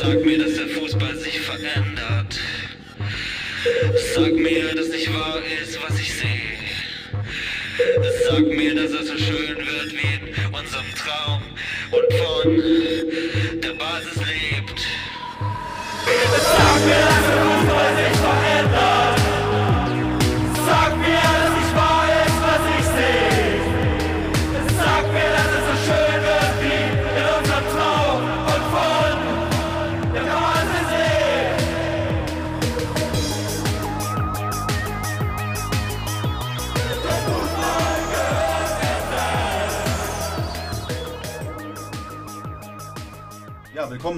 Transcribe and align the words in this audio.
Sag 0.00 0.24
mir, 0.24 0.38
dass 0.38 0.54
der 0.54 0.68
Fußball 0.68 1.16
sich 1.16 1.40
verändert. 1.40 2.40
Sag 4.14 4.32
mir, 4.32 4.74
dass 4.74 4.88
nicht 4.88 5.12
wahr 5.12 5.40
ist, 5.62 5.78
was 5.82 6.00
ich 6.00 6.14
sehe. 6.14 6.56
Sag 8.24 8.46
mir, 8.46 8.74
dass 8.74 8.92
es 8.92 9.08
so 9.08 9.18
schön 9.18 9.47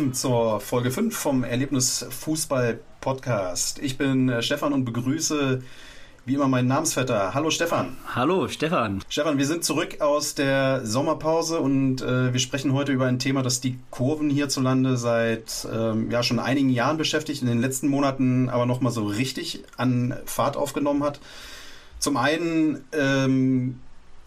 willkommen 0.00 0.14
zur 0.14 0.60
Folge 0.60 0.90
5 0.90 1.14
vom 1.14 1.44
Erlebnis 1.44 2.06
Fußball 2.08 2.80
Podcast. 3.02 3.78
Ich 3.80 3.98
bin 3.98 4.30
äh, 4.30 4.40
Stefan 4.40 4.72
und 4.72 4.86
begrüße 4.86 5.62
wie 6.24 6.34
immer 6.36 6.48
meinen 6.48 6.68
Namensvetter. 6.68 7.34
Hallo 7.34 7.50
Stefan. 7.50 7.98
Hallo, 8.14 8.48
Stefan. 8.48 9.02
Stefan, 9.10 9.36
wir 9.36 9.44
sind 9.44 9.62
zurück 9.62 10.00
aus 10.00 10.34
der 10.34 10.86
Sommerpause 10.86 11.60
und 11.60 12.00
äh, 12.00 12.32
wir 12.32 12.40
sprechen 12.40 12.72
heute 12.72 12.92
über 12.92 13.08
ein 13.08 13.18
Thema, 13.18 13.42
das 13.42 13.60
die 13.60 13.78
Kurven 13.90 14.30
hierzulande 14.30 14.96
seit 14.96 15.68
ähm, 15.70 16.10
ja 16.10 16.22
schon 16.22 16.38
einigen 16.38 16.70
Jahren 16.70 16.96
beschäftigt, 16.96 17.42
in 17.42 17.48
den 17.48 17.60
letzten 17.60 17.88
Monaten 17.88 18.48
aber 18.48 18.64
nochmal 18.64 18.92
so 18.92 19.04
richtig 19.04 19.64
an 19.76 20.16
Fahrt 20.24 20.56
aufgenommen 20.56 21.02
hat. 21.02 21.20
Zum 21.98 22.16
einen 22.16 22.82
ähm, 22.92 23.80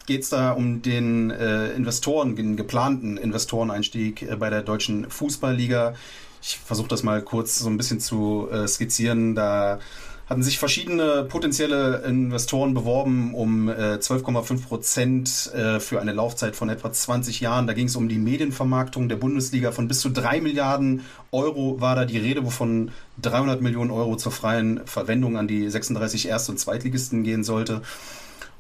geht 0.06 0.24
es 0.24 0.30
da 0.30 0.52
um 0.52 0.82
den 0.82 1.32
äh, 1.32 1.70
Investoren, 1.70 2.36
den 2.36 2.56
geplanten 2.56 3.18
Investoreneinstieg 3.18 4.24
äh, 4.24 4.36
bei 4.36 4.50
der 4.50 4.62
deutschen 4.62 5.10
Fußballliga. 5.10 5.94
Ich 6.42 6.58
versuche 6.58 6.90
das 6.90 7.04
mal 7.04 7.22
kurz 7.22 7.60
so 7.60 7.70
ein 7.70 7.78
bisschen 7.78 8.00
zu 8.00 8.50
äh, 8.52 8.68
skizzieren. 8.68 9.36
Da 9.36 9.80
hatten 10.28 10.44
sich 10.44 10.58
verschiedene 10.58 11.26
potenzielle 11.26 12.04
Investoren 12.06 12.74
beworben 12.74 13.34
um 13.34 13.70
äh, 13.70 13.96
12,5 13.96 14.68
Prozent 14.68 15.52
äh, 15.54 15.80
für 15.80 16.00
eine 16.02 16.14
Laufzeit 16.14 16.56
von 16.56 16.70
etwa 16.70 16.92
20 16.92 17.42
Jahren. 17.42 17.68
Da 17.68 17.74
ging 17.74 17.88
es 17.88 17.96
um 17.96 18.08
die 18.08 18.18
Medienvermarktung 18.18 19.10
der 19.10 19.18
Bundesliga 19.18 19.72
von 19.72 19.88
bis 19.88 20.00
zu 20.00 20.10
3 20.10 20.42
Milliarden 20.42 21.02
Euro 21.32 21.82
war 21.82 21.96
da 21.96 22.06
die 22.06 22.18
Rede, 22.18 22.46
wovon 22.46 22.92
300 23.22 23.62
Millionen 23.62 23.92
Euro 23.92 24.16
zur 24.16 24.32
freien 24.32 24.82
Verwendung 24.86 25.38
an 25.38 25.48
die 25.48 25.70
36 25.70 26.28
Erst- 26.28 26.50
und 26.50 26.60
Zweitligisten 26.60 27.24
gehen 27.24 27.44
sollte. 27.44 27.82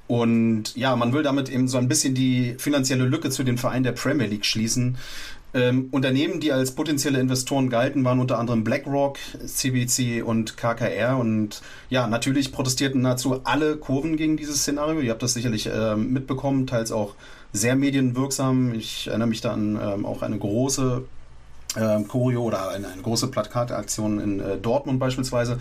Und 0.07 0.75
ja, 0.75 0.95
man 0.95 1.13
will 1.13 1.23
damit 1.23 1.49
eben 1.49 1.67
so 1.67 1.77
ein 1.77 1.87
bisschen 1.87 2.13
die 2.13 2.55
finanzielle 2.57 3.05
Lücke 3.05 3.29
zu 3.29 3.43
den 3.43 3.57
Vereinen 3.57 3.83
der 3.83 3.93
Premier 3.93 4.27
League 4.27 4.45
schließen. 4.45 4.97
Ähm, 5.55 5.89
Unternehmen, 5.91 6.39
die 6.39 6.51
als 6.51 6.71
potenzielle 6.71 7.19
Investoren 7.19 7.69
galten, 7.69 8.03
waren 8.03 8.19
unter 8.19 8.39
anderem 8.39 8.63
BlackRock, 8.63 9.17
CBC 9.45 10.23
und 10.23 10.57
KKR. 10.57 11.17
Und 11.17 11.61
ja, 11.89 12.07
natürlich 12.07 12.51
protestierten 12.51 13.01
nahezu 13.01 13.41
alle 13.43 13.77
Kurven 13.77 14.17
gegen 14.17 14.35
dieses 14.35 14.61
Szenario. 14.61 14.99
Ihr 14.99 15.11
habt 15.11 15.21
das 15.21 15.33
sicherlich 15.33 15.69
ähm, 15.71 16.11
mitbekommen, 16.11 16.65
teils 16.65 16.91
auch 16.91 17.13
sehr 17.53 17.75
medienwirksam. 17.75 18.73
Ich 18.73 19.07
erinnere 19.07 19.27
mich 19.27 19.41
da 19.41 19.53
an 19.53 19.79
ähm, 19.81 20.05
auch 20.07 20.23
eine 20.23 20.39
große 20.39 21.03
ähm, 21.77 22.07
Choreo 22.07 22.41
oder 22.41 22.69
eine, 22.69 22.87
eine 22.87 23.01
große 23.01 23.27
Plakataktion 23.27 24.19
in 24.19 24.39
äh, 24.39 24.57
Dortmund 24.57 24.99
beispielsweise. 24.99 25.59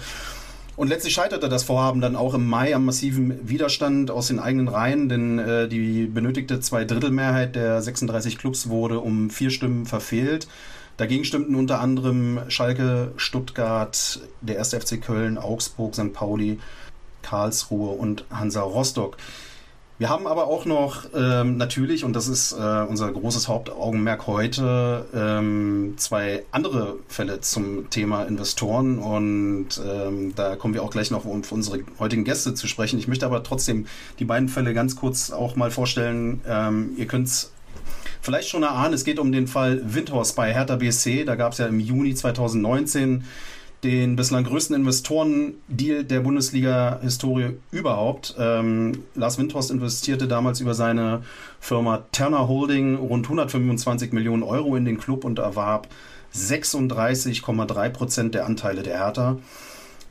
Und 0.75 0.88
letztlich 0.88 1.12
scheiterte 1.12 1.49
das 1.49 1.65
Vorhaben 1.65 2.00
dann 2.00 2.16
auch 2.16 2.33
im 2.33 2.49
Mai 2.49 2.75
am 2.75 2.87
massiven 2.87 3.47
Widerstand 3.47 4.10
aus 4.10 4.28
den 4.28 4.38
eigenen 4.38 4.69
Reihen, 4.69 5.09
denn 5.09 5.38
äh, 5.38 5.69
die 5.69 6.06
benötigte 6.06 6.60
Zweidrittelmehrheit 6.60 7.55
der 7.55 7.83
36 7.83 8.38
Clubs 8.38 8.69
wurde 8.69 9.00
um 9.00 9.28
vier 9.28 9.50
Stimmen 9.50 9.84
verfehlt. 9.84 10.49
Dagegen 10.97 11.25
stimmten 11.25 11.56
unter 11.56 11.81
anderem 11.81 12.41
Schalke, 12.49 13.12
Stuttgart, 13.16 14.21
der 14.41 14.59
1. 14.59 14.75
FC 14.75 15.00
Köln, 15.00 15.37
Augsburg, 15.37 15.94
St. 15.94 16.12
Pauli, 16.12 16.59
Karlsruhe 17.22 17.91
und 17.91 18.25
Hansa 18.31 18.62
Rostock. 18.62 19.16
Wir 20.02 20.08
haben 20.08 20.26
aber 20.26 20.48
auch 20.48 20.64
noch 20.64 21.04
ähm, 21.14 21.58
natürlich, 21.58 22.02
und 22.02 22.16
das 22.16 22.26
ist 22.26 22.50
äh, 22.50 22.56
unser 22.56 23.12
großes 23.12 23.46
Hauptaugenmerk 23.46 24.26
heute, 24.26 25.06
ähm, 25.14 25.94
zwei 25.96 26.42
andere 26.50 26.96
Fälle 27.06 27.40
zum 27.40 27.88
Thema 27.88 28.24
Investoren. 28.24 28.98
Und 28.98 29.80
ähm, 29.86 30.34
da 30.34 30.56
kommen 30.56 30.74
wir 30.74 30.82
auch 30.82 30.90
gleich 30.90 31.12
noch 31.12 31.24
um 31.24 31.42
unsere 31.48 31.84
heutigen 32.00 32.24
Gäste 32.24 32.52
zu 32.54 32.66
sprechen. 32.66 32.98
Ich 32.98 33.06
möchte 33.06 33.26
aber 33.26 33.44
trotzdem 33.44 33.86
die 34.18 34.24
beiden 34.24 34.48
Fälle 34.48 34.74
ganz 34.74 34.96
kurz 34.96 35.30
auch 35.30 35.54
mal 35.54 35.70
vorstellen. 35.70 36.40
Ähm, 36.48 36.94
ihr 36.96 37.06
könnt 37.06 37.28
es 37.28 37.52
vielleicht 38.22 38.48
schon 38.48 38.64
erahnen, 38.64 38.94
es 38.94 39.04
geht 39.04 39.20
um 39.20 39.30
den 39.30 39.46
Fall 39.46 39.82
Windhorst 39.84 40.34
bei 40.34 40.52
Hertha 40.52 40.74
BSC. 40.74 41.22
Da 41.22 41.36
gab 41.36 41.52
es 41.52 41.58
ja 41.58 41.66
im 41.66 41.78
Juni 41.78 42.16
2019 42.16 43.22
den 43.84 44.15
bislang 44.15 44.44
größten 44.44 44.76
Investoren-Deal 44.76 46.04
der 46.04 46.20
Bundesliga-Historie 46.20 47.56
überhaupt. 47.72 48.37
Ähm, 48.38 49.03
Lars 49.16 49.38
Windhorst 49.38 49.72
investierte 49.72 50.28
damals 50.28 50.60
über 50.60 50.75
seine 50.75 51.22
Firma 51.59 52.04
Turner 52.12 52.47
Holding 52.47 52.94
rund 52.94 53.26
125 53.26 54.12
Millionen 54.12 54.44
Euro 54.44 54.76
in 54.76 54.84
den 54.84 54.98
Club 54.98 55.25
und 55.25 55.41
erwarb 55.41 55.88
36,3 56.34 57.88
Prozent 57.91 58.34
der 58.34 58.47
Anteile 58.47 58.82
der 58.82 58.98
Hertha. 58.98 59.38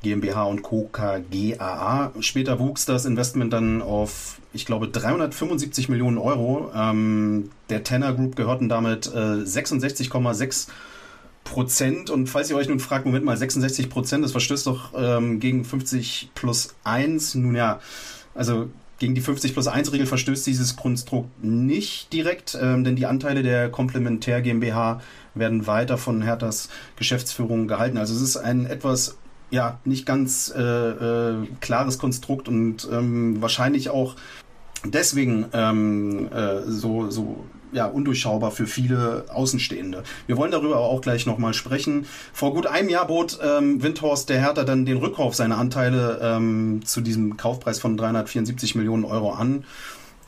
GmbH 0.04 0.44
und 0.46 0.64
Co. 0.64 0.90
KGaA. 0.92 2.12
Später 2.20 2.60
wuchs 2.60 2.86
das 2.86 3.06
Investment 3.06 3.54
dann 3.54 3.82
auf, 3.82 4.40
ich 4.52 4.66
glaube, 4.66 4.88
375 4.88 5.90
Millionen 5.90 6.18
Euro. 6.18 6.72
Ähm, 6.76 7.52
der 7.70 7.84
Tenor 7.84 8.14
Group 8.14 8.36
gehörten 8.36 8.68
damit 8.68 9.08
äh, 9.08 9.44
66,6 9.44 10.10
Prozent. 10.10 10.68
Und 12.10 12.28
falls 12.28 12.50
ihr 12.50 12.56
euch 12.56 12.70
nun 12.70 12.80
fragt, 12.80 13.06
Moment 13.06 13.26
mal, 13.26 13.36
66 13.36 13.90
Prozent, 13.90 14.24
das 14.24 14.32
verstößt 14.32 14.68
doch 14.68 14.94
ähm, 14.96 15.40
gegen 15.40 15.66
50 15.66 16.32
plus 16.34 16.76
1. 16.84 17.36
Nun 17.36 17.56
ja, 17.56 17.80
also 18.34 18.70
gegen 19.00 19.16
die 19.16 19.22
50 19.22 19.54
plus 19.54 19.68
1 19.68 19.92
Regel 19.92 20.06
verstößt 20.06 20.46
dieses 20.46 20.76
Konstrukt 20.76 21.44
nicht 21.44 22.14
direkt, 22.14 22.58
ähm, 22.62 22.84
denn 22.84 22.96
die 22.96 23.08
Anteile 23.08 23.42
der 23.42 23.70
Komplementär 23.70 24.42
GmbH 24.42 25.02
werden 25.34 25.66
weiter 25.66 25.98
von 25.98 26.22
Herthas 26.22 26.70
Geschäftsführung 26.98 27.68
gehalten. 27.68 27.98
Also 27.98 28.14
es 28.14 28.22
ist 28.22 28.38
ein 28.38 28.68
etwas 28.68 29.18
ja 29.50 29.80
nicht 29.86 30.06
ganz 30.06 30.54
äh, 30.56 30.62
äh, 30.62 31.48
klares 31.60 31.98
Konstrukt 31.98 32.48
und 32.48 32.88
ähm, 32.92 33.42
wahrscheinlich 33.42 33.90
auch 33.90 34.16
deswegen 34.86 35.48
ähm, 35.54 36.30
äh, 36.32 36.62
so, 36.68 37.10
so 37.10 37.44
ja, 37.72 37.86
undurchschaubar 37.86 38.52
für 38.52 38.68
viele 38.68 39.26
Außenstehende. 39.34 40.04
Wir 40.28 40.38
wollen 40.38 40.52
darüber 40.52 40.78
aber 40.78 40.86
auch 40.86 41.02
gleich 41.02 41.26
nochmal 41.26 41.54
sprechen. 41.54 42.06
Vor 42.34 42.54
gut 42.54 42.68
einem 42.68 42.90
Jahr 42.90 43.08
bot 43.08 43.40
ähm, 43.44 43.82
Windhorst 43.82 44.30
der 44.30 44.40
Hertha 44.40 44.64
dann 44.64 44.86
den 44.86 44.98
Rückkauf 44.98 45.36
seiner 45.36 45.58
Anteile 45.58 46.20
ähm, 46.22 46.82
zu 46.86 47.02
diesem 47.02 47.38
Kaufpreis 47.38 47.80
von 47.80 47.98
374 47.98 48.76
Millionen 48.76 49.06
Euro 49.06 49.32
an. 49.32 49.64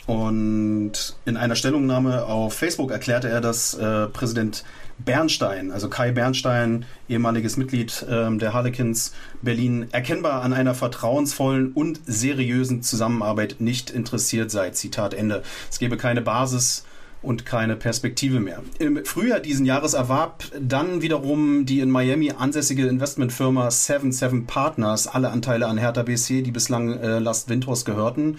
Und 0.06 1.16
in 1.26 1.38
einer 1.38 1.56
Stellungnahme 1.56 2.26
auf 2.26 2.54
Facebook 2.54 2.92
erklärte 2.92 3.30
er, 3.30 3.40
dass 3.40 3.74
äh, 3.74 4.08
Präsident 4.08 4.66
Bernstein, 5.00 5.72
also 5.72 5.90
Kai 5.90 6.12
Bernstein, 6.12 6.86
ehemaliges 7.08 7.58
Mitglied 7.58 8.06
ähm, 8.10 8.38
der 8.38 8.54
Harlequins 8.54 9.14
Berlin, 9.42 9.88
erkennbar 9.92 10.42
an 10.44 10.54
einer 10.54 10.76
vertrauensvollen 10.76 11.72
und 11.72 12.02
seriösen 12.06 12.84
Zusammenarbeit 12.84 13.58
nicht 13.60 13.90
interessiert 13.90 14.52
sei. 14.52 14.72
Zitat 14.72 15.14
Ende. 15.14 15.42
Es 15.72 15.80
gebe 15.80 15.98
keine 15.98 16.22
Basis 16.22 16.86
und 17.24 17.46
keine 17.46 17.76
Perspektive 17.76 18.40
mehr. 18.40 18.62
Im 18.80 19.04
Frühjahr 19.06 19.40
diesen 19.40 19.66
Jahres 19.66 19.94
erwarb 19.94 20.44
dann 20.60 21.02
wiederum 21.02 21.66
die 21.66 21.80
in 21.80 21.90
Miami 21.90 22.32
ansässige 22.38 22.86
Investmentfirma 22.88 23.72
77 23.72 24.46
Partners 24.46 25.08
alle 25.08 25.32
Anteile 25.32 25.68
an 25.68 25.78
Hertha 25.78 26.04
BC, 26.04 26.44
die 26.44 26.52
bislang 26.52 27.00
äh, 27.00 27.20
Last 27.20 27.50
Windhorst 27.50 27.86
gehörten. 27.86 28.38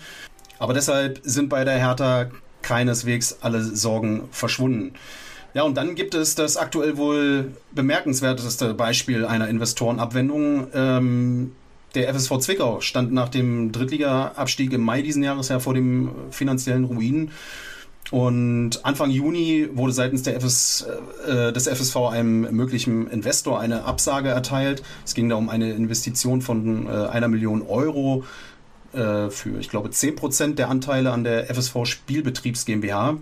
Aber 0.58 0.74
deshalb 0.74 1.20
sind 1.24 1.48
bei 1.48 1.64
der 1.64 1.78
Hertha 1.78 2.26
keineswegs 2.62 3.38
alle 3.40 3.62
Sorgen 3.62 4.28
verschwunden. 4.30 4.92
Ja, 5.54 5.62
und 5.62 5.76
dann 5.76 5.94
gibt 5.94 6.14
es 6.14 6.34
das 6.34 6.56
aktuell 6.56 6.96
wohl 6.96 7.52
bemerkenswerteste 7.72 8.74
Beispiel 8.74 9.24
einer 9.24 9.48
Investorenabwendung. 9.48 10.66
Ähm, 10.74 11.52
der 11.94 12.12
FSV 12.12 12.38
Zwickau 12.38 12.80
stand 12.80 13.12
nach 13.12 13.28
dem 13.28 13.70
Drittliga-Abstieg 13.70 14.72
im 14.72 14.80
Mai 14.80 15.02
diesen 15.02 15.22
Jahres 15.22 15.48
ja 15.48 15.60
vor 15.60 15.74
dem 15.74 16.10
finanziellen 16.30 16.84
Ruin. 16.84 17.30
Und 18.14 18.84
Anfang 18.84 19.10
Juni 19.10 19.70
wurde 19.72 19.92
seitens 19.92 20.22
der 20.22 20.36
FS, 20.36 20.86
äh, 21.26 21.52
des 21.52 21.66
FSV 21.66 21.96
einem 22.12 22.42
möglichen 22.54 23.08
Investor 23.08 23.58
eine 23.58 23.86
Absage 23.86 24.28
erteilt. 24.28 24.84
Es 25.04 25.14
ging 25.14 25.28
da 25.28 25.34
um 25.34 25.48
eine 25.48 25.72
Investition 25.72 26.40
von 26.40 26.86
äh, 26.86 26.90
einer 26.90 27.26
Million 27.26 27.62
Euro. 27.62 28.22
äh, 28.92 29.30
für, 29.30 29.58
ich 29.58 29.68
glaube, 29.68 29.88
10% 29.88 30.54
der 30.54 30.68
Anteile 30.68 31.10
an 31.10 31.24
der 31.24 31.52
FSV 31.52 31.86
Spielbetriebs 31.86 32.66
GmbH. 32.66 33.16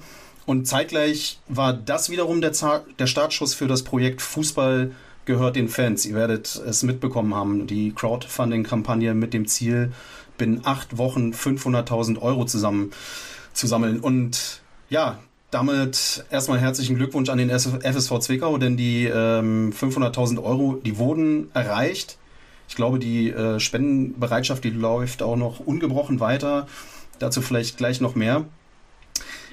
Und 0.45 0.69
zeitgleich 0.69 1.41
war 1.49 1.73
das 1.73 2.11
wiederum 2.11 2.43
der, 2.43 2.53
der 2.99 3.07
Startschuss 3.07 3.55
für 3.55 3.69
das 3.69 3.85
Projekt 3.85 4.21
Fußball 4.21 4.93
gehört 5.25 5.57
den 5.57 5.71
Fans. 5.71 6.05
Ihr 6.05 6.17
werdet 6.17 6.63
es 6.67 6.83
mitbekommen 6.83 7.35
haben, 7.35 7.67
die 7.67 7.95
Crowdfunding-Kampagne 7.95 9.15
mit 9.15 9.33
dem 9.33 9.47
Ziel, 9.49 9.93
binnen 10.37 10.61
acht 10.65 10.99
Wochen 10.99 11.33
500.000 11.33 12.21
Euro 12.21 12.45
zusammen 12.45 12.91
zu 13.55 13.67
sammeln. 13.67 13.99
Und 13.99 14.62
ja, 14.93 15.19
damit 15.51 16.25
erstmal 16.31 16.61
herzlichen 16.61 16.97
Glückwunsch 16.97 17.31
an 17.31 17.39
den 17.39 17.49
FSV 17.49 18.19
Zwickau, 18.19 18.59
denn 18.59 18.77
die 18.77 19.07
ähm, 19.07 19.73
500.000 19.73 20.43
Euro, 20.43 20.79
die 20.85 20.99
wurden 20.99 21.51
erreicht. 21.55 22.19
Ich 22.69 22.77
glaube, 22.77 22.99
die 22.99 23.31
äh, 23.31 23.59
Spendenbereitschaft, 23.59 24.63
die 24.65 24.71
läuft 24.71 25.23
auch 25.23 25.37
noch 25.37 25.61
ungebrochen 25.61 26.21
weiter. 26.21 26.67
Dazu 27.19 27.41
vielleicht 27.41 27.79
gleich 27.79 28.03
noch 28.03 28.15
mehr. 28.15 28.45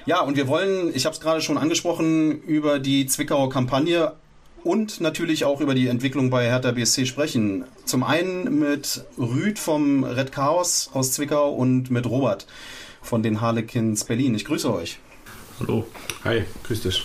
Ja, 0.04 0.20
und 0.20 0.36
wir 0.36 0.46
wollen, 0.46 0.94
ich 0.94 1.06
habe 1.06 1.14
es 1.14 1.20
gerade 1.22 1.40
schon 1.40 1.56
angesprochen, 1.56 2.42
über 2.42 2.78
die 2.78 3.06
Zwickauer 3.06 3.48
Kampagne 3.48 4.12
und 4.62 5.00
natürlich 5.00 5.46
auch 5.46 5.62
über 5.62 5.74
die 5.74 5.86
Entwicklung 5.86 6.28
bei 6.28 6.44
Hertha 6.44 6.72
BSC 6.72 7.06
sprechen. 7.06 7.64
Zum 7.86 8.02
einen 8.02 8.58
mit 8.58 9.06
Rüd 9.16 9.58
vom 9.58 10.04
Red 10.04 10.32
Chaos 10.32 10.90
aus 10.92 11.12
Zwickau 11.12 11.50
und 11.50 11.90
mit 11.90 12.04
Robert 12.04 12.46
von 13.00 13.22
den 13.22 13.40
Harlequins 13.40 14.04
Berlin. 14.04 14.34
Ich 14.34 14.44
grüße 14.44 14.70
euch. 14.70 14.98
Hallo. 15.60 15.86
Hi, 16.24 16.44
grüß 16.64 16.82
dich. 16.82 17.04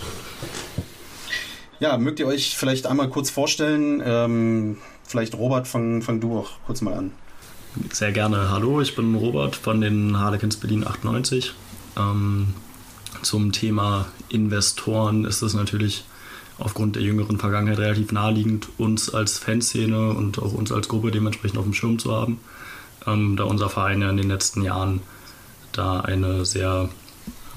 Ja, 1.78 1.98
mögt 1.98 2.20
ihr 2.20 2.26
euch 2.26 2.56
vielleicht 2.56 2.86
einmal 2.86 3.10
kurz 3.10 3.28
vorstellen? 3.28 4.02
Ähm, 4.02 4.78
vielleicht 5.04 5.34
Robert, 5.34 5.68
fang, 5.68 6.00
fang 6.00 6.20
du 6.20 6.38
auch 6.38 6.50
kurz 6.64 6.80
mal 6.80 6.94
an. 6.94 7.12
Sehr 7.92 8.12
gerne. 8.12 8.50
Hallo, 8.50 8.80
ich 8.80 8.96
bin 8.96 9.14
Robert 9.14 9.56
von 9.56 9.82
den 9.82 10.18
Harlequins 10.18 10.56
Berlin 10.56 10.86
98. 10.86 11.52
Ähm, 11.98 12.54
zum 13.20 13.52
Thema 13.52 14.06
Investoren 14.30 15.26
ist 15.26 15.42
es 15.42 15.52
natürlich 15.52 16.04
aufgrund 16.58 16.96
der 16.96 17.02
jüngeren 17.02 17.38
Vergangenheit 17.38 17.78
relativ 17.78 18.10
naheliegend, 18.10 18.68
uns 18.78 19.12
als 19.12 19.38
Fanszene 19.38 20.14
und 20.14 20.38
auch 20.38 20.54
uns 20.54 20.72
als 20.72 20.88
Gruppe 20.88 21.10
dementsprechend 21.10 21.58
auf 21.58 21.64
dem 21.64 21.74
Schirm 21.74 21.98
zu 21.98 22.12
haben, 22.16 22.40
ähm, 23.06 23.36
da 23.36 23.44
unser 23.44 23.68
Verein 23.68 24.00
ja 24.00 24.08
in 24.08 24.16
den 24.16 24.28
letzten 24.28 24.62
Jahren 24.62 25.02
da 25.72 26.00
eine 26.00 26.46
sehr 26.46 26.88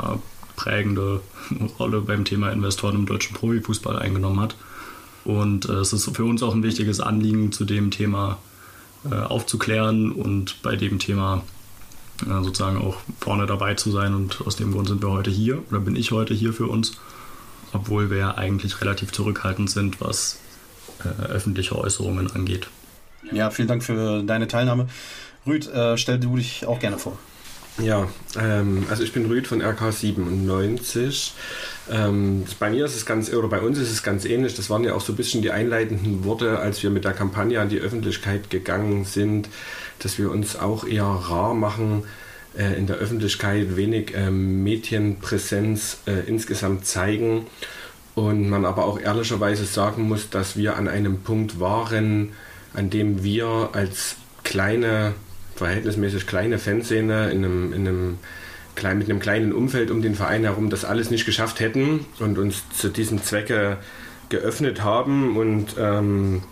ja, 0.01 0.19
prägende 0.59 1.21
Rolle 1.79 2.01
beim 2.01 2.25
Thema 2.25 2.51
Investoren 2.51 2.95
im 2.95 3.05
deutschen 3.05 3.33
Profifußball 3.33 3.97
eingenommen 3.97 4.41
hat. 4.41 4.55
Und 5.23 5.69
äh, 5.69 5.73
es 5.73 5.93
ist 5.93 6.15
für 6.15 6.25
uns 6.25 6.43
auch 6.43 6.53
ein 6.53 6.63
wichtiges 6.63 6.99
Anliegen, 6.99 7.51
zu 7.51 7.63
dem 7.63 7.91
Thema 7.91 8.37
äh, 9.09 9.15
aufzuklären 9.15 10.11
und 10.11 10.61
bei 10.61 10.75
dem 10.75 10.99
Thema 10.99 11.43
äh, 12.23 12.43
sozusagen 12.43 12.77
auch 12.77 12.97
vorne 13.21 13.45
dabei 13.45 13.75
zu 13.75 13.89
sein. 13.91 14.13
Und 14.13 14.41
aus 14.45 14.57
dem 14.57 14.73
Grund 14.73 14.89
sind 14.89 15.01
wir 15.01 15.09
heute 15.09 15.31
hier 15.31 15.63
oder 15.69 15.79
bin 15.79 15.95
ich 15.95 16.11
heute 16.11 16.33
hier 16.33 16.51
für 16.51 16.67
uns, 16.67 16.97
obwohl 17.71 18.09
wir 18.09 18.17
ja 18.17 18.35
eigentlich 18.35 18.81
relativ 18.81 19.13
zurückhaltend 19.13 19.69
sind, 19.69 20.01
was 20.01 20.39
äh, 21.05 21.23
öffentliche 21.23 21.77
Äußerungen 21.77 22.31
angeht. 22.31 22.67
Ja, 23.31 23.49
vielen 23.49 23.67
Dank 23.67 23.83
für 23.83 24.23
deine 24.23 24.47
Teilnahme. 24.47 24.87
Rüd, 25.47 25.67
äh, 25.67 25.97
stell 25.97 26.19
du 26.19 26.35
dich 26.35 26.65
auch 26.65 26.79
gerne 26.79 26.97
vor. 26.97 27.17
Ja, 27.81 28.09
ähm, 28.37 28.85
also 28.89 29.03
ich 29.03 29.13
bin 29.13 29.25
Rüd 29.25 29.47
von 29.47 29.61
RK97. 29.61 31.31
Ähm, 31.89 32.43
bei 32.59 32.69
mir 32.69 32.85
ist 32.85 32.95
es 32.95 33.05
ganz, 33.05 33.31
oder 33.31 33.47
bei 33.47 33.61
uns 33.61 33.77
ist 33.77 33.89
es 33.89 34.03
ganz 34.03 34.25
ähnlich. 34.25 34.55
Das 34.55 34.69
waren 34.69 34.83
ja 34.83 34.93
auch 34.93 35.01
so 35.01 35.13
ein 35.13 35.15
bisschen 35.15 35.41
die 35.41 35.51
einleitenden 35.51 36.25
Worte, 36.25 36.59
als 36.59 36.83
wir 36.83 36.89
mit 36.89 37.05
der 37.05 37.13
Kampagne 37.13 37.59
an 37.61 37.69
die 37.69 37.79
Öffentlichkeit 37.79 38.49
gegangen 38.49 39.05
sind, 39.05 39.47
dass 39.99 40.17
wir 40.17 40.29
uns 40.29 40.57
auch 40.57 40.85
eher 40.85 41.05
rar 41.05 41.53
machen, 41.53 42.03
äh, 42.57 42.77
in 42.77 42.85
der 42.85 42.97
Öffentlichkeit 42.97 43.77
wenig 43.77 44.13
äh, 44.13 44.29
Medienpräsenz 44.29 45.99
äh, 46.05 46.27
insgesamt 46.27 46.85
zeigen. 46.85 47.47
Und 48.13 48.49
man 48.49 48.65
aber 48.65 48.85
auch 48.85 48.99
ehrlicherweise 48.99 49.63
sagen 49.63 50.03
muss, 50.03 50.29
dass 50.29 50.57
wir 50.57 50.75
an 50.75 50.89
einem 50.89 51.21
Punkt 51.21 51.61
waren, 51.61 52.33
an 52.73 52.89
dem 52.89 53.23
wir 53.23 53.69
als 53.71 54.17
kleine 54.43 55.13
verhältnismäßig 55.59 56.25
kleine 56.25 56.57
Fanszene 56.57 57.29
in 57.29 57.45
einem, 57.45 57.73
in 57.73 57.87
einem 57.87 58.17
klein, 58.75 58.97
mit 58.97 59.09
einem 59.09 59.19
kleinen 59.19 59.53
Umfeld 59.53 59.91
um 59.91 60.01
den 60.01 60.15
Verein 60.15 60.43
herum 60.43 60.69
das 60.69 60.85
alles 60.85 61.11
nicht 61.11 61.25
geschafft 61.25 61.59
hätten 61.59 62.05
und 62.19 62.37
uns 62.37 62.63
zu 62.71 62.89
diesem 62.89 63.21
Zwecke 63.21 63.77
geöffnet 64.29 64.83
haben. 64.83 65.37
Und 65.37 65.75
ähm, 65.77 66.43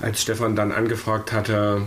als 0.00 0.22
Stefan 0.22 0.56
dann 0.56 0.72
angefragt 0.72 1.32
hatte, 1.32 1.82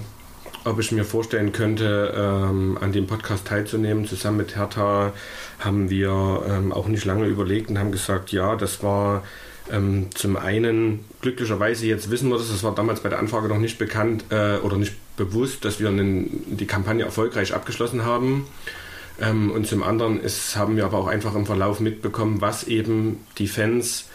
ob 0.66 0.80
ich 0.80 0.92
mir 0.92 1.06
vorstellen 1.06 1.52
könnte, 1.52 2.14
ähm, 2.16 2.78
an 2.80 2.92
dem 2.92 3.08
Podcast 3.08 3.48
teilzunehmen, 3.48 4.06
zusammen 4.06 4.38
mit 4.38 4.56
Hertha, 4.56 5.14
haben 5.60 5.90
wir 5.90 6.44
ähm, 6.48 6.72
auch 6.72 6.88
nicht 6.88 7.06
lange 7.06 7.26
überlegt 7.26 7.70
und 7.70 7.80
haben 7.80 7.92
gesagt, 7.92 8.32
ja, 8.32 8.56
das 8.56 8.84
war 8.84 9.24
ähm, 9.72 10.08
zum 10.14 10.38
einen, 10.38 11.06
glücklicherweise, 11.22 11.86
jetzt 11.86 12.10
wissen 12.10 12.30
wir 12.30 12.38
das, 12.38 12.50
das 12.50 12.64
war 12.64 12.74
damals 12.76 13.02
bei 13.02 13.10
der 13.10 13.20
Anfrage 13.20 13.48
noch 13.48 13.58
nicht 13.58 13.78
bekannt 13.78 14.26
äh, 14.30 14.58
oder 14.58 14.78
nicht 14.78 14.94
bewusst, 15.18 15.66
dass 15.66 15.80
wir 15.80 15.90
einen, 15.90 16.58
die 16.58 16.66
Kampagne 16.66 17.04
erfolgreich 17.04 17.54
abgeschlossen 17.54 18.06
haben. 18.06 18.48
Ähm, 19.22 19.52
und 19.52 19.68
zum 19.68 19.84
anderen 19.84 20.20
ist, 20.20 20.56
haben 20.56 20.76
wir 20.76 20.86
aber 20.86 20.98
auch 20.98 21.08
einfach 21.08 21.36
im 21.36 21.46
Verlauf 21.46 21.80
mitbekommen, 21.80 22.42
was 22.42 22.64
eben 22.64 23.20
die 23.38 23.48
Fans 23.48 24.06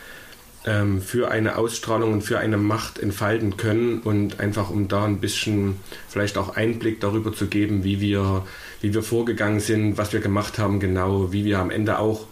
ähm, 0.67 1.03
für 1.03 1.31
eine 1.31 1.57
Ausstrahlung 1.57 2.13
und 2.13 2.23
für 2.23 2.39
eine 2.39 2.57
Macht 2.57 2.99
entfalten 2.99 3.57
können 3.57 4.01
und 4.01 4.41
einfach 4.41 4.71
um 4.71 4.89
da 4.89 5.05
ein 5.05 5.21
bisschen 5.21 5.77
vielleicht 6.09 6.39
auch 6.39 6.57
Einblick 6.57 7.01
darüber 7.01 7.33
zu 7.33 7.47
geben, 7.47 7.85
wie 7.85 8.01
wir, 8.01 8.47
wie 8.81 8.95
wir 8.95 9.03
vorgegangen 9.03 9.61
sind, 9.61 9.99
was 9.99 10.13
wir 10.13 10.21
gemacht 10.21 10.59
haben 10.59 10.81
genau, 10.81 11.33
wie 11.33 11.45
wir 11.45 11.59
am 11.59 11.71
Ende 11.71 11.99
auch 11.99 12.27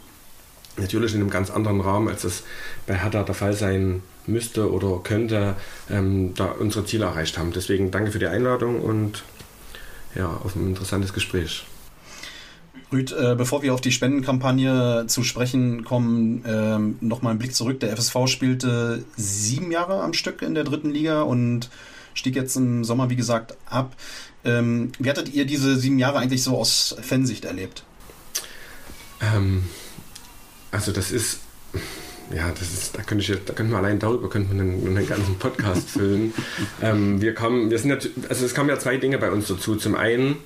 natürlich 0.79 1.15
in 1.15 1.21
einem 1.21 1.31
ganz 1.31 1.51
anderen 1.51 1.81
Rahmen, 1.81 2.09
als 2.09 2.23
das 2.23 2.45
bei 2.87 2.95
Hertha 2.95 3.23
der 3.23 3.35
Fall 3.35 3.55
sein 3.55 4.03
müsste 4.27 4.71
oder 4.73 5.01
könnte, 5.03 5.57
ähm, 5.91 6.35
da 6.35 6.47
unsere 6.47 6.85
Ziele 6.85 7.07
erreicht 7.07 7.39
haben. 7.39 7.53
Deswegen 7.53 7.91
danke 7.91 8.13
für 8.13 8.19
die 8.19 8.27
Einladung 8.27 8.81
und 8.81 9.25
ja, 10.15 10.29
auf 10.45 10.55
ein 10.57 10.69
interessantes 10.69 11.13
Gespräch. 11.13 11.65
Rüd, 12.93 13.13
äh, 13.13 13.35
bevor 13.37 13.63
wir 13.63 13.73
auf 13.73 13.81
die 13.81 13.91
Spendenkampagne 13.91 15.07
zu 15.07 15.23
sprechen 15.23 15.83
kommen, 15.83 16.45
ähm, 16.47 16.99
nochmal 17.01 17.31
einen 17.31 17.39
Blick 17.39 17.55
zurück. 17.55 17.81
Der 17.81 17.93
FSV 17.93 18.27
spielte 18.27 19.05
sieben 19.17 19.73
Jahre 19.73 20.03
am 20.03 20.13
Stück 20.13 20.43
in 20.43 20.55
der 20.55 20.65
dritten 20.65 20.91
Liga 20.91 21.23
und 21.23 21.71
stieg 22.15 22.37
jetzt 22.37 22.55
im 22.57 22.85
Sommer, 22.85 23.09
wie 23.09 23.17
gesagt, 23.17 23.57
ab. 23.67 23.97
Ähm, 24.45 24.93
wie 24.99 25.09
hattet 25.09 25.33
ihr 25.33 25.47
diese 25.47 25.77
sieben 25.79 25.99
Jahre 25.99 26.19
eigentlich 26.19 26.43
so 26.43 26.59
aus 26.59 26.95
Fansicht 27.01 27.47
erlebt? 27.47 27.85
Ähm, 29.21 29.65
also 30.71 30.93
das 30.93 31.11
ist, 31.11 31.41
ja, 32.35 32.51
das 32.51 32.73
ist, 32.73 32.97
da 32.97 33.03
könnte 33.03 33.23
ich 33.23 33.29
jetzt, 33.29 33.49
da 33.49 33.53
könnten 33.53 33.73
wir 33.73 33.79
allein 33.79 33.99
darüber 33.99 34.29
könnten 34.29 34.55
wir 34.55 34.63
einen, 34.63 34.97
einen 34.97 35.07
ganzen 35.07 35.39
Podcast 35.39 35.91
füllen. 35.91 36.33
ähm, 36.81 37.21
wir 37.21 37.35
kamen, 37.35 37.71
wir 37.71 37.79
sind 37.79 37.91
ja, 37.91 38.11
also 38.29 38.45
es 38.45 38.55
kamen 38.55 38.69
ja 38.69 38.79
zwei 38.79 38.97
Dinge 38.97 39.19
bei 39.19 39.31
uns 39.31 39.49
dazu. 39.49 39.77
Zum 39.77 39.95
einen, 39.95 40.37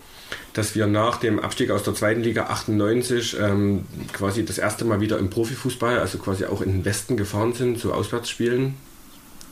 dass 0.52 0.75
wir 0.75 0.87
nach 0.87 1.19
dem 1.19 1.38
Abstieg 1.38 1.71
aus 1.71 1.83
der 1.83 1.95
zweiten 1.95 2.23
Liga 2.23 2.45
98 2.45 3.37
ähm, 3.40 3.87
quasi 4.12 4.45
das 4.45 4.59
erste 4.59 4.85
Mal 4.85 5.00
wieder 5.00 5.19
im 5.19 5.31
Profifußball, 5.31 5.99
also 5.99 6.19
quasi 6.19 6.47
auch 6.47 6.61
in 6.61 6.73
den 6.73 6.85
Westen 6.85 7.16
gefahren 7.16 7.52
sind 7.52 7.78
zu 7.78 7.93
Auswärtsspielen 7.93 8.75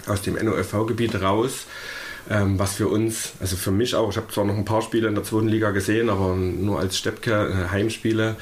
aus 0.07 0.23
dem 0.23 0.35
NOFV-Gebiet 0.35 1.21
raus. 1.21 1.67
Ähm, 2.31 2.59
was 2.59 2.75
für 2.75 2.89
uns, 2.89 3.33
also 3.41 3.55
für 3.57 3.71
mich 3.71 3.95
auch, 3.95 4.09
ich 4.11 4.17
habe 4.17 4.33
zwar 4.33 4.47
noch 4.47 4.57
ein 4.57 4.65
paar 4.65 4.81
Spiele 4.81 5.09
in 5.09 5.15
der 5.15 5.25
zweiten 5.25 5.49
Liga 5.49 5.73
gesehen, 5.73 6.09
aber 6.09 6.35
nur 6.35 6.81
als 6.81 6.97
Steppke, 6.97 7.33
äh, 7.33 7.71
Heimspiele. 7.71 8.37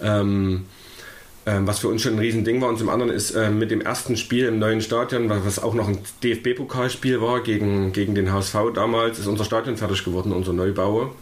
Ähm, 0.00 0.64
ähm, 1.46 1.66
was 1.66 1.78
für 1.78 1.88
uns 1.88 2.02
schon 2.02 2.14
ein 2.14 2.18
Riesending 2.18 2.60
war. 2.60 2.68
Und 2.68 2.78
zum 2.78 2.88
anderen 2.88 3.12
ist 3.12 3.30
äh, 3.30 3.50
mit 3.50 3.70
dem 3.70 3.80
ersten 3.80 4.16
Spiel 4.16 4.46
im 4.46 4.58
neuen 4.58 4.80
Stadion, 4.80 5.30
was 5.30 5.62
auch 5.62 5.74
noch 5.74 5.88
ein 5.88 5.98
DFB-Pokalspiel 6.22 7.20
war 7.20 7.40
gegen, 7.40 7.92
gegen 7.92 8.14
den 8.16 8.32
HSV 8.32 8.56
damals, 8.74 9.20
ist 9.20 9.28
unser 9.28 9.44
Stadion 9.44 9.76
fertig 9.76 10.04
geworden, 10.04 10.32
unser 10.32 10.52
Neubau. 10.52 11.14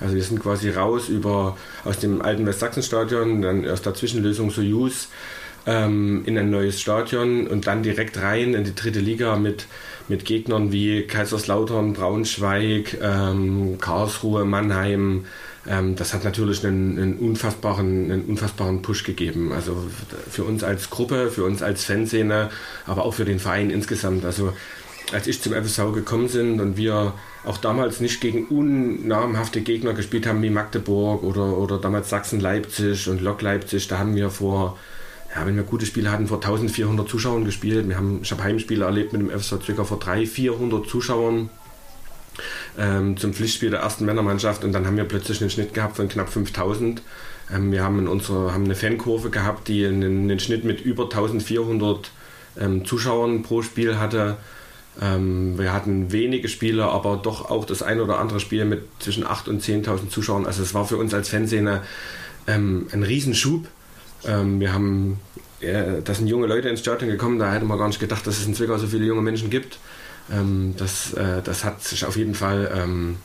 Also 0.00 0.14
wir 0.14 0.22
sind 0.22 0.40
quasi 0.40 0.70
raus 0.70 1.08
über 1.08 1.56
aus 1.84 1.98
dem 1.98 2.22
alten 2.22 2.46
Westsachsen-Stadion, 2.46 3.42
dann 3.42 3.68
aus 3.68 3.82
der 3.82 3.94
Zwischenlösung 3.94 4.50
Soyuz 4.50 5.08
ähm, 5.66 6.22
in 6.26 6.38
ein 6.38 6.50
neues 6.50 6.80
Stadion 6.80 7.46
und 7.46 7.66
dann 7.66 7.82
direkt 7.82 8.20
rein 8.20 8.54
in 8.54 8.64
die 8.64 8.74
dritte 8.74 9.00
Liga 9.00 9.36
mit, 9.36 9.66
mit 10.08 10.24
Gegnern 10.24 10.72
wie 10.72 11.02
Kaiserslautern, 11.02 11.92
Braunschweig, 11.92 12.98
ähm, 13.02 13.78
Karlsruhe, 13.80 14.44
Mannheim, 14.44 15.26
ähm, 15.66 15.94
das 15.96 16.12
hat 16.12 16.24
natürlich 16.24 16.64
einen, 16.66 16.98
einen, 16.98 17.18
unfassbaren, 17.18 18.10
einen 18.10 18.24
unfassbaren 18.24 18.82
Push 18.82 19.04
gegeben. 19.04 19.52
Also 19.52 19.76
für 20.30 20.44
uns 20.44 20.64
als 20.64 20.90
Gruppe, 20.90 21.30
für 21.30 21.44
uns 21.44 21.62
als 21.62 21.84
Fanszene, 21.84 22.50
aber 22.86 23.04
auch 23.04 23.14
für 23.14 23.24
den 23.24 23.38
Verein 23.38 23.70
insgesamt. 23.70 24.24
Also 24.24 24.52
als 25.12 25.26
ich 25.26 25.40
zum 25.40 25.52
FSV 25.52 25.92
gekommen 25.94 26.28
bin 26.28 26.60
und 26.60 26.76
wir 26.76 27.14
auch 27.44 27.58
damals 27.58 28.00
nicht 28.00 28.20
gegen 28.20 28.46
unnamenhafte 28.46 29.60
Gegner 29.60 29.94
gespielt 29.94 30.26
haben 30.26 30.42
wie 30.42 30.50
Magdeburg 30.50 31.22
oder, 31.22 31.58
oder 31.58 31.78
damals 31.78 32.08
Sachsen-Leipzig 32.08 33.08
und 33.08 33.20
Lok 33.20 33.42
Leipzig, 33.42 33.88
da 33.88 33.98
haben 33.98 34.14
wir 34.14 34.30
vor, 34.30 34.78
ja, 35.34 35.44
wenn 35.46 35.56
wir 35.56 35.64
gute 35.64 35.86
Spiele 35.86 36.10
hatten, 36.10 36.28
vor 36.28 36.38
1400 36.38 37.08
Zuschauern 37.08 37.44
gespielt. 37.44 37.88
Wir 37.88 37.96
haben, 37.96 38.20
ich 38.22 38.30
habe 38.30 38.42
Heimspiele 38.42 38.84
erlebt 38.84 39.12
mit 39.12 39.22
dem 39.22 39.30
FSV 39.30 39.64
Zwickau 39.64 39.84
vor 39.84 39.98
300, 39.98 40.28
400 40.28 40.88
Zuschauern. 40.88 41.50
Ähm, 42.78 43.16
zum 43.16 43.32
Pflichtspiel 43.32 43.70
der 43.70 43.80
ersten 43.80 44.04
Männermannschaft 44.04 44.64
und 44.64 44.72
dann 44.72 44.86
haben 44.86 44.96
wir 44.96 45.04
plötzlich 45.04 45.40
einen 45.40 45.50
Schnitt 45.50 45.74
gehabt 45.74 45.96
von 45.96 46.08
knapp 46.08 46.28
5000. 46.28 47.02
Ähm, 47.52 47.72
wir 47.72 47.82
haben, 47.82 47.98
in 47.98 48.08
unserer, 48.08 48.52
haben 48.52 48.64
eine 48.64 48.74
Fankurve 48.74 49.30
gehabt, 49.30 49.68
die 49.68 49.86
einen, 49.86 50.24
einen 50.24 50.40
Schnitt 50.40 50.64
mit 50.64 50.80
über 50.80 51.04
1400 51.04 52.10
ähm, 52.60 52.84
Zuschauern 52.84 53.42
pro 53.42 53.62
Spiel 53.62 53.98
hatte. 53.98 54.36
Ähm, 55.00 55.58
wir 55.58 55.72
hatten 55.72 56.12
wenige 56.12 56.48
Spieler, 56.48 56.90
aber 56.90 57.16
doch 57.16 57.50
auch 57.50 57.64
das 57.64 57.82
ein 57.82 58.00
oder 58.00 58.18
andere 58.18 58.40
Spiel 58.40 58.64
mit 58.64 58.84
zwischen 58.98 59.24
8.000 59.24 59.48
und 59.48 59.62
10.000 59.62 60.08
Zuschauern. 60.10 60.46
Also 60.46 60.62
es 60.62 60.74
war 60.74 60.86
für 60.86 60.96
uns 60.96 61.14
als 61.14 61.28
Fanszene 61.28 61.82
ähm, 62.46 62.86
ein 62.92 63.02
Riesenschub. 63.02 63.66
Ähm, 64.26 64.60
wir 64.60 64.72
haben, 64.72 65.18
äh, 65.60 66.02
da 66.04 66.14
sind 66.14 66.26
junge 66.26 66.46
Leute 66.46 66.68
ins 66.68 66.80
Stadion 66.80 67.10
gekommen, 67.10 67.38
da 67.38 67.52
hätte 67.52 67.64
man 67.64 67.78
gar 67.78 67.88
nicht 67.88 68.00
gedacht, 68.00 68.26
dass 68.26 68.38
es 68.38 68.46
in 68.46 68.54
Zwickau 68.54 68.76
so 68.78 68.86
viele 68.86 69.04
junge 69.04 69.22
Menschen 69.22 69.50
gibt. 69.50 69.78
Ähm, 70.32 70.74
das, 70.76 71.12
äh, 71.14 71.42
das 71.42 71.64
hat 71.64 71.82
sich 71.82 72.04
auf 72.04 72.16
jeden 72.16 72.34
Fall 72.34 72.72
ähm, 72.74 73.16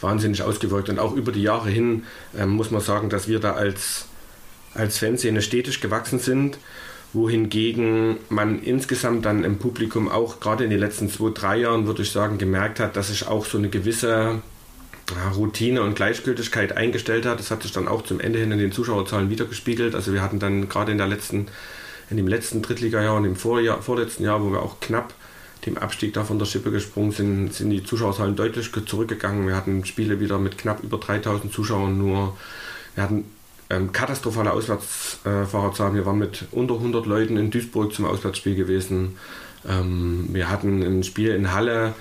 wahnsinnig 0.00 0.42
ausgewirkt. 0.42 0.88
Und 0.88 0.98
auch 0.98 1.14
über 1.14 1.32
die 1.32 1.42
Jahre 1.42 1.68
hin 1.68 2.04
ähm, 2.36 2.50
muss 2.50 2.70
man 2.70 2.80
sagen, 2.80 3.10
dass 3.10 3.28
wir 3.28 3.40
da 3.40 3.52
als, 3.52 4.06
als 4.74 4.98
Fanszene 4.98 5.42
stetig 5.42 5.80
gewachsen 5.80 6.18
sind 6.18 6.58
wohingegen 7.12 8.16
man 8.28 8.62
insgesamt 8.62 9.24
dann 9.26 9.44
im 9.44 9.58
Publikum 9.58 10.10
auch 10.10 10.40
gerade 10.40 10.64
in 10.64 10.70
den 10.70 10.80
letzten 10.80 11.10
zwei, 11.10 11.30
drei 11.30 11.58
Jahren, 11.58 11.86
würde 11.86 12.02
ich 12.02 12.10
sagen, 12.10 12.38
gemerkt 12.38 12.80
hat, 12.80 12.96
dass 12.96 13.08
sich 13.08 13.26
auch 13.26 13.44
so 13.44 13.58
eine 13.58 13.68
gewisse 13.68 14.40
Routine 15.36 15.82
und 15.82 15.94
Gleichgültigkeit 15.94 16.76
eingestellt 16.76 17.26
hat. 17.26 17.38
Das 17.38 17.50
hat 17.50 17.62
sich 17.62 17.72
dann 17.72 17.86
auch 17.86 18.02
zum 18.02 18.18
Ende 18.18 18.38
hin 18.38 18.50
in 18.50 18.58
den 18.58 18.72
Zuschauerzahlen 18.72 19.28
wiedergespiegelt. 19.28 19.94
Also 19.94 20.14
wir 20.14 20.22
hatten 20.22 20.38
dann 20.38 20.68
gerade 20.68 20.92
in 20.92 20.98
der 20.98 21.06
letzten, 21.06 21.48
in 22.08 22.16
dem 22.16 22.28
letzten 22.28 22.62
Drittligajahr 22.62 23.16
und 23.16 23.26
im 23.26 23.36
Vorjahr, 23.36 23.82
vorletzten 23.82 24.24
Jahr, 24.24 24.42
wo 24.42 24.50
wir 24.50 24.62
auch 24.62 24.80
knapp 24.80 25.12
dem 25.66 25.78
Abstieg 25.78 26.12
da 26.14 26.24
von 26.24 26.38
der 26.38 26.46
Schippe 26.46 26.70
gesprungen 26.70 27.12
sind, 27.12 27.54
sind 27.54 27.70
die 27.70 27.84
Zuschauerzahlen 27.84 28.36
deutlich 28.36 28.70
zurückgegangen. 28.86 29.46
Wir 29.46 29.56
hatten 29.56 29.84
Spiele 29.84 30.18
wieder 30.20 30.38
mit 30.38 30.58
knapp 30.58 30.82
über 30.82 30.98
3000 30.98 31.52
Zuschauern 31.52 31.96
nur. 31.96 32.36
Wir 32.94 33.04
hatten 33.04 33.24
ähm, 33.70 33.92
katastrophale 33.92 34.52
Auswärtsfahrerzahlen. 34.52 35.94
Wir 35.94 36.04
waren 36.04 36.18
mit 36.18 36.46
unter 36.50 36.74
100 36.74 37.06
Leuten 37.06 37.36
in 37.36 37.50
Duisburg 37.50 37.94
zum 37.94 38.06
Auswärtsspiel 38.06 38.56
gewesen. 38.56 39.16
Ähm, 39.68 40.28
wir 40.32 40.50
hatten 40.50 40.82
ein 40.82 41.04
Spiel 41.04 41.30
in 41.30 41.52
Halle, 41.52 41.94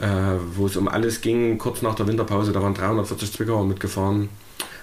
äh, 0.00 0.06
wo 0.54 0.66
es 0.66 0.76
um 0.76 0.88
alles 0.88 1.20
ging, 1.20 1.58
kurz 1.58 1.82
nach 1.82 1.96
der 1.96 2.06
Winterpause. 2.06 2.52
Da 2.52 2.62
waren 2.62 2.74
340 2.74 3.32
Zwickauer 3.32 3.66
mitgefahren. 3.66 4.28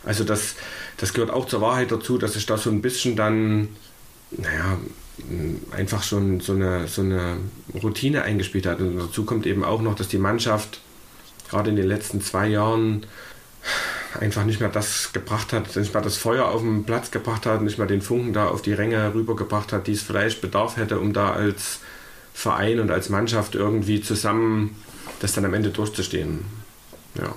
Also 0.04 0.24
das, 0.24 0.56
das 0.98 1.14
gehört 1.14 1.32
auch 1.32 1.48
zur 1.48 1.62
Wahrheit 1.62 1.92
dazu, 1.92 2.18
dass 2.18 2.34
sich 2.34 2.46
da 2.46 2.58
so 2.58 2.70
ein 2.70 2.82
bisschen 2.82 3.16
dann, 3.16 3.70
naja, 4.32 4.78
einfach 5.72 6.04
schon 6.04 6.40
so 6.42 6.54
eine, 6.54 6.88
so 6.88 7.02
eine 7.02 7.38
Routine 7.82 8.24
eingespielt 8.24 8.66
hat. 8.66 8.80
Und 8.80 8.98
dazu 8.98 9.26
kommt 9.26 9.46
eben 9.46 9.64
auch 9.64 9.82
noch, 9.82 9.96
dass 9.96 10.08
die 10.08 10.18
Mannschaft 10.18 10.82
gerade 11.50 11.70
in 11.70 11.76
den 11.76 11.88
letzten 11.88 12.22
zwei 12.22 12.48
Jahren 12.48 13.06
einfach 14.20 14.46
nicht 14.46 14.60
mehr 14.60 14.70
das 14.70 15.12
gebracht 15.14 15.54
hat, 15.54 15.76
nicht 15.76 15.94
mehr 15.94 16.04
das 16.04 16.18
Feuer 16.18 16.46
auf 16.46 16.62
den 16.62 16.86
Platz 16.86 17.12
gebracht 17.12 17.46
hat, 17.46 17.62
nicht 17.62 17.78
mehr 17.78 17.88
den 17.88 18.02
Funken 18.02 18.34
da 18.34 18.48
auf 18.48 18.62
die 18.62 18.74
Ränge 18.74 19.14
rübergebracht 19.14 19.74
hat, 19.74 19.88
die 19.88 19.94
es 19.94 20.02
vielleicht 20.02 20.42
bedarf 20.42 20.78
hätte, 20.78 21.00
um 21.00 21.14
da 21.14 21.34
als 21.34 21.80
Verein 22.34 22.80
und 22.80 22.92
als 22.92 23.10
Mannschaft 23.10 23.56
irgendwie 23.56 24.02
zusammen 24.02 24.76
das 25.20 25.34
dann 25.34 25.46
am 25.46 25.54
Ende 25.54 25.70
durchzustehen. 25.70 26.40
Ja. 27.16 27.34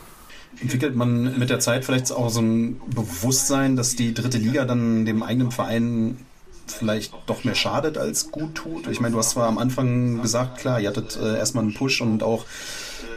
Entwickelt 0.61 0.97
man 0.97 1.39
mit 1.39 1.51
der 1.51 1.61
Zeit 1.61 1.85
vielleicht 1.85 2.11
auch 2.11 2.31
so 2.31 2.41
ein 2.41 2.81
Bewusstsein, 2.89 3.77
dass 3.77 3.95
die 3.95 4.13
dritte 4.13 4.39
Liga 4.39 4.65
dann 4.65 5.05
dem 5.05 5.23
eigenen 5.23 5.53
Verein 5.53 6.17
vielleicht 6.73 7.13
doch 7.27 7.45
mehr 7.45 7.55
schadet 7.55 7.99
als 7.99 8.31
gut 8.31 8.55
tut? 8.55 8.87
Ich 8.89 9.01
meine, 9.01 9.13
du 9.13 9.19
hast 9.19 9.31
zwar 9.31 9.49
am 9.49 9.59
Anfang 9.59 10.23
gesagt, 10.23 10.59
klar, 10.59 10.81
ihr 10.81 10.89
hattet 10.89 11.19
äh, 11.21 11.37
erstmal 11.37 11.65
einen 11.65 11.75
Push 11.75 12.01
und 12.01 12.23
auch 12.23 12.45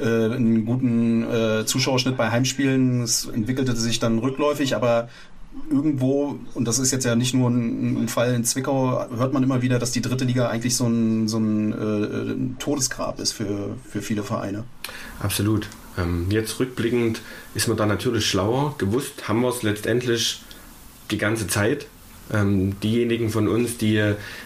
äh, 0.02 0.06
einen 0.06 0.66
guten 0.66 1.24
äh, 1.24 1.66
Zuschauerschnitt 1.66 2.18
bei 2.18 2.32
Heimspielen. 2.32 3.02
Es 3.02 3.26
entwickelte 3.26 3.76
sich 3.76 4.00
dann 4.00 4.20
rückläufig, 4.20 4.76
aber 4.76 5.10
irgendwo, 5.70 6.40
und 6.54 6.66
das 6.66 6.80
ist 6.80 6.92
jetzt 6.92 7.06
ja 7.06 7.16
nicht 7.16 7.34
nur 7.34 7.50
ein, 7.50 8.04
ein, 8.04 8.08
Fall 8.08 8.34
in 8.34 8.44
Zwickau, 8.46 9.06
hört 9.16 9.34
man 9.34 9.44
immer 9.44 9.62
wieder, 9.62 9.80
dass 9.80 9.92
die 9.92 10.02
dritte 10.02 10.26
Liga 10.26 10.50
eigentlich 10.50 10.76
so 10.76 10.88
ein, 10.88 11.28
so 11.28 11.38
ein, 11.38 11.74
äh, 11.74 12.60
Todesgrab 12.60 13.20
ist 13.20 13.34
für, 13.34 13.76
für 13.90 14.02
viele 14.02 14.24
Vereine. 14.24 14.64
Absolut. 15.20 15.68
Ähm, 15.98 16.28
jetzt 16.30 16.60
rückblickend 16.60 17.22
ist 17.54 17.68
man 17.68 17.78
da 17.78 17.86
natürlich 17.86 18.26
schlauer. 18.26 18.76
Gewusst 18.78 19.28
haben 19.28 19.42
wir 19.42 19.50
es 19.50 19.62
letztendlich 19.62 20.42
die 21.12 21.18
ganze 21.18 21.48
Zeit. 21.48 21.88
Ähm, 22.34 22.80
diejenigen 22.80 23.30
von 23.30 23.48
uns, 23.50 23.78
die 23.78 24.02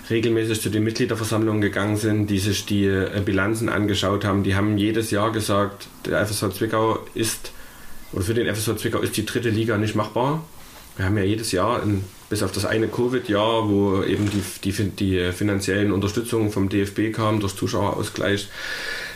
regelmäßig 0.10 0.62
zu 0.62 0.70
den 0.70 0.84
Mitgliederversammlungen 0.84 1.62
gegangen 1.62 1.98
sind, 1.98 2.28
die 2.28 2.40
sich 2.40 2.66
die 2.66 2.86
äh, 2.86 3.22
Bilanzen 3.24 3.70
angeschaut 3.70 4.26
haben, 4.26 4.44
die 4.44 4.56
haben 4.56 4.78
jedes 4.78 5.12
Jahr 5.12 5.32
gesagt, 5.32 5.88
der 6.06 6.26
FSV 6.26 6.50
Zwickau 6.50 7.00
ist, 7.14 7.52
oder 8.12 8.24
für 8.24 8.34
den 8.34 8.54
FSV 8.54 8.78
Zwickau 8.78 9.00
ist 9.00 9.16
die 9.18 9.26
dritte 9.26 9.50
Liga 9.50 9.78
nicht 9.78 9.96
machbar. 9.96 10.44
Wir 10.98 11.06
haben 11.06 11.18
ja 11.18 11.24
jedes 11.24 11.52
Jahr, 11.52 11.84
in, 11.84 12.04
bis 12.30 12.42
auf 12.42 12.52
das 12.54 12.66
eine 12.66 12.88
Covid-Jahr, 12.88 13.70
wo 13.70 14.02
eben 14.04 14.30
die, 14.32 14.42
die, 14.64 14.90
die 14.90 15.32
finanziellen 15.32 15.92
Unterstützungen 15.92 16.52
vom 16.52 16.70
DFB 16.70 17.14
kamen 17.14 17.40
durch 17.40 17.56
Zuschauerausgleich, 17.56 18.48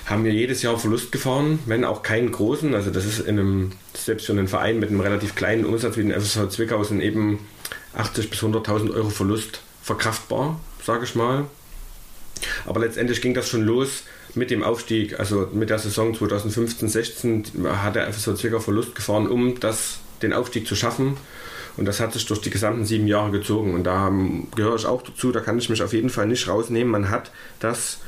haben 0.06 0.26
wir 0.26 0.34
jedes 0.34 0.62
Jahr 0.62 0.78
Verlust 0.78 1.12
gefahren, 1.12 1.60
wenn 1.66 1.86
auch 1.86 2.04
keinen 2.04 2.32
großen. 2.32 2.76
Also 2.76 2.92
das 2.92 3.06
ist 3.06 3.20
in 3.20 3.40
einem, 3.40 3.72
selbst 3.94 4.26
für 4.26 4.34
einen 4.34 4.48
Verein 4.48 4.80
mit 4.80 4.90
einem 4.90 5.00
relativ 5.00 5.36
kleinen 5.36 5.66
Umsatz 5.66 5.98
wie 5.98 6.04
den 6.04 6.12
FSV 6.12 6.50
Zwickau 6.50 6.84
sind 6.84 7.02
eben 7.02 7.40
80 7.96 8.30
bis 8.30 8.40
100.000 8.42 8.94
Euro 8.94 9.10
Verlust 9.10 9.62
verkraftbar, 9.82 10.60
sage 10.84 11.06
ich 11.06 11.16
mal. 11.16 11.46
Aber 12.66 12.80
letztendlich 12.80 13.22
ging 13.22 13.34
das 13.34 13.50
schon 13.50 13.64
los 13.64 14.04
mit 14.36 14.52
dem 14.52 14.64
Aufstieg, 14.64 15.20
also 15.20 15.50
mit 15.52 15.70
der 15.70 15.80
Saison 15.80 16.14
2015-16 16.14 17.68
hat 17.68 17.96
der 17.96 18.12
FSV 18.14 18.36
Zwickau 18.36 18.60
Verlust 18.60 18.96
gefahren, 18.96 19.28
um 19.28 19.60
das, 19.60 20.00
den 20.22 20.34
Aufstieg 20.34 20.68
zu 20.68 20.76
schaffen. 20.76 21.18
Und 21.78 21.86
das 21.86 22.00
hat 22.00 22.14
sich 22.14 22.26
durch 22.26 22.42
die 22.42 22.50
gesamten 22.50 22.86
sieben 22.86 23.08
Jahre 23.08 23.32
gezogen. 23.32 23.74
Und 23.74 23.86
da 23.86 24.12
gehöre 24.56 24.76
ich 24.76 24.86
auch 24.86 25.02
dazu, 25.02 25.32
da 25.32 25.40
kann 25.40 25.58
ich 25.58 25.70
mich 25.70 25.82
auf 25.82 25.94
jeden 25.94 26.10
Fall 26.10 26.28
nicht 26.28 26.48
rausnehmen. 26.48 26.92
Man 26.92 27.10
hat 27.10 27.32
das 27.60 28.00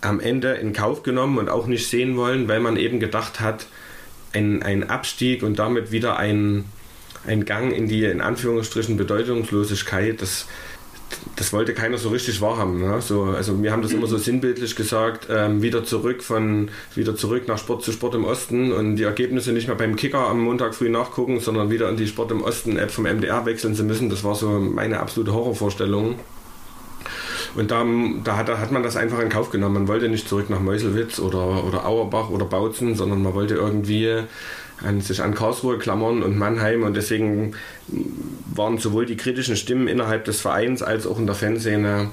am 0.00 0.20
Ende 0.20 0.52
in 0.52 0.72
Kauf 0.72 1.02
genommen 1.02 1.38
und 1.38 1.50
auch 1.50 1.66
nicht 1.66 1.86
sehen 1.88 2.16
wollen, 2.16 2.48
weil 2.48 2.60
man 2.60 2.76
eben 2.76 2.98
gedacht 2.98 3.40
hat, 3.40 3.66
ein, 4.32 4.62
ein 4.62 4.88
Abstieg 4.88 5.42
und 5.42 5.58
damit 5.58 5.92
wieder 5.92 6.16
ein, 6.16 6.64
ein 7.26 7.44
Gang 7.44 7.72
in 7.72 7.88
die 7.88 8.04
in 8.04 8.20
Anführungsstrichen 8.20 8.96
Bedeutungslosigkeit, 8.96 10.22
das, 10.22 10.46
das 11.36 11.52
wollte 11.52 11.74
keiner 11.74 11.98
so 11.98 12.10
richtig 12.10 12.40
wahrhaben. 12.40 12.80
Ne? 12.80 13.00
So, 13.00 13.24
also 13.24 13.62
wir 13.62 13.72
haben 13.72 13.82
das 13.82 13.92
immer 13.92 14.06
so 14.06 14.16
sinnbildlich 14.16 14.76
gesagt, 14.76 15.26
ähm, 15.30 15.62
wieder 15.62 15.84
zurück 15.84 16.22
von 16.22 16.70
wieder 16.94 17.16
zurück 17.16 17.48
nach 17.48 17.58
Sport 17.58 17.84
zu 17.84 17.92
Sport 17.92 18.14
im 18.14 18.24
Osten 18.24 18.72
und 18.72 18.96
die 18.96 19.04
Ergebnisse 19.04 19.52
nicht 19.52 19.66
mehr 19.66 19.76
beim 19.76 19.96
Kicker 19.96 20.28
am 20.28 20.40
Montag 20.40 20.74
früh 20.74 20.88
nachgucken, 20.88 21.40
sondern 21.40 21.70
wieder 21.70 21.88
in 21.88 21.96
die 21.96 22.06
Sport 22.06 22.30
im 22.30 22.42
Osten 22.42 22.78
App 22.78 22.90
vom 22.90 23.04
MDR 23.04 23.44
wechseln 23.46 23.74
zu 23.74 23.84
müssen. 23.84 24.08
Das 24.08 24.24
war 24.24 24.34
so 24.34 24.48
meine 24.48 25.00
absolute 25.00 25.32
Horrorvorstellung. 25.32 26.18
Und 27.56 27.70
da, 27.72 27.84
da 28.22 28.36
hat, 28.36 28.48
hat, 28.48 28.70
man 28.70 28.82
das 28.84 28.96
einfach 28.96 29.18
in 29.18 29.28
Kauf 29.28 29.50
genommen. 29.50 29.74
Man 29.74 29.88
wollte 29.88 30.08
nicht 30.08 30.28
zurück 30.28 30.50
nach 30.50 30.60
Meuselwitz 30.60 31.18
oder, 31.18 31.64
oder 31.64 31.84
Auerbach 31.84 32.30
oder 32.30 32.44
Bautzen, 32.44 32.94
sondern 32.94 33.22
man 33.22 33.34
wollte 33.34 33.54
irgendwie 33.54 34.22
an, 34.82 35.00
sich 35.00 35.22
an 35.22 35.34
Karlsruhe 35.34 35.78
klammern 35.78 36.22
und 36.22 36.36
Mannheim. 36.36 36.82
Und 36.82 36.94
deswegen 36.94 37.54
waren 38.54 38.78
sowohl 38.78 39.06
die 39.06 39.16
kritischen 39.16 39.56
Stimmen 39.56 39.88
innerhalb 39.88 40.24
des 40.24 40.40
Vereins 40.40 40.82
als 40.82 41.06
auch 41.06 41.18
in 41.18 41.26
der 41.26 41.34
Fanszene 41.34 42.10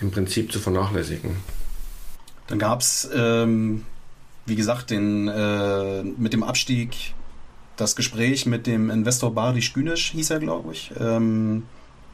im 0.00 0.10
Prinzip 0.10 0.52
zu 0.52 0.58
vernachlässigen. 0.58 1.36
Dann 2.48 2.58
gab 2.58 2.80
es, 2.80 3.08
ähm, 3.14 3.84
wie 4.46 4.56
gesagt, 4.56 4.90
den, 4.90 5.28
äh, 5.28 6.02
mit 6.02 6.32
dem 6.32 6.42
Abstieg 6.42 7.14
das 7.76 7.96
Gespräch 7.96 8.46
mit 8.46 8.66
dem 8.66 8.90
Investor 8.90 9.34
Bardisch 9.34 9.72
Günisch, 9.72 10.12
hieß 10.12 10.30
er, 10.30 10.40
glaube 10.40 10.72
ich. 10.72 10.92
Ähm, 11.00 11.64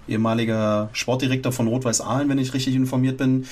ehemaliger 0.07 0.89
Sportdirektor 0.93 1.53
von 1.53 1.69
Rot-Weiß 1.69 2.01
Aalen, 2.01 2.29
wenn 2.29 2.39
ich 2.39 2.55
richtig 2.55 2.75
informiert 2.75 3.19
bin. 3.19 3.47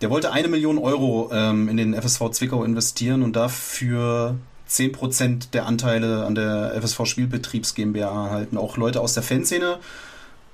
Der 0.00 0.10
wollte 0.10 0.32
eine 0.32 0.48
Million 0.48 0.78
Euro 0.78 1.30
ähm, 1.32 1.68
in 1.68 1.76
den 1.76 1.94
FSV 1.94 2.30
Zwickau 2.30 2.64
investieren 2.64 3.22
und 3.22 3.36
dafür 3.36 4.36
10% 4.70 5.50
der 5.52 5.66
Anteile 5.66 6.24
an 6.24 6.34
der 6.34 6.72
FSV 6.80 7.06
Spielbetriebs 7.06 7.74
GmbH 7.74 8.26
erhalten. 8.26 8.56
Auch 8.56 8.76
Leute 8.76 9.00
aus 9.00 9.14
der 9.14 9.22
Fanszene 9.22 9.78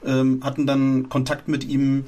ähm, 0.04 0.40
hatten 0.42 0.66
dann 0.66 1.08
Kontakt 1.08 1.48
mit 1.48 1.64
ihm. 1.64 2.06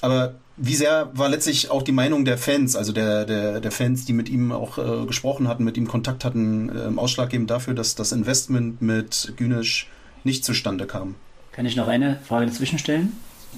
Aber 0.00 0.34
wie 0.56 0.74
sehr 0.74 1.10
war 1.14 1.28
letztlich 1.28 1.70
auch 1.70 1.82
die 1.82 1.92
Meinung 1.92 2.24
der 2.24 2.38
Fans, 2.38 2.76
also 2.76 2.92
der, 2.92 3.24
der, 3.24 3.60
der 3.60 3.70
Fans, 3.70 4.04
die 4.04 4.12
mit 4.12 4.28
ihm 4.28 4.52
auch 4.52 4.78
äh, 4.78 5.06
gesprochen 5.06 5.48
hatten, 5.48 5.64
mit 5.64 5.76
ihm 5.76 5.88
Kontakt 5.88 6.24
hatten, 6.24 6.68
äh, 6.68 6.98
ausschlaggebend 6.98 7.50
dafür, 7.50 7.74
dass 7.74 7.94
das 7.94 8.12
Investment 8.12 8.80
mit 8.80 9.32
Günisch 9.36 9.88
nicht 10.24 10.44
zustande 10.44 10.86
kam? 10.86 11.14
Kann 11.52 11.66
ich 11.66 11.76
noch 11.76 11.88
eine 11.88 12.18
Frage 12.24 12.46
dazwischen 12.46 12.78
stellen? 12.78 13.12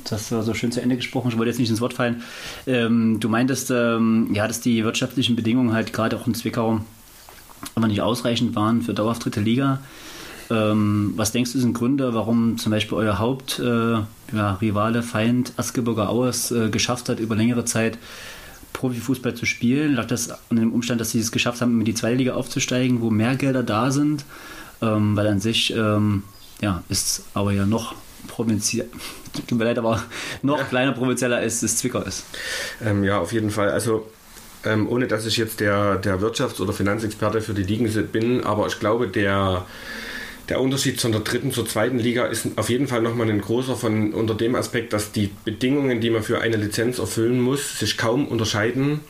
Das 0.09 0.31
war 0.31 0.43
so 0.43 0.55
schön 0.55 0.73
zu 0.73 0.81
Ende 0.81 0.97
gesprochen. 0.97 1.31
Ich 1.31 1.37
wollte 1.37 1.51
jetzt 1.51 1.59
nicht 1.59 1.69
ins 1.69 1.81
Wort 1.81 1.95
fallen. 1.95 2.23
Ähm, 2.67 3.19
du 3.21 3.29
meintest, 3.29 3.71
ähm, 3.71 4.31
ja, 4.33 4.47
dass 4.47 4.61
die 4.61 4.85
wirtschaftlichen 4.85 5.37
Bedingungen 5.37 5.73
halt 5.73 5.93
gerade 5.93 6.17
auch 6.17 6.27
in 6.27 6.35
Zwickau 6.35 6.81
aber 7.75 7.87
nicht 7.87 8.03
ausreichend 8.03 8.55
waren 8.55 8.83
für 8.83 8.95
dauerhaft 8.95 9.25
dritte 9.25 9.41
Liga. 9.41 9.81
Ähm, 10.51 11.13
was 11.17 11.33
denkst 11.33 11.53
du 11.53 11.59
sind 11.59 11.75
Gründe, 11.75 12.13
warum 12.13 12.59
zum 12.59 12.73
Beispiel 12.73 12.99
euer 12.99 13.19
Hauptrivale, 13.19 14.07
äh, 14.33 14.97
ja, 14.97 15.03
Feind 15.03 15.53
Askeburger 15.57 16.09
Auers 16.09 16.51
äh, 16.51 16.71
geschafft 16.71 17.09
hat, 17.09 17.21
über 17.21 17.37
längere 17.37 17.65
Zeit 17.65 17.99
Profifußball 18.73 19.35
zu 19.35 19.47
spielen? 19.47 19.95
Lag 19.95 20.07
das 20.07 20.31
an 20.51 20.57
dem 20.57 20.73
Umstand, 20.73 21.01
dass 21.01 21.11
sie 21.13 21.21
es 21.21 21.31
geschafft 21.31 21.61
haben, 21.61 21.79
in 21.79 21.85
die 21.85 21.95
zweite 21.95 22.17
Liga 22.17 22.35
aufzusteigen, 22.35 23.01
wo 23.01 23.11
mehr 23.11 23.37
Gelder 23.37 23.63
da 23.63 23.93
sind? 23.93 24.25
Ähm, 24.83 25.15
weil 25.17 25.29
an 25.29 25.41
sich 25.41 25.73
ähm, 25.77 26.25
ja, 26.61 26.83
ist 26.89 27.25
aber 27.35 27.53
ja 27.53 27.65
noch 27.65 27.95
provinziell, 28.27 28.89
tut 29.47 29.59
mir 29.59 29.65
leid, 29.65 29.79
aber 29.79 30.03
noch 30.43 30.59
ja. 30.59 30.65
kleiner 30.65 30.93
provinzieller 30.93 31.37
als 31.37 31.63
es 31.63 31.77
Zwickau 31.77 32.01
ist. 32.01 32.25
Ähm, 32.85 33.05
ja, 33.05 33.19
auf 33.19 33.33
jeden 33.33 33.51
Fall. 33.51 33.71
Also 33.71 34.11
ähm, 34.65 34.89
ohne 34.89 35.07
dass 35.07 35.27
ich 35.27 35.37
jetzt 35.37 35.61
der, 35.61 35.97
der 35.97 36.21
Wirtschafts- 36.21 36.61
oder 36.61 36.73
Finanzexperte 36.73 37.41
für 37.41 37.55
die 37.55 37.63
Ligen 37.63 37.91
bin, 38.13 38.45
aber 38.45 38.67
ich 38.67 38.79
glaube, 38.79 39.09
der, 39.09 39.67
der 40.49 40.61
Unterschied 40.61 41.01
von 41.01 41.13
der 41.13 41.23
dritten 41.23 41.53
zur 41.53 41.67
zweiten 41.67 41.99
Liga 41.99 42.27
ist 42.27 42.47
auf 42.57 42.69
jeden 42.69 42.89
Fall 42.89 43.03
nochmal 43.03 43.31
ein 43.31 43.41
großer 43.41 43.77
von 43.77 44.13
unter 44.13 44.35
dem 44.35 44.55
Aspekt, 44.55 44.93
dass 44.93 45.13
die 45.13 45.31
Bedingungen, 45.45 46.01
die 46.01 46.11
man 46.11 46.23
für 46.23 46.41
eine 46.41 46.57
Lizenz 46.57 46.99
erfüllen 46.99 47.41
muss, 47.41 47.79
sich 47.79 47.97
kaum 47.97 48.29
unterscheiden 48.29 49.01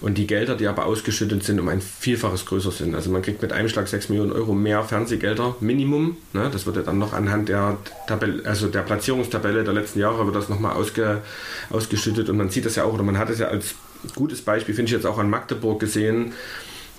und 0.00 0.18
die 0.18 0.26
Gelder, 0.26 0.54
die 0.54 0.66
aber 0.66 0.84
ausgeschüttet 0.84 1.44
sind, 1.44 1.58
um 1.58 1.68
ein 1.68 1.80
Vielfaches 1.80 2.44
größer 2.44 2.70
sind. 2.70 2.94
Also 2.94 3.10
man 3.10 3.22
kriegt 3.22 3.40
mit 3.40 3.52
einem 3.52 3.68
Schlag 3.68 3.88
6 3.88 4.10
Millionen 4.10 4.32
Euro 4.32 4.52
mehr 4.52 4.82
Fernsehgelder, 4.84 5.56
Minimum. 5.60 6.16
Ne? 6.32 6.50
Das 6.52 6.66
wird 6.66 6.76
ja 6.76 6.82
dann 6.82 6.98
noch 6.98 7.12
anhand 7.12 7.48
der, 7.48 7.78
Tabelle, 8.06 8.44
also 8.44 8.68
der 8.68 8.82
Platzierungstabelle 8.82 9.64
der 9.64 9.72
letzten 9.72 10.00
Jahre 10.00 10.26
wird 10.26 10.36
das 10.36 10.48
nochmal 10.48 10.76
ausge, 10.76 11.22
ausgeschüttet 11.70 12.28
und 12.28 12.36
man 12.36 12.50
sieht 12.50 12.66
das 12.66 12.76
ja 12.76 12.84
auch, 12.84 12.92
oder 12.92 13.02
man 13.02 13.18
hat 13.18 13.30
es 13.30 13.38
ja 13.38 13.48
als 13.48 13.74
gutes 14.14 14.42
Beispiel, 14.42 14.74
finde 14.74 14.90
ich 14.90 14.94
jetzt 14.94 15.06
auch 15.06 15.18
an 15.18 15.30
Magdeburg 15.30 15.80
gesehen 15.80 16.32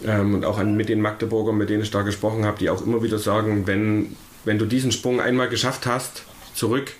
ähm, 0.04 0.36
und 0.36 0.46
auch 0.46 0.58
an, 0.58 0.76
mit 0.76 0.90
den 0.90 1.02
Magdeburgern, 1.02 1.58
mit 1.58 1.70
denen 1.70 1.84
ich 1.84 1.92
da 1.92 2.02
gesprochen 2.02 2.46
habe, 2.46 2.58
die 2.60 2.70
auch 2.70 2.86
immer 2.86 3.04
wieder 3.04 3.20
sagen, 3.20 3.68
wenn, 3.68 4.16
wenn 4.44 4.58
du 4.58 4.66
diesen 4.66 4.92
Sprung 4.92 5.22
einmal 5.22 5.50
geschafft 5.50 5.86
hast, 5.86 6.24
zurück, 6.54 6.92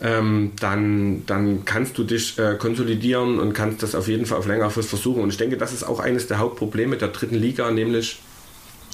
ähm, 0.00 0.52
dann, 0.60 1.26
dann 1.26 1.64
kannst 1.64 1.98
du 1.98 2.04
dich 2.04 2.38
äh, 2.38 2.54
konsolidieren 2.56 3.40
und 3.40 3.52
kannst 3.52 3.82
das 3.82 3.94
auf 3.94 4.08
jeden 4.08 4.26
Fall 4.26 4.38
auf 4.38 4.46
längere 4.46 4.70
Frist 4.70 4.88
versuchen. 4.88 5.22
Und 5.22 5.30
ich 5.30 5.36
denke, 5.36 5.56
das 5.56 5.72
ist 5.72 5.82
auch 5.82 5.98
eines 5.98 6.26
der 6.28 6.38
Hauptprobleme 6.38 6.96
der 6.96 7.08
dritten 7.08 7.34
Liga, 7.34 7.70
nämlich 7.70 8.20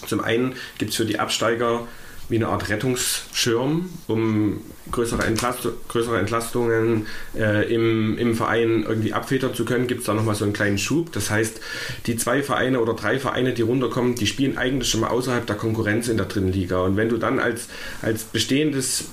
zum 0.07 0.21
einen 0.21 0.55
gibt 0.79 0.91
es 0.93 0.97
für 0.97 1.07
die 1.07 1.19
Absteiger 1.19 1.87
wie 2.29 2.37
eine 2.37 2.49
Art 2.49 2.69
Rettungsschirm, 2.69 3.91
um 4.07 4.61
größere, 4.91 5.25
Entlast 5.25 5.69
größere 5.89 6.19
Entlastungen 6.19 7.07
äh, 7.37 7.73
im, 7.73 8.17
im 8.19 8.35
Verein 8.35 8.85
irgendwie 8.87 9.13
abfedern 9.13 9.55
zu 9.55 9.65
können, 9.65 9.87
gibt 9.87 10.01
es 10.01 10.07
da 10.07 10.15
nochmal 10.15 10.35
so 10.35 10.45
einen 10.45 10.53
kleinen 10.53 10.79
Schub. 10.79 11.13
Das 11.13 11.31
heißt, 11.31 11.61
die 12.07 12.17
zwei 12.17 12.43
Vereine 12.43 12.81
oder 12.81 12.95
drei 12.95 13.19
Vereine, 13.19 13.53
die 13.53 13.63
runterkommen, 13.63 14.15
die 14.15 14.27
spielen 14.27 14.57
eigentlich 14.59 14.91
schon 14.91 15.01
mal 15.01 15.09
außerhalb 15.09 15.47
der 15.47 15.57
Konkurrenz 15.57 16.09
in 16.09 16.17
der 16.17 16.27
dritten 16.27 16.53
Liga. 16.53 16.81
Und 16.81 16.97
wenn 16.97 17.09
du 17.09 17.19
dann 17.19 17.39
als, 17.39 17.69
als, 18.03 18.25
bestehendes, 18.25 19.07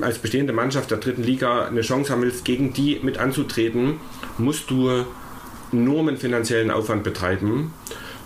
als 0.00 0.18
bestehende 0.18 0.52
Mannschaft 0.52 0.90
der 0.90 0.98
dritten 0.98 1.22
Liga 1.22 1.66
eine 1.66 1.82
Chance 1.82 2.12
haben 2.12 2.22
willst, 2.22 2.44
gegen 2.44 2.72
die 2.72 3.00
mit 3.02 3.18
anzutreten, 3.18 4.00
musst 4.38 4.70
du 4.70 5.04
einen 5.72 6.16
finanziellen 6.16 6.70
Aufwand 6.70 7.04
betreiben. 7.04 7.72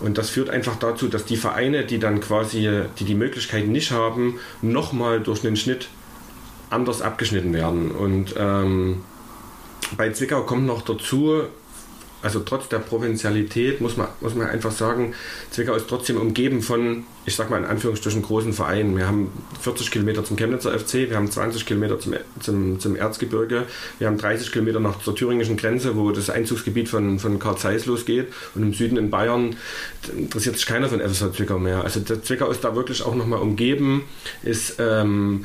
Und 0.01 0.19
das 0.19 0.31
führt 0.31 0.51
einfach 0.51 0.77
dazu, 0.77 1.09
dass 1.09 1.25
die 1.25 1.37
Vereine, 1.37 1.85
die 1.85 1.99
dann 1.99 2.21
quasi, 2.21 2.69
die 2.99 3.05
die 3.05 3.15
Möglichkeit 3.15 3.67
nicht 3.69 3.91
haben, 3.91 4.39
nochmal 4.61 5.21
durch 5.21 5.45
einen 5.45 5.57
Schnitt 5.57 5.89
anders 6.71 7.03
abgeschnitten 7.03 7.53
werden. 7.53 7.91
Und 7.91 8.35
ähm, 8.37 9.03
bei 9.97 10.11
Zwickau 10.11 10.43
kommt 10.43 10.67
noch 10.67 10.83
dazu, 10.83 11.45
also 12.25 12.40
trotz 12.40 12.69
der 12.69 12.78
Provinzialität 12.78 13.83
muss 13.83 13.99
man, 13.99 14.09
muss 14.23 14.35
man 14.35 14.49
einfach 14.49 14.73
sagen, 14.73 15.14
Zwickau 15.50 15.75
ist 15.75 15.88
trotzdem 15.88 16.16
umgeben 16.16 16.62
von, 16.62 17.04
ich 17.26 17.37
sag 17.37 17.50
mal 17.50 17.59
in 17.59 17.66
Anführungsstrichen, 17.66 18.23
großen 18.23 18.54
Vereinen. 18.54 18.97
Wir 18.97 19.07
haben 19.07 19.31
40 19.61 19.90
Kilometer 19.90 20.25
zum 20.25 20.38
Chemnitzer 20.38 20.76
FC, 20.76 21.11
wir 21.11 21.16
haben 21.16 21.31
20 21.31 21.66
Kilometer 21.66 22.00
zum, 22.00 22.14
zum, 22.40 22.81
zum 22.81 22.97
Erzgebirge, 22.97 23.64
wir 23.99 24.07
haben 24.07 24.16
30 24.16 24.52
Kilometer 24.52 24.81
nach 24.81 25.00
zur 25.00 25.14
thüringischen 25.14 25.59
Grenze, 25.59 25.97
wo 25.97 26.12
das 26.12 26.31
Einzugsgebiet 26.31 26.88
von, 26.88 27.19
von 27.19 27.38
Karl 27.38 27.59
Zeiss 27.59 27.85
losgeht. 27.85 28.28
Und 28.54 28.62
im 28.62 28.73
Süden 28.73 28.97
in 28.97 29.11
Bayern 29.11 29.57
interessiert 30.16 30.57
sich 30.57 30.64
keiner 30.64 30.88
von 30.88 31.00
FSV 31.00 31.37
Zwickau 31.37 31.59
mehr. 31.59 31.85
Also 31.85 32.00
der 32.00 32.23
Zwickau 32.23 32.50
ist 32.50 32.64
da 32.64 32.75
wirklich 32.75 33.02
auch 33.02 33.14
nochmal 33.14 33.40
umgeben, 33.40 34.04
ist... 34.43 34.76
Ähm, 34.78 35.45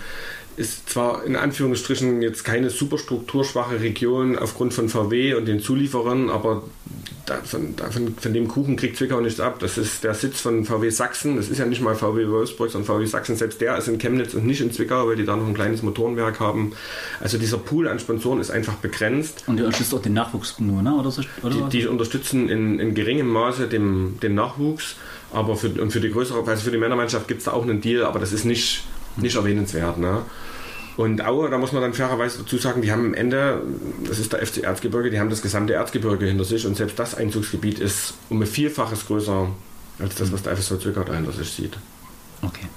ist 0.59 0.89
zwar 0.89 1.23
in 1.23 1.37
Anführungsstrichen 1.37 2.21
jetzt 2.21 2.43
keine 2.43 2.69
super 2.69 2.97
strukturschwache 2.97 3.79
Region 3.79 4.37
aufgrund 4.37 4.73
von 4.73 4.89
VW 4.89 5.35
und 5.35 5.47
den 5.47 5.61
Zulieferern, 5.61 6.29
aber 6.29 6.63
davon, 7.25 7.77
davon, 7.77 8.15
von 8.19 8.33
dem 8.33 8.49
Kuchen 8.49 8.75
kriegt 8.75 8.97
Zwickau 8.97 9.21
nichts 9.21 9.39
ab. 9.39 9.59
Das 9.59 9.77
ist 9.77 10.03
der 10.03 10.13
Sitz 10.13 10.41
von 10.41 10.65
VW 10.65 10.89
Sachsen. 10.89 11.37
Das 11.37 11.47
ist 11.47 11.59
ja 11.59 11.65
nicht 11.65 11.81
mal 11.81 11.95
VW 11.95 12.27
Wolfsburg, 12.27 12.71
sondern 12.71 12.87
VW 12.87 13.05
Sachsen. 13.05 13.37
Selbst 13.37 13.61
der 13.61 13.77
ist 13.77 13.87
in 13.87 13.99
Chemnitz 13.99 14.33
und 14.33 14.45
nicht 14.45 14.59
in 14.59 14.71
Zwickau, 14.73 15.07
weil 15.07 15.15
die 15.15 15.23
da 15.23 15.37
noch 15.37 15.47
ein 15.47 15.53
kleines 15.53 15.81
Motorenwerk 15.81 16.41
haben. 16.41 16.73
Also 17.21 17.37
dieser 17.37 17.57
Pool 17.57 17.87
an 17.87 17.99
Sponsoren 17.99 18.41
ist 18.41 18.51
einfach 18.51 18.73
begrenzt. 18.75 19.45
Und 19.47 19.57
die 19.57 19.63
unterstützt 19.63 19.93
auch 19.93 20.01
den 20.01 20.13
Nachwuchs 20.13 20.59
nur, 20.59 20.81
ne? 20.81 20.93
Oder 20.93 21.11
so, 21.11 21.21
oder 21.41 21.55
die, 21.55 21.79
die, 21.79 21.87
unterstützen 21.87 22.49
in, 22.49 22.79
in 22.79 22.95
geringem 22.95 23.27
Maße 23.29 23.69
den, 23.69 24.19
den 24.19 24.35
Nachwuchs. 24.35 24.95
Aber 25.31 25.55
für, 25.55 25.69
und 25.81 25.91
für 25.91 26.01
die 26.01 26.11
größere, 26.11 26.43
also 26.45 26.63
für 26.63 26.71
die 26.71 26.77
Männermannschaft 26.77 27.27
gibt 27.27 27.39
es 27.39 27.45
da 27.45 27.51
auch 27.51 27.63
einen 27.63 27.81
Deal, 27.81 28.03
aber 28.03 28.19
das 28.19 28.33
ist 28.33 28.45
nicht, 28.45 28.83
nicht 29.17 29.35
erwähnenswert. 29.35 29.97
Ne? 29.97 30.23
Und 30.97 31.23
Aue, 31.25 31.49
da 31.49 31.57
muss 31.57 31.71
man 31.71 31.81
dann 31.81 31.93
fairerweise 31.93 32.39
dazu 32.39 32.57
sagen, 32.57 32.81
die 32.81 32.91
haben 32.91 33.05
am 33.05 33.13
Ende, 33.13 33.61
das 34.05 34.19
ist 34.19 34.33
der 34.33 34.45
FC 34.45 34.57
Erzgebirge, 34.63 35.09
die 35.09 35.19
haben 35.19 35.29
das 35.29 35.41
gesamte 35.41 35.73
Erzgebirge 35.73 36.25
hinter 36.25 36.43
sich 36.43 36.67
und 36.67 36.75
selbst 36.75 36.99
das 36.99 37.15
Einzugsgebiet 37.15 37.79
ist 37.79 38.15
um 38.29 38.41
ein 38.41 38.47
Vielfaches 38.47 39.07
größer 39.07 39.47
als 39.99 40.15
das, 40.15 40.33
was 40.33 40.43
der 40.43 40.57
FSV 40.57 40.79
Zwickau 40.79 41.03
da 41.03 41.13
hinter 41.13 41.31
sich 41.31 41.51
sieht. 41.51 41.77
Okay. 42.41 42.67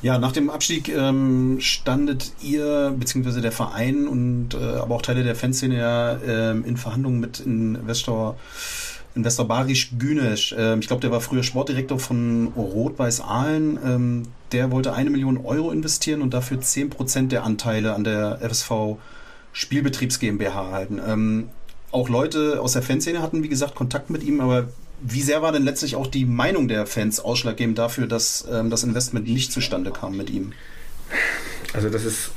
Ja, 0.00 0.18
nach 0.18 0.32
dem 0.32 0.48
Abstieg 0.48 0.88
ähm, 0.88 1.58
standet 1.60 2.32
ihr 2.40 2.94
bzw. 2.96 3.40
der 3.40 3.52
Verein 3.52 4.06
und 4.06 4.54
äh, 4.54 4.56
aber 4.56 4.94
auch 4.94 5.02
Teile 5.02 5.24
der 5.24 5.34
Fanszene 5.34 5.76
ja 5.76 6.12
äh, 6.12 6.50
in 6.52 6.76
Verhandlungen 6.76 7.20
mit 7.20 7.40
Investor 7.40 8.38
Investor 9.14 9.48
Barisch 9.48 9.90
Günesch. 9.98 10.54
Ähm, 10.56 10.80
ich 10.80 10.86
glaube, 10.86 11.00
der 11.00 11.10
war 11.10 11.20
früher 11.20 11.42
Sportdirektor 11.42 11.98
von 11.98 12.52
Rot-Weiß 12.56 13.20
Aalen. 13.20 14.28
Der 14.52 14.70
wollte 14.70 14.94
eine 14.94 15.10
Million 15.10 15.44
Euro 15.44 15.70
investieren 15.70 16.22
und 16.22 16.34
dafür 16.34 16.58
10% 16.58 17.28
der 17.28 17.44
Anteile 17.44 17.94
an 17.94 18.04
der 18.04 18.38
FSV 18.40 18.98
Spielbetriebs 19.52 20.18
GmbH 20.18 20.70
halten. 20.70 21.00
Ähm, 21.06 21.48
auch 21.90 22.08
Leute 22.08 22.60
aus 22.60 22.72
der 22.72 22.82
Fanszene 22.82 23.22
hatten, 23.22 23.42
wie 23.42 23.48
gesagt, 23.48 23.74
Kontakt 23.74 24.10
mit 24.10 24.22
ihm, 24.22 24.40
aber 24.40 24.68
wie 25.00 25.22
sehr 25.22 25.42
war 25.42 25.52
denn 25.52 25.62
letztlich 25.62 25.96
auch 25.96 26.06
die 26.06 26.24
Meinung 26.24 26.68
der 26.68 26.86
Fans 26.86 27.20
ausschlaggebend 27.20 27.78
dafür, 27.78 28.06
dass 28.06 28.46
ähm, 28.50 28.68
das 28.70 28.84
Investment 28.84 29.28
nicht 29.28 29.52
zustande 29.52 29.90
kam 29.90 30.16
mit 30.16 30.30
ihm? 30.30 30.52
Also 31.72 31.88
das 31.88 32.04
ist 32.04 32.30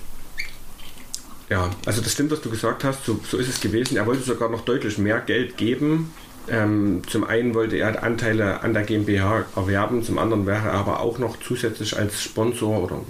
ja, 1.49 1.69
also 1.85 2.01
das 2.01 2.13
stimmt, 2.13 2.31
was 2.31 2.39
du 2.39 2.49
gesagt 2.49 2.85
hast, 2.85 3.05
so, 3.05 3.19
so 3.29 3.37
ist 3.37 3.49
es 3.49 3.59
gewesen. 3.59 3.97
Er 3.97 4.05
wollte 4.05 4.23
sogar 4.23 4.49
noch 4.49 4.61
deutlich 4.61 4.97
mehr 4.97 5.19
Geld 5.19 5.57
geben, 5.57 6.13
ähm, 6.49 7.01
zum 7.07 7.23
einen 7.23 7.53
wollte 7.53 7.77
er 7.77 8.03
Anteile 8.03 8.61
an 8.61 8.73
der 8.73 8.83
GmbH 8.83 9.45
erwerben, 9.55 10.03
zum 10.03 10.17
anderen 10.17 10.45
wäre 10.45 10.69
er 10.69 10.73
aber 10.73 10.99
auch 10.99 11.19
noch 11.19 11.37
zusätzlich 11.39 11.97
als 11.97 12.21
Sponsor 12.21 12.83
oder 12.83 13.01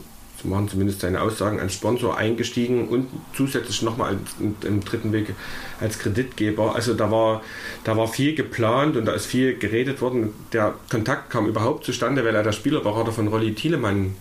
so 0.41 0.47
machen 0.47 0.67
zumindest 0.69 1.01
seine 1.01 1.21
Aussagen 1.21 1.59
als 1.59 1.73
Sponsor 1.73 2.17
eingestiegen 2.17 2.87
und 2.87 3.07
zusätzlich 3.33 3.81
nochmal 3.81 4.17
im 4.63 4.83
dritten 4.83 5.11
Weg 5.11 5.35
als 5.79 5.99
Kreditgeber. 5.99 6.75
Also 6.75 6.93
da 6.93 7.11
war, 7.11 7.41
da 7.83 7.95
war 7.95 8.07
viel 8.07 8.33
geplant 8.33 8.97
und 8.97 9.05
da 9.05 9.13
ist 9.13 9.25
viel 9.25 9.57
geredet 9.57 10.01
worden. 10.01 10.33
Der 10.51 10.73
Kontakt 10.89 11.29
kam 11.29 11.47
überhaupt 11.47 11.85
zustande, 11.85 12.25
weil 12.25 12.35
er 12.35 12.43
der 12.43 12.53
Spielerberater 12.53 13.11
von 13.11 13.27
Rolli 13.27 13.53
Thielemann 13.53 14.15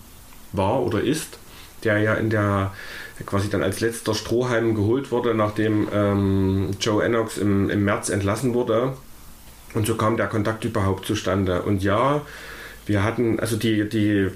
war 0.51 0.81
oder 0.83 1.01
ist, 1.01 1.39
der 1.83 1.99
ja 1.99 2.13
in 2.13 2.29
der 2.29 2.71
quasi 3.25 3.49
dann 3.49 3.63
als 3.63 3.79
letzter 3.79 4.13
Strohhalm 4.13 4.75
geholt 4.75 5.11
wurde, 5.11 5.33
nachdem 5.33 5.87
ähm, 5.93 6.71
Joe 6.79 7.03
Ennox 7.03 7.37
im, 7.37 7.69
im 7.69 7.83
März 7.83 8.09
entlassen 8.09 8.53
wurde. 8.53 8.93
Und 9.73 9.87
so 9.87 9.95
kam 9.95 10.17
der 10.17 10.27
Kontakt 10.27 10.65
überhaupt 10.65 11.05
zustande. 11.05 11.61
Und 11.61 11.81
ja, 11.81 12.21
wir 12.85 13.03
hatten 13.03 13.39
also 13.39 13.55
die, 13.55 13.87
die 13.87 14.29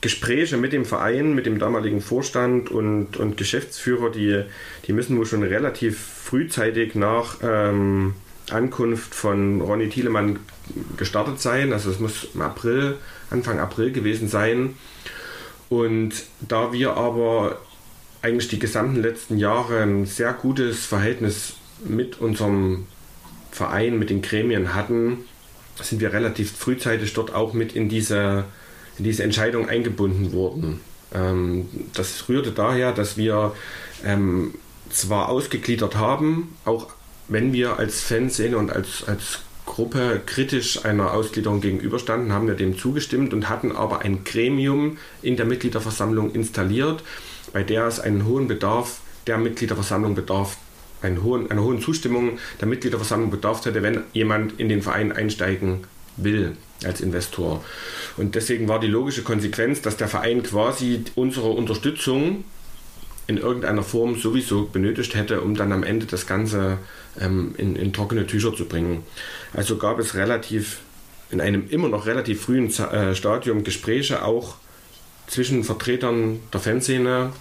Gespräche 0.00 0.56
mit 0.56 0.72
dem 0.72 0.84
Verein, 0.84 1.34
mit 1.34 1.46
dem 1.46 1.58
damaligen 1.58 2.00
Vorstand 2.00 2.70
und, 2.70 3.16
und 3.16 3.36
Geschäftsführer, 3.36 4.10
die, 4.10 4.42
die 4.86 4.92
müssen 4.92 5.16
wohl 5.16 5.26
schon 5.26 5.42
relativ 5.42 5.98
frühzeitig 5.98 6.94
nach 6.94 7.38
ähm, 7.42 8.14
Ankunft 8.50 9.14
von 9.14 9.60
Ronny 9.60 9.88
Thielemann 9.88 10.40
gestartet 10.96 11.40
sein. 11.40 11.72
Also 11.72 11.90
es 11.90 12.00
muss 12.00 12.28
im 12.34 12.42
April, 12.42 12.96
Anfang 13.30 13.58
April 13.58 13.92
gewesen 13.92 14.28
sein. 14.28 14.76
Und 15.68 16.12
da 16.40 16.72
wir 16.72 16.96
aber 16.96 17.58
eigentlich 18.24 18.48
die 18.48 18.58
gesamten 18.58 19.02
letzten 19.02 19.36
Jahre 19.36 19.82
ein 19.82 20.06
sehr 20.06 20.32
gutes 20.32 20.86
Verhältnis 20.86 21.54
mit 21.84 22.20
unserem 22.20 22.86
Verein, 23.50 23.98
mit 23.98 24.08
den 24.08 24.22
Gremien 24.22 24.74
hatten, 24.74 25.18
sind 25.82 26.00
wir 26.00 26.14
relativ 26.14 26.52
frühzeitig 26.52 27.12
dort 27.12 27.34
auch 27.34 27.52
mit 27.52 27.76
in 27.76 27.90
diese, 27.90 28.46
in 28.96 29.04
diese 29.04 29.24
Entscheidung 29.24 29.68
eingebunden 29.68 30.32
worden. 30.32 30.80
Ähm, 31.12 31.68
das 31.92 32.26
rührte 32.28 32.52
daher, 32.52 32.92
dass 32.92 33.18
wir 33.18 33.54
ähm, 34.04 34.54
zwar 34.88 35.28
ausgegliedert 35.28 35.96
haben, 35.96 36.56
auch 36.64 36.88
wenn 37.28 37.52
wir 37.52 37.78
als 37.78 38.00
Fanszene 38.00 38.56
und 38.56 38.72
als, 38.72 39.04
als 39.06 39.40
Gruppe 39.66 40.22
kritisch 40.24 40.84
einer 40.84 41.12
Ausgliederung 41.12 41.60
gegenüberstanden, 41.60 42.32
haben 42.32 42.46
wir 42.46 42.54
dem 42.54 42.78
zugestimmt 42.78 43.34
und 43.34 43.50
hatten 43.50 43.72
aber 43.72 44.00
ein 44.00 44.24
Gremium 44.24 44.96
in 45.20 45.36
der 45.36 45.44
Mitgliederversammlung 45.44 46.32
installiert, 46.32 47.02
bei 47.54 47.62
der 47.62 47.86
es 47.86 48.00
einen 48.00 48.26
hohen 48.26 48.48
Bedarf 48.48 49.00
der 49.26 49.38
Mitgliederversammlung 49.38 50.14
bedarf 50.14 50.58
einen 51.00 51.22
hohen, 51.22 51.50
einer 51.50 51.62
hohen 51.62 51.80
Zustimmung 51.80 52.38
der 52.60 52.68
Mitgliederversammlung 52.68 53.30
bedarf 53.30 53.64
hätte, 53.64 53.82
wenn 53.82 54.02
jemand 54.12 54.58
in 54.58 54.68
den 54.68 54.82
Verein 54.82 55.12
einsteigen 55.12 55.84
will 56.16 56.56
als 56.84 57.00
Investor. 57.00 57.64
Und 58.16 58.34
deswegen 58.34 58.68
war 58.68 58.80
die 58.80 58.88
logische 58.88 59.22
Konsequenz, 59.22 59.82
dass 59.82 59.96
der 59.96 60.08
Verein 60.08 60.42
quasi 60.42 61.04
unsere 61.14 61.50
Unterstützung 61.50 62.44
in 63.26 63.38
irgendeiner 63.38 63.82
Form 63.82 64.16
sowieso 64.16 64.66
benötigt 64.66 65.14
hätte, 65.14 65.40
um 65.40 65.54
dann 65.54 65.72
am 65.72 65.82
Ende 65.82 66.06
das 66.06 66.26
Ganze 66.26 66.78
ähm, 67.20 67.54
in, 67.56 67.76
in, 67.76 67.92
trockene 67.92 68.26
Tücher 68.26 68.54
zu 68.54 68.66
bringen. 68.66 69.02
Also 69.52 69.76
gab 69.76 69.98
es 69.98 70.14
relativ 70.14 70.80
in 71.30 71.40
einem 71.40 71.68
immer 71.70 71.88
noch 71.88 72.06
relativ 72.06 72.42
frühen 72.42 72.68
äh, 72.68 73.14
Stadium 73.14 73.64
Gespräche 73.64 74.24
auch 74.24 74.56
zwischen 75.26 75.64
Vertretern 75.64 76.40
der 76.52 76.60
Fanszene, 76.60 77.32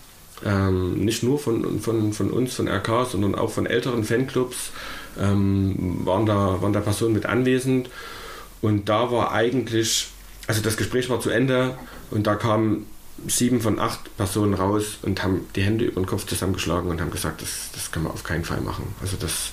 ähm, 0.45 1.03
nicht 1.06 1.23
nur 1.23 1.39
von, 1.39 1.79
von, 1.79 2.13
von 2.13 2.32
uns, 2.32 2.56
von 2.56 2.67
RK, 2.67 3.06
sondern 3.12 3.36
auch 3.36 3.51
von 3.51 3.65
älteren 3.65 4.03
Fanclubs, 4.03 4.71
ähm, 5.19 6.01
waren, 6.06 6.25
da, 6.25 6.62
waren 6.62 6.73
da 6.73 6.82
Personen 6.82 7.13
mit 7.13 7.25
anwesend. 7.25 7.89
Und 8.62 8.89
da 8.89 9.12
war 9.12 9.32
eigentlich, 9.32 10.08
also 10.47 10.62
das 10.62 10.77
Gespräch 10.77 11.10
war 11.10 11.19
zu 11.19 11.29
Ende 11.29 11.77
und 12.12 12.27
da 12.27 12.36
kamen 12.36 12.86
sieben 13.27 13.62
von 13.62 13.79
acht 13.79 14.15
Personen 14.17 14.53
raus 14.53 14.97
und 15.01 15.23
haben 15.23 15.47
die 15.56 15.62
Hände 15.62 15.86
über 15.86 16.01
den 16.01 16.08
Kopf 16.08 16.25
zusammengeschlagen 16.25 16.89
und 16.89 16.99
haben 16.99 17.12
gesagt, 17.12 17.41
das, 17.41 17.69
das 17.73 17.91
können 17.91 18.06
wir 18.06 18.12
auf 18.12 18.23
keinen 18.23 18.43
Fall 18.43 18.62
machen. 18.62 18.95
Also 19.01 19.17
das, 19.19 19.51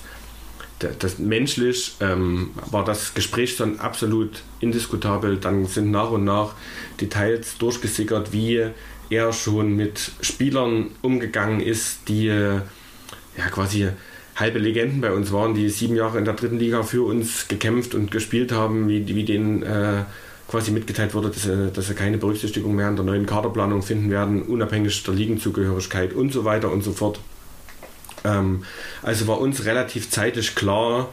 das, 0.79 0.97
das 0.97 1.19
menschlich 1.19 1.95
ähm, 1.99 2.51
war 2.69 2.83
das 2.83 3.13
Gespräch 3.13 3.57
dann 3.57 3.79
absolut 3.79 4.43
indiskutabel. 4.59 5.37
Dann 5.37 5.65
sind 5.67 5.91
nach 5.91 6.09
und 6.09 6.23
nach 6.23 6.53
Details 6.99 7.57
durchgesickert, 7.57 8.33
wie 8.33 8.71
er 9.11 9.33
schon 9.33 9.75
mit 9.75 10.11
Spielern 10.21 10.87
umgegangen 11.01 11.59
ist, 11.59 12.07
die 12.07 12.25
ja 12.25 12.63
quasi 13.51 13.89
halbe 14.35 14.59
Legenden 14.59 15.01
bei 15.01 15.11
uns 15.11 15.31
waren, 15.31 15.53
die 15.53 15.69
sieben 15.69 15.95
Jahre 15.95 16.17
in 16.17 16.25
der 16.25 16.33
dritten 16.33 16.57
Liga 16.57 16.83
für 16.83 17.03
uns 17.03 17.47
gekämpft 17.47 17.93
und 17.93 18.11
gespielt 18.11 18.51
haben, 18.51 18.87
wie, 18.89 19.07
wie 19.07 19.23
denen 19.23 19.63
äh, 19.63 20.03
quasi 20.47 20.71
mitgeteilt 20.71 21.13
wurde, 21.13 21.29
dass 21.29 21.43
sie, 21.43 21.71
dass 21.71 21.87
sie 21.87 21.93
keine 21.93 22.17
Berücksichtigung 22.17 22.75
mehr 22.75 22.89
in 22.89 22.95
der 22.95 23.05
neuen 23.05 23.25
Kaderplanung 23.25 23.83
finden 23.83 24.09
werden, 24.09 24.41
unabhängig 24.41 25.03
der 25.03 25.13
Ligenzugehörigkeit 25.13 26.13
und 26.13 26.33
so 26.33 26.43
weiter 26.43 26.71
und 26.71 26.83
so 26.83 26.91
fort. 26.91 27.19
Ähm, 28.23 28.63
also 29.01 29.27
war 29.27 29.39
uns 29.39 29.65
relativ 29.65 30.09
zeitig 30.09 30.55
klar, 30.55 31.09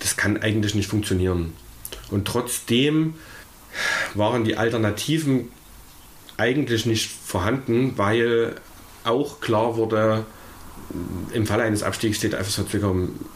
das 0.00 0.16
kann 0.16 0.36
eigentlich 0.36 0.74
nicht 0.74 0.88
funktionieren. 0.88 1.52
Und 2.10 2.26
trotzdem 2.26 3.14
waren 4.14 4.44
die 4.44 4.56
Alternativen 4.56 5.48
eigentlich 6.38 6.86
nicht 6.86 7.10
vorhanden, 7.10 7.92
weil 7.96 8.54
auch 9.04 9.40
klar 9.40 9.76
wurde, 9.76 10.24
im 11.32 11.46
Falle 11.46 11.64
eines 11.64 11.82
Abstiegs 11.82 12.16
steht 12.16 12.34
FSV 12.34 12.66
Zwickau 12.70 12.94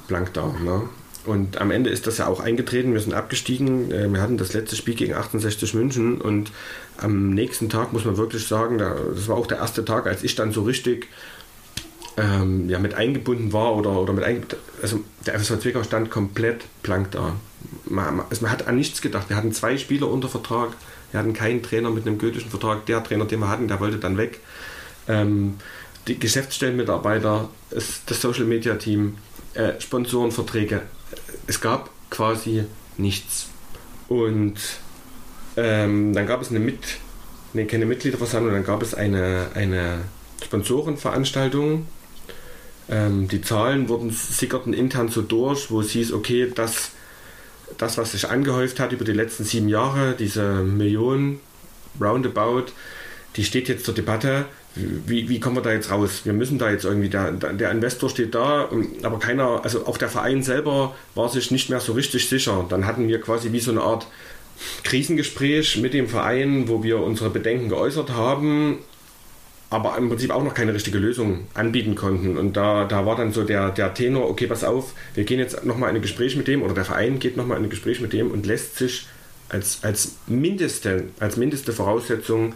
blank 0.09 0.33
da. 0.33 0.47
Ne? 0.47 0.89
Und 1.25 1.61
am 1.61 1.71
Ende 1.71 1.91
ist 1.91 2.07
das 2.07 2.19
ja 2.19 2.27
auch 2.27 2.41
eingetreten. 2.41 2.93
Wir 2.95 3.01
sind 3.01 3.15
abgestiegen. 3.15 3.91
Äh, 3.91 4.13
wir 4.13 4.21
hatten 4.21 4.39
das 4.39 4.55
letzte 4.55 4.77
Spiel 4.77 4.95
gegen 4.95 5.15
68 5.15 5.75
München 5.75 6.21
und 6.21 6.51
am 6.97 7.31
nächsten 7.31 7.69
Tag 7.69 7.93
muss 7.93 8.05
man 8.05 8.17
wirklich 8.17 8.47
sagen, 8.47 8.79
das 8.79 9.29
war 9.29 9.37
auch 9.37 9.47
der 9.47 9.59
erste 9.59 9.85
Tag, 9.85 10.07
als 10.07 10.23
ich 10.23 10.35
dann 10.35 10.53
so 10.53 10.63
richtig 10.63 11.09
ähm, 12.17 12.69
ja, 12.69 12.79
mit 12.79 12.95
eingebunden 12.95 13.53
war 13.53 13.75
oder, 13.77 14.01
oder 14.01 14.13
mit 14.13 14.25
also 14.83 15.01
der 15.27 15.39
FSV 15.39 15.61
Zwickau 15.61 15.83
stand 15.83 16.11
komplett 16.11 16.65
blank 16.83 17.11
da. 17.13 17.37
Man, 17.85 18.21
also 18.29 18.43
man 18.43 18.51
hat 18.51 18.67
an 18.67 18.77
nichts 18.77 19.01
gedacht. 19.01 19.29
Wir 19.29 19.37
hatten 19.37 19.53
zwei 19.53 19.79
Spieler 19.79 20.09
unter 20.09 20.29
Vertrag. 20.29 20.71
Wir 21.13 21.21
hatten 21.21 21.35
keinen 21.35 21.63
Trainer 21.63 21.91
mit 21.91 22.07
einem 22.07 22.19
gültigen 22.19 22.51
Vertrag. 22.51 22.87
Der 22.87 23.05
Trainer, 23.05 23.27
den 23.27 23.41
wir 23.41 23.49
hatten, 23.49 23.69
der 23.69 23.79
wollte 23.79 23.99
dann 23.99 24.17
weg. 24.17 24.41
Ähm, 25.07 25.59
die 26.09 26.19
Geschäftsstellenmitarbeiter, 26.19 27.49
das, 27.71 28.21
Social 28.21 28.45
Media 28.45 28.75
Team, 28.75 29.19
äh, 29.55 29.81
Sponsorenverträge. 29.81 30.83
Es 31.47 31.61
gab 31.61 31.91
quasi 32.11 32.65
nichts. 32.97 33.49
Und 34.09 34.55
ähm, 35.57 36.13
dann 36.13 36.27
gab 36.27 36.43
es 36.43 36.51
eine 36.51 36.61
Mit, 36.61 36.81
nee, 37.53 37.67
keine 37.67 37.87
Mitgliederversammlung, 37.87 38.53
dann 38.53 38.65
gab 38.65 38.83
es 38.83 38.95
eine, 38.95 39.49
eine 39.55 40.01
Sponsorenveranstaltung. 40.43 41.87
Ähm, 42.89 43.29
die 43.29 43.43
Zahlen 43.43 43.89
wurden 43.89 44.11
sickerten 44.11 44.73
intern 44.73 45.09
so 45.09 45.23
durch, 45.23 45.71
wo 45.71 45.81
es 45.81 45.91
hieß, 45.91 46.13
okay, 46.13 46.51
das, 46.55 46.93
das, 47.79 47.99
was 47.99 48.13
sich 48.13 48.29
angehäuft 48.29 48.81
hat 48.81 48.93
über 48.93 49.05
die 49.05 49.13
letzten 49.13 49.45
sieben 49.45 49.69
Jahre, 49.69 50.15
diese 50.19 50.63
Millionen 50.63 51.41
roundabout, 52.01 52.67
die 53.37 53.45
steht 53.45 53.69
jetzt 53.69 53.85
zur 53.85 53.95
Debatte 53.95 54.47
wie, 54.75 55.29
wie 55.29 55.39
kommen 55.39 55.57
wir 55.57 55.63
da 55.63 55.73
jetzt 55.73 55.91
raus? 55.91 56.23
Wir 56.25 56.33
müssen 56.33 56.59
da 56.59 56.71
jetzt 56.71 56.85
irgendwie, 56.85 57.11
der, 57.11 57.33
der 57.33 57.71
Investor 57.71 58.09
steht 58.09 58.35
da, 58.35 58.71
aber 59.03 59.19
keiner, 59.19 59.61
also 59.65 59.87
auch 59.87 59.99
der 59.99 60.09
Verein 60.09 60.43
selber 60.43 60.95
war 61.15 61.29
sich 61.29 61.51
nicht 61.51 61.69
mehr 61.69 61.81
so 61.81 61.93
richtig 61.93 62.29
sicher. 62.29 62.65
Dann 62.69 62.87
hatten 62.87 63.07
wir 63.09 63.21
quasi 63.21 63.53
wie 63.53 63.61
so 63.61 63.71
eine 63.71 63.83
Art 63.83 64.07
Krisengespräch 64.83 65.77
mit 65.79 65.93
dem 65.93 66.09
Verein, 66.09 66.69
wo 66.69 66.83
wir 66.83 67.01
unsere 67.01 67.29
Bedenken 67.29 67.69
geäußert 67.69 68.11
haben, 68.11 68.79
aber 69.73 69.97
im 69.97 70.09
Prinzip 70.11 70.31
auch 70.31 70.45
noch 70.45 70.53
keine 70.53 70.75
richtige 70.75 70.99
Lösung 70.99 71.47
anbieten 71.55 71.95
konnten. 71.95 72.37
Und 72.37 72.57
da, 72.57 72.85
da 72.85 73.07
war 73.07 73.17
dann 73.17 73.33
so 73.33 73.43
der, 73.43 73.71
der 73.71 73.95
Tenor, 73.95 74.29
okay, 74.29 74.47
pass 74.47 74.65
auf, 74.65 74.93
wir 75.15 75.25
gehen 75.25 75.39
jetzt 75.39 75.65
nochmal 75.65 75.91
in 75.91 75.97
ein 75.97 76.03
Gespräch 76.03 76.37
mit 76.37 76.47
dem, 76.47 76.63
oder 76.63 76.75
der 76.75 76.85
Verein 76.85 77.19
geht 77.19 77.39
nochmal 77.39 77.57
in 77.57 77.65
ein 77.65 77.71
Gespräch 77.71 78.01
mit 78.01 78.13
dem 78.13 78.31
und 78.31 78.45
lässt 78.45 78.77
sich 78.77 79.07
als, 79.49 79.79
als, 79.83 80.17
mindeste, 80.27 81.05
als 81.21 81.39
mindeste 81.39 81.73
Voraussetzung 81.73 82.55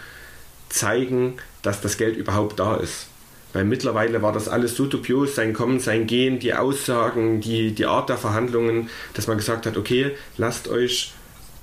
zeigen, 0.69 1.35
dass 1.63 1.81
das 1.81 1.97
Geld 1.97 2.19
überhaupt 2.19 2.61
da 2.61 2.77
ist. 2.77 3.07
Weil 3.55 3.65
mittlerweile 3.65 4.21
war 4.21 4.35
das 4.35 4.49
alles 4.49 4.77
so 4.77 4.85
dubios, 4.85 5.35
sein 5.35 5.55
Kommen, 5.55 5.81
sein 5.81 6.07
Gehen, 6.07 6.39
die 6.39 6.53
Aussagen, 6.53 7.41
die, 7.41 7.75
die 7.75 7.87
Art 7.87 8.11
der 8.11 8.19
Verhandlungen, 8.19 8.91
dass 9.15 9.27
man 9.27 9.39
gesagt 9.39 9.65
hat, 9.65 9.79
okay, 9.79 10.11
lasst 10.37 10.69
euch 10.69 11.15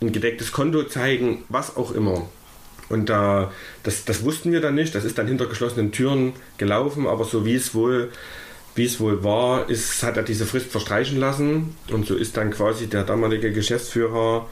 ein 0.01 0.11
gedecktes 0.11 0.51
Konto 0.51 0.83
zeigen, 0.85 1.43
was 1.49 1.77
auch 1.77 1.91
immer. 1.91 2.27
Und 2.89 3.09
da, 3.09 3.51
das, 3.83 4.05
das 4.05 4.23
wussten 4.23 4.51
wir 4.51 4.61
dann 4.61 4.75
nicht, 4.75 4.93
das 4.95 5.05
ist 5.05 5.17
dann 5.17 5.27
hinter 5.27 5.45
geschlossenen 5.45 5.91
Türen 5.91 6.33
gelaufen, 6.57 7.07
aber 7.07 7.23
so 7.23 7.45
wie 7.45 7.55
es 7.55 7.73
wohl, 7.73 8.11
wie 8.75 8.85
es 8.85 8.99
wohl 8.99 9.23
war, 9.23 9.69
ist, 9.69 10.03
hat 10.03 10.17
er 10.17 10.23
diese 10.23 10.45
Frist 10.45 10.71
verstreichen 10.71 11.19
lassen. 11.19 11.75
Und 11.91 12.05
so 12.05 12.15
ist 12.15 12.37
dann 12.37 12.51
quasi 12.51 12.87
der 12.87 13.03
damalige 13.03 13.51
Geschäftsführer 13.51 14.47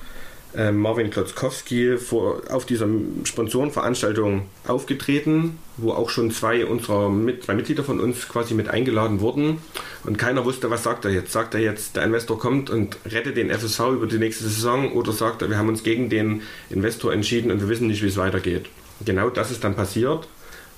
äh, 0.55 0.71
Marvin 0.71 1.09
Klotzkowski 1.09 1.97
vor, 1.97 2.41
auf 2.49 2.65
dieser 2.65 2.87
Sponsorenveranstaltung 3.23 4.47
aufgetreten, 4.67 5.59
wo 5.77 5.91
auch 5.91 6.09
schon 6.09 6.31
zwei 6.31 6.65
unserer 6.65 7.09
mit, 7.09 7.43
zwei 7.43 7.53
Mitglieder 7.53 7.83
von 7.83 7.99
uns 7.99 8.27
quasi 8.27 8.53
mit 8.53 8.69
eingeladen 8.69 9.21
wurden. 9.21 9.59
Und 10.03 10.17
keiner 10.17 10.43
wusste, 10.43 10.69
was 10.69 10.83
sagt 10.83 11.05
er 11.05 11.11
jetzt. 11.11 11.31
Sagt 11.31 11.53
er 11.53 11.61
jetzt, 11.61 11.95
der 11.95 12.03
Investor 12.03 12.37
kommt 12.37 12.69
und 12.69 12.97
rettet 13.05 13.37
den 13.37 13.49
FSV 13.49 13.79
über 13.93 14.07
die 14.07 14.17
nächste 14.17 14.43
Saison 14.43 14.91
oder 14.93 15.11
sagt 15.11 15.41
er, 15.41 15.49
wir 15.49 15.57
haben 15.57 15.69
uns 15.69 15.83
gegen 15.83 16.09
den 16.09 16.41
Investor 16.69 17.13
entschieden 17.13 17.51
und 17.51 17.61
wir 17.61 17.69
wissen 17.69 17.87
nicht, 17.87 18.03
wie 18.03 18.07
es 18.07 18.17
weitergeht. 18.17 18.67
Genau 19.05 19.29
das 19.29 19.51
ist 19.51 19.63
dann 19.63 19.75
passiert. 19.75 20.27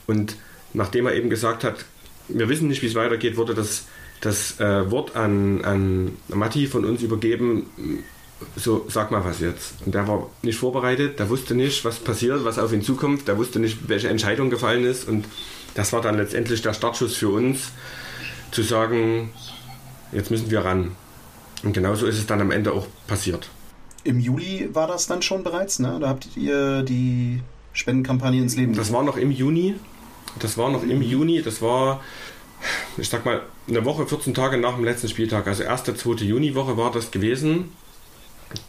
Und 0.06 0.36
nachdem 0.74 1.08
er 1.08 1.16
eben 1.16 1.30
gesagt 1.30 1.64
hat, 1.64 1.86
wir 2.28 2.48
wissen 2.48 2.68
nicht, 2.68 2.82
wie 2.82 2.88
es 2.88 2.96
weitergeht, 2.96 3.38
wurde 3.38 3.54
das, 3.54 3.86
das 4.22 4.60
äh, 4.60 4.90
Wort 4.92 5.16
an, 5.16 5.64
an 5.64 6.18
Matti 6.30 6.68
von 6.68 6.86
uns 6.86 7.02
übergeben 7.02 7.66
so, 8.56 8.86
sag 8.90 9.12
mal 9.12 9.24
was 9.24 9.40
jetzt. 9.40 9.74
Und 9.86 9.96
der 9.96 10.08
war 10.08 10.30
nicht 10.42 10.58
vorbereitet, 10.58 11.20
der 11.20 11.30
wusste 11.30 11.56
nicht, 11.56 11.84
was 11.86 12.00
passiert, 12.00 12.44
was 12.46 12.60
auf 12.60 12.74
ihn 12.74 12.82
zukommt, 12.82 13.28
der 13.28 13.38
wusste 13.38 13.60
nicht, 13.60 13.90
welche 13.90 14.10
Entscheidung 14.10 14.50
gefallen 14.50 14.86
ist. 14.86 15.08
Und 15.08 15.26
das 15.76 15.94
war 15.94 16.02
dann 16.02 16.18
letztendlich 16.18 16.62
der 16.62 16.74
Startschuss 16.74 17.16
für 17.16 17.30
uns, 17.30 17.72
zu 18.52 18.62
sagen, 18.62 19.32
jetzt 20.12 20.32
müssen 20.32 20.52
wir 20.52 20.64
ran. 20.64 20.92
Und 21.64 21.74
genauso 21.74 22.06
ist 22.06 22.18
es 22.18 22.28
dann 22.28 22.42
am 22.42 22.52
Ende 22.52 22.74
auch 22.74 22.88
passiert. 23.08 23.50
Im 24.04 24.20
Juli 24.20 24.70
war 24.74 24.88
das 24.88 25.08
dann 25.08 25.22
schon 25.22 25.44
bereits, 25.44 25.80
ne? 25.80 25.98
Da 26.00 26.10
habt 26.10 26.28
ihr 26.36 26.84
die 26.84 27.42
Spendenkampagne 27.72 28.42
ins 28.42 28.56
Leben 28.56 28.76
Das 28.76 28.92
war 28.92 29.04
noch 29.04 29.18
im 29.18 29.32
Juni. 29.32 29.76
Das 30.40 30.58
war 30.58 30.70
noch 30.70 30.84
im 30.84 31.02
Juni. 31.02 31.42
Das 31.42 31.62
war, 31.62 32.02
ich 32.98 33.08
sag 33.08 33.26
mal, 33.26 33.42
eine 33.68 33.86
Woche, 33.86 34.06
14 34.06 34.34
Tage 34.34 34.58
nach 34.58 34.76
dem 34.76 34.84
letzten 34.84 35.08
Spieltag. 35.08 35.48
Also 35.48 35.64
erste, 35.64 35.96
zweite 35.96 36.26
Juniwoche 36.26 36.76
war 36.76 36.92
das 36.92 37.12
gewesen 37.12 37.72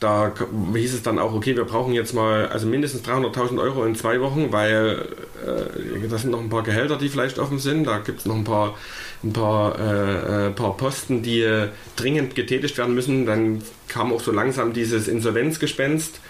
da 0.01 0.33
hieß 0.75 0.95
es 0.95 1.03
dann 1.03 1.19
auch, 1.19 1.35
okay, 1.35 1.57
wir 1.57 1.65
brauchen 1.65 1.93
jetzt 1.93 2.15
mal 2.15 2.49
also 2.49 2.67
mindestens 2.67 3.07
300.000 3.07 3.61
Euro 3.61 3.85
in 3.85 3.95
zwei 3.95 4.21
Wochen, 4.21 4.53
weil 4.53 5.07
äh, 5.45 6.09
da 6.09 6.19
sind 6.19 6.31
noch 6.31 6.41
ein 6.41 6.49
paar 6.49 6.63
Gehälter, 6.63 6.97
die 6.97 7.09
vielleicht 7.09 7.39
offen 7.39 7.59
sind. 7.59 7.85
Da 7.87 7.99
gibt 7.99 8.21
es 8.21 8.27
noch 8.27 8.37
ein 8.37 8.45
paar, 8.45 8.77
ein 9.23 9.33
paar, 9.33 9.79
äh, 9.79 10.47
äh, 10.47 10.51
paar 10.51 10.77
Posten, 10.77 11.23
die 11.23 11.43
äh, 11.43 11.69
dringend 11.97 12.35
getätigt 12.35 12.79
werden 12.79 12.95
müssen. 12.95 13.27
Dann 13.27 13.63
kam 13.89 14.13
auch 14.13 14.21
so 14.21 14.33
langsam 14.33 14.73
dieses 14.73 15.09
Insolvenzgespenst 15.09 16.21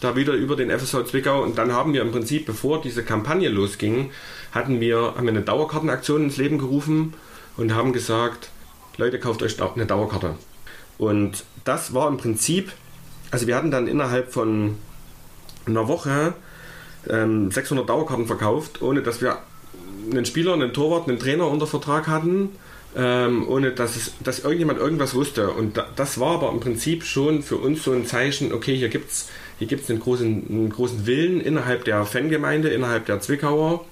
da 0.00 0.16
wieder 0.16 0.32
über 0.32 0.56
den 0.56 0.70
FSV 0.70 1.04
Zwickau. 1.04 1.42
Und 1.42 1.58
dann 1.58 1.72
haben 1.72 1.92
wir 1.92 2.02
im 2.02 2.12
Prinzip, 2.12 2.46
bevor 2.46 2.80
diese 2.80 3.04
Kampagne 3.04 3.48
losging, 3.48 4.10
hatten 4.52 4.80
wir, 4.80 5.14
haben 5.16 5.24
wir 5.24 5.32
eine 5.32 5.42
Dauerkartenaktion 5.42 6.24
ins 6.24 6.36
Leben 6.36 6.58
gerufen 6.58 7.14
und 7.56 7.74
haben 7.74 7.92
gesagt, 7.92 8.50
Leute, 8.96 9.18
kauft 9.18 9.42
euch 9.42 9.60
eine 9.60 9.86
Dauerkarte. 9.86 10.34
Und 10.98 11.44
das 11.64 11.94
war 11.94 12.08
im 12.08 12.16
Prinzip 12.16 12.72
also 13.32 13.48
wir 13.48 13.56
hatten 13.56 13.72
dann 13.72 13.88
innerhalb 13.88 14.32
von 14.32 14.76
einer 15.66 15.88
Woche 15.88 16.34
ähm, 17.10 17.50
600 17.50 17.88
Dauerkarten 17.88 18.26
verkauft, 18.26 18.80
ohne 18.80 19.02
dass 19.02 19.20
wir 19.20 19.38
einen 20.10 20.24
Spieler, 20.24 20.52
einen 20.52 20.72
Torwart, 20.72 21.08
einen 21.08 21.18
Trainer 21.18 21.48
unter 21.48 21.66
Vertrag 21.66 22.06
hatten. 22.06 22.50
ähm, 22.94 23.48
ohne 23.48 23.72
dass, 23.72 23.96
es, 23.96 24.12
dass 24.22 24.40
irgendjemand 24.40 24.78
irgendwas 24.78 25.14
wusste. 25.14 25.50
Und 25.50 25.78
da, 25.78 25.86
das 25.96 26.20
war 26.20 26.34
aber 26.34 26.50
im 26.50 26.60
Prinzip 26.60 27.04
schon 27.04 27.42
für 27.42 27.56
uns 27.56 27.82
so 27.84 27.92
ein 27.92 28.04
Zeichen, 28.04 28.52
okay, 28.52 28.76
hier 28.76 28.90
gibt 28.90 29.10
es 29.10 29.28
hier 29.58 29.68
gibt's 29.68 29.88
einen, 29.88 30.00
großen, 30.00 30.46
einen 30.48 30.70
großen 30.70 31.06
Willen 31.06 31.40
innerhalb 31.40 31.84
der 31.84 32.04
Fangemeinde, 32.04 32.70
innerhalb 32.70 33.06
der 33.06 33.20
Zwickauer. 33.20 33.84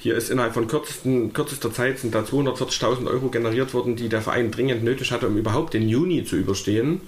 Hier 0.00 0.16
ist 0.16 0.30
innerhalb 0.30 0.52
von 0.52 0.66
kürzesten, 0.66 1.32
kürzester 1.32 1.72
Zeit 1.72 2.00
sind 2.00 2.14
da 2.14 2.22
240.000 2.22 3.06
Euro 3.06 3.28
generiert 3.28 3.72
worden, 3.72 3.94
die 3.94 4.08
der 4.08 4.20
Verein 4.20 4.50
dringend 4.50 4.82
nötig 4.82 5.12
hatte, 5.12 5.28
um 5.28 5.36
überhaupt 5.36 5.74
den 5.74 5.88
Juni 5.88 6.24
zu 6.24 6.36
überstehen. 6.36 7.02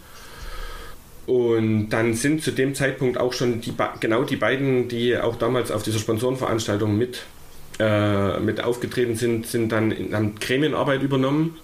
Und 1.27 1.89
dann 1.89 2.15
sind 2.15 2.43
zu 2.43 2.51
dem 2.51 2.75
Zeitpunkt 2.75 3.19
auch 3.19 3.33
schon 3.33 3.61
die, 3.61 3.73
genau 4.01 4.25
die 4.25 4.37
beiden, 4.37 4.89
die 4.89 5.17
auch 5.17 5.37
damals 5.37 5.71
auf 5.71 5.83
dieser 5.83 5.99
Sponsorenveranstaltung 5.99 6.97
mit 6.97 7.23
äh, 7.79 8.39
mit 8.39 8.63
aufgetreten 8.63 9.17
sind, 9.17 9.49
sind 9.49 9.73
dann 9.73 9.93
haben 10.13 10.37
Gremienarbeit 10.37 11.03
übernommen, 11.03 11.57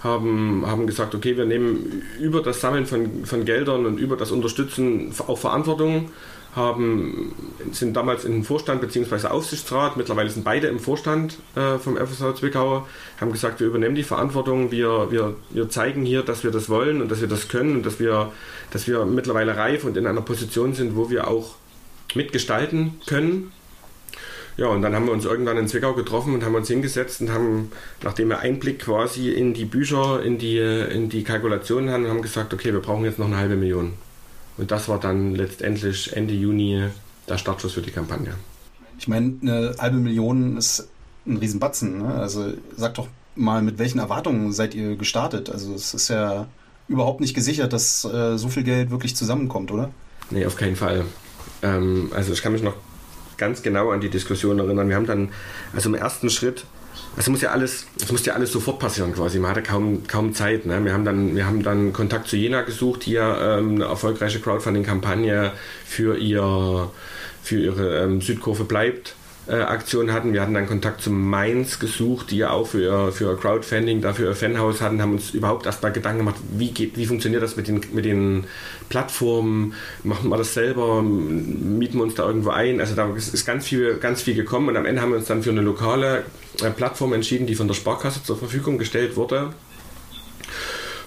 haben, 0.00 0.64
haben 0.64 0.86
gesagt, 0.86 1.12
okay, 1.12 1.36
wir 1.36 1.44
nehmen 1.44 2.02
über 2.20 2.40
das 2.40 2.60
Sammeln 2.60 2.86
von, 2.86 3.24
von 3.24 3.44
Geldern 3.44 3.84
und 3.84 3.98
über 3.98 4.16
das 4.16 4.30
Unterstützen 4.30 5.12
auch 5.26 5.38
Verantwortung, 5.38 6.10
haben, 6.56 7.32
sind 7.70 7.96
damals 7.96 8.24
in 8.24 8.32
den 8.32 8.44
Vorstand 8.44 8.80
bzw. 8.80 9.28
Aufsichtsrat, 9.28 9.96
mittlerweile 9.96 10.30
sind 10.30 10.44
beide 10.44 10.66
im 10.68 10.80
Vorstand 10.80 11.38
äh, 11.54 11.78
vom 11.78 11.96
FSV 11.96 12.34
Zwickau, 12.34 12.86
haben 13.20 13.32
gesagt, 13.32 13.60
wir 13.60 13.66
übernehmen 13.66 13.94
die 13.94 14.02
Verantwortung, 14.02 14.70
wir, 14.70 15.10
wir, 15.10 15.36
wir 15.50 15.68
zeigen 15.68 16.04
hier, 16.04 16.22
dass 16.22 16.42
wir 16.42 16.50
das 16.50 16.68
wollen 16.68 17.02
und 17.02 17.10
dass 17.10 17.20
wir 17.20 17.28
das 17.28 17.48
können 17.48 17.76
und 17.76 17.86
dass 17.86 18.00
wir, 18.00 18.32
dass 18.70 18.88
wir 18.88 19.04
mittlerweile 19.04 19.56
reif 19.56 19.84
und 19.84 19.96
in 19.96 20.06
einer 20.06 20.22
Position 20.22 20.74
sind, 20.74 20.96
wo 20.96 21.10
wir 21.10 21.28
auch 21.28 21.54
mitgestalten 22.14 23.00
können 23.06 23.52
ja, 24.56 24.68
und 24.68 24.80
dann 24.80 24.94
haben 24.94 25.04
wir 25.04 25.12
uns 25.12 25.26
irgendwann 25.26 25.58
in 25.58 25.68
Zwickau 25.68 25.92
getroffen 25.92 26.32
und 26.32 26.42
haben 26.42 26.54
uns 26.54 26.68
hingesetzt 26.68 27.20
und 27.20 27.30
haben, 27.30 27.70
nachdem 28.02 28.28
wir 28.30 28.38
Einblick 28.38 28.78
quasi 28.78 29.30
in 29.30 29.52
die 29.52 29.66
Bücher, 29.66 30.22
in 30.22 30.38
die, 30.38 30.58
in 30.58 31.10
die 31.10 31.24
Kalkulationen 31.24 31.90
hatten, 31.90 32.08
haben 32.08 32.22
gesagt, 32.22 32.54
okay, 32.54 32.72
wir 32.72 32.80
brauchen 32.80 33.04
jetzt 33.04 33.18
noch 33.18 33.26
eine 33.26 33.36
halbe 33.36 33.56
Million. 33.56 33.92
Und 34.56 34.70
das 34.70 34.88
war 34.88 34.98
dann 34.98 35.34
letztendlich 35.34 36.16
Ende 36.16 36.34
Juni 36.34 36.84
der 37.28 37.38
Startschuss 37.38 37.72
für 37.72 37.82
die 37.82 37.90
Kampagne. 37.90 38.34
Ich 38.98 39.08
meine, 39.08 39.34
eine 39.42 39.74
halbe 39.78 39.98
Million 39.98 40.56
ist 40.56 40.88
ein 41.26 41.36
Riesenbatzen. 41.36 41.98
Ne? 41.98 42.14
Also 42.14 42.52
sag 42.76 42.94
doch 42.94 43.08
mal, 43.34 43.62
mit 43.62 43.78
welchen 43.78 43.98
Erwartungen 43.98 44.52
seid 44.52 44.74
ihr 44.74 44.96
gestartet? 44.96 45.50
Also 45.50 45.74
es 45.74 45.92
ist 45.92 46.08
ja 46.08 46.46
überhaupt 46.88 47.20
nicht 47.20 47.34
gesichert, 47.34 47.72
dass 47.72 48.04
äh, 48.04 48.38
so 48.38 48.48
viel 48.48 48.62
Geld 48.62 48.90
wirklich 48.90 49.16
zusammenkommt, 49.16 49.70
oder? 49.70 49.90
Nee, 50.30 50.46
auf 50.46 50.56
keinen 50.56 50.76
Fall. 50.76 51.04
Ähm, 51.62 52.10
also 52.14 52.32
ich 52.32 52.42
kann 52.42 52.52
mich 52.52 52.62
noch 52.62 52.74
ganz 53.36 53.62
genau 53.62 53.90
an 53.90 54.00
die 54.00 54.08
Diskussion 54.08 54.58
erinnern. 54.58 54.88
Wir 54.88 54.96
haben 54.96 55.06
dann, 55.06 55.30
also 55.74 55.88
im 55.88 55.94
ersten 55.94 56.30
Schritt, 56.30 56.64
es 57.16 57.28
muss 57.28 57.40
ja 57.40 57.50
alles, 57.50 57.86
es 58.02 58.12
muss 58.12 58.24
ja 58.26 58.34
alles 58.34 58.52
sofort 58.52 58.78
passieren 58.78 59.14
quasi. 59.14 59.38
Man 59.38 59.50
hatte 59.50 59.62
kaum, 59.62 60.06
kaum 60.06 60.34
Zeit. 60.34 60.66
Ne? 60.66 60.84
Wir, 60.84 60.92
haben 60.92 61.04
dann, 61.04 61.34
wir 61.34 61.46
haben 61.46 61.62
dann 61.62 61.92
Kontakt 61.92 62.28
zu 62.28 62.36
Jena 62.36 62.62
gesucht, 62.62 63.06
die 63.06 63.12
ja 63.12 63.58
ähm, 63.58 63.76
eine 63.76 63.84
erfolgreiche 63.84 64.40
Crowdfunding-Kampagne 64.40 65.52
für, 65.86 66.18
ihr, 66.18 66.90
für 67.42 67.60
ihre 67.60 68.04
ähm, 68.04 68.20
Südkurve 68.20 68.64
bleibt 68.64 69.14
äh, 69.48 69.54
Aktion 69.54 70.12
hatten. 70.12 70.32
Wir 70.32 70.42
hatten 70.42 70.54
dann 70.54 70.66
Kontakt 70.66 71.00
zu 71.00 71.10
Mainz 71.10 71.78
gesucht, 71.78 72.30
die 72.30 72.38
ja 72.38 72.50
auch 72.50 72.66
für 72.66 73.12
für 73.12 73.36
Crowdfunding, 73.36 74.00
dafür 74.00 74.30
ihr 74.30 74.34
Fanhaus 74.34 74.80
hatten, 74.80 75.00
haben 75.00 75.12
uns 75.12 75.30
überhaupt 75.30 75.66
erstmal 75.66 75.92
Gedanken 75.92 76.18
gemacht, 76.18 76.36
wie, 76.56 76.70
geht, 76.70 76.96
wie 76.96 77.06
funktioniert 77.06 77.42
das 77.42 77.56
mit 77.56 77.68
den, 77.68 77.80
mit 77.92 78.04
den 78.04 78.44
Plattformen, 78.88 79.74
machen 80.02 80.28
wir 80.28 80.36
das 80.36 80.54
selber, 80.54 81.02
mieten 81.02 81.98
wir 81.98 82.04
uns 82.04 82.14
da 82.14 82.26
irgendwo 82.26 82.50
ein. 82.50 82.80
Also 82.80 82.94
da 82.94 83.08
ist 83.14 83.46
ganz 83.46 83.66
viel, 83.66 83.96
ganz 83.98 84.22
viel 84.22 84.34
gekommen 84.34 84.68
und 84.68 84.76
am 84.76 84.86
Ende 84.86 85.00
haben 85.00 85.10
wir 85.10 85.18
uns 85.18 85.26
dann 85.26 85.42
für 85.42 85.50
eine 85.50 85.62
lokale 85.62 86.24
Plattform 86.76 87.12
entschieden, 87.12 87.46
die 87.46 87.54
von 87.54 87.68
der 87.68 87.74
Sparkasse 87.74 88.22
zur 88.22 88.36
Verfügung 88.36 88.78
gestellt 88.78 89.16
wurde. 89.16 89.52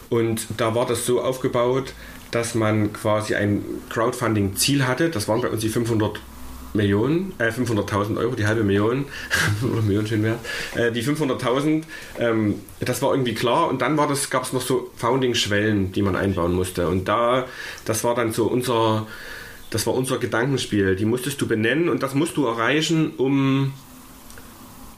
Und 0.09 0.47
da 0.57 0.73
war 0.75 0.85
das 0.85 1.05
so 1.05 1.21
aufgebaut, 1.21 1.93
dass 2.31 2.55
man 2.55 2.93
quasi 2.93 3.35
ein 3.35 3.63
Crowdfunding-Ziel 3.89 4.87
hatte. 4.87 5.09
Das 5.09 5.27
waren 5.27 5.41
bei 5.41 5.49
uns 5.49 5.61
die 5.61 5.69
500 5.69 6.19
Millionen, 6.73 7.33
äh, 7.39 7.49
500.000 7.49 8.17
Euro, 8.17 8.35
die 8.35 8.45
halbe 8.45 8.63
Million, 8.63 9.05
oder 9.63 9.81
Million 9.81 10.05
schön 10.05 10.23
wert, 10.23 10.39
äh, 10.75 10.91
die 10.91 11.03
500.000, 11.03 11.83
ähm, 12.19 12.55
das 12.79 13.01
war 13.01 13.11
irgendwie 13.11 13.33
klar. 13.33 13.69
Und 13.69 13.81
dann 13.81 13.97
gab 13.97 14.11
es 14.11 14.53
noch 14.53 14.61
so 14.61 14.91
Founding-Schwellen, 14.97 15.91
die 15.91 16.01
man 16.01 16.15
einbauen 16.15 16.53
musste. 16.53 16.87
Und 16.87 17.07
da, 17.07 17.45
das 17.85 18.03
war 18.03 18.13
dann 18.13 18.33
so 18.33 18.45
unser, 18.45 19.07
das 19.71 19.87
war 19.87 19.95
unser 19.95 20.17
Gedankenspiel, 20.17 20.95
die 20.95 21.05
musstest 21.05 21.41
du 21.41 21.47
benennen 21.47 21.89
und 21.89 22.03
das 22.03 22.13
musst 22.13 22.37
du 22.37 22.45
erreichen, 22.45 23.13
um 23.17 23.73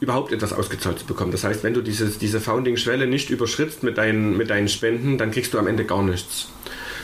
überhaupt 0.02 0.32
etwas 0.32 0.52
ausgezahlt 0.52 0.98
zu 0.98 1.06
bekommen. 1.06 1.30
Das 1.30 1.44
heißt, 1.44 1.62
wenn 1.62 1.74
du 1.74 1.80
dieses, 1.80 2.18
diese 2.18 2.40
Founding-Schwelle 2.40 3.06
nicht 3.06 3.30
überschrittst 3.30 3.84
mit 3.84 3.98
deinen, 3.98 4.36
mit 4.36 4.50
deinen 4.50 4.68
Spenden, 4.68 5.16
dann 5.16 5.30
kriegst 5.30 5.54
du 5.54 5.58
am 5.60 5.68
Ende 5.68 5.84
gar 5.84 6.02
nichts. 6.02 6.48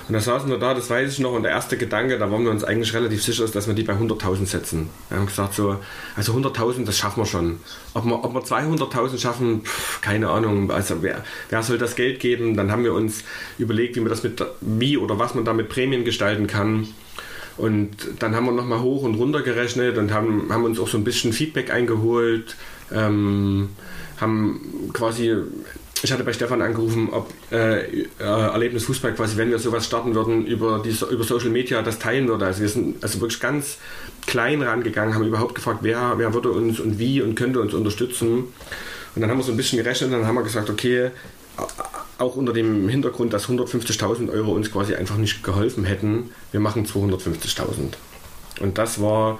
Und 0.09 0.15
da 0.15 0.21
saßen 0.21 0.51
wir 0.51 0.59
da, 0.59 0.75
das 0.75 0.91
weiß 0.91 1.13
ich 1.13 1.19
noch, 1.21 1.33
und 1.33 1.45
der 1.45 1.53
erste 1.53 1.77
Gedanke, 1.77 2.19
da 2.19 2.31
waren 2.31 2.43
wir 2.43 2.51
uns 2.51 2.65
eigentlich 2.65 2.93
relativ 2.95 3.23
sicher, 3.23 3.45
ist, 3.45 3.55
dass 3.55 3.69
wir 3.69 3.75
die 3.75 3.85
bei 3.85 3.93
100.000 3.93 4.47
setzen. 4.47 4.91
Wir 5.11 5.19
haben 5.19 5.27
gesagt, 5.27 5.55
so, 5.55 5.77
also 6.17 6.33
100.000, 6.33 6.87
das 6.87 6.99
schaffen 6.99 7.21
wir 7.21 7.27
schon. 7.27 7.61
Ob 7.95 8.05
wir, 8.05 8.25
ob 8.25 8.35
wir 8.35 8.41
200.000 8.41 9.19
schaffen, 9.19 9.61
pff, 9.63 10.01
keine 10.01 10.31
Ahnung. 10.31 10.71
Also 10.71 11.03
wer, 11.03 11.25
wer 11.51 11.63
soll 11.63 11.79
das 11.79 11.95
Geld 11.95 12.19
geben? 12.19 12.57
Dann 12.57 12.73
haben 12.73 12.83
wir 12.83 12.95
uns 12.95 13.23
überlegt, 13.59 13.95
wie 13.95 14.01
man 14.01 14.09
das 14.09 14.25
mit, 14.25 14.43
wie 14.61 14.97
oder 14.97 15.19
was 15.19 15.35
man 15.35 15.45
da 15.45 15.53
mit 15.53 15.69
Prämien 15.69 16.05
gestalten 16.05 16.47
kann. 16.49 16.89
Und 17.59 17.91
dann 18.21 18.35
haben 18.35 18.47
wir 18.47 18.53
nochmal 18.53 18.81
hoch 18.81 19.03
und 19.03 19.17
runter 19.17 19.43
gerechnet 19.43 19.99
und 19.99 20.13
haben, 20.13 20.51
haben 20.51 20.65
uns 20.65 20.81
auch 20.81 20.89
so 20.89 20.97
ein 20.97 21.05
bisschen 21.05 21.33
Feedback 21.33 21.71
eingeholt. 21.71 22.57
Ähm, 22.92 23.70
haben 24.20 24.90
quasi 24.92 25.35
ich 26.03 26.12
hatte 26.12 26.22
bei 26.22 26.33
Stefan 26.33 26.62
angerufen, 26.62 27.09
ob 27.11 27.33
äh, 27.51 28.03
äh, 28.03 28.05
Erlebnis 28.20 28.85
Fußball 28.85 29.14
quasi, 29.14 29.37
wenn 29.37 29.51
wir 29.51 29.59
sowas 29.59 29.85
starten 29.85 30.14
würden, 30.14 30.46
über, 30.46 30.81
die, 30.85 30.90
über 31.11 31.24
Social 31.24 31.51
Media 31.51 31.83
das 31.83 31.98
teilen 31.98 32.29
würde. 32.29 32.46
Also 32.46 32.61
wir 32.61 32.68
sind 32.68 33.03
also 33.03 33.20
wirklich 33.20 33.40
ganz 33.40 33.79
klein 34.27 34.62
rangegangen, 34.62 35.14
haben 35.14 35.27
überhaupt 35.27 35.55
gefragt, 35.55 35.81
wer, 35.83 36.14
wer 36.16 36.35
würde 36.35 36.53
uns 36.53 36.79
und 36.79 36.98
wie 36.98 37.20
und 37.20 37.35
könnte 37.35 37.61
uns 37.61 37.74
unterstützen. 37.74 38.44
Und 39.14 39.22
dann 39.22 39.31
haben 39.31 39.38
wir 39.38 39.44
so 39.44 39.51
ein 39.51 39.57
bisschen 39.57 39.83
gerechnet 39.83 40.11
und 40.11 40.18
dann 40.18 40.27
haben 40.27 40.37
wir 40.37 40.44
gesagt, 40.44 40.70
okay, 40.70 41.11
auch 42.18 42.37
unter 42.37 42.53
dem 42.53 42.88
Hintergrund, 42.88 43.33
dass 43.33 43.48
150.000 43.48 44.31
Euro 44.31 44.53
uns 44.53 44.70
quasi 44.70 44.94
einfach 44.94 45.16
nicht 45.16 45.42
geholfen 45.42 45.85
hätten, 45.85 46.31
wir 46.53 46.61
machen 46.61 46.87
250.000. 46.87 47.94
Und 48.61 48.79
das 48.79 49.01
war 49.01 49.38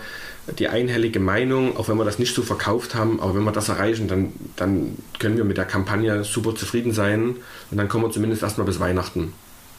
die 0.59 0.69
einhellige 0.69 1.21
Meinung, 1.21 1.77
auch 1.77 1.89
wenn 1.89 1.97
wir 1.97 2.05
das 2.05 2.19
nicht 2.19 2.35
so 2.35 2.43
verkauft 2.43 2.95
haben, 2.95 3.21
aber 3.21 3.35
wenn 3.35 3.45
wir 3.45 3.53
das 3.53 3.69
erreichen, 3.69 4.09
dann, 4.09 4.33
dann 4.57 4.97
können 5.19 5.37
wir 5.37 5.45
mit 5.45 5.57
der 5.57 5.65
Kampagne 5.65 6.25
super 6.25 6.55
zufrieden 6.55 6.93
sein 6.93 7.37
und 7.71 7.77
dann 7.77 7.89
kommen 7.89 8.05
wir 8.05 8.11
zumindest 8.11 8.43
erstmal 8.43 8.67
bis 8.67 8.81
Weihnachten. 8.81 9.33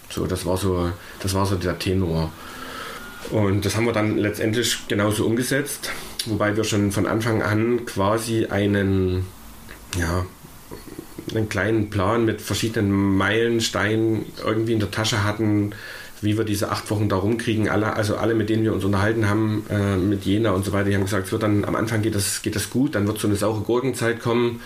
So, 0.10 0.26
das 0.26 0.46
war 0.46 0.58
so, 0.58 0.92
das 1.22 1.34
war 1.34 1.46
so 1.46 1.56
der 1.56 1.78
Tenor. 1.78 2.32
Und 3.32 3.66
das 3.66 3.76
haben 3.76 3.86
wir 3.86 3.94
dann 3.94 4.18
letztendlich 4.18 4.88
genauso 4.88 5.26
umgesetzt, 5.26 5.92
wobei 6.26 6.56
wir 6.56 6.64
schon 6.64 6.92
von 6.92 7.06
Anfang 7.06 7.44
an 7.44 7.86
quasi 7.86 8.46
einen, 8.46 9.26
ja, 9.98 10.26
einen 11.36 11.50
kleinen 11.50 11.90
Plan 11.90 12.26
mit 12.26 12.42
verschiedenen 12.42 12.92
Meilensteinen 12.92 14.26
irgendwie 14.44 14.74
in 14.74 14.80
der 14.80 14.90
Tasche 14.90 15.24
hatten, 15.24 15.72
wie 16.22 16.38
wir 16.38 16.44
diese 16.44 16.70
acht 16.70 16.90
Wochen 16.92 17.10
da 17.10 17.16
rumkriegen. 17.16 17.70
Alle, 17.70 17.94
also 17.96 18.18
alle, 18.18 18.34
mit 18.34 18.50
denen 18.50 18.64
wir 18.64 18.74
uns 18.74 18.84
unterhalten 18.84 19.30
haben, 19.30 19.66
äh, 19.70 19.98
mit 19.98 20.26
Jena 20.26 20.52
und 20.52 20.66
so 20.66 20.74
weiter, 20.74 20.90
die 20.90 20.96
haben 20.96 21.04
gesagt, 21.06 21.28
es 21.28 21.32
wird 21.32 21.44
dann 21.44 21.66
am 21.66 21.76
Anfang 21.76 22.02
geht 22.02 22.16
das, 22.16 22.42
geht 22.42 22.56
das 22.56 22.70
gut, 22.70 22.96
dann 22.96 23.08
wird 23.08 23.20
so 23.20 23.28
eine 23.28 23.36
saure 23.36 23.62
Gurkenzeit 23.62 24.20
kommen, 24.20 24.62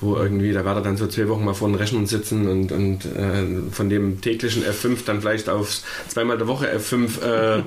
wo 0.00 0.16
irgendwie, 0.16 0.52
da 0.52 0.64
wird 0.64 0.76
er 0.76 0.82
dann 0.82 0.96
so 0.96 1.06
zwei 1.06 1.28
Wochen 1.28 1.44
mal 1.44 1.54
vor 1.54 1.68
den 1.68 1.74
Rechnern 1.74 2.06
sitzen 2.06 2.48
und, 2.48 2.72
und 2.72 3.04
äh, 3.04 3.70
von 3.70 3.90
dem 3.90 4.20
täglichen 4.20 4.62
F5 4.62 5.04
dann 5.04 5.20
vielleicht 5.20 5.48
auf 5.48 5.80
zweimal 6.08 6.38
der 6.38 6.46
Woche 6.46 6.68
F5 6.72 7.22
äh, 7.22 7.62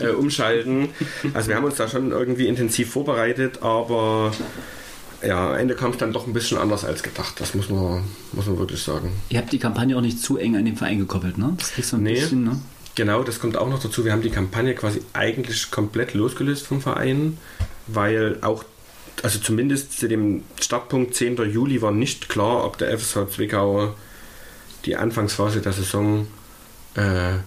äh, 0.04 0.10
umschalten. 0.10 0.88
Also 1.34 1.48
wir 1.48 1.56
haben 1.56 1.64
uns 1.64 1.76
da 1.76 1.88
schon 1.88 2.10
irgendwie 2.10 2.48
intensiv 2.48 2.90
vorbereitet, 2.90 3.62
aber 3.62 4.32
ja, 5.26 5.50
am 5.50 5.56
Ende 5.56 5.74
kam 5.74 5.92
es 5.92 5.98
dann 5.98 6.12
doch 6.12 6.26
ein 6.26 6.32
bisschen 6.32 6.58
anders 6.58 6.84
als 6.84 7.02
gedacht. 7.02 7.40
Das 7.40 7.54
muss 7.54 7.68
man, 7.68 8.04
muss 8.32 8.46
man 8.46 8.58
wirklich 8.58 8.82
sagen. 8.82 9.12
Ihr 9.28 9.38
habt 9.38 9.52
die 9.52 9.58
Kampagne 9.58 9.96
auch 9.96 10.00
nicht 10.00 10.20
zu 10.20 10.36
eng 10.36 10.56
an 10.56 10.64
den 10.64 10.76
Verein 10.76 10.98
gekoppelt, 10.98 11.38
ne? 11.38 11.54
Das 11.58 11.78
ist 11.78 11.90
so 11.90 11.96
ein 11.96 12.02
nee, 12.02 12.14
bisschen, 12.14 12.44
ne? 12.44 12.60
Genau, 12.94 13.22
das 13.22 13.40
kommt 13.40 13.56
auch 13.56 13.68
noch 13.68 13.80
dazu. 13.80 14.04
Wir 14.04 14.12
haben 14.12 14.22
die 14.22 14.30
Kampagne 14.30 14.74
quasi 14.74 15.02
eigentlich 15.12 15.70
komplett 15.70 16.14
losgelöst 16.14 16.66
vom 16.66 16.80
Verein, 16.80 17.38
weil 17.86 18.38
auch, 18.42 18.64
also 19.22 19.38
zumindest 19.40 19.98
zu 19.98 20.08
dem 20.08 20.44
Startpunkt 20.60 21.14
10. 21.14 21.36
Juli 21.50 21.82
war 21.82 21.90
nicht 21.90 22.28
klar, 22.28 22.64
ob 22.64 22.78
der 22.78 22.96
FSV 22.96 23.28
Zwickau 23.30 23.94
die 24.84 24.96
Anfangsphase 24.96 25.60
der 25.60 25.72
Saison 25.72 26.26
äh, 26.94 27.38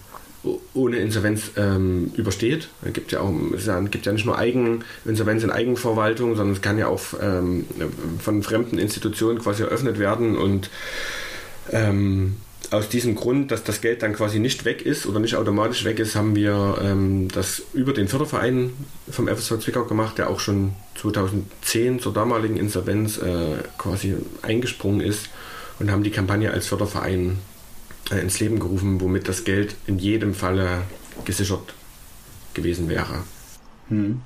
ohne 0.74 0.98
Insolvenz 0.98 1.50
ähm, 1.56 2.12
übersteht. 2.16 2.68
Es 2.82 2.92
gibt 2.92 3.12
ja, 3.12 3.20
auch, 3.20 3.32
es 3.54 3.68
gibt 3.90 4.06
ja 4.06 4.12
nicht 4.12 4.24
nur 4.24 4.38
Eigeninsolvenz 4.38 5.42
in 5.42 5.50
Eigenverwaltung, 5.50 6.36
sondern 6.36 6.54
es 6.54 6.62
kann 6.62 6.78
ja 6.78 6.86
auch 6.86 7.00
ähm, 7.20 7.66
von 8.20 8.42
fremden 8.42 8.78
Institutionen 8.78 9.40
quasi 9.40 9.62
eröffnet 9.62 9.98
werden 9.98 10.36
und 10.36 10.70
ähm, 11.70 12.36
aus 12.70 12.88
diesem 12.88 13.14
Grund, 13.14 13.50
dass 13.50 13.64
das 13.64 13.80
Geld 13.80 14.02
dann 14.02 14.12
quasi 14.12 14.38
nicht 14.38 14.64
weg 14.64 14.82
ist 14.82 15.06
oder 15.06 15.20
nicht 15.20 15.36
automatisch 15.36 15.84
weg 15.84 15.98
ist, 15.98 16.14
haben 16.14 16.36
wir 16.36 16.78
ähm, 16.82 17.28
das 17.28 17.62
über 17.72 17.92
den 17.92 18.08
Förderverein 18.08 18.72
vom 19.10 19.26
FSV 19.26 19.58
Zwickau 19.58 19.84
gemacht, 19.84 20.18
der 20.18 20.28
auch 20.28 20.40
schon 20.40 20.74
2010 21.00 22.00
zur 22.00 22.12
damaligen 22.12 22.56
Insolvenz 22.56 23.18
äh, 23.18 23.56
quasi 23.78 24.16
eingesprungen 24.42 25.00
ist 25.00 25.30
und 25.78 25.90
haben 25.90 26.02
die 26.02 26.10
Kampagne 26.10 26.50
als 26.50 26.66
Förderverein 26.66 27.38
äh, 28.10 28.20
ins 28.20 28.40
Leben 28.40 28.58
gerufen, 28.58 29.00
womit 29.00 29.28
das 29.28 29.44
Geld 29.44 29.76
in 29.86 29.98
jedem 29.98 30.34
Falle 30.34 30.82
gesichert 31.24 31.74
gewesen 32.54 32.88
wäre. 32.88 33.24
Hm. 33.88 34.20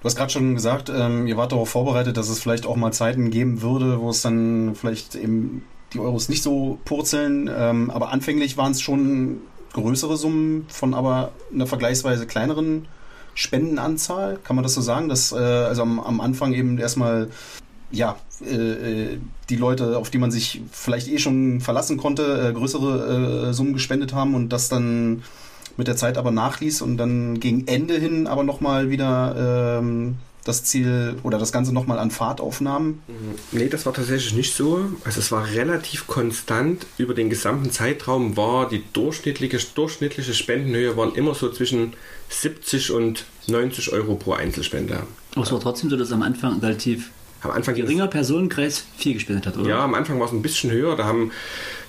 Du 0.00 0.06
hast 0.06 0.16
gerade 0.16 0.32
schon 0.32 0.54
gesagt, 0.54 0.90
ähm, 0.92 1.28
ihr 1.28 1.36
wart 1.36 1.52
darauf 1.52 1.68
vorbereitet, 1.68 2.16
dass 2.16 2.28
es 2.28 2.40
vielleicht 2.40 2.66
auch 2.66 2.74
mal 2.74 2.92
Zeiten 2.92 3.30
geben 3.30 3.62
würde, 3.62 4.00
wo 4.00 4.10
es 4.10 4.20
dann 4.20 4.74
vielleicht 4.74 5.14
eben 5.14 5.62
die 5.92 6.00
Euros 6.00 6.28
nicht 6.28 6.42
so 6.42 6.78
purzeln. 6.84 7.48
Ähm, 7.54 7.90
aber 7.90 8.10
anfänglich 8.10 8.56
waren 8.56 8.72
es 8.72 8.80
schon 8.80 9.42
größere 9.72 10.16
Summen 10.16 10.66
von 10.68 10.94
aber 10.94 11.32
einer 11.54 11.66
vergleichsweise 11.66 12.26
kleineren 12.26 12.86
Spendenanzahl. 13.34 14.38
Kann 14.42 14.56
man 14.56 14.64
das 14.64 14.74
so 14.74 14.80
sagen? 14.80 15.08
Dass 15.08 15.32
äh, 15.32 15.36
also 15.36 15.82
am, 15.82 16.00
am 16.00 16.20
Anfang 16.20 16.52
eben 16.52 16.78
erstmal 16.78 17.28
ja, 17.92 18.16
äh, 18.44 18.54
äh, 18.54 19.18
die 19.50 19.56
Leute, 19.56 19.96
auf 19.98 20.10
die 20.10 20.18
man 20.18 20.30
sich 20.30 20.62
vielleicht 20.72 21.08
eh 21.08 21.18
schon 21.18 21.60
verlassen 21.60 21.98
konnte, 21.98 22.48
äh, 22.48 22.52
größere 22.52 23.50
äh, 23.50 23.52
Summen 23.52 23.74
gespendet 23.74 24.14
haben 24.14 24.34
und 24.34 24.48
das 24.48 24.68
dann 24.68 25.22
mit 25.76 25.86
der 25.86 25.96
Zeit 25.96 26.18
aber 26.18 26.30
nachließ 26.30 26.82
und 26.82 26.96
dann 26.96 27.40
gegen 27.40 27.66
Ende 27.66 27.94
hin 27.94 28.26
aber 28.26 28.42
nochmal 28.42 28.90
wieder 28.90 29.78
ähm, 29.80 30.16
das 30.44 30.64
Ziel 30.64 31.16
oder 31.22 31.38
das 31.38 31.52
Ganze 31.52 31.72
nochmal 31.72 31.98
an 31.98 32.10
Fahrt 32.10 32.40
aufnahm? 32.40 33.00
Nee, 33.52 33.68
das 33.68 33.86
war 33.86 33.94
tatsächlich 33.94 34.34
nicht 34.34 34.54
so. 34.54 34.80
Also 35.04 35.20
es 35.20 35.30
war 35.30 35.46
relativ 35.46 36.06
konstant. 36.08 36.86
Über 36.98 37.14
den 37.14 37.30
gesamten 37.30 37.70
Zeitraum 37.70 38.36
war 38.36 38.68
die 38.68 38.82
durchschnittliche, 38.92 39.58
durchschnittliche 39.74 40.34
Spendenhöhe 40.34 40.96
waren 40.96 41.14
immer 41.14 41.34
so 41.34 41.50
zwischen 41.50 41.92
70 42.28 42.90
und 42.90 43.24
90 43.46 43.92
Euro 43.92 44.16
pro 44.16 44.32
Einzelspender. 44.32 45.06
Aber 45.34 45.44
es 45.44 45.52
war 45.52 45.60
trotzdem 45.60 45.90
so, 45.90 45.96
dass 45.96 46.12
am 46.12 46.22
Anfang 46.22 46.58
relativ 46.58 47.10
am 47.42 47.50
Anfang 47.50 47.74
geringer 47.74 48.06
Personenkreis 48.06 48.84
viel 48.96 49.14
gespendet 49.14 49.46
hat, 49.46 49.56
oder? 49.56 49.68
Ja, 49.68 49.84
am 49.84 49.94
Anfang 49.94 50.18
war 50.18 50.26
es 50.26 50.32
ein 50.32 50.42
bisschen 50.42 50.70
höher. 50.70 50.96
Da 50.96 51.04
haben 51.04 51.32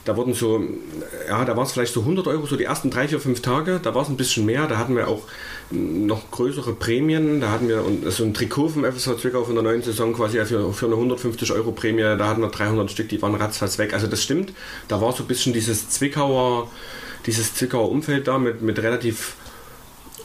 da 0.05 0.17
wurden 0.17 0.33
so, 0.33 0.61
ja, 1.29 1.45
da 1.45 1.55
waren 1.55 1.65
es 1.65 1.71
vielleicht 1.71 1.93
so 1.93 2.01
100 2.01 2.27
Euro, 2.27 2.45
so 2.45 2.57
die 2.57 2.65
ersten 2.65 2.89
drei, 2.89 3.07
vier, 3.07 3.21
fünf 3.21 3.41
Tage. 3.41 3.79
Da 3.81 3.95
war 3.95 4.01
es 4.01 4.09
ein 4.09 4.17
bisschen 4.17 4.45
mehr. 4.45 4.67
Da 4.67 4.77
hatten 4.77 4.97
wir 4.97 5.07
auch 5.07 5.23
noch 5.71 6.29
größere 6.29 6.73
Prämien. 6.73 7.39
Da 7.39 7.51
hatten 7.51 7.69
wir 7.69 7.83
so 8.11 8.25
ein 8.25 8.33
Trikot 8.33 8.69
vom 8.69 8.83
FSV 8.83 9.17
Zwickau 9.17 9.45
von 9.45 9.55
der 9.55 9.63
neuen 9.63 9.81
Saison 9.81 10.13
quasi 10.13 10.43
für, 10.45 10.73
für 10.73 10.87
eine 10.87 10.95
150 10.95 11.53
Euro 11.53 11.71
Prämie. 11.71 12.01
Da 12.01 12.27
hatten 12.27 12.41
wir 12.41 12.49
300 12.49 12.91
Stück, 12.91 13.07
die 13.09 13.21
waren 13.21 13.35
ratzfatz 13.35 13.77
weg. 13.77 13.93
Also 13.93 14.07
das 14.07 14.21
stimmt. 14.21 14.51
Da 14.89 14.99
war 14.99 15.13
so 15.13 15.23
ein 15.23 15.27
bisschen 15.27 15.53
dieses 15.53 15.89
Zwickauer, 15.89 16.69
dieses 17.25 17.55
Zwickauer 17.55 17.89
Umfeld 17.89 18.27
da 18.27 18.37
mit, 18.37 18.61
mit 18.61 18.79
relativ 18.79 19.35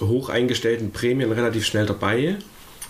hoch 0.00 0.28
eingestellten 0.28 0.90
Prämien 0.90 1.30
relativ 1.30 1.64
schnell 1.64 1.86
dabei. 1.86 2.36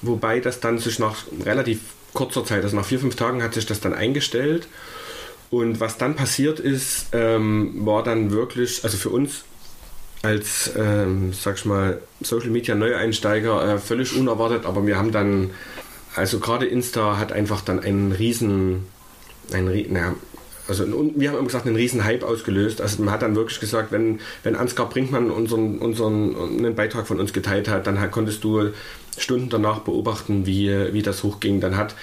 Wobei 0.01 0.41
das 0.41 0.61
dann 0.61 0.79
sich 0.79 0.99
nach 0.99 1.17
relativ 1.45 1.81
kurzer 2.19 2.45
Zeit, 2.45 2.65
also 2.65 2.77
nach 2.77 2.85
vier, 2.85 2.99
fünf 2.99 3.15
Tagen 3.15 3.43
hat 3.45 3.55
sich 3.55 3.65
das 3.65 3.81
dann 3.81 3.95
eingestellt. 3.95 4.67
Und 5.51 5.81
was 5.81 5.97
dann 5.97 6.17
passiert 6.17 6.59
ist, 6.61 7.07
ähm, 7.13 7.87
war 7.87 8.03
dann 8.03 8.33
wirklich, 8.33 8.83
also 8.85 8.99
für 8.99 9.09
uns 9.09 9.45
als, 10.23 10.73
ähm, 10.77 11.33
sag 11.33 11.57
ich 11.57 11.65
mal, 11.65 12.03
Social 12.21 12.51
Media 12.51 12.75
Neueinsteiger 12.75 13.75
äh, 13.75 13.79
völlig 13.79 14.17
unerwartet, 14.17 14.67
aber 14.67 14.85
wir 14.85 14.99
haben 14.99 15.13
dann, 15.13 15.51
also 16.17 16.41
gerade 16.41 16.67
Insta 16.67 17.19
hat 17.19 17.31
einfach 17.31 17.61
dann 17.61 17.79
einen 17.79 18.11
riesen, 18.11 18.87
einen, 19.53 19.93
naja, 19.93 20.15
also 20.67 20.85
wir 21.15 21.33
haben 21.33 21.47
gesagt, 21.47 21.67
einen 21.67 21.77
riesen 21.77 22.05
Hype 22.05 22.23
ausgelöst. 22.25 22.83
Also 22.83 23.03
man 23.03 23.15
hat 23.15 23.23
dann 23.23 23.35
wirklich 23.35 23.59
gesagt, 23.59 23.91
wenn, 23.91 24.21
wenn 24.43 24.55
Ansgar 24.55 24.91
Brinkmann 24.91 25.31
unseren, 25.31 25.79
unseren 25.79 26.37
einen 26.37 26.75
Beitrag 26.75 27.07
von 27.07 27.19
uns 27.19 27.33
geteilt 27.33 27.69
hat, 27.69 27.87
dann 27.87 28.11
konntest 28.11 28.45
du 28.45 28.73
Stunden 29.23 29.49
danach 29.49 29.81
beobachten, 29.81 30.47
wie, 30.47 30.93
wie 30.93 31.03
das 31.03 31.23
hochging. 31.23 31.61
Dann 31.61 31.77
hat 31.77 31.95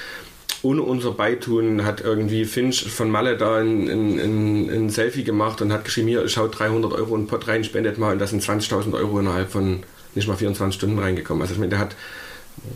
ohne 0.61 0.81
unser 0.81 1.11
Beitun 1.11 1.85
hat 1.85 2.01
irgendwie 2.01 2.45
Finch 2.45 2.89
von 2.89 3.11
Malle 3.11 3.37
da 3.37 3.57
ein, 3.57 3.87
ein, 3.87 4.69
ein, 4.69 4.89
Selfie 4.89 5.23
gemacht 5.23 5.61
und 5.61 5.71
hat 5.71 5.85
geschrieben, 5.85 6.07
hier 6.07 6.27
schaut 6.27 6.57
300 6.57 6.91
Euro 6.93 7.15
in 7.15 7.23
den 7.23 7.27
Pott 7.27 7.47
rein, 7.47 7.63
spendet 7.63 7.99
mal 7.99 8.13
und 8.13 8.19
da 8.19 8.25
sind 8.25 8.41
20.000 8.41 8.93
Euro 8.93 9.19
innerhalb 9.19 9.51
von 9.51 9.83
nicht 10.15 10.27
mal 10.27 10.35
24 10.35 10.75
Stunden 10.75 10.97
reingekommen. 10.97 11.41
Also 11.41 11.53
ich 11.53 11.59
meine, 11.59 11.69
der 11.69 11.79
hat 11.79 11.95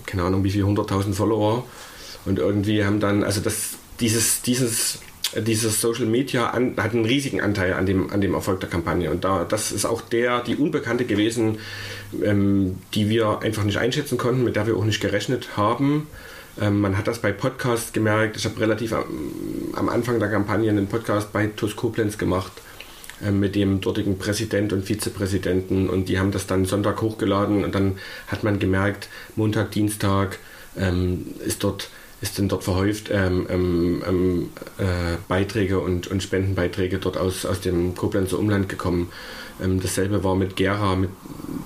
keine 0.06 0.24
Ahnung 0.24 0.44
wie 0.44 0.52
viel 0.52 0.66
100.000 0.66 1.14
Follower 1.14 1.66
und 2.26 2.38
irgendwie 2.38 2.86
haben 2.86 3.00
dann, 3.00 3.24
also 3.24 3.42
das, 3.42 3.72
dieses, 4.00 4.42
dieses, 4.42 5.00
dieses 5.36 5.82
Social 5.82 6.06
Media 6.06 6.50
an, 6.50 6.74
hat 6.78 6.94
einen 6.94 7.06
riesigen 7.06 7.42
Anteil 7.42 7.74
an 7.74 7.86
dem, 7.86 8.10
an 8.12 8.22
dem 8.22 8.34
Erfolg 8.34 8.60
der 8.60 8.70
Kampagne 8.70 9.12
und 9.12 9.24
da, 9.24 9.44
das 9.44 9.72
ist 9.72 9.86
auch 9.86 10.02
der, 10.02 10.42
die 10.42 10.56
Unbekannte 10.56 11.06
gewesen, 11.06 11.60
ähm, 12.24 12.78
die 12.94 13.10
wir 13.10 13.40
einfach 13.40 13.64
nicht 13.64 13.78
einschätzen 13.78 14.18
konnten, 14.18 14.44
mit 14.44 14.56
der 14.56 14.68
wir 14.68 14.76
auch 14.76 14.86
nicht 14.86 15.02
gerechnet 15.02 15.58
haben. 15.58 16.08
Ähm, 16.60 16.82
man 16.82 16.98
hat 16.98 17.08
das 17.08 17.20
bei 17.20 17.32
Podcasts 17.32 17.94
gemerkt. 17.94 18.38
Ich 18.38 18.46
habe 18.46 18.60
relativ 18.60 18.94
am, 18.94 19.06
am, 19.74 19.90
Anfang 19.90 20.20
der 20.20 20.30
Kampagne 20.30 20.70
einen 20.70 20.88
Podcast 20.88 21.32
bei 21.32 21.48
TUS 21.48 21.76
Koblenz 21.76 22.18
gemacht 22.18 22.52
äh, 23.24 23.32
mit 23.32 23.56
dem 23.56 23.82
dortigen 23.82 24.18
Präsident 24.18 24.74
und 24.74 24.86
Vizepräsidenten 24.86 25.90
und 25.90 26.10
die 26.10 26.20
haben 26.20 26.32
das 26.32 26.48
dann 26.48 26.66
Sonntag 26.66 27.02
hochgeladen 27.02 27.64
und 27.64 27.76
dann 27.76 27.98
hat 28.28 28.44
man 28.44 28.60
gemerkt, 28.60 29.10
Montag, 29.36 29.72
Dienstag 29.72 30.40
ähm, 30.76 31.28
ist 31.46 31.64
dort 31.64 31.90
ist 32.22 32.38
denn 32.38 32.50
dort 32.50 32.64
verhäuft 32.64 33.10
ähm, 33.12 33.48
ähm, 33.50 34.04
ähm, 34.08 34.50
äh, 34.78 35.18
Beiträge 35.28 35.80
und, 35.80 36.08
und 36.08 36.22
Spendenbeiträge 36.22 36.98
dort 36.98 37.18
aus, 37.18 37.46
aus 37.46 37.62
dem 37.62 37.96
Koblenzer 37.96 38.38
Umland 38.38 38.68
gekommen. 38.68 39.10
Ähm, 39.62 39.80
dasselbe 39.82 40.24
war 40.24 40.36
mit 40.36 40.56
Gera, 40.56 40.96
mit 40.96 41.10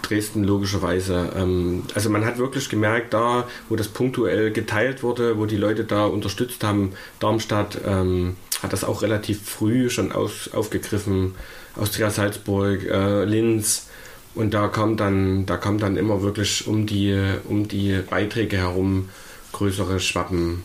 Dresden 0.04 0.44
logischerweise. 0.44 1.32
Ähm, 1.36 1.84
also 1.96 2.10
man 2.10 2.26
hat 2.26 2.38
wirklich 2.38 2.70
gemerkt, 2.70 3.14
da 3.14 3.48
wo 3.70 3.76
das 3.76 3.88
punktuell 3.88 4.52
geteilt 4.52 5.02
wurde, 5.02 5.38
wo 5.38 5.46
die 5.46 5.58
Leute 5.58 5.86
da 5.86 6.06
unterstützt 6.06 6.64
haben, 6.64 6.94
Darmstadt 7.20 7.80
ähm, 7.86 8.36
hat 8.62 8.74
das 8.74 8.84
auch 8.84 9.02
relativ 9.02 9.42
früh 9.42 9.90
schon 9.90 10.12
aus, 10.12 10.50
aufgegriffen, 10.54 11.36
Austria 11.76 12.10
Salzburg, 12.10 12.86
äh, 12.86 13.26
Linz. 13.26 13.88
Und 14.36 14.54
da 14.54 14.68
kam 14.68 14.98
dann, 14.98 15.46
da 15.46 15.58
kam 15.58 15.78
dann 15.78 15.96
immer 15.96 16.24
wirklich 16.24 16.68
um 16.68 16.88
die, 16.88 17.20
um 17.48 17.68
die 17.68 18.00
Beiträge 18.10 18.58
herum 18.58 19.10
größere 19.54 20.00
Schwappen 20.02 20.64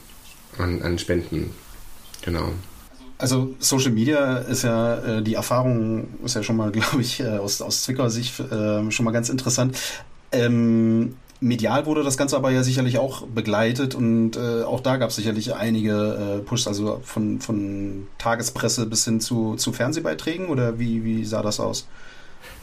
an, 0.58 0.82
an 0.82 0.98
Spenden. 0.98 1.50
Genau. 2.22 2.52
Also 3.18 3.54
Social 3.58 3.90
Media 3.90 4.38
ist 4.38 4.62
ja, 4.62 5.18
äh, 5.18 5.22
die 5.22 5.34
Erfahrung 5.34 6.08
ist 6.24 6.34
ja 6.34 6.42
schon 6.42 6.56
mal, 6.56 6.72
glaube 6.72 7.00
ich, 7.00 7.20
äh, 7.20 7.38
aus, 7.38 7.62
aus 7.62 7.82
Zwickauer 7.82 8.10
Sicht 8.10 8.38
äh, 8.40 8.90
schon 8.90 9.04
mal 9.04 9.12
ganz 9.12 9.28
interessant. 9.28 9.78
Ähm, 10.30 11.16
medial 11.40 11.86
wurde 11.86 12.02
das 12.02 12.16
Ganze 12.16 12.36
aber 12.36 12.50
ja 12.50 12.62
sicherlich 12.62 12.98
auch 12.98 13.22
begleitet 13.26 13.94
und 13.94 14.36
äh, 14.36 14.62
auch 14.62 14.80
da 14.80 14.96
gab 14.96 15.10
es 15.10 15.16
sicherlich 15.16 15.54
einige 15.54 16.38
äh, 16.40 16.42
Pushs, 16.42 16.66
also 16.66 17.00
von, 17.04 17.40
von 17.40 18.06
Tagespresse 18.18 18.86
bis 18.86 19.04
hin 19.04 19.20
zu, 19.20 19.54
zu 19.56 19.72
Fernsehbeiträgen 19.72 20.48
oder 20.48 20.78
wie, 20.78 21.04
wie 21.04 21.24
sah 21.24 21.42
das 21.42 21.60
aus? 21.60 21.86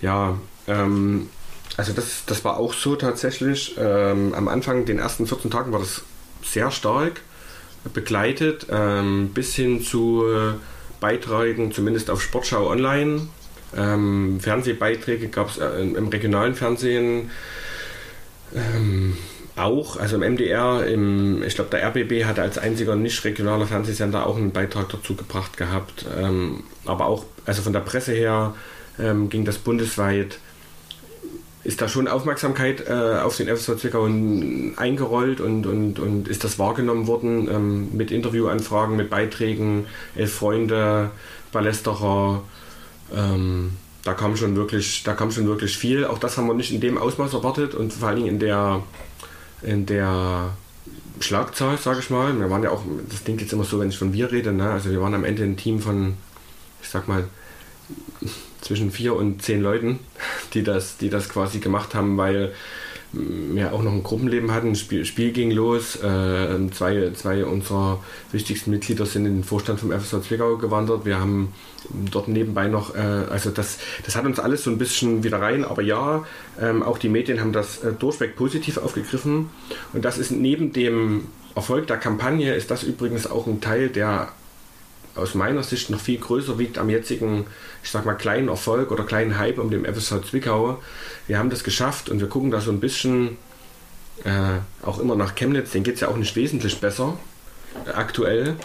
Ja, 0.02 0.38
ähm, 0.68 1.30
also 1.78 1.94
das, 1.94 2.24
das 2.26 2.44
war 2.46 2.58
auch 2.58 2.74
so 2.74 2.96
tatsächlich. 2.96 3.76
Ähm, 3.78 4.34
am 4.34 4.48
Anfang, 4.48 4.86
den 4.86 5.00
ersten 5.00 5.26
14 5.26 5.52
Tagen 5.52 5.72
war 5.72 5.80
das 5.80 6.04
sehr 6.46 6.72
stark 6.72 7.22
begleitet, 7.94 8.68
ähm, 8.72 9.30
bis 9.34 9.56
hin 9.56 9.82
zu 9.82 10.26
äh, 10.28 10.54
Beiträgen, 11.00 11.72
zumindest 11.72 12.10
auf 12.10 12.22
Sportschau 12.22 12.70
Online. 12.70 13.28
Ähm, 13.76 14.40
Fernsehbeiträge 14.40 15.28
gab 15.28 15.50
es 15.50 15.58
äh, 15.58 15.82
im 15.82 16.08
regionalen 16.08 16.56
Fernsehen 16.56 17.30
ähm, 18.56 19.18
auch, 19.56 19.98
also 19.98 20.16
im 20.22 20.34
MDR, 20.34 20.86
im, 20.86 21.44
ich 21.44 21.56
glaube 21.56 21.70
der 21.70 21.88
RBB 21.88 22.26
hatte 22.26 22.42
als 22.42 22.58
einziger 22.58 22.96
nicht 22.96 23.24
regionaler 23.24 23.68
Fernsehsender 23.68 24.26
auch 24.28 24.38
einen 24.38 24.52
Beitrag 24.52 24.90
dazu 24.90 25.16
gebracht 25.16 25.58
gehabt. 25.58 26.06
Ähm, 26.18 26.64
aber 26.86 27.06
auch, 27.06 27.26
also 27.46 27.62
von 27.62 27.74
der 27.74 27.80
Presse 27.82 28.14
her 28.14 28.54
ähm, 29.00 29.30
ging 29.30 29.46
das 29.46 29.58
bundesweit 29.58 30.40
ist 31.66 31.82
da 31.82 31.90
schon 31.90 32.08
Aufmerksamkeit 32.08 32.88
äh, 32.88 33.20
auf 33.22 33.36
den 33.38 33.48
FSV 33.48 33.78
Zwickau 33.78 34.06
eingerollt 34.06 35.42
und, 35.42 35.66
und, 35.66 35.98
und 35.98 36.28
ist 36.28 36.44
das 36.44 36.60
wahrgenommen 36.60 37.08
worden 37.08 37.50
ähm, 37.52 37.90
mit 37.92 38.12
Interviewanfragen, 38.12 38.96
mit 38.96 39.10
Beiträgen, 39.10 39.88
Elf 40.14 40.32
Freunde, 40.32 41.10
Ballesterer. 41.52 42.44
Ähm, 43.14 43.72
da 44.04 44.14
kam 44.14 44.38
schon 44.38 44.56
wirklich, 44.56 45.02
da 45.04 45.14
kam 45.14 45.32
schon 45.32 45.48
wirklich 45.48 45.76
viel. 45.76 46.06
Auch 46.06 46.20
das 46.20 46.38
haben 46.38 46.46
wir 46.46 46.54
nicht 46.54 46.72
in 46.72 46.82
dem 46.82 47.00
Ausmaß 47.00 47.34
erwartet 47.34 47.74
und 47.74 47.92
vor 47.92 48.10
allen 48.10 48.18
Dingen 48.18 48.30
in 48.30 48.40
der, 48.40 48.84
in 49.64 49.88
der 49.88 50.52
Schlagzahl, 51.20 51.80
sage 51.80 52.00
ich 52.00 52.12
mal. 52.12 52.40
Wir 52.40 52.50
waren 52.52 52.62
ja 52.62 52.70
auch, 52.70 52.84
das 53.10 53.24
klingt 53.24 53.42
jetzt 53.42 53.54
immer 53.54 53.64
so, 53.64 53.80
wenn 53.80 53.90
ich 53.90 53.98
von 53.98 54.14
wir 54.14 54.32
rede, 54.32 54.54
ne? 54.54 54.70
also 54.70 54.92
wir 54.92 55.02
waren 55.02 55.16
am 55.16 55.24
Ende 55.24 55.44
ein 55.44 55.58
Team 55.58 55.80
von, 55.80 56.14
ich 56.84 56.90
sag 56.90 57.08
mal, 57.08 57.24
zwischen 58.66 58.90
vier 58.90 59.16
und 59.16 59.44
zehn 59.44 59.62
Leuten, 59.62 60.00
die 60.54 60.64
das, 60.64 60.98
die 60.98 61.10
das 61.10 61.30
quasi 61.30 61.60
gemacht 61.60 61.94
haben, 61.94 62.18
weil 62.18 62.52
wir 63.12 63.72
auch 63.72 63.84
noch 63.84 63.94
ein 63.94 64.04
Gruppenleben 64.04 64.52
hatten. 64.52 64.76
Spiel, 64.76 65.06
Spiel 65.06 65.32
ging 65.32 65.52
los. 65.52 65.96
Äh, 65.98 66.70
zwei, 66.72 67.12
zwei 67.14 67.46
unserer 67.46 68.04
wichtigsten 68.32 68.72
Mitglieder 68.72 69.06
sind 69.06 69.26
in 69.26 69.36
den 69.36 69.44
Vorstand 69.44 69.80
vom 69.80 69.92
FSV 69.92 70.28
Zwickau 70.28 70.58
gewandert. 70.58 71.06
Wir 71.06 71.20
haben 71.20 71.54
dort 72.12 72.28
nebenbei 72.28 72.68
noch, 72.68 72.96
äh, 72.96 73.00
also 73.00 73.52
das, 73.52 73.78
das 74.04 74.16
hat 74.16 74.26
uns 74.26 74.40
alles 74.40 74.64
so 74.64 74.72
ein 74.72 74.80
bisschen 74.80 75.24
wieder 75.24 75.40
rein. 75.40 75.64
Aber 75.64 75.82
ja, 75.84 76.26
ähm, 76.60 76.84
auch 76.84 76.98
die 76.98 77.10
Medien 77.10 77.40
haben 77.40 77.54
das 77.54 77.84
äh, 77.84 77.94
durchweg 77.94 78.36
positiv 78.36 78.78
aufgegriffen. 78.78 79.50
Und 79.94 80.04
das 80.04 80.18
ist 80.18 80.32
neben 80.32 80.74
dem 80.74 81.28
Erfolg 81.56 81.88
der 81.88 81.98
Kampagne, 81.98 82.54
ist 82.54 82.70
das 82.72 82.84
übrigens 82.84 83.30
auch 83.30 83.48
ein 83.48 83.62
Teil 83.62 83.90
der 83.90 84.30
aus 85.16 85.34
meiner 85.34 85.64
Sicht 85.64 85.90
noch 85.90 86.00
viel 86.00 86.20
größer 86.20 86.60
wiegt 86.60 86.78
am 86.78 86.90
jetzigen, 86.90 87.48
ich 87.84 87.90
sag 87.90 88.06
mal, 88.06 88.16
kleinen 88.16 88.50
Erfolg 88.50 88.92
oder 88.92 89.04
kleinen 89.04 89.38
Hype 89.38 89.58
um 89.58 89.70
den 89.72 89.86
FSV 89.86 90.22
Zwickau. 90.30 90.82
Wir 91.28 91.40
haben 91.40 91.50
das 91.50 91.64
geschafft 91.64 92.10
und 92.10 92.20
wir 92.20 92.28
gucken 92.28 92.52
da 92.52 92.62
so 92.62 92.72
ein 92.72 92.80
bisschen 92.80 93.38
äh, 94.24 94.60
auch 94.86 95.00
immer 95.00 95.16
nach 95.16 95.36
Chemnitz, 95.36 95.72
den 95.72 95.84
geht 95.84 95.96
es 95.96 96.02
ja 96.02 96.08
auch 96.08 96.18
nicht 96.18 96.36
wesentlich 96.36 96.80
besser 96.80 97.18
äh, 97.86 97.92
aktuell. 97.92 98.56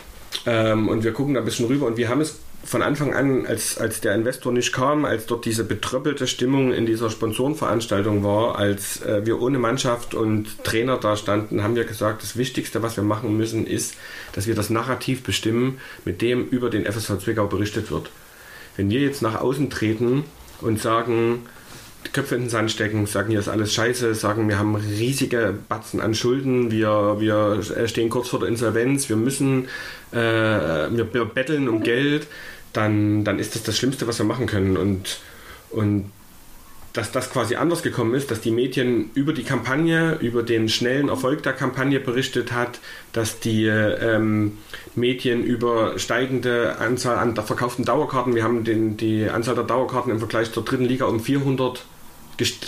Ähm, 0.46 0.88
und 0.88 1.04
wir 1.04 1.12
gucken 1.12 1.34
da 1.34 1.40
ein 1.40 1.44
bisschen 1.44 1.66
rüber 1.66 1.86
und 1.86 1.96
wir 1.96 2.08
haben 2.08 2.20
es 2.20 2.38
von 2.64 2.82
Anfang 2.82 3.14
an, 3.14 3.46
als, 3.46 3.78
als 3.78 4.00
der 4.00 4.14
Investor 4.14 4.52
nicht 4.52 4.72
kam, 4.72 5.04
als 5.04 5.26
dort 5.26 5.44
diese 5.44 5.64
betröppelte 5.64 6.26
Stimmung 6.26 6.72
in 6.72 6.86
dieser 6.86 7.10
Sponsorenveranstaltung 7.10 8.22
war, 8.22 8.56
als 8.56 9.02
äh, 9.02 9.24
wir 9.24 9.40
ohne 9.40 9.58
Mannschaft 9.58 10.14
und 10.14 10.62
Trainer 10.62 10.98
da 10.98 11.16
standen, 11.16 11.62
haben 11.62 11.74
wir 11.74 11.84
gesagt, 11.84 12.22
das 12.22 12.36
Wichtigste, 12.36 12.82
was 12.82 12.96
wir 12.96 13.04
machen 13.04 13.36
müssen, 13.36 13.66
ist, 13.66 13.94
dass 14.32 14.46
wir 14.46 14.54
das 14.54 14.70
Narrativ 14.70 15.22
bestimmen, 15.22 15.80
mit 16.04 16.20
dem 16.22 16.46
über 16.48 16.70
den 16.70 16.84
FSV 16.84 17.18
Zwickau 17.18 17.46
berichtet 17.46 17.90
wird. 17.90 18.10
Wenn 18.76 18.90
wir 18.90 19.00
jetzt 19.00 19.22
nach 19.22 19.40
außen 19.40 19.70
treten 19.70 20.24
und 20.60 20.80
sagen, 20.80 21.46
Köpfe 22.12 22.34
in 22.34 22.42
den 22.42 22.50
Sand 22.50 22.70
stecken, 22.70 23.06
sagen, 23.06 23.30
hier 23.30 23.40
ist 23.40 23.48
alles 23.48 23.72
scheiße, 23.74 24.14
sagen, 24.14 24.48
wir 24.48 24.58
haben 24.58 24.74
riesige 24.74 25.54
Batzen 25.68 26.00
an 26.00 26.14
Schulden, 26.14 26.70
wir, 26.70 27.16
wir 27.18 27.62
stehen 27.86 28.08
kurz 28.10 28.28
vor 28.28 28.40
der 28.40 28.48
Insolvenz, 28.48 29.08
wir 29.08 29.16
müssen, 29.16 29.66
äh, 30.12 30.16
wir, 30.16 31.12
wir 31.12 31.24
betteln 31.24 31.68
um 31.68 31.82
Geld, 31.84 32.26
dann, 32.72 33.24
dann 33.24 33.38
ist 33.38 33.54
das 33.54 33.62
das 33.62 33.76
Schlimmste, 33.76 34.06
was 34.06 34.18
wir 34.18 34.26
machen 34.26 34.46
können. 34.46 34.76
Und, 34.76 35.20
und 35.70 36.10
dass 36.92 37.12
das 37.12 37.30
quasi 37.30 37.54
anders 37.54 37.82
gekommen 37.82 38.14
ist, 38.14 38.30
dass 38.30 38.40
die 38.40 38.50
Medien 38.50 39.10
über 39.14 39.32
die 39.32 39.44
Kampagne, 39.44 40.18
über 40.20 40.42
den 40.42 40.68
schnellen 40.68 41.08
Erfolg 41.08 41.42
der 41.42 41.52
Kampagne 41.52 42.00
berichtet 42.00 42.52
hat, 42.52 42.80
dass 43.12 43.38
die 43.40 43.66
ähm, 43.66 44.58
Medien 44.94 45.44
über 45.44 45.98
steigende 45.98 46.78
Anzahl 46.78 47.18
an 47.18 47.34
der 47.34 47.44
verkauften 47.44 47.84
Dauerkarten, 47.84 48.34
wir 48.34 48.42
haben 48.42 48.64
den, 48.64 48.96
die 48.96 49.28
Anzahl 49.28 49.54
der 49.54 49.64
Dauerkarten 49.64 50.10
im 50.10 50.18
Vergleich 50.18 50.52
zur 50.52 50.64
dritten 50.64 50.84
Liga 50.84 51.04
um 51.06 51.20
400 51.20 51.84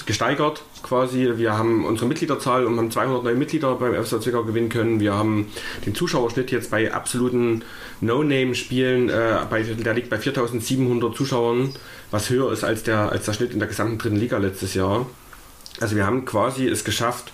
gesteigert 0.06 0.62
quasi. 0.82 1.32
Wir 1.36 1.56
haben 1.56 1.84
unsere 1.84 2.06
Mitgliederzahl 2.06 2.66
und 2.66 2.76
haben 2.76 2.90
200 2.90 3.24
neue 3.24 3.34
Mitglieder 3.34 3.74
beim 3.74 3.94
FSV 3.94 4.20
Zwickau 4.20 4.44
gewinnen 4.44 4.68
können. 4.68 5.00
Wir 5.00 5.14
haben 5.14 5.48
den 5.86 5.94
Zuschauerschnitt 5.94 6.50
jetzt 6.50 6.70
bei 6.70 6.92
absoluten 6.92 7.64
No-Name-Spielen, 8.00 9.08
äh, 9.08 9.74
der 9.84 9.94
liegt 9.94 10.10
bei 10.10 10.18
4700 10.18 11.14
Zuschauern, 11.16 11.72
was 12.10 12.30
höher 12.30 12.52
ist 12.52 12.64
als 12.64 12.82
der, 12.82 13.12
als 13.12 13.24
der 13.24 13.32
Schnitt 13.32 13.52
in 13.52 13.58
der 13.58 13.68
gesamten 13.68 13.98
dritten 13.98 14.16
Liga 14.16 14.38
letztes 14.38 14.74
Jahr. 14.74 15.06
Also 15.80 15.96
wir 15.96 16.06
haben 16.06 16.24
quasi 16.24 16.66
es 16.66 16.84
geschafft, 16.84 17.32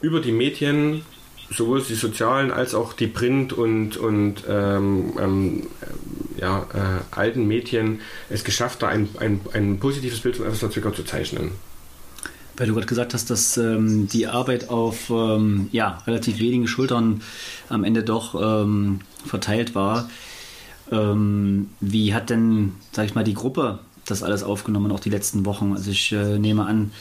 über 0.00 0.20
die 0.20 0.32
Medien 0.32 1.02
sowohl 1.50 1.82
die 1.82 1.94
sozialen 1.94 2.50
als 2.50 2.74
auch 2.74 2.92
die 2.92 3.08
Print- 3.08 3.52
und, 3.52 3.96
und 3.96 4.44
ähm, 4.48 5.12
ähm, 5.20 5.66
ja, 6.36 6.66
äh, 6.72 7.16
alten 7.16 7.46
Medien 7.46 8.00
es 8.28 8.44
geschafft, 8.44 8.82
da 8.82 8.88
ein, 8.88 9.08
ein, 9.18 9.40
ein 9.52 9.78
positives 9.78 10.20
Bild 10.20 10.36
von 10.36 10.46
FSV 10.46 10.70
Zwickau 10.70 10.90
zu 10.90 11.04
zeichnen. 11.04 11.52
Weil 12.60 12.66
du 12.66 12.74
gerade 12.74 12.86
gesagt 12.86 13.14
hast, 13.14 13.30
dass 13.30 13.56
ähm, 13.56 14.06
die 14.06 14.26
Arbeit 14.26 14.68
auf 14.68 15.08
ähm, 15.08 15.70
ja, 15.72 16.02
relativ 16.06 16.40
wenigen 16.40 16.68
Schultern 16.68 17.22
am 17.70 17.84
Ende 17.84 18.02
doch 18.02 18.34
ähm, 18.34 19.00
verteilt 19.24 19.74
war. 19.74 20.10
Ähm, 20.92 21.70
wie 21.80 22.12
hat 22.12 22.28
denn, 22.28 22.72
sag 22.92 23.06
ich 23.06 23.14
mal, 23.14 23.24
die 23.24 23.32
Gruppe 23.32 23.78
das 24.04 24.22
alles 24.22 24.42
aufgenommen, 24.42 24.92
auch 24.92 25.00
die 25.00 25.08
letzten 25.08 25.46
Wochen? 25.46 25.72
Also 25.72 25.90
ich 25.90 26.12
äh, 26.12 26.38
nehme 26.38 26.66
an, 26.66 26.92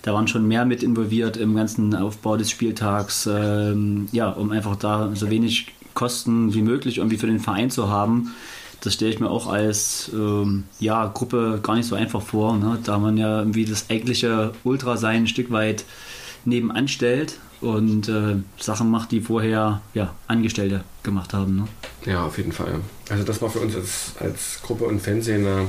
da 0.00 0.14
waren 0.14 0.28
schon 0.28 0.48
mehr 0.48 0.64
mit 0.64 0.82
involviert 0.82 1.36
im 1.36 1.54
ganzen 1.54 1.94
Aufbau 1.94 2.38
des 2.38 2.50
Spieltags, 2.50 3.28
ähm, 3.30 4.08
ja, 4.12 4.30
um 4.30 4.50
einfach 4.50 4.76
da 4.76 5.10
so 5.14 5.28
wenig 5.28 5.66
Kosten 5.92 6.54
wie 6.54 6.62
möglich 6.62 6.96
irgendwie 6.96 7.18
für 7.18 7.26
den 7.26 7.38
Verein 7.38 7.70
zu 7.70 7.90
haben. 7.90 8.34
Das 8.82 8.94
stelle 8.94 9.12
ich 9.12 9.20
mir 9.20 9.30
auch 9.30 9.46
als 9.46 10.10
ähm, 10.12 10.64
ja, 10.80 11.06
Gruppe 11.06 11.60
gar 11.62 11.76
nicht 11.76 11.86
so 11.86 11.94
einfach 11.94 12.20
vor, 12.20 12.56
ne? 12.56 12.78
da 12.82 12.98
man 12.98 13.16
ja 13.16 13.38
irgendwie 13.38 13.64
das 13.64 13.88
eigentliche 13.88 14.52
Ultrasein 14.64 15.22
ein 15.22 15.26
Stück 15.28 15.52
weit 15.52 15.84
nebenan 16.44 16.88
stellt 16.88 17.38
und 17.60 18.08
äh, 18.08 18.36
Sachen 18.58 18.90
macht, 18.90 19.12
die 19.12 19.20
vorher 19.20 19.80
ja, 19.94 20.12
Angestellte 20.26 20.82
gemacht 21.04 21.32
haben. 21.32 21.56
Ne? 21.56 21.68
Ja, 22.12 22.26
auf 22.26 22.38
jeden 22.38 22.50
Fall. 22.50 22.80
Also 23.08 23.22
das 23.22 23.40
war 23.40 23.50
für 23.50 23.60
uns 23.60 23.76
als, 23.76 24.14
als 24.18 24.60
Gruppe 24.62 24.84
und 24.84 25.00
Fanszene 25.00 25.68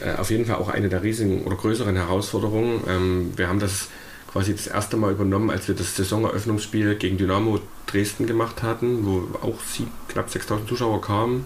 äh, 0.00 0.14
auf 0.16 0.30
jeden 0.30 0.46
Fall 0.46 0.56
auch 0.56 0.68
eine 0.68 0.88
der 0.88 1.02
riesigen 1.02 1.42
oder 1.42 1.56
größeren 1.56 1.96
Herausforderungen. 1.96 2.80
Ähm, 2.88 3.32
wir 3.36 3.48
haben 3.48 3.58
das 3.58 3.88
quasi 4.30 4.52
das 4.52 4.68
erste 4.68 4.96
Mal 4.96 5.12
übernommen, 5.12 5.50
als 5.50 5.66
wir 5.66 5.74
das 5.74 5.96
Saisoneröffnungsspiel 5.96 6.94
gegen 6.94 7.18
Dynamo 7.18 7.60
Dresden 7.86 8.26
gemacht 8.26 8.62
hatten, 8.62 9.04
wo 9.04 9.28
auch 9.46 9.60
sieb, 9.60 9.88
knapp 10.08 10.30
6000 10.30 10.68
Zuschauer 10.68 11.00
kamen. 11.00 11.44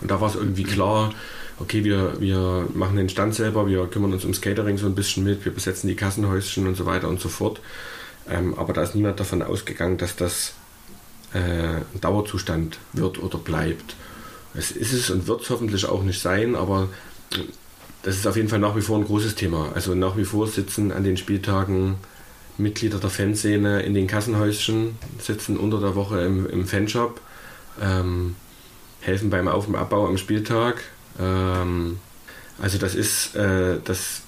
Und 0.00 0.10
da 0.10 0.20
war 0.20 0.28
es 0.28 0.34
irgendwie 0.34 0.64
klar, 0.64 1.12
okay, 1.58 1.84
wir, 1.84 2.20
wir 2.20 2.68
machen 2.74 2.96
den 2.96 3.08
Stand 3.08 3.34
selber, 3.34 3.66
wir 3.66 3.86
kümmern 3.86 4.12
uns 4.12 4.24
ums 4.24 4.40
Catering 4.40 4.78
so 4.78 4.86
ein 4.86 4.94
bisschen 4.94 5.24
mit, 5.24 5.44
wir 5.44 5.52
besetzen 5.52 5.88
die 5.88 5.96
Kassenhäuschen 5.96 6.66
und 6.66 6.76
so 6.76 6.86
weiter 6.86 7.08
und 7.08 7.20
so 7.20 7.28
fort. 7.28 7.60
Ähm, 8.28 8.54
aber 8.58 8.72
da 8.72 8.82
ist 8.82 8.94
niemand 8.94 9.20
davon 9.20 9.42
ausgegangen, 9.42 9.98
dass 9.98 10.16
das 10.16 10.54
äh, 11.34 11.38
ein 11.38 12.00
Dauerzustand 12.00 12.78
wird 12.92 13.22
oder 13.22 13.38
bleibt. 13.38 13.96
Es 14.54 14.70
ist 14.70 14.92
es 14.92 15.10
und 15.10 15.26
wird 15.26 15.42
es 15.42 15.50
hoffentlich 15.50 15.86
auch 15.86 16.02
nicht 16.02 16.20
sein, 16.20 16.54
aber 16.54 16.88
das 18.02 18.16
ist 18.16 18.26
auf 18.26 18.36
jeden 18.36 18.48
Fall 18.48 18.60
nach 18.60 18.76
wie 18.76 18.82
vor 18.82 18.98
ein 18.98 19.04
großes 19.04 19.34
Thema. 19.34 19.72
Also 19.74 19.94
nach 19.94 20.16
wie 20.16 20.24
vor 20.24 20.46
sitzen 20.46 20.92
an 20.92 21.04
den 21.04 21.16
Spieltagen 21.16 21.96
Mitglieder 22.56 22.98
der 22.98 23.10
Fanszene 23.10 23.82
in 23.82 23.94
den 23.94 24.06
Kassenhäuschen, 24.06 24.96
sitzen 25.18 25.56
unter 25.56 25.80
der 25.80 25.96
Woche 25.96 26.20
im, 26.20 26.48
im 26.48 26.66
Fanshop, 26.66 27.20
ähm, 27.82 28.36
helfen 29.04 29.30
beim 29.30 29.48
Auf- 29.48 29.68
und 29.68 29.76
Abbau 29.76 30.06
am 30.06 30.18
Spieltag. 30.18 30.82
Ähm, 31.20 31.98
also 32.60 32.78
das 32.78 32.94
ist, 32.94 33.36
äh, 33.36 33.78
das, 33.84 34.22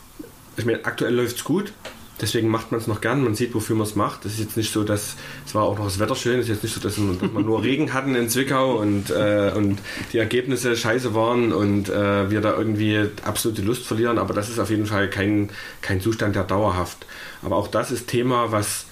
ich 0.56 0.64
meine, 0.64 0.84
aktuell 0.84 1.14
läuft 1.14 1.36
es 1.36 1.44
gut, 1.44 1.72
Deswegen 2.20 2.48
macht 2.48 2.72
man 2.72 2.80
es 2.80 2.86
noch 2.86 3.02
gern, 3.02 3.22
man 3.22 3.34
sieht, 3.34 3.54
wofür 3.54 3.76
man 3.76 3.86
es 3.86 3.94
macht. 3.94 4.24
Es 4.24 4.34
ist 4.34 4.40
jetzt 4.40 4.56
nicht 4.56 4.72
so, 4.72 4.84
dass 4.84 5.16
es 5.44 5.54
war 5.54 5.64
auch 5.64 5.76
noch 5.76 5.84
das 5.84 5.98
Wetter 5.98 6.16
schön, 6.16 6.40
es 6.40 6.46
ist 6.46 6.48
jetzt 6.48 6.62
nicht 6.62 6.74
so, 6.74 6.80
dass, 6.80 6.96
man, 6.96 7.18
dass 7.18 7.30
wir 7.30 7.40
nur 7.40 7.62
Regen 7.62 7.92
hatten 7.92 8.14
in 8.14 8.30
Zwickau 8.30 8.76
und, 8.76 9.10
äh, 9.10 9.52
und 9.54 9.78
die 10.14 10.18
Ergebnisse 10.18 10.76
scheiße 10.76 11.14
waren 11.14 11.52
und 11.52 11.90
äh, 11.90 12.30
wir 12.30 12.40
da 12.40 12.56
irgendwie 12.56 13.10
absolute 13.22 13.60
Lust 13.60 13.84
verlieren, 13.84 14.16
aber 14.16 14.32
das 14.32 14.48
ist 14.48 14.58
auf 14.58 14.70
jeden 14.70 14.86
Fall 14.86 15.10
kein, 15.10 15.50
kein 15.82 16.00
Zustand, 16.00 16.36
der 16.36 16.44
dauerhaft. 16.44 17.04
Aber 17.42 17.56
auch 17.56 17.68
das 17.68 17.90
ist 17.90 18.08
Thema, 18.08 18.50
was, 18.50 18.86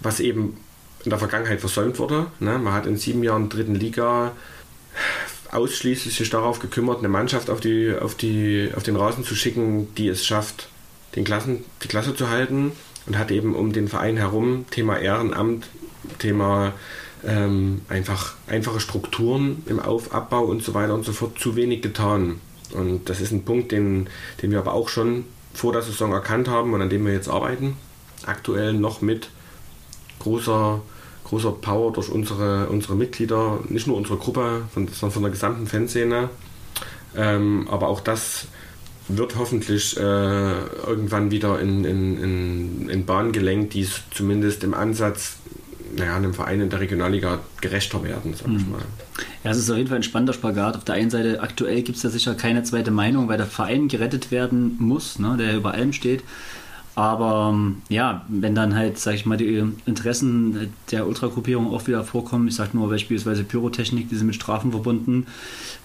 was 0.00 0.20
eben 0.20 0.56
in 1.04 1.10
der 1.10 1.18
Vergangenheit 1.18 1.60
versäumt 1.60 1.98
wurde. 1.98 2.28
Ne? 2.40 2.58
Man 2.58 2.72
hat 2.72 2.86
in 2.86 2.96
sieben 2.96 3.22
Jahren 3.22 3.50
dritten 3.50 3.74
Liga 3.74 4.32
ausschließlich 5.50 6.14
sich 6.14 6.30
darauf 6.30 6.60
gekümmert, 6.60 6.98
eine 6.98 7.08
Mannschaft 7.08 7.50
auf, 7.50 7.60
die, 7.60 7.94
auf, 8.00 8.14
die, 8.14 8.70
auf 8.74 8.82
den 8.82 8.96
Rasen 8.96 9.24
zu 9.24 9.34
schicken, 9.34 9.94
die 9.96 10.08
es 10.08 10.24
schafft, 10.24 10.68
den 11.14 11.24
Klassen, 11.24 11.64
die 11.82 11.88
Klasse 11.88 12.14
zu 12.14 12.30
halten 12.30 12.72
und 13.06 13.18
hat 13.18 13.30
eben 13.30 13.54
um 13.54 13.72
den 13.72 13.88
Verein 13.88 14.16
herum 14.16 14.64
Thema 14.70 14.98
Ehrenamt, 14.98 15.66
Thema 16.18 16.72
ähm, 17.24 17.82
einfach 17.88 18.34
einfache 18.46 18.80
Strukturen 18.80 19.62
im 19.66 19.78
Auf 19.78 20.14
Abbau 20.14 20.44
und 20.44 20.62
so 20.62 20.74
weiter 20.74 20.94
und 20.94 21.04
so 21.04 21.12
fort 21.12 21.38
zu 21.38 21.56
wenig 21.56 21.82
getan. 21.82 22.40
Und 22.72 23.08
das 23.08 23.20
ist 23.20 23.32
ein 23.32 23.44
Punkt, 23.44 23.72
den, 23.72 24.08
den 24.40 24.50
wir 24.50 24.58
aber 24.58 24.72
auch 24.72 24.88
schon 24.88 25.24
vor 25.52 25.72
der 25.72 25.82
Saison 25.82 26.12
erkannt 26.12 26.48
haben 26.48 26.72
und 26.72 26.80
an 26.80 26.90
dem 26.90 27.04
wir 27.04 27.12
jetzt 27.12 27.28
arbeiten. 27.28 27.76
Aktuell 28.24 28.72
noch 28.72 29.02
mit 29.02 29.28
großer, 30.18 30.80
großer 31.32 31.52
Power 31.52 31.94
durch 31.94 32.10
unsere, 32.10 32.66
unsere 32.66 32.94
Mitglieder, 32.94 33.60
nicht 33.70 33.86
nur 33.86 33.96
unsere 33.96 34.18
Gruppe, 34.18 34.64
sondern 34.74 35.10
von 35.10 35.22
der 35.22 35.30
gesamten 35.30 35.66
Fanszene. 35.66 36.28
Ähm, 37.16 37.66
aber 37.70 37.88
auch 37.88 38.00
das 38.00 38.48
wird 39.08 39.36
hoffentlich 39.38 39.96
äh, 39.96 40.00
irgendwann 40.00 41.30
wieder 41.30 41.58
in, 41.58 41.86
in, 41.86 42.22
in, 42.22 42.88
in 42.90 43.06
Bahn 43.06 43.32
gelenkt, 43.32 43.72
die 43.72 43.80
es 43.80 44.02
zumindest 44.10 44.62
im 44.62 44.74
Ansatz 44.74 45.36
naja, 45.96 46.16
einem 46.16 46.34
Verein 46.34 46.60
in 46.60 46.68
der 46.70 46.80
Regionalliga 46.80 47.40
gerechter 47.62 48.02
werden, 48.04 48.34
sag 48.34 48.48
ich 48.48 48.64
Mhm. 48.66 48.72
mal. 48.72 48.80
Ja, 49.44 49.50
es 49.52 49.58
ist 49.58 49.70
auf 49.70 49.76
jeden 49.76 49.88
Fall 49.88 49.98
ein 49.98 50.02
spannender 50.02 50.32
Spagat. 50.34 50.76
Auf 50.76 50.84
der 50.84 50.94
einen 50.96 51.10
Seite, 51.10 51.40
aktuell 51.40 51.82
gibt 51.82 51.96
es 51.96 52.02
ja 52.02 52.10
sicher 52.10 52.34
keine 52.34 52.62
zweite 52.62 52.90
Meinung, 52.90 53.28
weil 53.28 53.36
der 53.38 53.46
Verein 53.46 53.88
gerettet 53.88 54.30
werden 54.30 54.76
muss, 54.78 55.18
ne, 55.18 55.36
der 55.38 55.56
über 55.56 55.72
allem 55.72 55.92
steht. 55.92 56.22
Aber 56.94 57.52
ähm, 57.54 57.82
ja, 57.88 58.24
wenn 58.28 58.54
dann 58.54 58.74
halt, 58.74 58.98
sag 58.98 59.14
ich 59.14 59.24
mal, 59.24 59.38
die 59.38 59.64
Interessen 59.86 60.74
der 60.90 61.06
Ultragruppierung 61.06 61.72
auch 61.72 61.86
wieder 61.86 62.04
vorkommen, 62.04 62.48
ich 62.48 62.54
sag 62.54 62.74
nur 62.74 62.90
beispielsweise 62.90 63.44
Pyrotechnik, 63.44 64.10
die 64.10 64.16
sind 64.16 64.26
mit 64.26 64.36
Strafen 64.36 64.72
verbunden, 64.72 65.26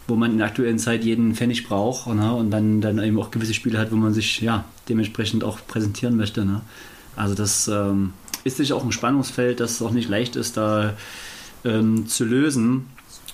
wo 0.08 0.16
man 0.16 0.32
in 0.32 0.40
der 0.40 0.48
aktuellen 0.48 0.80
Zeit 0.80 1.06
jeden 1.06 1.34
Pfennig 1.34 1.66
braucht 1.66 2.08
ne, 2.08 2.34
und 2.34 2.52
dann, 2.52 2.82
dann 2.82 3.02
eben 3.02 3.20
auch 3.20 3.32
gewisse 3.32 3.54
Spiele 3.54 3.80
hat, 3.80 3.92
wo 3.92 3.96
man 3.96 4.14
sich 4.14 4.42
ja 4.42 4.66
dementsprechend 4.90 5.46
auch 5.46 5.60
präsentieren 5.66 6.18
möchte. 6.18 6.44
Ne. 6.44 6.62
Also 7.16 7.36
das 7.36 7.70
ähm, 7.70 8.12
ist 8.44 8.58
sicher 8.58 8.76
auch 8.76 8.84
ein 8.84 8.92
Spannungsfeld, 8.92 9.62
das 9.62 9.82
auch 9.82 9.92
nicht 9.92 10.10
leicht 10.10 10.36
ist, 10.36 10.58
da 10.58 10.94
ähm, 11.64 12.08
zu 12.08 12.26
lösen, 12.26 12.88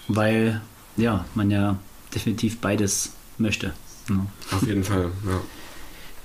weil 0.08 0.62
ja, 0.96 1.26
man 1.34 1.50
ja 1.50 1.78
definitiv 2.14 2.60
beides 2.60 3.14
möchte. 3.40 3.74
Ne. 4.10 4.28
Auf 4.52 4.68
jeden 4.68 4.84
Fall, 4.84 5.10
ja. 5.26 5.42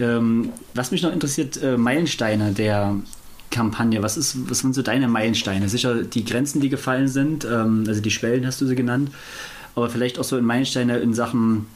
Ähm, 0.00 0.50
was 0.74 0.90
mich 0.90 1.02
noch 1.02 1.12
interessiert, 1.12 1.60
äh, 1.62 1.76
Meilensteine 1.76 2.52
der 2.52 2.94
Kampagne. 3.50 4.02
Was, 4.02 4.16
ist, 4.16 4.48
was 4.50 4.58
sind 4.60 4.74
so 4.74 4.82
deine 4.82 5.08
Meilensteine? 5.08 5.68
Sicher 5.68 6.02
die 6.02 6.24
Grenzen, 6.24 6.60
die 6.60 6.68
gefallen 6.68 7.08
sind, 7.08 7.44
ähm, 7.44 7.84
also 7.88 8.00
die 8.00 8.10
Schwellen 8.10 8.46
hast 8.46 8.60
du 8.60 8.66
sie 8.66 8.74
genannt. 8.76 9.10
aber 9.74 9.88
vielleicht 9.88 10.18
auch 10.18 10.24
so 10.24 10.36
in 10.36 10.44
Meilensteine 10.44 10.98
in 10.98 11.14
Sachen 11.14 11.66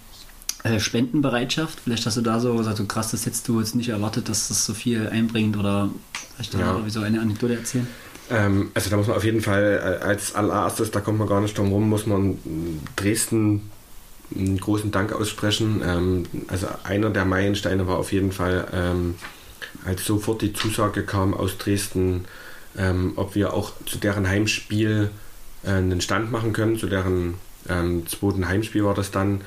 äh, 0.65 0.79
Spendenbereitschaft. 0.79 1.81
Vielleicht 1.83 2.05
hast 2.07 2.17
du 2.17 2.21
da 2.21 2.39
so 2.41 2.55
gesagt, 2.57 2.77
so 2.77 2.85
krass, 2.85 3.11
das 3.11 3.27
hättest 3.27 3.49
du 3.49 3.59
jetzt 3.59 3.75
nicht 3.75 3.89
erwartet, 3.89 4.29
dass 4.29 4.49
das 4.49 4.65
so 4.67 4.75
viel 4.75 5.09
einbringt 5.09 5.57
oder 5.57 5.89
vielleicht 6.37 6.55
Ja. 6.55 6.81
so 6.89 7.01
eine 7.01 7.21
Anekdote 7.21 7.55
erzählen. 7.57 7.87
Ähm, 8.31 8.71
also 8.75 8.89
da 8.89 8.97
muss 8.97 9.09
man 9.09 9.17
auf 9.17 9.25
jeden 9.25 9.41
Fall 9.41 9.99
äh, 10.01 10.05
als 10.05 10.35
allererstes, 10.37 10.91
da 10.93 11.01
kommt 11.01 11.19
man 11.19 11.27
gar 11.27 11.41
nicht 11.41 11.59
drum 11.59 11.73
rum, 11.73 11.89
muss 11.89 12.07
man 12.07 12.39
Dresden 12.95 13.63
einen 14.37 14.59
großen 14.59 14.91
Dank 14.91 15.13
aussprechen. 15.13 15.83
Ähm, 15.85 16.25
also 16.49 16.69
einer 16.85 17.11
der 17.11 17.25
Meilensteine 17.25 17.87
war 17.87 17.99
auf 17.99 18.13
jeden 18.13 18.33
Fall, 18.33 18.67
ähm, 18.73 19.15
als 19.85 20.05
sofort 20.05 20.43
die 20.43 20.53
Zusage 20.53 21.05
kam 21.05 21.35
aus 21.35 21.59
Dresden, 21.59 22.25
ähm, 22.77 23.13
ob 23.17 23.35
wir 23.35 23.53
auch 23.53 23.73
zu 23.87 23.99
deren 23.99 24.29
Heimspiel 24.29 25.11
äh, 25.65 25.71
einen 25.71 26.01
Stand 26.01 26.31
machen 26.31 26.53
können, 26.53 26.79
zu 26.79 26.87
deren 26.87 27.35
ähm, 27.69 28.07
zweiten 28.07 28.49
Heimspiel 28.49 28.85
war 28.85 28.95
das 28.95 29.11
dann. 29.11 29.43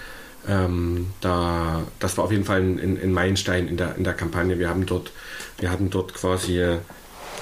Ähm, 0.47 1.07
da, 1.21 1.83
das 1.99 2.17
war 2.17 2.25
auf 2.25 2.31
jeden 2.31 2.45
Fall 2.45 2.61
ein, 2.61 2.79
ein, 2.79 3.01
ein 3.01 3.11
Meilenstein 3.11 3.67
in 3.67 3.77
der, 3.77 3.95
in 3.95 4.03
der 4.03 4.13
Kampagne. 4.13 4.59
Wir 4.59 4.69
haben 4.69 4.85
dort, 4.85 5.11
wir 5.59 5.71
hatten 5.71 5.89
dort 5.89 6.13
quasi 6.13 6.59
äh, 6.59 6.77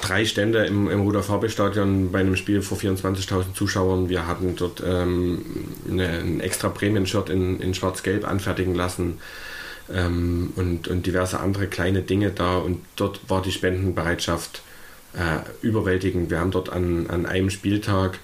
drei 0.00 0.24
Stände 0.24 0.64
im, 0.66 0.90
im 0.90 1.00
Rudolf 1.00 1.30
Stadion 1.48 2.12
bei 2.12 2.20
einem 2.20 2.36
Spiel 2.36 2.62
vor 2.62 2.78
24.000 2.78 3.54
Zuschauern. 3.54 4.08
Wir 4.08 4.26
hatten 4.26 4.56
dort 4.56 4.82
ähm, 4.86 5.44
eine, 5.90 6.08
ein 6.08 6.40
extra 6.40 6.68
Prämien-Shirt 6.68 7.30
in, 7.30 7.60
in 7.60 7.74
Schwarz-Gelb 7.74 8.26
anfertigen 8.26 8.74
lassen 8.74 9.20
ähm, 9.92 10.52
und, 10.56 10.88
und 10.88 11.06
diverse 11.06 11.40
andere 11.40 11.66
kleine 11.66 12.02
Dinge 12.02 12.30
da. 12.30 12.58
Und 12.58 12.80
dort 12.96 13.20
war 13.28 13.42
die 13.42 13.52
Spendenbereitschaft 13.52 14.62
äh, 15.14 15.66
überwältigend. 15.66 16.30
Wir 16.30 16.40
haben 16.40 16.50
dort 16.50 16.70
an, 16.70 17.06
an 17.08 17.26
einem 17.26 17.50
Spieltag 17.50 18.18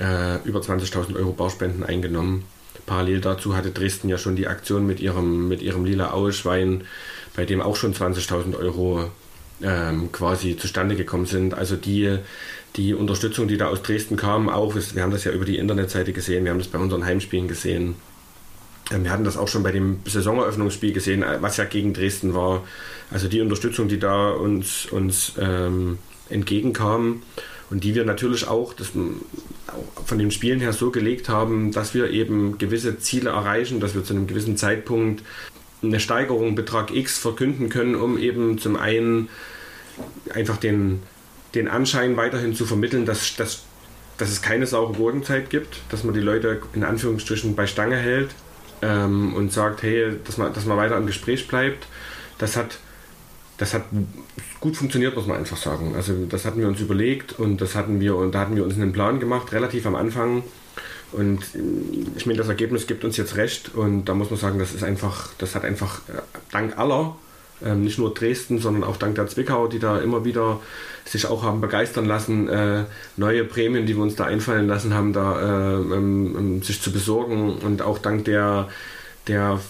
äh, 0.00 0.36
über 0.44 0.60
20.000 0.60 1.16
Euro 1.16 1.32
Bauspenden 1.32 1.84
eingenommen. 1.84 2.44
Parallel 2.86 3.20
dazu 3.20 3.54
hatte 3.54 3.70
Dresden 3.70 4.08
ja 4.08 4.18
schon 4.18 4.36
die 4.36 4.46
Aktion 4.46 4.86
mit 4.86 5.00
ihrem, 5.00 5.48
mit 5.48 5.62
ihrem 5.62 5.84
lila 5.84 6.12
Aueschwein, 6.12 6.84
bei 7.36 7.44
dem 7.44 7.60
auch 7.60 7.76
schon 7.76 7.92
20.000 7.92 8.56
Euro 8.58 9.10
ähm, 9.62 10.10
quasi 10.12 10.56
zustande 10.56 10.96
gekommen 10.96 11.26
sind. 11.26 11.54
Also 11.54 11.76
die, 11.76 12.18
die 12.76 12.94
Unterstützung, 12.94 13.48
die 13.48 13.56
da 13.56 13.68
aus 13.68 13.82
Dresden 13.82 14.16
kam, 14.16 14.48
auch, 14.48 14.74
wir 14.74 15.02
haben 15.02 15.12
das 15.12 15.24
ja 15.24 15.32
über 15.32 15.44
die 15.44 15.56
Internetseite 15.58 16.12
gesehen, 16.12 16.44
wir 16.44 16.50
haben 16.50 16.58
das 16.58 16.68
bei 16.68 16.78
unseren 16.78 17.04
Heimspielen 17.04 17.48
gesehen. 17.48 17.96
Ähm, 18.90 19.04
wir 19.04 19.10
hatten 19.10 19.24
das 19.24 19.36
auch 19.36 19.48
schon 19.48 19.62
bei 19.62 19.72
dem 19.72 19.98
Saisoneröffnungsspiel 20.04 20.92
gesehen, 20.92 21.22
äh, 21.22 21.38
was 21.40 21.56
ja 21.56 21.64
gegen 21.64 21.92
Dresden 21.94 22.34
war. 22.34 22.64
Also 23.10 23.28
die 23.28 23.40
Unterstützung, 23.40 23.88
die 23.88 23.98
da 23.98 24.30
uns, 24.30 24.86
uns 24.86 25.32
ähm, 25.38 25.98
entgegenkam 26.28 27.22
und 27.70 27.84
die 27.84 27.94
wir 27.94 28.04
natürlich 28.04 28.48
auch, 28.48 28.72
das, 28.72 28.92
auch 29.66 30.04
von 30.04 30.18
den 30.18 30.30
Spielen 30.30 30.60
her 30.60 30.72
so 30.72 30.90
gelegt 30.90 31.28
haben, 31.28 31.72
dass 31.72 31.94
wir 31.94 32.10
eben 32.10 32.58
gewisse 32.58 32.98
Ziele 32.98 33.30
erreichen, 33.30 33.80
dass 33.80 33.94
wir 33.94 34.04
zu 34.04 34.14
einem 34.14 34.26
gewissen 34.26 34.56
Zeitpunkt 34.56 35.22
eine 35.82 36.00
Steigerung 36.00 36.54
Betrag 36.54 36.94
X 36.94 37.18
verkünden 37.18 37.68
können, 37.68 37.94
um 37.94 38.18
eben 38.18 38.58
zum 38.58 38.76
einen 38.76 39.28
einfach 40.34 40.56
den, 40.56 41.02
den 41.54 41.68
Anschein 41.68 42.16
weiterhin 42.16 42.54
zu 42.54 42.66
vermitteln, 42.66 43.06
dass, 43.06 43.36
dass, 43.36 43.62
dass 44.16 44.30
es 44.30 44.42
keine 44.42 44.66
saure 44.66 44.94
Gurkenzeit 44.94 45.50
gibt, 45.50 45.80
dass 45.90 46.04
man 46.04 46.14
die 46.14 46.20
Leute 46.20 46.60
in 46.74 46.84
Anführungsstrichen 46.84 47.54
bei 47.54 47.66
Stange 47.66 47.96
hält 47.96 48.30
ähm, 48.82 49.34
und 49.34 49.52
sagt, 49.52 49.82
hey, 49.82 50.16
dass 50.24 50.36
man, 50.36 50.52
dass 50.52 50.66
man 50.66 50.76
weiter 50.76 50.96
im 50.96 51.06
Gespräch 51.06 51.48
bleibt. 51.48 51.86
Das 52.38 52.56
hat, 52.56 52.78
das 53.56 53.74
hat 53.74 53.84
gut 54.60 54.76
funktioniert, 54.76 55.16
muss 55.16 55.26
man 55.26 55.38
einfach 55.38 55.56
sagen. 55.56 55.94
Also 55.96 56.26
das 56.26 56.44
hatten 56.44 56.60
wir 56.60 56.68
uns 56.68 56.80
überlegt 56.80 57.38
und 57.38 57.60
das 57.60 57.74
hatten 57.74 58.00
wir 58.00 58.16
und 58.16 58.32
da 58.32 58.40
hatten 58.40 58.56
wir 58.56 58.64
uns 58.64 58.74
einen 58.74 58.92
Plan 58.92 59.20
gemacht, 59.20 59.52
relativ 59.52 59.86
am 59.86 59.94
Anfang. 59.94 60.42
Und 61.12 61.40
ich 62.16 62.26
meine, 62.26 62.38
das 62.38 62.48
Ergebnis 62.48 62.86
gibt 62.86 63.04
uns 63.04 63.16
jetzt 63.16 63.36
recht 63.36 63.74
und 63.74 64.06
da 64.06 64.14
muss 64.14 64.30
man 64.30 64.38
sagen, 64.38 64.58
das 64.58 64.74
ist 64.74 64.84
einfach, 64.84 65.30
das 65.38 65.54
hat 65.54 65.64
einfach 65.64 66.00
äh, 66.08 66.20
dank 66.52 66.76
aller, 66.76 67.16
ähm, 67.64 67.82
nicht 67.82 67.98
nur 67.98 68.12
Dresden, 68.12 68.58
sondern 68.58 68.84
auch 68.84 68.96
dank 68.96 69.14
der 69.14 69.26
Zwickau, 69.26 69.68
die 69.68 69.78
da 69.78 69.98
immer 69.98 70.24
wieder 70.24 70.60
sich 71.04 71.26
auch 71.26 71.42
haben 71.42 71.60
begeistern 71.60 72.04
lassen, 72.04 72.48
äh, 72.48 72.84
neue 73.16 73.44
Prämien, 73.44 73.86
die 73.86 73.96
wir 73.96 74.02
uns 74.02 74.16
da 74.16 74.24
einfallen 74.24 74.68
lassen 74.68 74.92
haben, 74.92 75.12
da 75.12 75.40
äh, 75.40 75.74
ähm, 75.76 76.62
sich 76.62 76.82
zu 76.82 76.92
besorgen 76.92 77.58
und 77.58 77.82
auch 77.82 77.98
dank 77.98 78.24
der 78.26 78.68
der 79.28 79.60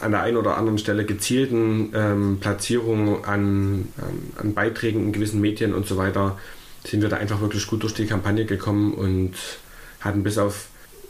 an 0.00 0.10
der 0.10 0.22
einen 0.22 0.36
oder 0.36 0.56
anderen 0.56 0.78
Stelle 0.78 1.04
gezielten 1.04 1.90
ähm, 1.94 2.38
Platzierung 2.40 3.24
an, 3.24 3.88
an, 3.96 4.32
an 4.36 4.54
Beiträgen 4.54 5.06
in 5.06 5.12
gewissen 5.12 5.40
Medien 5.40 5.74
und 5.74 5.86
so 5.86 5.96
weiter, 5.96 6.38
sind 6.84 7.02
wir 7.02 7.08
da 7.08 7.16
einfach 7.16 7.40
wirklich 7.40 7.66
gut 7.66 7.82
durch 7.82 7.94
die 7.94 8.06
Kampagne 8.06 8.44
gekommen 8.44 8.94
und 8.94 9.34
hatten 10.00 10.22
bis 10.22 10.38
auf, 10.38 10.68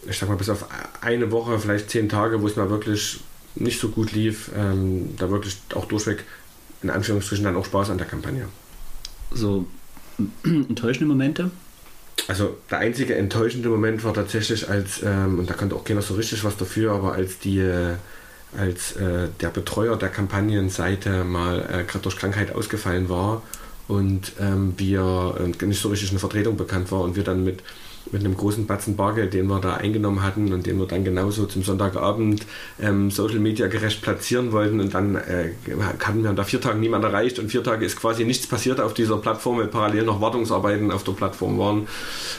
ich 0.09 0.19
sag 0.19 0.29
mal, 0.29 0.37
bis 0.37 0.49
auf 0.49 0.67
eine 1.01 1.31
Woche, 1.31 1.59
vielleicht 1.59 1.91
zehn 1.91 2.09
Tage, 2.09 2.41
wo 2.43 2.47
es 2.47 2.57
mal 2.57 2.71
wirklich 2.71 3.21
nicht 3.55 3.81
so 3.81 3.89
gut 3.89 4.13
lief, 4.13 4.51
ähm, 4.57 5.15
da 5.17 5.31
wirklich 5.31 5.59
auch 5.75 5.87
durchweg 5.87 6.25
in 6.83 6.91
Anführungsstrichen 6.91 7.45
dann 7.45 7.57
auch 7.57 7.65
Spaß 7.65 7.91
an 7.91 7.99
der 7.99 8.07
Kampagne. 8.07 8.49
So 9.33 9.67
enttäuschende 10.45 11.07
Momente? 11.07 11.51
Also 12.29 12.57
der 12.71 12.79
einzige 12.79 13.15
enttäuschende 13.15 13.69
Moment 13.69 14.05
war 14.05 14.15
tatsächlich, 14.15 14.69
als, 14.69 15.03
ähm, 15.03 15.39
und 15.39 15.49
da 15.49 15.55
konnte 15.55 15.77
auch 15.77 15.85
keiner 15.85 16.03
so 16.03 16.15
richtig 16.15 16.45
was 16.45 16.57
dafür, 16.57 16.93
aber 16.93 17.13
als 17.13 17.39
die 17.39 17.61
äh, 17.61 17.95
als 18.57 18.93
äh, 18.97 19.29
der 19.41 19.49
Betreuer 19.49 19.97
der 19.97 20.09
Kampagnenseite 20.09 21.25
mal 21.25 21.61
äh, 21.61 21.85
gerade 21.85 22.01
durch 22.03 22.17
Krankheit 22.17 22.55
ausgefallen 22.55 23.09
war 23.09 23.43
und 23.89 24.33
ähm, 24.41 24.75
wir 24.77 25.55
äh, 25.61 25.65
nicht 25.65 25.81
so 25.81 25.89
richtig 25.89 26.11
eine 26.11 26.19
Vertretung 26.19 26.57
bekannt 26.57 26.91
war 26.91 27.01
und 27.01 27.17
wir 27.17 27.25
dann 27.25 27.45
mit, 27.45 27.63
mit 28.13 28.25
einem 28.25 28.37
großen 28.37 28.67
Batzen 28.67 28.97
Bargeld, 28.97 29.35
den 29.35 29.47
wir 29.47 29.61
da 29.61 29.75
eingenommen 29.75 30.23
hatten 30.23 30.53
und 30.53 30.67
den 30.67 30.79
wir 30.79 30.87
dann 30.87 31.05
genauso 31.05 31.47
zum 31.47 31.63
Sonntagabend 31.63 32.47
ähm, 32.81 33.11
Social 33.11 33.39
Media 33.39 33.67
gerecht 33.67 34.03
platzieren 34.03 34.53
wollten 34.53 34.81
und 34.81 34.95
dann 34.95 35.17
äh, 35.17 35.53
hatten 36.05 36.23
wir 36.23 36.33
da 36.33 36.45
vier 36.45 36.61
Tage 36.61 36.79
niemand 36.79 37.05
erreicht 37.05 37.39
und 37.39 37.51
vier 37.51 37.65
Tage 37.65 37.85
ist 37.85 37.97
quasi 37.97 38.25
nichts 38.25 38.47
passiert 38.47 38.81
auf 38.81 38.95
dieser 38.95 39.17
Plattform, 39.19 39.59
weil 39.59 39.69
parallel 39.69 40.05
noch 40.05 40.21
Wartungsarbeiten 40.21 40.91
auf 40.91 41.05
der 41.05 41.13
Plattform 41.13 41.59
waren 41.59 41.89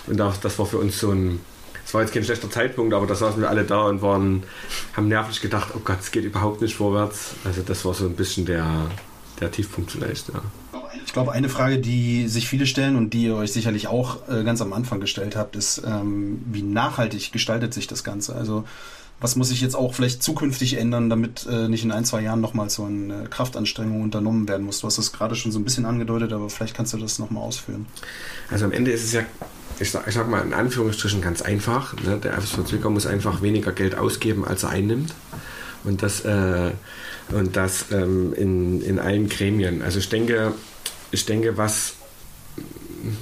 und 0.07 0.17
das, 0.17 0.39
das 0.39 0.57
war 0.59 0.65
für 0.65 0.77
uns 0.77 0.99
so 0.99 1.11
ein 1.11 1.39
es 1.87 1.93
war 1.93 2.01
jetzt 2.01 2.13
kein 2.13 2.25
schlechter 2.25 2.51
Zeitpunkt, 2.51 2.93
aber 2.93 3.07
da 3.07 3.15
saßen 3.15 3.39
wir 3.39 3.49
alle 3.49 3.63
da 3.63 3.83
und 3.83 4.01
waren, 4.01 4.43
haben 4.91 5.07
nervlich 5.07 5.39
gedacht, 5.39 5.69
oh 5.73 5.79
Gott, 5.85 5.99
es 6.01 6.11
geht 6.11 6.25
überhaupt 6.25 6.59
nicht 6.59 6.75
vorwärts. 6.75 7.35
Also 7.45 7.61
das 7.61 7.85
war 7.85 7.93
so 7.93 8.03
ein 8.07 8.15
bisschen 8.17 8.45
der, 8.45 8.91
der 9.39 9.49
Tiefpunkt 9.51 9.91
vielleicht, 9.91 10.27
ja. 10.27 10.41
Ich 11.07 11.13
glaube, 11.13 11.31
eine 11.31 11.47
Frage, 11.49 11.79
die 11.79 12.27
sich 12.27 12.47
viele 12.47 12.67
stellen 12.67 12.97
und 12.97 13.13
die 13.13 13.23
ihr 13.23 13.35
euch 13.35 13.53
sicherlich 13.53 13.87
auch 13.87 14.27
äh, 14.29 14.43
ganz 14.43 14.61
am 14.61 14.73
Anfang 14.73 14.99
gestellt 14.99 15.35
habt, 15.35 15.55
ist, 15.55 15.81
ähm, 15.87 16.41
wie 16.51 16.61
nachhaltig 16.61 17.31
gestaltet 17.31 17.73
sich 17.73 17.87
das 17.87 18.03
Ganze? 18.03 18.35
Also 18.35 18.65
was 19.19 19.35
muss 19.35 19.47
sich 19.47 19.61
jetzt 19.61 19.75
auch 19.75 19.95
vielleicht 19.95 20.21
zukünftig 20.21 20.75
ändern, 20.75 21.09
damit 21.09 21.47
äh, 21.49 21.69
nicht 21.69 21.83
in 21.83 21.91
ein, 21.91 22.05
zwei 22.05 22.21
Jahren 22.21 22.41
nochmal 22.41 22.69
so 22.69 22.83
eine 22.83 23.23
Kraftanstrengung 23.29 24.01
unternommen 24.01 24.47
werden 24.47 24.65
muss? 24.65 24.81
Du 24.81 24.87
hast 24.87 24.97
das 24.97 25.11
gerade 25.13 25.35
schon 25.35 25.51
so 25.51 25.59
ein 25.59 25.63
bisschen 25.63 25.85
angedeutet, 25.85 26.33
aber 26.33 26.49
vielleicht 26.49 26.75
kannst 26.75 26.93
du 26.93 26.97
das 26.97 27.17
nochmal 27.17 27.41
ausführen. 27.41 27.87
Also 28.51 28.65
am 28.65 28.73
Ende 28.73 28.91
ist 28.91 29.05
es 29.05 29.13
ja, 29.13 29.21
ich 29.79 29.89
sag, 29.89 30.07
ich 30.07 30.13
sag 30.13 30.29
mal 30.29 30.41
in 30.41 30.53
Anführungsstrichen 30.53 31.21
ganz 31.21 31.41
einfach. 31.41 31.95
Ne? 32.03 32.19
Der 32.21 32.33
FSV 32.33 32.65
Zwickau 32.65 32.89
muss 32.89 33.07
einfach 33.07 33.41
weniger 33.41 33.71
Geld 33.71 33.97
ausgeben, 33.97 34.45
als 34.45 34.63
er 34.63 34.69
einnimmt. 34.69 35.15
Und 35.83 36.03
das, 36.03 36.25
äh, 36.25 36.71
und 37.31 37.55
das 37.55 37.85
ähm, 37.91 38.33
in, 38.33 38.81
in 38.81 38.99
allen 38.99 39.29
Gremien. 39.29 39.81
Also 39.81 39.99
ich 39.99 40.09
denke, 40.09 40.53
ich 41.11 41.25
denke, 41.25 41.57
was, 41.57 41.93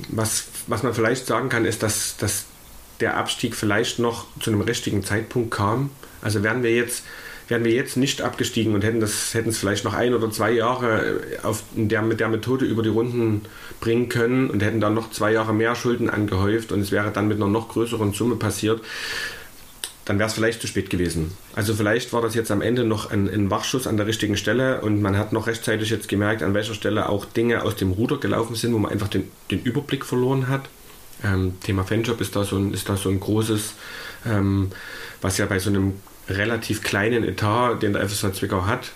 was, 0.09 0.47
was 0.67 0.83
man 0.83 0.93
vielleicht 0.93 1.25
sagen 1.25 1.49
kann, 1.49 1.65
ist, 1.65 1.83
dass, 1.83 2.17
dass 2.17 2.45
der 2.99 3.17
Abstieg 3.17 3.55
vielleicht 3.55 3.99
noch 3.99 4.25
zu 4.39 4.51
einem 4.51 4.61
richtigen 4.61 5.03
Zeitpunkt 5.03 5.51
kam. 5.51 5.89
Also 6.21 6.43
wären 6.43 6.63
wir 6.63 6.73
jetzt, 6.73 7.03
wären 7.47 7.63
wir 7.63 7.71
jetzt 7.71 7.97
nicht 7.97 8.21
abgestiegen 8.21 8.73
und 8.73 8.83
hätten 8.83 8.99
das, 8.99 9.33
hätten 9.33 9.49
es 9.49 9.57
vielleicht 9.57 9.83
noch 9.83 9.93
ein 9.93 10.13
oder 10.13 10.31
zwei 10.31 10.51
Jahre 10.51 11.21
auf 11.43 11.63
der, 11.75 12.01
mit 12.01 12.19
der 12.19 12.29
Methode 12.29 12.65
über 12.65 12.81
die 12.81 12.89
Runden 12.89 13.41
bringen 13.79 14.09
können 14.09 14.49
und 14.49 14.63
hätten 14.63 14.79
dann 14.79 14.93
noch 14.93 15.11
zwei 15.11 15.31
Jahre 15.31 15.53
mehr 15.53 15.75
Schulden 15.75 16.09
angehäuft 16.09 16.71
und 16.71 16.79
es 16.79 16.91
wäre 16.91 17.11
dann 17.11 17.27
mit 17.27 17.37
einer 17.37 17.47
noch 17.47 17.69
größeren 17.69 18.13
Summe 18.13 18.35
passiert, 18.35 18.81
dann 20.05 20.19
wäre 20.19 20.27
es 20.27 20.35
vielleicht 20.35 20.61
zu 20.61 20.67
spät 20.67 20.89
gewesen. 20.89 21.31
Also 21.55 21.73
vielleicht 21.73 22.13
war 22.13 22.21
das 22.21 22.35
jetzt 22.35 22.51
am 22.51 22.61
Ende 22.61 22.83
noch 22.83 23.09
ein, 23.09 23.27
ein, 23.27 23.49
Wachschuss 23.49 23.87
an 23.87 23.97
der 23.97 24.05
richtigen 24.05 24.37
Stelle 24.37 24.81
und 24.81 25.01
man 25.01 25.17
hat 25.17 25.33
noch 25.33 25.47
rechtzeitig 25.47 25.89
jetzt 25.89 26.07
gemerkt, 26.07 26.43
an 26.43 26.53
welcher 26.53 26.75
Stelle 26.75 27.09
auch 27.09 27.25
Dinge 27.25 27.63
aus 27.63 27.75
dem 27.75 27.91
Ruder 27.91 28.17
gelaufen 28.17 28.55
sind, 28.55 28.73
wo 28.73 28.77
man 28.77 28.91
einfach 28.91 29.07
den, 29.07 29.31
den 29.49 29.63
Überblick 29.63 30.05
verloren 30.05 30.47
hat. 30.47 30.69
Ähm, 31.23 31.59
Thema 31.61 31.83
Fanjob 31.83 32.21
ist 32.21 32.35
da 32.35 32.43
so 32.43 32.55
ein, 32.57 32.73
ist 32.73 32.87
da 32.87 32.97
so 32.97 33.09
ein 33.09 33.19
großes, 33.19 33.73
ähm, 34.27 34.69
was 35.21 35.39
ja 35.39 35.47
bei 35.47 35.57
so 35.57 35.71
einem 35.71 35.93
relativ 36.29 36.83
kleinen 36.83 37.23
Etat, 37.23 37.81
den 37.81 37.93
der 37.93 38.07
FSV 38.07 38.31
Zwickau 38.33 38.65
hat, 38.65 38.91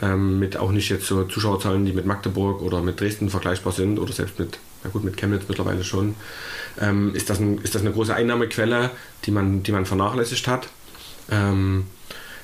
ähm, 0.00 0.38
mit 0.38 0.56
auch 0.56 0.72
nicht 0.72 0.88
jetzt 0.88 1.06
so 1.06 1.24
Zuschauerzahlen, 1.24 1.84
die 1.84 1.92
mit 1.92 2.06
Magdeburg 2.06 2.62
oder 2.62 2.80
mit 2.80 3.00
Dresden 3.00 3.28
vergleichbar 3.28 3.72
sind 3.72 3.98
oder 3.98 4.12
selbst 4.12 4.38
mit, 4.38 4.58
na 4.84 4.90
gut, 4.90 5.02
mit 5.02 5.16
Chemnitz 5.16 5.44
mittlerweile 5.48 5.82
schon, 5.82 6.14
ähm, 6.80 7.14
ist, 7.14 7.30
das 7.30 7.40
ein, 7.40 7.58
ist 7.58 7.74
das 7.74 7.82
eine 7.82 7.92
große 7.92 8.14
Einnahmequelle, 8.14 8.90
die 9.24 9.30
man, 9.30 9.62
die 9.62 9.72
man 9.72 9.86
vernachlässigt 9.86 10.46
hat. 10.46 10.68
Ähm, 11.30 11.86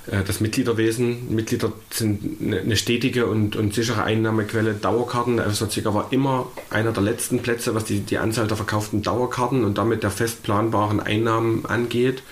äh, 0.07 0.23
das 0.25 0.41
Mitgliederwesen, 0.41 1.35
Mitglieder 1.35 1.73
sind 1.91 2.41
eine, 2.43 2.77
stetige 2.77 3.27
und, 3.27 3.57
und 3.57 3.75
sichere 3.75 4.03
Einnahmequelle. 4.05 4.75
Dauerkarten, 4.75 5.37
der 5.37 5.47
FSV 5.47 5.69
Zwickau 5.69 5.95
war 5.95 6.09
immer 6.11 6.49
einer 6.71 6.93
der 6.93 7.03
letzten 7.03 7.41
Plätze, 7.41 7.75
was 7.75 7.85
die, 7.85 8.01
die 8.01 8.19
Anzahl 8.19 8.47
der 8.47 8.57
verkauften 8.57 9.03
Dauerkarten 9.03 9.65
und 9.65 9.79
damit 9.79 10.03
der 10.03 10.11
fest 10.11 10.43
planbaren 10.43 11.01
Einnahmen 11.01 11.67
angeht. 11.67 12.23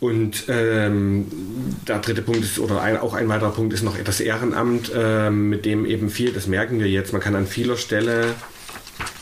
Und 0.00 0.44
ähm, 0.48 1.26
der 1.88 2.00
dritte 2.00 2.20
Punkt 2.20 2.42
ist, 2.42 2.58
oder 2.58 2.82
ein, 2.82 2.98
auch 2.98 3.14
ein 3.14 3.28
weiterer 3.28 3.52
Punkt 3.52 3.72
ist 3.72 3.82
noch 3.82 3.96
das 3.96 4.20
Ehrenamt, 4.20 4.92
ähm, 4.94 5.48
mit 5.48 5.64
dem 5.64 5.86
eben 5.86 6.10
viel, 6.10 6.32
das 6.32 6.46
merken 6.46 6.78
wir 6.78 6.90
jetzt, 6.90 7.12
man 7.14 7.22
kann 7.22 7.34
an 7.34 7.46
vieler 7.46 7.78
Stelle 7.78 8.34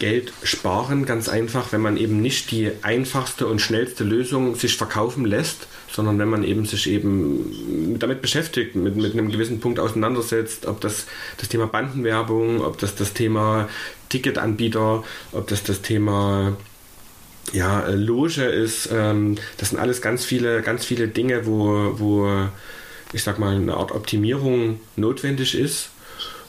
Geld 0.02 0.32
sparen, 0.42 1.06
ganz 1.06 1.28
einfach, 1.28 1.70
wenn 1.70 1.80
man 1.80 1.96
eben 1.96 2.20
nicht 2.20 2.50
die 2.50 2.72
einfachste 2.82 3.46
und 3.46 3.60
schnellste 3.60 4.02
Lösung 4.02 4.56
sich 4.56 4.76
verkaufen 4.76 5.24
lässt, 5.24 5.68
sondern 5.92 6.18
wenn 6.18 6.28
man 6.28 6.42
eben 6.42 6.64
sich 6.64 6.90
eben 6.90 7.96
damit 8.00 8.20
beschäftigt, 8.20 8.74
mit, 8.74 8.96
mit 8.96 9.12
einem 9.12 9.30
gewissen 9.30 9.60
Punkt 9.60 9.78
auseinandersetzt, 9.78 10.66
ob 10.66 10.80
das 10.80 11.06
das 11.36 11.48
Thema 11.48 11.68
Bandenwerbung, 11.68 12.62
ob 12.62 12.78
das 12.78 12.96
das 12.96 13.12
Thema 13.12 13.68
Ticketanbieter, 14.08 15.04
ob 15.30 15.46
das 15.46 15.62
das 15.62 15.82
Thema 15.82 16.56
ja, 17.52 17.86
Loge 17.88 18.42
ist, 18.42 18.88
ähm, 18.92 19.36
das 19.58 19.70
sind 19.70 19.78
alles 19.78 20.02
ganz 20.02 20.24
viele, 20.24 20.62
ganz 20.62 20.84
viele 20.84 21.06
Dinge, 21.06 21.46
wo, 21.46 21.94
wo 21.96 22.48
ich 23.12 23.22
sag 23.22 23.38
mal, 23.38 23.54
eine 23.54 23.74
Art 23.74 23.92
Optimierung 23.92 24.80
notwendig 24.96 25.54
ist. 25.54 25.90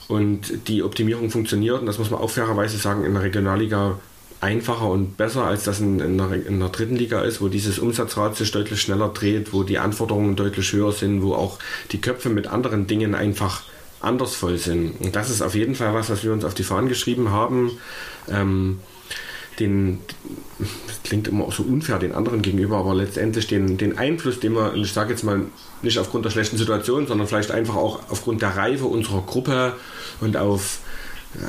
Und 0.07 0.67
die 0.67 0.83
Optimierung 0.83 1.29
funktioniert, 1.29 1.79
und 1.79 1.85
das 1.85 1.97
muss 1.97 2.11
man 2.11 2.19
auch 2.19 2.29
fairerweise 2.29 2.77
sagen, 2.77 3.05
in 3.05 3.13
der 3.13 3.23
Regionalliga 3.23 3.99
einfacher 4.41 4.89
und 4.89 5.15
besser, 5.15 5.45
als 5.45 5.63
das 5.63 5.79
in, 5.79 5.99
in, 5.99 6.17
der, 6.17 6.45
in 6.45 6.59
der 6.59 6.69
dritten 6.69 6.97
Liga 6.97 7.21
ist, 7.21 7.41
wo 7.41 7.47
dieses 7.47 7.79
Umsatzrad 7.79 8.35
sich 8.35 8.51
deutlich 8.51 8.81
schneller 8.81 9.09
dreht, 9.09 9.53
wo 9.53 9.63
die 9.63 9.79
Anforderungen 9.79 10.35
deutlich 10.35 10.73
höher 10.73 10.91
sind, 10.91 11.21
wo 11.21 11.33
auch 11.33 11.59
die 11.91 12.01
Köpfe 12.01 12.29
mit 12.29 12.47
anderen 12.47 12.85
Dingen 12.85 13.15
einfach 13.15 13.63
anders 14.01 14.35
voll 14.35 14.57
sind. 14.57 14.99
Und 14.99 15.15
das 15.15 15.29
ist 15.29 15.41
auf 15.41 15.55
jeden 15.55 15.75
Fall 15.75 15.93
was, 15.93 16.09
was 16.09 16.23
wir 16.25 16.33
uns 16.33 16.43
auf 16.43 16.53
die 16.53 16.63
Fahnen 16.63 16.89
geschrieben 16.89 17.31
haben. 17.31 17.71
Ähm, 18.29 18.79
den, 19.59 19.99
das 20.59 21.03
klingt 21.03 21.27
immer 21.27 21.45
auch 21.45 21.53
so 21.53 21.63
unfair 21.63 21.99
den 21.99 22.13
anderen 22.13 22.41
gegenüber, 22.41 22.77
aber 22.77 22.95
letztendlich 22.95 23.47
den, 23.47 23.77
den 23.77 23.97
Einfluss, 23.97 24.39
den 24.39 24.53
wir, 24.53 24.73
ich 24.75 24.93
sage 24.93 25.11
jetzt 25.11 25.23
mal 25.23 25.41
nicht 25.81 25.97
aufgrund 25.99 26.25
der 26.25 26.31
schlechten 26.31 26.57
Situation, 26.57 27.07
sondern 27.07 27.27
vielleicht 27.27 27.51
einfach 27.51 27.75
auch 27.75 28.09
aufgrund 28.09 28.41
der 28.41 28.55
Reife 28.55 28.85
unserer 28.85 29.21
Gruppe 29.21 29.73
und 30.21 30.37
auf 30.37 30.79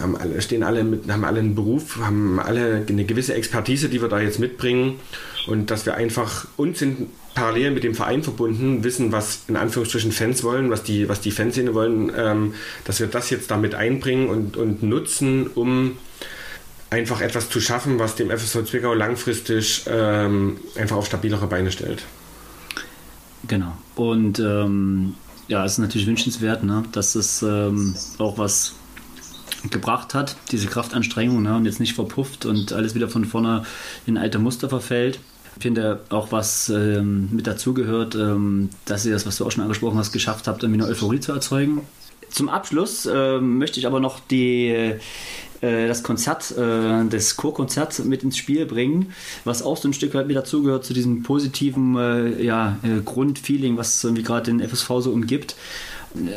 haben 0.01 0.17
alle, 0.17 0.41
stehen 0.41 0.63
alle 0.63 0.83
mit, 0.83 1.11
haben 1.11 1.25
alle 1.25 1.41
einen 1.41 1.55
Beruf, 1.55 1.99
haben 1.99 2.41
alle 2.41 2.87
eine 2.89 3.05
gewisse 3.05 3.35
Expertise, 3.35 3.89
die 3.89 4.01
wir 4.01 4.09
da 4.09 4.19
jetzt 4.21 4.39
mitbringen 4.39 4.99
und 5.47 5.71
dass 5.71 5.85
wir 5.85 5.95
einfach 5.95 6.47
uns 6.57 6.79
sind 6.79 7.09
parallel 7.35 7.73
mit 7.73 7.85
dem 7.85 7.95
Verein 7.95 8.23
verbunden, 8.23 8.85
wissen, 8.85 9.13
was 9.13 9.43
in 9.49 9.57
Anführungsstrichen 9.57 10.13
Fans 10.13 10.43
wollen, 10.45 10.71
was 10.71 10.85
die, 10.85 11.09
was 11.09 11.21
die 11.21 11.33
Fanszene 11.33 11.75
wollen, 11.75 12.13
ähm, 12.17 12.55
dass 12.85 13.01
wir 13.01 13.09
das 13.09 13.29
jetzt 13.31 13.51
damit 13.51 13.75
einbringen 13.75 14.29
und, 14.29 14.57
und 14.57 14.83
nutzen, 14.83 15.49
um 15.55 15.97
einfach 16.95 17.21
etwas 17.21 17.51
zu 17.51 17.61
schaffen, 17.61 17.99
was 17.99 18.15
dem 18.15 18.31
FSV 18.31 18.65
Zwickau 18.65 18.95
langfristig 18.95 19.85
ähm, 19.89 20.59
einfach 20.77 20.97
auf 20.97 21.07
stabilere 21.07 21.47
Beine 21.47 21.71
stellt. 21.73 22.05
Genau. 23.47 23.77
Und 23.97 24.39
ähm, 24.39 25.15
ja, 25.49 25.65
es 25.65 25.73
ist 25.73 25.79
natürlich 25.79 26.07
wünschenswert, 26.07 26.63
ne, 26.63 26.85
dass 26.93 27.15
es 27.15 27.43
ähm, 27.43 27.95
auch 28.19 28.39
was 28.39 28.75
gebracht 29.71 30.15
hat, 30.15 30.37
diese 30.51 30.69
Kraftanstrengung, 30.69 31.43
ne, 31.43 31.57
und 31.57 31.67
jetzt 31.67 31.81
nicht 31.81 31.95
verpufft 31.95 32.47
und 32.47 32.73
alles 32.73 32.95
wieder 32.95 33.09
von 33.09 33.25
vorne 33.25 33.65
in 34.07 34.17
alte 34.17 34.39
Muster 34.39 34.69
verfällt. 34.69 35.19
Ich 35.57 35.63
finde 35.63 36.01
auch, 36.11 36.33
was 36.33 36.69
ähm, 36.69 37.29
mit 37.33 37.47
dazugehört, 37.47 38.15
ähm, 38.15 38.71
dass 38.85 39.05
ihr 39.05 39.13
das, 39.13 39.27
was 39.27 39.37
du 39.37 39.47
auch 39.47 39.53
schon 39.53 39.63
angesprochen 39.63 39.99
hast, 39.99 40.13
geschafft 40.13 40.49
habt, 40.49 40.65
eine 40.65 40.85
Euphorie 40.85 41.21
zu 41.21 41.33
erzeugen. 41.33 41.83
Zum 42.35 42.49
Abschluss 42.49 43.07
ähm, 43.07 43.59
möchte 43.59 43.79
ich 43.79 43.87
aber 43.87 44.01
noch 44.01 44.19
die 44.19 44.99
äh, 45.61 45.87
das 45.87 46.03
Konzert, 46.03 46.51
äh, 46.59 47.05
das 47.09 47.37
Chorkonzert 47.37 48.05
mit 48.05 48.25
ins 48.25 48.37
Spiel 48.37 48.67
bringen, 48.67 49.13
was 49.45 49.63
auch 49.63 49.77
so 49.77 49.89
ein 49.89 49.93
Stück 49.93 50.13
weit 50.15 50.27
mit 50.27 50.35
dazugehört 50.35 50.85
zu 50.85 50.93
diesem 50.93 51.23
positiven 51.23 51.97
äh, 51.97 52.43
ja, 52.43 52.77
Grundfeeling, 53.05 53.77
was 53.77 54.03
irgendwie 54.03 54.25
gerade 54.25 54.51
den 54.53 54.61
FSV 54.61 54.91
so 54.99 55.13
umgibt. 55.13 55.55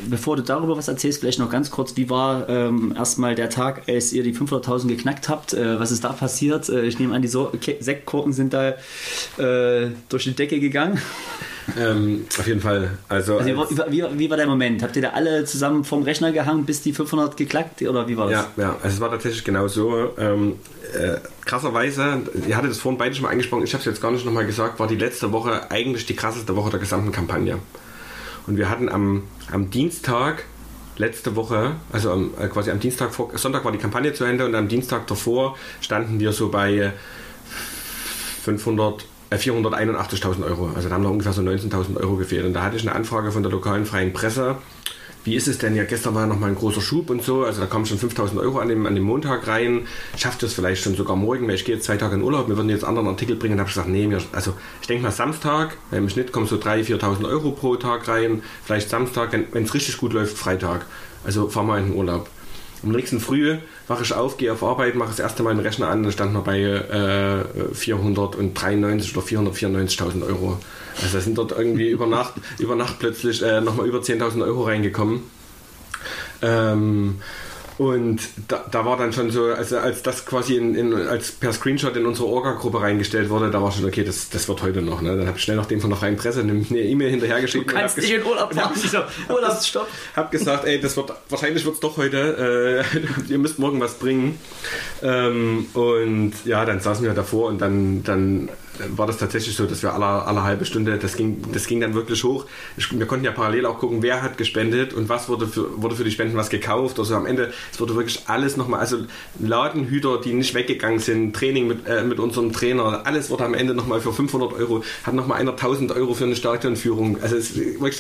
Bevor 0.09 0.36
du 0.36 0.41
darüber 0.41 0.75
was 0.75 0.88
erzählst, 0.88 1.19
vielleicht 1.19 1.38
noch 1.38 1.51
ganz 1.51 1.69
kurz, 1.69 1.95
wie 1.95 2.09
war 2.09 2.49
ähm, 2.49 2.95
erstmal 2.97 3.36
der 3.36 3.49
Tag, 3.49 3.84
als 3.88 4.11
ihr 4.11 4.23
die 4.23 4.34
500.000 4.34 4.88
geknackt 4.88 5.30
habt? 5.30 5.53
Äh, 5.53 5.80
was 5.80 5.91
ist 5.91 6.03
da 6.03 6.13
passiert? 6.13 6.67
Äh, 6.69 6.86
ich 6.86 6.97
nehme 6.97 7.13
an, 7.13 7.21
die 7.21 7.28
so 7.28 7.51
Sektkorken 7.80 8.34
sind 8.34 8.53
da 8.53 8.69
äh, 9.38 9.91
durch 10.09 10.23
die 10.23 10.34
Decke 10.34 10.59
gegangen. 10.59 10.99
Ähm, 11.78 12.25
auf 12.39 12.47
jeden 12.47 12.61
Fall. 12.61 12.97
Also, 13.09 13.38
also 13.38 13.49
wie, 13.89 14.01
wie, 14.01 14.19
wie, 14.19 14.30
war 14.30 14.38
der 14.38 14.47
Moment? 14.47 14.82
Habt 14.82 14.95
ihr 14.95 15.01
da 15.01 15.09
alle 15.09 15.45
zusammen 15.45 15.84
vom 15.84 16.03
Rechner 16.03 16.32
gehangen, 16.32 16.65
bis 16.65 16.82
die 16.82 16.93
500 16.93 17.36
geklackt 17.38 17.82
oder 17.82 18.07
wie 18.07 18.17
war 18.17 18.30
das? 18.30 18.47
Ja, 18.55 18.63
ja. 18.63 18.75
also 18.82 18.95
es 18.95 18.99
war 18.99 19.11
tatsächlich 19.11 19.43
genau 19.43 19.67
so. 19.67 20.11
Ähm, 20.17 20.55
äh, 20.93 21.17
krasserweise, 21.45 22.23
ihr 22.47 22.55
hattet 22.55 22.71
das 22.71 22.80
vorhin 22.80 22.97
beide 22.97 23.13
schon 23.13 23.23
mal 23.23 23.32
angesprochen, 23.32 23.63
ich 23.63 23.73
habe 23.73 23.82
es 23.82 23.86
jetzt 23.86 24.01
gar 24.01 24.11
nicht 24.11 24.25
nochmal 24.25 24.45
gesagt, 24.45 24.80
war 24.80 24.88
die 24.88 24.95
letzte 24.95 25.32
Woche 25.32 25.69
eigentlich 25.69 26.05
die 26.05 26.15
krasseste 26.15 26.55
Woche 26.55 26.69
der 26.69 26.80
gesamten 26.80 27.11
Kampagne. 27.11 27.59
Und 28.48 28.58
wir 28.58 28.70
hatten 28.70 28.89
am, 28.89 29.24
am 29.52 29.70
Dienstag 29.70 30.45
letzte 30.98 31.36
Woche, 31.36 31.76
also 31.91 32.12
am, 32.12 32.32
äh, 32.39 32.48
quasi 32.48 32.72
am 32.72 32.80
Dienstag 32.80 33.14
vor, 33.14 33.38
Sonntag 33.38 33.64
war 33.66 33.72
die 33.72 33.78
Kampagne 33.78 34.14
zu 34.14 34.24
Ende 34.24 34.45
und 34.45 34.56
am 34.56 34.68
Dienstag 34.68 35.06
davor 35.08 35.56
standen 35.82 36.20
wir 36.20 36.32
so 36.32 36.50
bei 36.50 36.93
500 38.43 39.06
481.000 39.32 40.45
Euro. 40.45 40.72
Also 40.74 40.88
da 40.88 40.95
haben 40.95 41.04
noch 41.04 41.12
ungefähr 41.12 41.34
so 41.34 41.41
19.000 41.41 41.98
Euro 41.98 42.16
gefehlt. 42.16 42.45
Und 42.45 42.54
da 42.54 42.64
hatte 42.64 42.78
ich 42.78 42.84
eine 42.84 42.95
Anfrage 42.95 43.32
von 43.32 43.43
der 43.43 43.52
lokalen 43.52 43.86
freien 43.86 44.14
Presse. 44.14 44.56
Wie 45.28 45.36
ist 45.36 45.49
es 45.49 45.57
denn? 45.57 45.75
Ja, 45.75 45.84
gestern 45.84 46.15
war 46.15 46.25
noch 46.25 46.39
mal 46.39 46.47
ein 46.47 46.55
großer 46.55 46.80
Schub 46.80 47.09
und 47.09 47.21
so. 47.21 47.43
Also 47.43 47.59
da 47.59 47.67
kommen 47.67 47.86
schon 47.86 47.99
5.000 47.99 48.39
Euro 48.39 48.59
an 48.59 48.69
dem, 48.69 48.86
an 48.86 48.95
dem 48.95 49.03
Montag 49.03 49.45
rein. 49.45 49.86
Schafft 50.15 50.41
es 50.43 50.53
vielleicht 50.53 50.82
schon 50.82 50.95
sogar 50.95 51.17
morgen, 51.17 51.49
weil 51.49 51.55
ich 51.55 51.65
gehe 51.65 51.75
jetzt 51.75 51.84
zwei 51.84 51.97
Tage 51.97 52.15
in 52.15 52.23
Urlaub. 52.23 52.47
Wir 52.47 52.55
würden 52.55 52.69
jetzt 52.69 52.86
anderen 52.86 53.09
Artikel 53.09 53.36
bringen. 53.36 53.57
Da 53.57 53.63
habe 53.63 53.69
ich 53.69 53.75
gesagt, 53.75 53.89
nee, 53.89 54.09
wir, 54.09 54.21
also 54.32 54.53
ich 54.80 54.88
denke 54.88 55.03
mal 55.03 55.11
Samstag. 55.11 55.75
Im 55.91 56.07
Schnitt 56.07 56.32
kommen 56.32 56.47
so 56.47 56.55
3.000, 56.55 57.01
4.000 57.01 57.28
Euro 57.28 57.51
pro 57.51 57.75
Tag 57.75 58.07
rein. 58.07 58.41
Vielleicht 58.63 58.89
Samstag, 58.89 59.34
wenn 59.34 59.63
es 59.63 59.73
richtig 59.73 59.97
gut 59.97 60.13
läuft, 60.13 60.38
Freitag. 60.38 60.86
Also 61.25 61.49
fahren 61.49 61.67
wir 61.67 61.78
in 61.78 61.88
den 61.88 61.95
Urlaub. 61.97 62.30
Am 62.82 62.91
nächsten 62.91 63.19
Früh 63.19 63.57
wache 63.89 64.03
ich 64.03 64.13
auf, 64.13 64.38
gehe 64.38 64.53
auf 64.53 64.63
Arbeit, 64.63 64.95
mache 64.95 65.09
das 65.09 65.19
erste 65.19 65.43
Mal 65.43 65.55
den 65.55 65.65
Rechner 65.65 65.89
an, 65.89 66.03
dann 66.03 66.11
stand 66.13 66.32
noch 66.32 66.45
bei 66.45 66.61
äh, 66.61 67.73
493 67.73 69.17
oder 69.17 69.25
494.000 69.25 70.25
Euro. 70.25 70.57
Also 71.02 71.18
da 71.18 71.24
sind 71.24 71.38
dort 71.38 71.52
irgendwie 71.52 71.89
über 71.89 72.08
Nacht, 72.08 72.34
über 72.60 72.76
Nacht 72.76 73.00
plötzlich 73.00 73.41
äh, 73.41 73.62
nochmal 73.62 73.88
über 73.88 74.00
10.000 74.00 74.43
Euro 74.43 74.64
reingekommen. 74.64 75.22
Ähm, 76.41 77.22
und 77.78 78.22
da, 78.48 78.66
da, 78.72 78.86
war 78.86 78.98
dann 78.98 79.14
schon 79.14 79.30
so, 79.30 79.45
also 79.45 79.78
als 79.78 80.02
das 80.02 80.26
quasi 80.26 80.56
in, 80.56 80.74
in, 80.74 80.93
als 80.95 81.32
per 81.32 81.54
Screenshot 81.54 81.95
in 81.95 82.08
unsere 82.08 82.28
Orga-Gruppe 82.28 82.82
reingestellt 82.82 83.30
wurde, 83.30 83.52
da 83.52 83.62
war 83.62 83.72
schon 83.72 83.86
okay, 83.86 84.04
das, 84.04 84.30
das 84.30 84.48
wird 84.48 84.64
heute 84.64 84.82
noch. 84.82 85.02
Ne? 85.02 85.16
Dann 85.16 85.28
habe 85.28 85.38
ich 85.38 85.43
schnell 85.43 85.58
noch 85.58 85.68
dem 85.68 85.80
von 85.80 85.91
der 85.91 86.00
freien 86.00 86.18
Presse 86.18 86.41
eine 86.41 86.54
E-Mail 86.54 87.12
hinterhergeschickt. 87.12 87.70
Du 87.70 87.74
kannst 87.76 87.98
nicht 87.98 88.12
in 88.12 88.24
Urlaub 88.24 88.52
fahren. 88.52 88.74
Urlaubsstopp. 89.30 89.88
Hab 90.16 90.32
gesagt, 90.32 90.66
ey, 90.66 90.82
das 90.82 90.98
wird 90.98 91.14
wahrscheinlich 91.30 91.66
wird 91.66 91.76
es 91.76 91.82
doch 91.82 91.98
heute. 91.98 92.84
Äh, 92.84 92.98
ihr 93.32 93.38
müsst 93.38 93.60
morgen 93.60 93.80
was 93.80 93.93
bringen. 93.93 94.39
Ähm, 95.04 95.68
und 95.76 96.34
ja, 96.45 96.66
dann 96.66 96.80
saßen 96.80 97.06
wir 97.06 97.14
davor 97.14 97.48
und 97.48 97.60
dann, 97.60 98.04
dann 98.04 98.50
war 98.95 99.07
das 99.07 99.17
tatsächlich 99.17 99.55
so, 99.55 99.65
dass 99.65 99.84
wir 99.84 99.93
alle, 99.93 100.05
alle 100.05 100.43
halbe 100.43 100.65
Stunde, 100.65 100.97
das 100.97 101.15
ging, 101.15 101.41
das 101.53 101.67
ging 101.67 101.82
dann 101.82 101.93
wirklich 101.93 102.23
hoch. 102.23 102.45
Wir 102.91 103.05
konnten 103.05 103.25
ja 103.25 103.32
parallel 103.32 103.65
auch 103.65 103.80
gucken, 103.80 104.01
wer 104.01 104.21
hat 104.21 104.38
gespendet 104.38 104.93
und 104.93 105.09
was 105.09 105.30
wurde 105.30 105.47
für, 105.47 105.82
wurde 105.82 105.95
für 105.95 106.03
die 106.03 106.11
Spenden 106.11 106.38
was 106.38 106.49
gekauft. 106.49 106.99
Also 106.99 107.15
am 107.15 107.25
Ende, 107.25 107.51
es 107.71 107.80
wurde 107.80 107.95
wirklich 107.95 108.23
alles 108.28 108.57
nochmal, 108.57 108.80
also 108.80 108.99
Ladenhüter, 109.39 110.19
die 110.21 110.34
nicht 110.34 110.53
weggegangen 110.53 110.99
sind, 110.99 111.36
Training 111.36 111.67
mit, 111.67 111.88
äh, 111.88 112.03
mit 112.03 112.19
unserem 112.19 112.53
Trainer, 112.53 113.01
alles 113.05 113.30
wurde 113.30 113.45
am 113.45 113.53
Ende 113.53 113.73
nochmal 113.73 114.01
für 114.01 114.13
500 114.13 114.53
Euro, 114.53 114.84
hat 115.03 115.13
nochmal 115.13 115.39
einer 115.39 115.51
1000 115.51 115.91
Euro 115.91 116.13
für 116.13 116.25
eine 116.25 116.36
Stadionführung. 116.36 117.21
Also 117.21 117.36
es, 117.36 117.53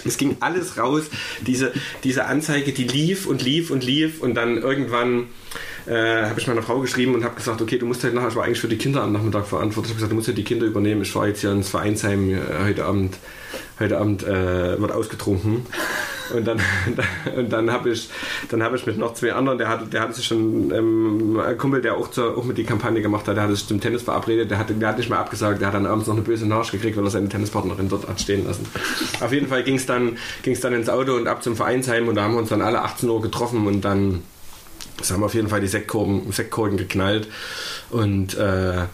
es 0.05 0.17
ging 0.17 0.37
alles 0.39 0.77
raus. 0.77 1.03
Diese, 1.45 1.71
diese 2.03 2.25
Anzeige, 2.25 2.71
die 2.71 2.85
lief 2.85 3.27
und 3.27 3.43
lief 3.43 3.71
und 3.71 3.83
lief 3.83 4.21
und 4.21 4.35
dann 4.35 4.57
irgendwann 4.57 5.27
äh, 5.87 6.23
habe 6.23 6.39
ich 6.39 6.47
meiner 6.47 6.61
Frau 6.61 6.79
geschrieben 6.79 7.15
und 7.15 7.23
habe 7.23 7.35
gesagt, 7.35 7.61
okay, 7.61 7.77
du 7.77 7.85
musst 7.85 8.03
heute 8.03 8.15
nachher, 8.15 8.29
ich 8.29 8.35
war 8.35 8.43
eigentlich 8.43 8.59
für 8.59 8.67
die 8.67 8.77
Kinder 8.77 9.03
am 9.03 9.13
Nachmittag 9.13 9.47
verantwortlich, 9.47 9.91
ich 9.91 9.91
habe 9.91 9.95
gesagt, 9.95 10.11
du 10.11 10.15
musst 10.15 10.27
ja 10.27 10.33
die 10.33 10.43
Kinder 10.43 10.65
übernehmen. 10.65 11.01
Ich 11.01 11.11
fahre 11.11 11.29
jetzt 11.29 11.41
hier 11.41 11.51
ins 11.51 11.69
Vereinsheim 11.69 12.29
äh, 12.29 12.39
heute 12.65 12.85
Abend. 12.85 13.17
Heute 13.79 13.99
Abend 13.99 14.23
äh, 14.23 14.81
wird 14.81 14.91
ausgetrunken. 14.91 15.65
Und 16.35 16.45
dann, 16.45 16.59
und 17.37 17.53
dann 17.53 17.71
habe 17.71 17.91
ich, 17.91 18.09
hab 18.51 18.73
ich 18.73 18.85
mit 18.85 18.97
noch 18.97 19.13
zwei 19.13 19.33
anderen, 19.33 19.57
der 19.59 19.69
hatte, 19.69 19.85
der 19.85 20.01
hatte 20.01 20.13
sich 20.13 20.25
schon, 20.25 20.71
ähm, 20.71 21.39
ein 21.39 21.57
Kumpel, 21.57 21.81
der 21.81 21.95
auch, 21.95 22.09
zur, 22.09 22.37
auch 22.37 22.43
mit 22.43 22.57
die 22.57 22.63
Kampagne 22.63 23.01
gemacht 23.01 23.27
hat, 23.27 23.37
der 23.37 23.43
hatte 23.43 23.55
sich 23.55 23.67
zum 23.67 23.79
Tennis 23.79 24.01
verabredet, 24.01 24.51
der 24.51 24.57
hat, 24.57 24.67
der 24.69 24.87
hat 24.87 24.97
nicht 24.97 25.09
mehr 25.09 25.19
abgesagt, 25.19 25.61
der 25.61 25.67
hat 25.67 25.75
dann 25.75 25.85
abends 25.85 26.07
noch 26.07 26.15
eine 26.15 26.23
böse 26.23 26.47
Nachricht 26.47 26.71
gekriegt, 26.71 26.97
weil 26.97 27.05
er 27.05 27.11
seine 27.11 27.29
Tennispartnerin 27.29 27.87
dort 27.87 28.07
hat 28.07 28.19
stehen 28.19 28.45
lassen. 28.45 28.65
Auf 29.21 29.31
jeden 29.31 29.47
Fall 29.47 29.63
ging 29.63 29.75
es 29.75 29.85
dann, 29.85 30.17
dann 30.43 30.73
ins 30.73 30.89
Auto 30.89 31.15
und 31.15 31.27
ab 31.27 31.43
zum 31.43 31.55
Vereinsheim 31.55 32.07
und 32.07 32.15
da 32.15 32.23
haben 32.23 32.33
wir 32.33 32.39
uns 32.39 32.49
dann 32.49 32.61
alle 32.61 32.81
18 32.81 33.07
Uhr 33.07 33.21
getroffen 33.21 33.67
und 33.67 33.81
dann 33.81 34.23
das 34.97 35.11
haben 35.11 35.23
auf 35.23 35.33
jeden 35.33 35.49
Fall 35.49 35.61
die 35.61 35.67
Sektkorken, 35.67 36.31
Sektkorken 36.31 36.77
geknallt. 36.77 37.27
Und 37.89 38.37
äh, 38.37 38.85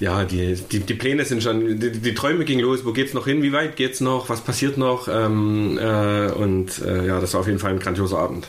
ja, 0.00 0.24
die, 0.24 0.54
die, 0.54 0.80
die, 0.80 0.94
Pläne 0.94 1.24
sind 1.24 1.42
schon, 1.42 1.78
die, 1.78 1.92
die, 1.92 2.14
Träume 2.14 2.44
gingen 2.44 2.62
los, 2.62 2.84
wo 2.84 2.92
geht's 2.92 3.14
noch 3.14 3.26
hin, 3.26 3.42
wie 3.42 3.52
weit 3.52 3.76
geht's 3.76 4.00
noch, 4.00 4.28
was 4.28 4.40
passiert 4.40 4.76
noch? 4.76 5.08
Ähm, 5.08 5.78
äh, 5.78 6.30
und 6.32 6.80
äh, 6.82 7.06
ja, 7.06 7.20
das 7.20 7.34
war 7.34 7.40
auf 7.40 7.46
jeden 7.46 7.58
Fall 7.58 7.72
ein 7.72 7.78
grandioser 7.78 8.18
Abend. 8.18 8.48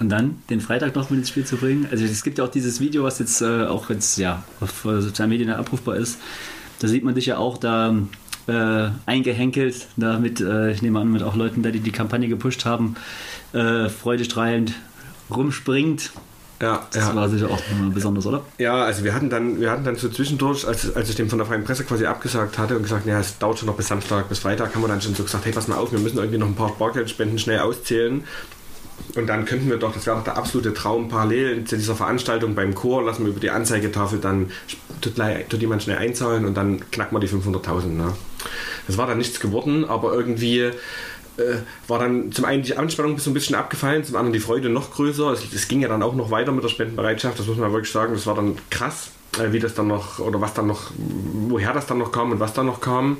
Und 0.00 0.08
dann 0.08 0.42
den 0.50 0.60
Freitag 0.60 0.96
noch 0.96 1.10
mit 1.10 1.20
ins 1.20 1.28
Spiel 1.28 1.44
zu 1.44 1.56
bringen. 1.56 1.86
Also 1.90 2.04
es 2.04 2.24
gibt 2.24 2.38
ja 2.38 2.44
auch 2.44 2.50
dieses 2.50 2.80
Video, 2.80 3.04
was 3.04 3.20
jetzt 3.20 3.42
äh, 3.42 3.64
auch 3.64 3.90
jetzt 3.90 4.18
ja 4.18 4.42
auf 4.60 4.82
sozialen 4.82 5.30
Medien 5.30 5.50
abrufbar 5.50 5.96
ist. 5.96 6.18
Da 6.80 6.88
sieht 6.88 7.04
man 7.04 7.14
dich 7.14 7.26
ja 7.26 7.38
auch 7.38 7.58
da 7.58 7.96
äh, 8.46 8.88
eingehenkelt, 9.06 9.86
damit, 9.96 10.40
äh, 10.40 10.72
ich 10.72 10.82
nehme 10.82 10.98
an, 10.98 11.12
mit 11.12 11.22
auch 11.22 11.36
Leuten, 11.36 11.62
die 11.62 11.78
die 11.78 11.92
Kampagne 11.92 12.28
gepusht 12.28 12.64
haben, 12.64 12.96
äh, 13.52 13.88
freudestrahlend 13.88 14.74
rumspringt. 15.30 16.12
Ja, 16.62 16.86
Das 16.92 17.08
ja. 17.08 17.14
war 17.14 17.28
sicher 17.28 17.50
auch 17.50 17.60
nochmal 17.70 17.90
besonders, 17.90 18.26
oder? 18.26 18.42
Ja, 18.58 18.84
also 18.84 19.04
wir 19.04 19.12
hatten 19.12 19.28
dann, 19.28 19.60
wir 19.60 19.70
hatten 19.70 19.84
dann 19.84 19.96
so 19.96 20.08
zwischendurch, 20.08 20.66
als, 20.66 20.94
als 20.94 21.10
ich 21.10 21.16
dem 21.16 21.28
von 21.28 21.38
der 21.38 21.46
Freien 21.46 21.64
Presse 21.64 21.84
quasi 21.84 22.06
abgesagt 22.06 22.58
hatte 22.58 22.76
und 22.76 22.82
gesagt, 22.84 23.06
ja, 23.06 23.18
es 23.18 23.38
dauert 23.38 23.58
schon 23.58 23.66
noch 23.66 23.76
bis 23.76 23.88
Samstag, 23.88 24.28
bis 24.28 24.38
Freitag, 24.38 24.74
haben 24.74 24.82
wir 24.82 24.88
dann 24.88 25.02
schon 25.02 25.14
so 25.14 25.24
gesagt, 25.24 25.44
hey, 25.44 25.52
pass 25.52 25.68
mal 25.68 25.76
auf, 25.76 25.92
wir 25.92 25.98
müssen 25.98 26.18
irgendwie 26.18 26.38
noch 26.38 26.46
ein 26.46 26.54
paar 26.54 26.72
Bargeldspenden 26.78 27.38
schnell 27.38 27.58
auszählen. 27.58 28.24
Und 29.16 29.26
dann 29.26 29.44
könnten 29.44 29.68
wir 29.68 29.76
doch, 29.76 29.92
das 29.92 30.06
wäre 30.06 30.16
doch 30.16 30.24
der 30.24 30.36
absolute 30.36 30.72
Traum, 30.72 31.08
parallel 31.08 31.64
zu 31.64 31.76
dieser 31.76 31.96
Veranstaltung 31.96 32.54
beim 32.54 32.74
Chor, 32.74 33.02
lassen 33.02 33.24
wir 33.24 33.32
über 33.32 33.40
die 33.40 33.50
Anzeigetafel 33.50 34.20
dann, 34.20 34.50
tut, 35.00 35.14
tut 35.48 35.60
jemand 35.60 35.82
schnell 35.82 35.98
einzahlen 35.98 36.44
und 36.44 36.54
dann 36.54 36.88
knacken 36.90 37.14
wir 37.14 37.20
die 37.20 37.28
500.000. 37.28 37.86
Ne? 37.88 38.12
Das 38.86 38.96
war 38.96 39.06
dann 39.06 39.18
nichts 39.18 39.40
geworden, 39.40 39.84
aber 39.84 40.12
irgendwie 40.14 40.70
war 41.88 41.98
dann 41.98 42.32
zum 42.32 42.44
einen 42.44 42.62
die 42.62 42.76
Anspannung 42.76 43.18
so 43.18 43.30
ein 43.30 43.34
bisschen 43.34 43.56
abgefallen, 43.56 44.04
zum 44.04 44.16
anderen 44.16 44.32
die 44.32 44.40
Freude 44.40 44.68
noch 44.68 44.92
größer. 44.92 45.32
Es, 45.32 45.52
es 45.52 45.68
ging 45.68 45.80
ja 45.80 45.88
dann 45.88 46.02
auch 46.02 46.14
noch 46.14 46.30
weiter 46.30 46.52
mit 46.52 46.62
der 46.62 46.68
Spendenbereitschaft, 46.68 47.38
das 47.38 47.46
muss 47.46 47.56
man 47.56 47.72
wirklich 47.72 47.92
sagen. 47.92 48.14
Das 48.14 48.26
war 48.26 48.34
dann 48.34 48.56
krass, 48.70 49.10
äh, 49.38 49.52
wie 49.52 49.58
das 49.58 49.74
dann 49.74 49.88
noch, 49.88 50.18
oder 50.18 50.40
was 50.40 50.54
dann 50.54 50.66
noch, 50.66 50.90
woher 51.48 51.72
das 51.72 51.86
dann 51.86 51.98
noch 51.98 52.12
kam 52.12 52.32
und 52.32 52.40
was 52.40 52.52
dann 52.52 52.66
noch 52.66 52.80
kam. 52.80 53.16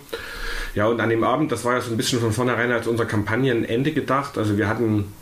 Ja, 0.75 0.87
und 0.87 1.01
an 1.01 1.11
dem 1.11 1.25
Abend, 1.25 1.53
das 1.53 1.65
war 1.65 1.75
ja 1.75 1.81
so 1.81 1.91
ein 1.91 1.97
bisschen 1.97 2.21
von 2.21 2.33
vornherein 2.33 2.71
als 2.73 2.87
unser 2.87 3.07
Kampagnenende 3.07 3.93
gedacht. 3.93 4.39
Also 4.39 4.57
wir 4.59 4.69
hatten 4.69 5.13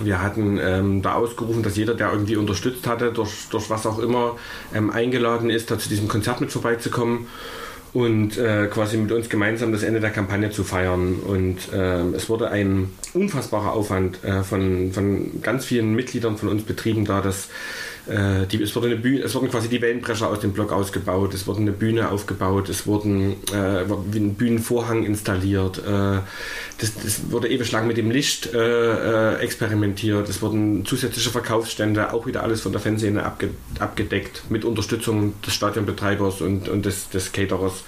wir 0.00 0.20
hatten 0.20 0.58
ähm, 0.60 1.00
da 1.00 1.14
ausgerufen, 1.14 1.62
dass 1.62 1.76
jeder, 1.76 1.94
der 1.94 2.12
irgendwie 2.12 2.36
unterstützt 2.36 2.86
hatte, 2.86 3.12
durch, 3.12 3.48
durch 3.50 3.70
was 3.70 3.86
auch 3.86 3.98
immer, 3.98 4.36
ähm, 4.74 4.90
eingeladen 4.90 5.48
ist, 5.48 5.70
da 5.70 5.78
zu 5.78 5.88
diesem 5.88 6.08
Konzert 6.08 6.40
mit 6.40 6.52
vorbeizukommen 6.52 7.28
und 7.96 8.36
äh, 8.36 8.66
quasi 8.66 8.98
mit 8.98 9.10
uns 9.10 9.30
gemeinsam 9.30 9.72
das 9.72 9.82
Ende 9.82 10.00
der 10.00 10.10
Kampagne 10.10 10.50
zu 10.50 10.64
feiern. 10.64 11.14
Und 11.14 11.56
ähm, 11.72 12.12
es 12.14 12.28
wurde 12.28 12.50
ein 12.50 12.90
unfassbarer 13.14 13.72
Aufwand 13.72 14.22
äh, 14.22 14.42
von, 14.42 14.92
von 14.92 15.40
ganz 15.40 15.64
vielen 15.64 15.94
Mitgliedern 15.94 16.36
von 16.36 16.50
uns 16.50 16.64
betrieben, 16.64 17.06
da 17.06 17.22
das 17.22 17.48
äh, 18.08 18.46
die, 18.46 18.62
es, 18.62 18.74
wurde 18.76 18.86
eine 18.86 18.96
Bühne, 18.96 19.22
es 19.22 19.34
wurden 19.34 19.50
quasi 19.50 19.68
die 19.68 19.80
Wellenbrecher 19.80 20.28
aus 20.28 20.40
dem 20.40 20.52
Block 20.52 20.72
ausgebaut, 20.72 21.34
es 21.34 21.46
wurde 21.46 21.60
eine 21.60 21.72
Bühne 21.72 22.10
aufgebaut, 22.10 22.68
es 22.68 22.86
wurden 22.86 23.36
äh, 23.52 23.88
wurde 23.88 24.18
ein 24.18 24.34
Bühnenvorhang 24.34 25.04
installiert, 25.04 25.78
äh, 25.78 26.20
das, 26.78 26.94
das 27.02 27.30
wurde 27.30 27.48
ewig 27.48 27.70
lang 27.72 27.86
mit 27.86 27.96
dem 27.96 28.10
Licht 28.10 28.54
äh, 28.54 29.34
äh, 29.34 29.38
experimentiert, 29.40 30.28
es 30.28 30.40
wurden 30.40 30.84
zusätzliche 30.84 31.30
Verkaufsstände, 31.30 32.12
auch 32.12 32.26
wieder 32.26 32.42
alles 32.42 32.60
von 32.60 32.72
der 32.72 32.80
Fanszene 32.80 33.24
abge, 33.24 33.50
abgedeckt, 33.78 34.42
mit 34.50 34.64
Unterstützung 34.64 35.34
des 35.42 35.54
Stadionbetreibers 35.54 36.40
und, 36.42 36.68
und 36.68 36.84
des, 36.86 37.08
des 37.10 37.32
Caterers. 37.32 37.82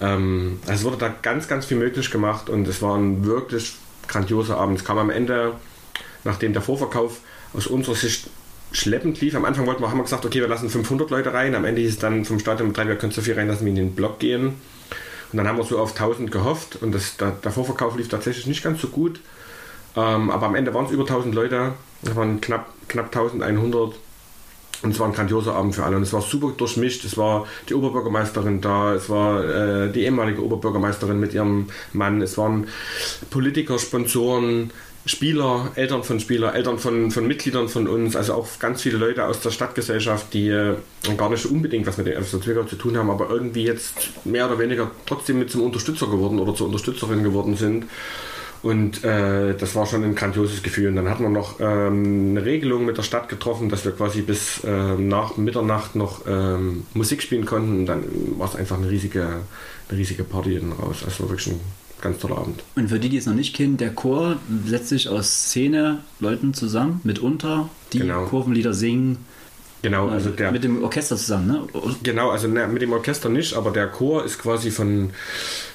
Ähm, 0.00 0.58
also 0.62 0.72
es 0.72 0.84
wurde 0.84 0.96
da 0.96 1.14
ganz, 1.22 1.48
ganz 1.48 1.66
viel 1.66 1.76
möglich 1.76 2.10
gemacht 2.10 2.48
und 2.48 2.66
es 2.66 2.80
war 2.80 2.96
ein 2.96 3.24
wirklich 3.24 3.74
grandioser 4.08 4.56
Abend. 4.56 4.78
Es 4.78 4.84
kam 4.84 4.98
am 4.98 5.10
Ende, 5.10 5.52
nachdem 6.24 6.52
der 6.52 6.62
Vorverkauf 6.62 7.20
aus 7.52 7.66
unserer 7.66 7.94
Sicht 7.94 8.28
schleppend 8.72 9.20
lief. 9.20 9.34
Am 9.34 9.44
Anfang 9.44 9.66
wollten 9.66 9.82
wir, 9.82 9.90
haben 9.90 9.98
wir 9.98 10.04
gesagt, 10.04 10.24
okay, 10.24 10.40
wir 10.40 10.48
lassen 10.48 10.70
500 10.70 11.10
Leute 11.10 11.32
rein. 11.32 11.54
Am 11.54 11.64
Ende 11.64 11.80
hieß 11.80 11.90
es 11.90 11.98
dann 11.98 12.24
vom 12.24 12.38
Stadionbetreiber, 12.38 12.90
ihr 12.90 12.98
könnt 12.98 13.12
so 13.12 13.22
viel 13.22 13.34
reinlassen, 13.34 13.66
wie 13.66 13.70
in 13.70 13.76
den 13.76 13.94
Block 13.94 14.18
gehen. 14.18 14.54
Und 15.32 15.36
dann 15.36 15.46
haben 15.46 15.58
wir 15.58 15.64
so 15.64 15.78
auf 15.78 15.92
1000 15.92 16.30
gehofft 16.30 16.76
und 16.82 16.92
das, 16.92 17.16
der, 17.16 17.30
der 17.30 17.52
Vorverkauf 17.52 17.96
lief 17.96 18.08
tatsächlich 18.08 18.46
nicht 18.46 18.64
ganz 18.64 18.80
so 18.80 18.88
gut. 18.88 19.20
Ähm, 19.96 20.30
aber 20.30 20.46
am 20.46 20.54
Ende 20.54 20.74
waren 20.74 20.86
es 20.86 20.90
über 20.90 21.02
1000 21.02 21.34
Leute. 21.34 21.74
Es 22.02 22.14
waren 22.16 22.40
knapp, 22.40 22.72
knapp 22.88 23.06
1100. 23.06 23.94
Und 24.82 24.92
es 24.92 24.98
war 24.98 25.08
ein 25.08 25.12
grandioser 25.12 25.54
Abend 25.54 25.74
für 25.74 25.84
alle. 25.84 25.96
Und 25.96 26.02
es 26.02 26.12
war 26.12 26.22
super 26.22 26.52
durchmischt. 26.56 27.04
Es 27.04 27.16
war 27.16 27.46
die 27.68 27.74
Oberbürgermeisterin 27.74 28.60
da, 28.60 28.94
es 28.94 29.10
war 29.10 29.44
äh, 29.44 29.92
die 29.92 30.02
ehemalige 30.02 30.42
Oberbürgermeisterin 30.42 31.20
mit 31.20 31.34
ihrem 31.34 31.68
Mann, 31.92 32.22
es 32.22 32.38
waren 32.38 32.66
Politiker, 33.28 33.78
Sponsoren, 33.78 34.72
Spieler, 35.06 35.72
Eltern 35.76 36.02
von 36.02 36.20
Spieler, 36.20 36.54
Eltern 36.54 36.78
von, 36.78 37.10
von 37.10 37.26
Mitgliedern 37.26 37.68
von 37.68 37.88
uns, 37.88 38.16
also 38.16 38.34
auch 38.34 38.46
ganz 38.58 38.82
viele 38.82 38.98
Leute 38.98 39.24
aus 39.24 39.40
der 39.40 39.50
Stadtgesellschaft, 39.50 40.34
die 40.34 40.48
äh, 40.48 40.74
gar 41.16 41.30
nicht 41.30 41.46
unbedingt 41.46 41.86
was 41.86 41.96
mit 41.96 42.06
dem 42.06 42.22
FSV 42.22 42.44
Zwickau 42.44 42.64
zu 42.64 42.76
tun 42.76 42.96
haben, 42.98 43.08
aber 43.08 43.30
irgendwie 43.30 43.64
jetzt 43.64 44.24
mehr 44.24 44.46
oder 44.46 44.58
weniger 44.58 44.90
trotzdem 45.06 45.38
mit 45.38 45.50
zum 45.50 45.62
Unterstützer 45.62 46.06
geworden 46.06 46.38
oder 46.38 46.54
zur 46.54 46.66
Unterstützerin 46.66 47.22
geworden 47.22 47.56
sind. 47.56 47.86
Und 48.62 49.04
äh, 49.04 49.54
das 49.56 49.74
war 49.74 49.86
schon 49.86 50.04
ein 50.04 50.14
grandioses 50.14 50.62
Gefühl. 50.62 50.88
Und 50.88 50.96
dann 50.96 51.08
hatten 51.08 51.22
wir 51.22 51.30
noch 51.30 51.60
ähm, 51.60 52.32
eine 52.32 52.44
Regelung 52.44 52.84
mit 52.84 52.98
der 52.98 53.02
Stadt 53.02 53.30
getroffen, 53.30 53.70
dass 53.70 53.86
wir 53.86 53.92
quasi 53.92 54.20
bis 54.20 54.60
ähm, 54.66 55.08
nach 55.08 55.38
Mitternacht 55.38 55.96
noch 55.96 56.26
ähm, 56.26 56.84
Musik 56.92 57.22
spielen 57.22 57.46
konnten. 57.46 57.80
Und 57.80 57.86
dann 57.86 58.04
war 58.36 58.48
es 58.48 58.56
einfach 58.56 58.76
eine 58.76 58.90
riesige, 58.90 59.26
eine 59.88 59.98
riesige 59.98 60.24
Party 60.24 60.50
hinten 60.50 60.72
raus. 60.72 60.98
Also 61.06 61.30
wirklich 61.30 61.46
ein 61.46 61.60
ganz 62.02 62.18
toller 62.18 62.38
Abend. 62.38 62.62
Und 62.76 62.88
für 62.88 62.98
die, 62.98 63.08
die 63.08 63.16
es 63.16 63.26
noch 63.26 63.34
nicht 63.34 63.54
kennen, 63.54 63.76
der 63.76 63.90
Chor 63.90 64.36
setzt 64.66 64.88
sich 64.88 65.08
aus 65.08 65.30
Szene-Leuten 65.48 66.54
zusammen, 66.54 67.00
mitunter, 67.04 67.68
die 67.92 68.00
Genau. 68.00 68.26
Kurvenlieder 68.26 68.74
singen. 68.74 69.18
Genau, 69.82 70.04
also 70.08 70.26
Also 70.26 70.30
der, 70.30 70.52
mit 70.52 70.62
dem 70.62 70.84
Orchester 70.84 71.16
zusammen, 71.16 71.46
ne? 71.46 71.62
Genau, 72.02 72.28
also 72.28 72.48
ne, 72.48 72.68
mit 72.68 72.82
dem 72.82 72.92
Orchester 72.92 73.30
nicht, 73.30 73.54
aber 73.54 73.70
der 73.70 73.86
Chor 73.88 74.22
ist 74.26 74.38
quasi 74.38 74.70
von, 74.70 75.08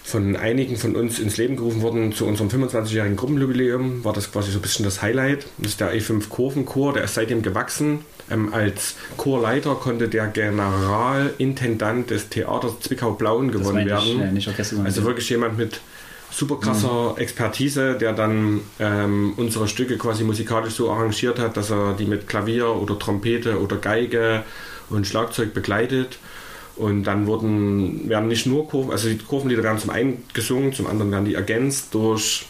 von 0.03 0.35
einigen 0.35 0.75
von 0.77 0.95
uns 0.95 1.17
ins 1.17 1.37
Leben 1.37 1.55
gerufen 1.55 1.81
worden. 1.81 2.13
Zu 2.13 2.27
unserem 2.27 2.49
25-jährigen 2.49 3.15
Gruppenjubiläum 3.17 4.03
war 4.05 4.13
das 4.13 4.31
quasi 4.31 4.51
so 4.51 4.59
ein 4.59 4.61
bisschen 4.61 4.85
das 4.85 5.01
Highlight. 5.01 5.47
Das 5.57 5.71
ist 5.71 5.79
der 5.79 5.91
E5 5.91 6.29
Kurvenchor, 6.29 6.93
der 6.93 7.05
ist 7.05 7.15
seitdem 7.15 7.41
gewachsen. 7.41 8.01
Ähm, 8.29 8.53
als 8.53 8.93
Chorleiter 9.17 9.73
konnte 9.73 10.07
der 10.07 10.27
Generalintendant 10.27 12.09
des 12.11 12.29
Theaters 12.29 12.79
Zwickau-Blauen 12.81 13.51
Das 13.51 13.57
gewonnen 13.61 13.79
ich, 13.79 13.85
werden. 13.87 14.21
äh, 14.21 14.47
Orchester, 14.47 14.63
sondern 14.63 14.85
Also 14.85 15.03
wirklich 15.03 15.29
jemand 15.29 15.57
mit 15.57 15.79
super 16.31 16.59
krasser 16.59 17.15
Expertise, 17.17 17.97
der 17.97 18.13
dann 18.13 18.61
ähm, 18.79 19.33
unsere 19.37 19.67
Stücke 19.67 19.97
quasi 19.97 20.23
musikalisch 20.23 20.73
so 20.73 20.91
arrangiert 20.91 21.39
hat, 21.39 21.55
dass 21.57 21.71
er 21.71 21.93
die 21.93 22.05
mit 22.05 22.27
Klavier 22.27 22.69
oder 22.69 22.99
Trompete 22.99 23.61
oder 23.61 23.77
Geige 23.77 24.43
und 24.89 25.07
Schlagzeug 25.07 25.53
begleitet. 25.53 26.17
Und 26.75 27.03
dann 27.05 27.25
wurden, 27.25 28.09
werden 28.09 28.27
nicht 28.27 28.45
nur 28.45 28.67
Kurven, 28.67 28.91
also 28.91 29.07
die 29.07 29.17
Kurvenlieder 29.17 29.63
werden 29.63 29.79
zum 29.79 29.91
einen 29.91 30.23
gesungen, 30.33 30.73
zum 30.73 30.87
anderen 30.87 31.09
werden 31.11 31.25
die 31.25 31.35
ergänzt 31.35 31.93
durch 31.93 32.47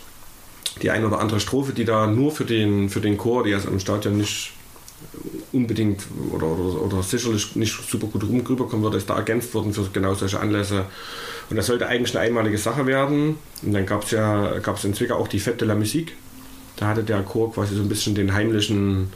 die 0.81 0.89
eine 0.89 1.07
oder 1.07 1.19
andere 1.19 1.39
Strophe, 1.39 1.73
die 1.73 1.85
da 1.85 2.07
nur 2.07 2.31
für 2.31 2.45
den, 2.45 2.89
für 2.89 3.01
den 3.01 3.17
Chor, 3.17 3.43
die 3.43 3.53
also 3.53 3.69
im 3.69 3.79
Stadion 3.79 4.17
nicht 4.17 4.51
unbedingt 5.51 6.05
oder, 6.31 6.47
oder, 6.47 6.81
oder 6.81 7.03
sicherlich 7.03 7.55
nicht 7.55 7.75
super 7.89 8.07
gut 8.07 8.23
rüberkommen 8.23 8.83
würde, 8.83 8.97
ist 8.97 9.09
da 9.09 9.15
ergänzt 9.15 9.53
worden 9.53 9.73
für 9.73 9.83
genau 9.93 10.13
solche 10.15 10.39
Anlässe. 10.39 10.85
Und 11.49 11.57
das 11.57 11.67
sollte 11.67 11.87
eigentlich 11.87 12.15
eine 12.15 12.25
einmalige 12.25 12.57
Sache 12.57 12.85
werden. 12.87 13.37
Und 13.61 13.73
dann 13.73 13.85
gab 13.85 14.03
es 14.03 14.11
ja 14.11 14.59
gab's 14.59 14.83
in 14.83 14.93
Zwickau 14.93 15.15
auch 15.15 15.27
die 15.27 15.39
Fête 15.39 15.57
de 15.57 15.67
la 15.67 15.75
Musique. 15.75 16.13
Da 16.77 16.87
hatte 16.87 17.03
der 17.03 17.21
Chor 17.23 17.53
quasi 17.53 17.75
so 17.75 17.81
ein 17.81 17.89
bisschen 17.89 18.15
den 18.15 18.33
heimlichen, 18.33 19.13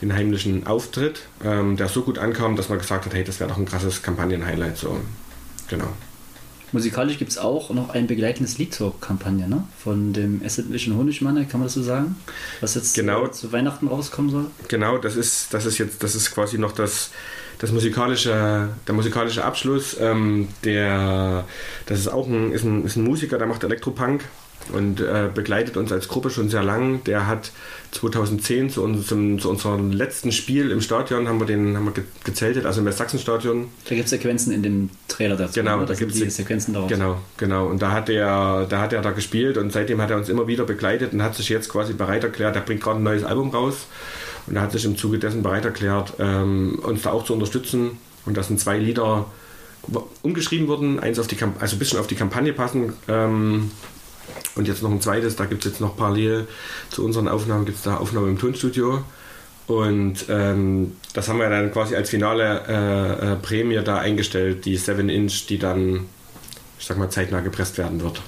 den 0.00 0.14
heimlichen 0.14 0.66
Auftritt, 0.66 1.22
ähm, 1.44 1.76
der 1.76 1.88
so 1.88 2.02
gut 2.02 2.18
ankam, 2.18 2.56
dass 2.56 2.68
man 2.68 2.78
gesagt 2.78 3.06
hat, 3.06 3.14
hey, 3.14 3.24
das 3.24 3.40
wäre 3.40 3.50
doch 3.50 3.58
ein 3.58 3.66
krasses 3.66 4.02
Kampagnen-Highlight. 4.02 4.76
So. 4.78 4.98
Genau. 5.68 5.88
Musikalisch 6.72 7.18
gibt 7.18 7.30
es 7.30 7.38
auch 7.38 7.70
noch 7.70 7.90
ein 7.90 8.06
begleitendes 8.06 8.58
Lied 8.58 8.74
zur 8.74 9.00
Kampagne, 9.00 9.48
ne? 9.48 9.64
Von 9.82 10.12
dem 10.12 10.42
Essenwischen 10.42 10.96
Honigmanne, 10.96 11.46
kann 11.46 11.60
man 11.60 11.66
das 11.66 11.74
so 11.74 11.82
sagen? 11.82 12.16
Was 12.60 12.74
jetzt 12.74 12.94
Genau. 12.94 13.24
äh, 13.26 13.30
zu 13.30 13.52
Weihnachten 13.52 13.86
rauskommen 13.88 14.30
soll? 14.30 14.46
Genau, 14.68 14.98
das 14.98 15.16
ist, 15.16 15.54
das 15.54 15.64
ist 15.64 15.78
jetzt, 15.78 16.02
das 16.02 16.14
ist 16.14 16.32
quasi 16.32 16.58
noch 16.58 16.72
das, 16.72 17.10
das 17.58 17.72
musikalische, 17.72 18.68
der 18.86 18.94
musikalische 18.94 19.44
Abschluss. 19.44 19.96
Ähm, 20.00 20.48
der, 20.64 21.44
das 21.86 21.98
ist 21.98 22.08
auch 22.08 22.26
ein, 22.26 22.52
ist 22.52 22.64
ein, 22.64 22.84
ist 22.84 22.96
ein 22.96 23.04
Musiker, 23.04 23.38
der 23.38 23.46
macht 23.46 23.64
Elektropunk 23.64 24.22
und 24.72 25.00
äh, 25.00 25.28
begleitet 25.32 25.76
uns 25.76 25.92
als 25.92 26.08
Gruppe 26.08 26.28
schon 26.30 26.48
sehr 26.48 26.62
lang. 26.62 27.04
Der 27.04 27.26
hat 27.28 27.52
2010 27.92 28.70
zu 28.70 28.82
unserem, 28.82 29.38
zu 29.38 29.48
unserem 29.48 29.92
letzten 29.92 30.32
Spiel 30.32 30.70
im 30.70 30.80
Stadion 30.80 31.28
haben 31.28 31.38
wir 31.38 31.46
den 31.46 31.76
haben 31.76 31.84
wir 31.86 31.92
ge- 31.92 32.04
gezeltet, 32.24 32.66
also 32.66 32.80
im 32.80 32.90
Sachsenstadion. 32.90 33.68
Da 33.88 33.94
gibt 33.94 34.04
es 34.06 34.10
Sequenzen 34.10 34.52
in 34.52 34.62
dem 34.62 34.90
Trailer 35.08 35.36
dazu. 35.36 35.54
Genau, 35.54 35.84
da 35.84 35.94
die 35.94 36.10
Se- 36.10 36.30
Sequenzen 36.30 36.74
daraus. 36.74 36.90
Genau, 36.90 37.18
genau. 37.36 37.66
Und 37.68 37.80
da 37.80 37.92
hat 37.92 38.08
er, 38.08 38.66
da 38.68 38.80
hat 38.80 38.92
er 38.92 39.02
da 39.02 39.12
gespielt 39.12 39.56
und 39.56 39.72
seitdem 39.72 40.00
hat 40.00 40.10
er 40.10 40.16
uns 40.16 40.28
immer 40.28 40.46
wieder 40.48 40.64
begleitet 40.64 41.12
und 41.12 41.22
hat 41.22 41.36
sich 41.36 41.48
jetzt 41.48 41.68
quasi 41.68 41.92
bereit 41.92 42.24
erklärt. 42.24 42.56
Er 42.56 42.62
bringt 42.62 42.82
gerade 42.82 42.98
ein 43.00 43.04
neues 43.04 43.24
Album 43.24 43.50
raus 43.50 43.86
und 44.46 44.56
er 44.56 44.62
hat 44.62 44.72
sich 44.72 44.84
im 44.84 44.96
Zuge 44.96 45.18
dessen 45.18 45.42
bereit 45.42 45.64
erklärt, 45.64 46.14
ähm, 46.18 46.78
uns 46.82 47.02
da 47.02 47.10
auch 47.10 47.24
zu 47.24 47.32
unterstützen. 47.32 47.98
Und 48.24 48.36
das 48.36 48.48
sind 48.48 48.60
zwei 48.60 48.78
Lieder 48.78 49.26
umgeschrieben 50.22 50.68
worden, 50.68 50.98
eins 50.98 51.18
auf 51.18 51.26
die 51.26 51.36
Kamp 51.36 51.60
also 51.62 51.76
ein 51.76 51.78
bisschen 51.78 51.98
auf 51.98 52.06
die 52.06 52.14
Kampagne 52.14 52.52
passen. 52.52 52.92
Ähm, 53.08 53.70
und 54.54 54.68
jetzt 54.68 54.82
noch 54.82 54.90
ein 54.90 55.00
zweites, 55.00 55.36
da 55.36 55.44
gibt 55.44 55.64
es 55.64 55.72
jetzt 55.72 55.80
noch 55.80 55.96
parallel 55.96 56.48
zu 56.90 57.04
unseren 57.04 57.28
Aufnahmen, 57.28 57.64
gibt 57.64 57.78
es 57.78 57.84
da 57.84 57.96
Aufnahmen 57.96 58.30
im 58.30 58.38
Tonstudio. 58.38 59.04
Und 59.66 60.26
ähm, 60.28 60.96
das 61.12 61.28
haben 61.28 61.38
wir 61.38 61.50
dann 61.50 61.72
quasi 61.72 61.96
als 61.96 62.10
finale 62.10 62.62
äh, 62.68 63.32
äh, 63.32 63.36
Prämie 63.36 63.80
da 63.84 63.98
eingestellt, 63.98 64.64
die 64.64 64.76
7 64.76 65.08
Inch, 65.08 65.46
die 65.48 65.58
dann, 65.58 66.06
ich 66.78 66.86
sag 66.86 66.98
mal, 66.98 67.10
zeitnah 67.10 67.40
gepresst 67.40 67.76
werden 67.78 68.00
wird. 68.00 68.22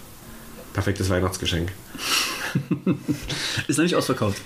Perfektes 0.72 1.10
Weihnachtsgeschenk. 1.10 1.70
Ist 3.68 3.78
nicht 3.78 3.94
ausverkauft. 3.94 4.42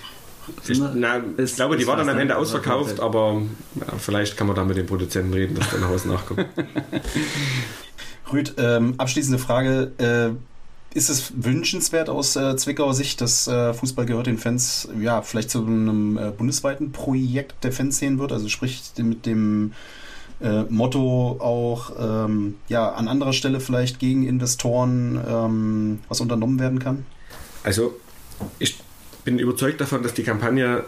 Ich, 0.67 0.79
na, 0.79 1.17
ich 1.19 1.39
ist- 1.39 1.55
glaube, 1.55 1.77
die 1.77 1.87
war 1.87 1.95
dann 1.97 2.09
am? 2.09 2.17
Ende 2.19 2.37
ausverkauft, 2.37 2.99
aber 2.99 3.41
ja, 3.75 3.85
vielleicht 3.97 4.35
kann 4.37 4.47
man 4.47 4.55
da 4.55 4.63
mit 4.65 4.77
dem 4.77 4.85
Produzenten 4.85 5.33
reden, 5.33 5.55
dass 5.55 5.69
der 5.69 5.79
nach 5.79 5.89
Hause 5.89 6.09
nachkommt. 6.09 6.45
Rüd, 8.31 8.55
ähm, 8.57 8.95
abschließende 8.97 9.39
Frage. 9.39 9.91
Äh, 9.97 10.97
ist 10.97 11.09
es 11.09 11.33
wünschenswert 11.35 12.07
aus 12.07 12.35
äh, 12.35 12.55
Zwickauer 12.55 12.93
Sicht, 12.93 13.19
dass 13.19 13.47
äh, 13.47 13.73
Fußball 13.73 14.05
gehört 14.05 14.27
den 14.27 14.37
Fans 14.37 14.87
ja 14.99 15.23
vielleicht 15.23 15.49
zu 15.49 15.65
einem 15.65 16.17
äh, 16.17 16.29
bundesweiten 16.31 16.91
Projekt 16.91 17.63
der 17.63 17.71
Fans 17.71 17.97
sehen 17.97 18.19
wird? 18.19 18.31
Also 18.31 18.47
sprich 18.47 18.83
mit 18.99 19.25
dem 19.25 19.73
äh, 20.39 20.63
Motto 20.69 21.37
auch 21.39 21.93
ähm, 21.99 22.55
ja 22.67 22.91
an 22.91 23.07
anderer 23.07 23.33
Stelle 23.33 23.59
vielleicht 23.59 23.97
gegen 23.99 24.27
Investoren 24.27 25.19
ähm, 25.27 25.99
was 26.09 26.21
unternommen 26.21 26.59
werden 26.59 26.77
kann? 26.77 27.05
Also 27.63 27.95
ich 28.59 28.77
bin 29.23 29.39
überzeugt 29.39 29.81
davon, 29.81 30.03
dass 30.03 30.13
die 30.13 30.23
Kampagne 30.23 30.83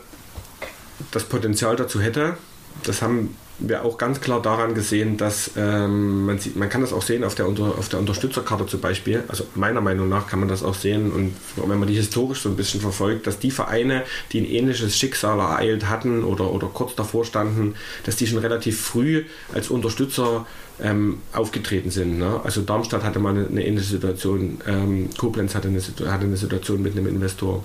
das 1.12 1.24
Potenzial 1.24 1.76
dazu 1.76 2.02
hätte. 2.02 2.38
Das 2.84 3.02
haben 3.02 3.36
wir 3.60 3.86
auch 3.86 3.98
ganz 3.98 4.20
klar 4.20 4.42
daran 4.42 4.74
gesehen, 4.74 5.16
dass 5.16 5.52
ähm, 5.56 6.26
man 6.26 6.40
sieht, 6.40 6.58
man 6.58 6.68
kann 6.68 6.82
das 6.82 6.92
auch 6.92 7.02
sehen 7.02 7.24
auf 7.24 7.36
der, 7.36 7.48
Unter, 7.48 7.64
auf 7.64 7.88
der 7.88 8.00
Unterstützerkarte 8.00 8.66
zum 8.66 8.82
Beispiel. 8.82 9.24
Also 9.30 9.46
meiner 9.56 9.80
Meinung 9.80 10.10
nach 10.10 10.28
kann 10.28 10.40
man 10.40 10.50
das 10.50 10.62
auch 10.62 10.74
sehen 10.74 11.12
und 11.12 11.34
wenn 11.56 11.80
man 11.80 11.88
die 11.88 11.96
historisch 11.96 12.42
so 12.42 12.50
ein 12.50 12.58
bisschen 12.58 12.82
verfolgt, 12.82 13.28
dass 13.28 13.40
die 13.40 13.52
Vereine, 13.52 14.04
die 14.32 14.42
ein 14.42 14.46
ähnliches 14.46 14.98
Schicksal 14.98 15.40
ereilt 15.40 15.90
hatten 15.90 16.24
oder, 16.26 16.52
oder 16.52 16.68
kurz 16.68 16.96
davor 16.96 17.24
standen, 17.24 17.76
dass 18.04 18.18
die 18.18 18.28
schon 18.28 18.40
relativ 18.40 18.82
früh 18.82 19.24
als 19.54 19.70
Unterstützer 19.70 20.46
ähm, 20.82 21.20
aufgetreten 21.32 21.92
sind. 21.92 22.20
Ne? 22.20 22.42
Also 22.44 22.62
Darmstadt 22.62 23.04
hatte 23.04 23.20
mal 23.20 23.30
eine, 23.30 23.48
eine 23.48 23.66
ähnliche 23.66 23.92
Situation, 23.92 24.60
ähm, 24.68 25.10
Koblenz 25.18 25.56
hatte 25.56 25.70
eine, 25.70 25.80
hatte 25.80 26.26
eine 26.26 26.38
Situation 26.38 26.82
mit 26.82 26.92
einem 26.92 27.08
Investor. 27.08 27.64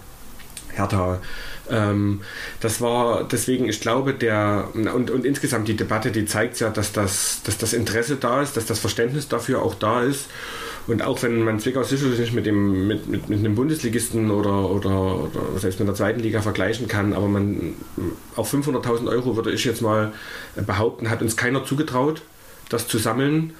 Hertha. 0.73 1.21
Ähm, 1.71 2.21
das 2.61 2.81
war 2.81 3.25
deswegen, 3.25 3.69
ich 3.69 3.81
glaube, 3.81 4.15
der 4.15 4.69
und, 4.75 5.11
und 5.11 5.25
insgesamt 5.25 5.69
die 5.69 5.77
Debatte, 5.77 6.11
die 6.11 6.25
zeigt 6.27 6.61
ja, 6.61 6.71
dass 6.71 6.93
das, 6.93 7.43
dass 7.45 7.59
das 7.59 7.73
Interesse 7.73 8.17
da 8.17 8.43
ist, 8.43 8.57
dass 8.57 8.67
das 8.67 8.79
Verständnis 8.79 9.29
dafür 9.29 9.63
auch 9.63 9.75
da 9.75 10.03
ist. 10.03 10.27
Und 10.87 11.03
auch 11.03 11.23
wenn 11.23 11.45
man 11.45 11.61
Zwickau 11.61 11.83
sicherlich 11.83 12.19
nicht 12.19 12.33
mit 12.33 12.47
dem 12.47 12.89
mit, 12.89 13.07
mit, 13.07 13.29
mit 13.29 13.39
einem 13.39 13.55
Bundesligisten 13.55 14.31
oder, 14.31 14.71
oder, 14.71 15.25
oder 15.25 15.59
selbst 15.59 15.79
mit 15.79 15.87
der 15.87 15.95
zweiten 15.95 16.21
Liga 16.21 16.41
vergleichen 16.41 16.89
kann, 16.89 17.13
aber 17.13 17.29
man 17.29 17.75
auf 18.35 18.53
500.000 18.53 19.09
Euro 19.09 19.37
würde 19.37 19.53
ich 19.53 19.65
jetzt 19.65 19.83
mal 19.83 20.13
behaupten, 20.57 21.11
hat 21.11 21.23
uns 21.23 21.37
keiner 21.37 21.65
zugetraut, 21.65 22.23
das 22.71 22.89
zu 22.89 22.99
sammeln. 22.99 23.53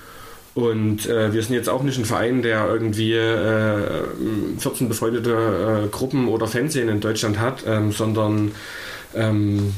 Und 0.55 1.07
äh, 1.07 1.33
wir 1.33 1.43
sind 1.43 1.55
jetzt 1.55 1.69
auch 1.69 1.83
nicht 1.83 1.99
ein 1.99 2.05
Verein, 2.05 2.43
der 2.43 2.67
irgendwie 2.67 3.15
äh, 3.15 4.03
14 4.59 4.89
befreundete 4.89 5.85
äh, 5.85 5.89
Gruppen 5.89 6.29
oder 6.29 6.49
Fernsehen 6.49 6.89
in 6.89 7.01
Deutschland 7.01 7.39
hat, 7.39 7.65
ähm, 7.67 7.93
sondern 7.93 8.53
ähm, 9.15 9.75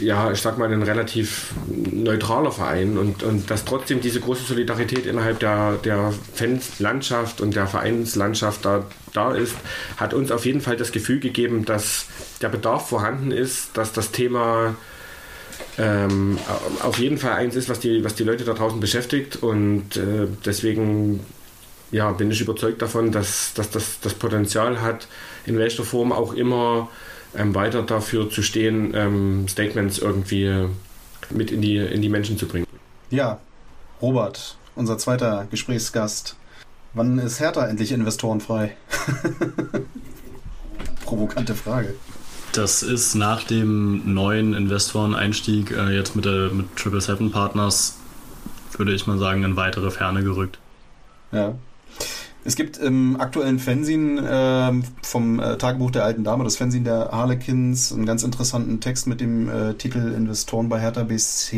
ja, 0.00 0.32
ich 0.32 0.40
sag 0.40 0.58
mal, 0.58 0.72
ein 0.72 0.82
relativ 0.82 1.52
neutraler 1.68 2.52
Verein 2.52 2.96
und, 2.96 3.22
und 3.22 3.50
dass 3.50 3.64
trotzdem 3.64 4.00
diese 4.00 4.20
große 4.20 4.44
Solidarität 4.44 5.06
innerhalb 5.06 5.40
der, 5.40 5.74
der 5.84 6.12
Fanslandschaft 6.34 7.40
und 7.40 7.54
der 7.54 7.66
Vereinslandschaft 7.66 8.64
da, 8.64 8.86
da 9.12 9.34
ist, 9.34 9.56
hat 9.98 10.14
uns 10.14 10.30
auf 10.30 10.46
jeden 10.46 10.60
Fall 10.60 10.76
das 10.76 10.92
Gefühl 10.92 11.20
gegeben, 11.20 11.64
dass 11.64 12.06
der 12.40 12.48
Bedarf 12.48 12.88
vorhanden 12.88 13.30
ist, 13.30 13.76
dass 13.76 13.92
das 13.92 14.10
Thema 14.10 14.74
ähm, 15.80 16.38
auf 16.82 16.98
jeden 16.98 17.16
Fall 17.16 17.32
eins 17.32 17.56
ist, 17.56 17.68
was 17.70 17.80
die, 17.80 18.04
was 18.04 18.14
die 18.14 18.24
Leute 18.24 18.44
da 18.44 18.52
draußen 18.52 18.80
beschäftigt 18.80 19.36
und 19.36 19.96
äh, 19.96 20.26
deswegen 20.44 21.20
ja, 21.90 22.12
bin 22.12 22.30
ich 22.30 22.40
überzeugt 22.40 22.82
davon, 22.82 23.10
dass, 23.12 23.54
dass 23.54 23.70
das 23.70 23.98
das 24.00 24.14
Potenzial 24.14 24.82
hat, 24.82 25.08
in 25.46 25.58
welcher 25.58 25.84
Form 25.84 26.12
auch 26.12 26.34
immer 26.34 26.88
ähm, 27.34 27.54
weiter 27.54 27.82
dafür 27.82 28.28
zu 28.28 28.42
stehen, 28.42 28.92
ähm, 28.94 29.48
Statements 29.48 29.98
irgendwie 29.98 30.68
mit 31.30 31.50
in 31.50 31.62
die, 31.62 31.78
in 31.78 32.02
die 32.02 32.08
Menschen 32.08 32.36
zu 32.36 32.46
bringen. 32.46 32.66
Ja, 33.10 33.40
Robert, 34.02 34.56
unser 34.76 34.98
zweiter 34.98 35.46
Gesprächsgast. 35.50 36.36
Wann 36.92 37.18
ist 37.18 37.40
Hertha 37.40 37.66
endlich 37.66 37.92
investorenfrei? 37.92 38.76
Provokante 41.04 41.54
Frage. 41.54 41.94
Das 42.52 42.82
ist 42.82 43.14
nach 43.14 43.44
dem 43.44 44.12
neuen 44.12 44.54
Investoreneinstieg 44.54 45.70
äh, 45.70 45.94
jetzt 45.94 46.16
mit, 46.16 46.24
der, 46.24 46.50
mit 46.50 46.74
Triple 46.76 47.00
Seven 47.00 47.30
Partners, 47.30 47.96
würde 48.76 48.92
ich 48.92 49.06
mal 49.06 49.18
sagen, 49.18 49.44
in 49.44 49.56
weitere 49.56 49.90
Ferne 49.90 50.24
gerückt. 50.24 50.58
Ja. 51.30 51.54
Es 52.42 52.56
gibt 52.56 52.78
im 52.78 53.20
aktuellen 53.20 53.58
Fernsehen 53.58 54.18
äh, 54.18 54.72
vom 55.02 55.38
äh, 55.38 55.58
Tagebuch 55.58 55.90
der 55.90 56.04
alten 56.04 56.24
Dame, 56.24 56.42
das 56.42 56.56
Fernsehen 56.56 56.84
der 56.84 57.10
Harlequins, 57.12 57.92
einen 57.92 58.06
ganz 58.06 58.22
interessanten 58.22 58.80
Text 58.80 59.06
mit 59.06 59.20
dem 59.20 59.48
äh, 59.48 59.74
Titel 59.74 60.12
Investoren 60.12 60.68
bei 60.68 60.80
Hertha 60.80 61.02
BC, 61.02 61.52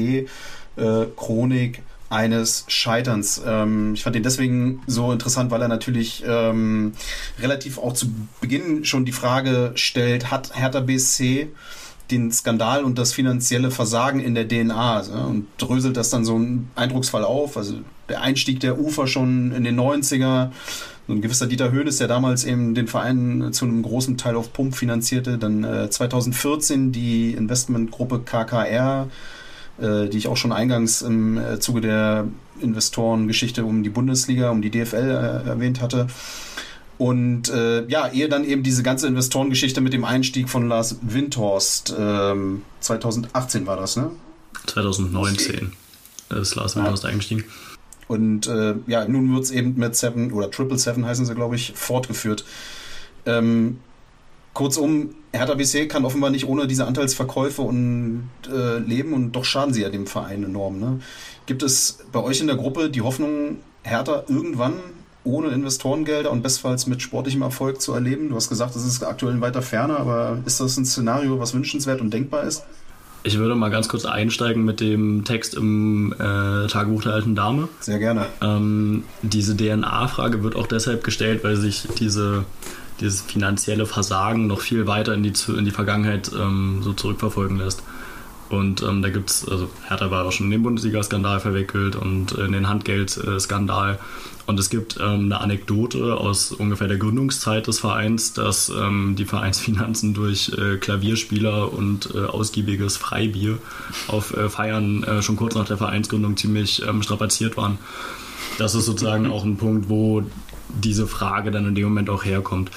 äh, 0.77 1.07
Chronik 1.17 1.83
eines 2.13 2.65
Scheiterns. 2.69 3.43
Ähm, 3.45 3.95
ich 3.95 4.03
fand 4.03 4.17
ihn 4.17 4.23
deswegen 4.23 4.83
so 4.87 5.13
interessant, 5.13 5.51
weil 5.51 5.63
er 5.63 5.69
natürlich 5.69 6.23
ähm, 6.27 6.93
relativ 7.41 7.79
auch 7.79 7.95
zu 7.95 8.07
Beginn 8.41 8.85
schon 8.85 9.05
die 9.05 9.13
Frage 9.13 9.73
stellt, 9.75 10.31
hat 10.31 10.55
Hertha 10.55 10.81
BSC 10.81 11.49
den 12.11 12.31
Skandal 12.31 12.85
und 12.85 12.99
das 12.99 13.13
finanzielle 13.13 13.71
Versagen 13.71 14.21
in 14.21 14.35
der 14.35 14.47
DNA 14.47 14.97
also, 14.97 15.13
und 15.15 15.47
dröselt 15.57 15.97
das 15.97 16.11
dann 16.11 16.25
so 16.25 16.39
ein 16.39 16.71
Eindrucksfall 16.75 17.25
auf. 17.25 17.57
Also 17.57 17.77
der 18.09 18.21
Einstieg 18.21 18.61
der 18.61 18.79
Ufer 18.79 19.07
schon 19.07 19.53
in 19.53 19.65
den 19.65 19.81
90er, 19.81 20.51
so 21.07 21.15
ein 21.15 21.23
gewisser 21.23 21.47
Dieter 21.47 21.73
Höhnes, 21.73 21.97
der 21.97 22.09
damals 22.09 22.45
eben 22.45 22.75
den 22.75 22.87
Verein 22.87 23.53
zu 23.53 23.65
einem 23.65 23.83
großen 23.83 24.19
Teil 24.19 24.37
auf 24.37 24.53
Pump 24.53 24.77
finanzierte, 24.77 25.39
dann 25.39 25.65
äh, 25.65 25.91
2014 25.91 26.93
die 26.93 27.33
Investmentgruppe 27.33 28.21
KKR, 28.21 29.09
die 29.79 30.17
ich 30.17 30.29
auch 30.29 30.37
schon 30.37 30.53
eingangs 30.53 31.03
im 31.03 31.39
äh, 31.39 31.59
Zuge 31.59 31.81
der 31.81 32.29
Investorengeschichte 32.61 33.65
um 33.65 33.83
die 33.83 33.91
Bundesliga, 33.91 34.51
um 34.51 34.63
die 34.63 34.71
DFL 34.71 35.43
äh, 35.45 35.49
erwähnt 35.49 35.81
hatte. 35.81 36.07
Und 36.99 37.49
äh, 37.49 37.87
ja, 37.89 38.09
ehe 38.09 38.29
dann 38.29 38.45
eben 38.45 38.63
diese 38.63 38.83
ganze 38.83 39.09
Investorengeschichte 39.09 39.81
mit 39.81 39.93
dem 39.93 40.05
Einstieg 40.05 40.49
von 40.49 40.69
Lars 40.69 40.99
Windhorst, 41.03 41.95
ähm, 41.99 42.63
2018 42.81 43.67
war 43.67 43.77
das, 43.77 43.97
ne? 43.97 44.11
2019 44.67 45.73
ist 46.31 46.55
Lars 46.55 46.77
Windhorst 46.77 47.05
ja. 47.05 47.11
eingestiegen. 47.11 47.45
Und 48.09 48.47
äh, 48.47 48.75
ja, 48.87 49.07
nun 49.09 49.35
wird 49.35 49.45
es 49.45 49.51
eben 49.51 49.75
mit 49.77 49.97
Seven 49.97 50.33
oder 50.33 50.51
Triple 50.51 50.79
Seven 50.79 51.05
heißen 51.05 51.25
sie, 51.25 51.35
glaube 51.35 51.57
ich, 51.57 51.73
fortgeführt. 51.75 52.45
Ähm, 53.27 53.81
Kurzum, 54.53 55.15
Hertha 55.33 55.55
BC 55.55 55.89
kann 55.89 56.05
offenbar 56.05 56.31
nicht 56.31 56.47
ohne 56.47 56.67
diese 56.67 56.87
Anteilsverkäufe 56.87 57.63
und 57.63 58.29
äh, 58.53 58.79
leben 58.79 59.15
und 59.15 59.33
doch 59.33 59.45
schaden 59.45 59.73
sie 59.73 59.83
ja 59.83 59.89
dem 59.89 60.07
Verein 60.07 60.45
enorm. 60.45 60.79
Ne? 60.79 61.01
Gibt 61.47 61.63
es 61.63 62.01
bei 62.13 62.21
euch 62.21 62.41
in 62.41 62.47
der 62.47 62.57
Gruppe 62.57 62.91
die 62.91 63.01
Hoffnung, 63.01 63.57
Hertha 63.83 64.25
irgendwann 64.29 64.75
ohne 65.25 65.49
Investorengelder 65.49 66.31
und 66.31 66.43
bestfalls 66.43 66.87
mit 66.87 67.01
sportlichem 67.01 67.43
Erfolg 67.43 67.81
zu 67.81 67.95
erleben? 67.95 68.29
Du 68.29 68.37
hast 68.37 68.49
gesagt, 68.49 68.75
das 68.75 68.85
ist 68.85 69.03
aktuell 69.05 69.35
in 69.35 69.41
weiter 69.41 69.63
Ferne, 69.63 69.97
aber 69.97 70.39
ist 70.45 70.61
das 70.61 70.77
ein 70.77 70.85
Szenario, 70.85 71.39
was 71.41 71.55
wünschenswert 71.55 72.01
und 72.01 72.13
denkbar 72.13 72.45
ist? 72.45 72.65
Ich 73.25 73.39
würde 73.39 73.55
mal 73.55 73.71
ganz 73.71 73.89
kurz 73.89 74.05
einsteigen 74.05 74.65
mit 74.65 74.81
dem 74.81 75.25
Text 75.25 75.55
im 75.55 76.13
äh, 76.13 76.67
Tagebuch 76.67 77.03
der 77.03 77.15
alten 77.15 77.37
Dame. 77.37 77.69
Sehr 77.79 78.01
gerne. 78.01 78.27
Ähm, 78.41 79.05
diese 79.23 79.57
DNA-Frage 79.57 80.43
wird 80.43 80.57
auch 80.57 80.67
deshalb 80.67 81.05
gestellt, 81.05 81.45
weil 81.45 81.57
sich 81.57 81.87
diese 82.01 82.45
dieses 83.03 83.21
finanzielle 83.21 83.87
Versagen 83.87 84.47
noch 84.47 84.61
viel 84.61 84.87
weiter 84.87 85.15
in 85.15 85.23
die, 85.23 85.33
in 85.49 85.65
die 85.65 85.71
Vergangenheit 85.71 86.31
ähm, 86.39 86.81
so 86.83 86.93
zurückverfolgen 86.93 87.59
lässt. 87.59 87.83
Und 88.53 88.83
ähm, 88.83 89.01
da 89.01 89.09
gibt 89.09 89.31
es, 89.31 89.49
also 89.49 89.71
Hertha 89.89 90.11
war 90.11 90.27
auch 90.27 90.33
schon 90.33 90.47
in 90.47 90.53
den 90.53 90.63
Bundesliga-Skandal 90.63 91.41
verwickelt 91.41 91.97
und 91.97 92.33
in 92.33 92.53
den 92.53 92.69
Handgeld-Skandal. 92.69 93.99
Und 94.45 94.61
es 94.61 94.69
gibt 94.69 94.99
ähm, 95.01 95.25
eine 95.25 95.41
Anekdote 95.41 96.17
aus 96.17 96.53
ungefähr 96.53 96.89
der 96.89 96.99
Gründungszeit 96.99 97.67
des 97.67 97.79
Vereins, 97.79 98.35
dass 98.35 98.69
ähm, 98.69 99.15
die 99.17 99.25
Vereinsfinanzen 99.25 100.13
durch 100.13 100.53
äh, 100.59 100.77
Klavierspieler 100.77 101.73
und 101.73 102.15
äh, 102.15 102.27
ausgiebiges 102.27 102.99
Freibier 102.99 103.59
auf 104.09 104.37
äh, 104.37 104.51
Feiern 104.51 105.03
äh, 105.05 105.23
schon 105.23 105.37
kurz 105.37 105.55
nach 105.55 105.67
der 105.67 105.79
Vereinsgründung 105.79 106.37
ziemlich 106.37 106.83
ähm, 106.87 107.03
strapaziert 107.03 107.57
waren. 107.57 107.79
Das 108.59 108.75
ist 108.75 108.85
sozusagen 108.85 109.31
auch 109.31 109.45
ein 109.45 109.57
Punkt, 109.57 109.89
wo 109.89 110.25
diese 110.69 111.07
Frage 111.07 111.51
dann 111.51 111.67
in 111.67 111.75
dem 111.75 111.85
Moment 111.85 112.11
auch 112.11 112.25
herkommt. 112.25 112.71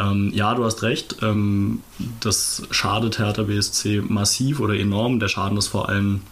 Ähm, 0.00 0.30
ja, 0.34 0.54
du 0.54 0.64
hast 0.64 0.82
recht. 0.82 1.16
Ähm, 1.22 1.82
das 2.20 2.62
schadet 2.70 3.18
Hertha 3.18 3.42
BSC 3.42 4.02
massiv 4.08 4.60
oder 4.60 4.74
enorm. 4.74 5.20
Der 5.20 5.28
Schaden 5.28 5.58
ist 5.58 5.68
vor 5.68 5.88
allem, 5.88 6.22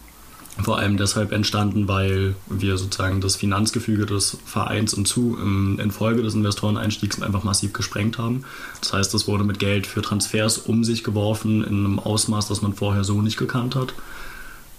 vor 0.63 0.79
allem 0.79 0.97
deshalb 0.97 1.31
entstanden, 1.31 1.87
weil 1.87 2.35
wir 2.47 2.77
sozusagen 2.77 3.21
das 3.21 3.35
Finanzgefüge 3.35 4.05
des 4.05 4.37
Vereins 4.45 4.93
im 4.93 5.05
Zu, 5.05 5.37
im, 5.39 5.79
infolge 5.79 6.23
des 6.23 6.33
Investoreneinstiegs 6.33 7.21
einfach 7.21 7.43
massiv 7.43 7.73
gesprengt 7.73 8.17
haben. 8.17 8.43
Das 8.81 8.93
heißt, 8.93 9.13
es 9.13 9.27
wurde 9.27 9.43
mit 9.43 9.59
Geld 9.59 9.85
für 9.85 10.01
Transfers 10.01 10.57
um 10.57 10.83
sich 10.83 11.03
geworfen 11.03 11.63
in 11.63 11.85
einem 11.85 11.99
Ausmaß, 11.99 12.47
das 12.47 12.61
man 12.61 12.73
vorher 12.73 13.03
so 13.03 13.21
nicht 13.21 13.37
gekannt 13.37 13.75
hat. 13.75 13.93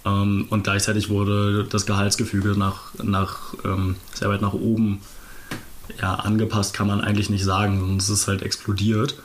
Ähm, 0.05 0.47
und 0.51 0.65
gleichzeitig 0.65 1.11
wurde 1.11 1.65
das 1.65 1.87
Gehaltsgefüge 1.87 2.59
nach, 2.59 2.93
nach, 3.03 3.55
ähm, 3.65 3.97
sehr 4.15 4.29
weit 4.31 4.43
nach 4.43 4.55
oben 4.55 5.01
ja, 6.01 6.15
angepasst 6.15 6.75
kann 6.75 6.87
man 6.87 7.01
eigentlich 7.01 7.31
nicht 7.31 7.45
sagen, 7.45 7.97
es 7.99 8.09
ist 8.09 8.29
halt 8.29 8.43
explodiert. 8.43 9.17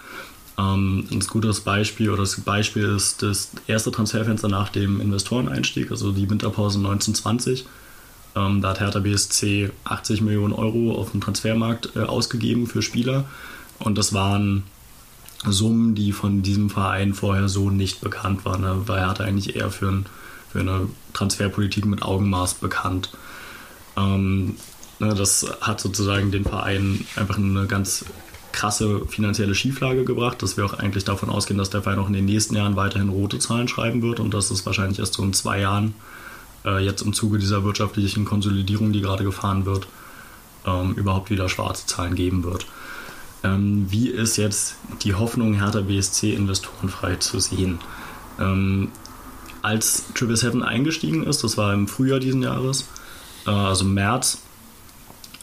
Ähm, 0.58 1.08
ein 1.12 1.20
gutes 1.20 1.62
Beispiel 1.62 2.10
oder 2.10 2.24
das 2.24 2.40
Beispiel 2.42 2.86
ist 2.86 3.22
das 3.22 3.52
erste 3.68 3.92
Transferfenster 3.92 4.48
nach 4.48 4.70
dem 4.70 5.02
Investoreneinstieg, 5.02 5.92
also 5.92 6.12
die 6.12 6.30
Winterpause 6.30 6.78
1920. 6.78 7.66
Ähm, 8.36 8.62
da 8.62 8.70
hat 8.70 8.80
Hertha 8.80 9.00
BSC 9.00 9.72
80 9.84 10.22
Millionen 10.22 10.54
Euro 10.54 10.94
auf 10.94 11.12
dem 11.12 11.22
Transfermarkt 11.22 11.96
äh, 11.96 12.00
ausgegeben 12.02 12.68
für 12.68 12.82
Spieler. 12.82 13.26
Und 13.80 13.98
das 13.98 14.14
waren 14.14 14.64
Summen, 15.46 15.96
die 15.96 16.12
von 16.12 16.42
diesem 16.42 16.70
Verein 16.70 17.14
vorher 17.14 17.50
so 17.50 17.70
nicht 17.70 18.02
bekannt 18.02 18.46
waren. 18.46 18.62
Da 18.62 18.88
war 18.88 18.98
Hertha 18.98 19.24
eigentlich 19.24 19.56
eher 19.56 19.72
für, 19.72 19.90
ein, 19.90 20.06
für 20.52 20.60
eine 20.60 20.88
Transferpolitik 21.14 21.86
mit 21.86 22.02
Augenmaß 22.02 22.56
bekannt. 22.56 23.12
Ähm, 23.98 24.48
ne, 24.48 24.56
das 25.00 25.46
hat 25.62 25.80
sozusagen 25.80 26.32
den 26.32 26.46
Verein 26.46 27.06
einfach 27.16 27.38
eine 27.38 27.66
ganz 27.66 28.06
krasse 28.56 29.06
finanzielle 29.08 29.54
Schieflage 29.54 30.06
gebracht, 30.06 30.42
dass 30.42 30.56
wir 30.56 30.66
auch 30.66 30.74
eigentlich 30.74 31.04
davon 31.04 31.30
ausgehen, 31.30 31.58
dass 31.58 31.70
der 31.70 31.82
Verein 31.82 32.00
auch 32.00 32.08
in 32.08 32.14
den 32.14 32.26
nächsten 32.26 32.56
Jahren 32.56 32.78
weiterhin 32.78 33.10
rote 33.10 33.38
Zahlen 33.38 33.68
schreiben 33.68 34.02
wird 34.02 34.22
und 34.22 34.34
dass 34.34 34.50
es 34.50 34.66
wahrscheinlich 34.66 35.00
erst 35.00 35.16
so 35.16 35.24
in 35.24 35.34
zwei 35.34 35.60
Jahren, 35.60 35.94
äh, 36.64 36.84
jetzt 36.84 37.02
im 37.02 37.12
Zuge 37.12 37.38
dieser 37.38 37.66
wirtschaftlichen 37.66 38.24
Konsolidierung, 38.24 38.94
die 38.94 39.02
gerade 39.02 39.26
gefahren 39.26 39.66
wird, 39.66 39.88
ähm, 40.66 40.94
überhaupt 40.94 41.30
wieder 41.30 41.50
schwarze 41.50 41.86
Zahlen 41.86 42.16
geben 42.16 42.46
wird. 42.46 42.66
Ähm, 43.44 43.88
wie 43.90 44.08
ist 44.08 44.38
jetzt 44.38 44.76
die 45.04 45.14
Hoffnung 45.14 45.56
Hertha 45.56 45.82
BSC 45.82 46.34
investorenfrei 46.34 47.18
zu 47.18 47.42
sehen? 47.42 47.80
Ähm, 48.40 48.90
als 49.62 50.06
Triple 50.14 50.38
Seven 50.38 50.64
eingestiegen 50.64 51.24
ist, 51.24 51.44
das 51.44 51.58
war 51.58 51.74
im 51.74 51.90
Frühjahr 51.90 52.20
diesen 52.20 52.42
Jahres, 52.42 52.88
äh, 53.46 53.50
also 53.50 53.84
März, 53.84 54.42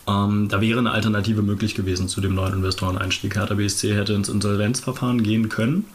ähm, 0.08 0.48
da 0.48 0.60
wäre 0.60 0.78
eine 0.78 0.90
Alternative 0.90 1.42
möglich 1.42 1.74
gewesen 1.74 2.08
zu 2.08 2.20
dem 2.20 2.34
neuen 2.34 2.54
Investoreneinstieg. 2.54 3.36
Hertha 3.36 3.54
BSC 3.54 3.94
hätte 3.94 4.14
ins 4.14 4.28
Insolvenzverfahren 4.28 5.22
gehen 5.22 5.48
können. 5.48 5.86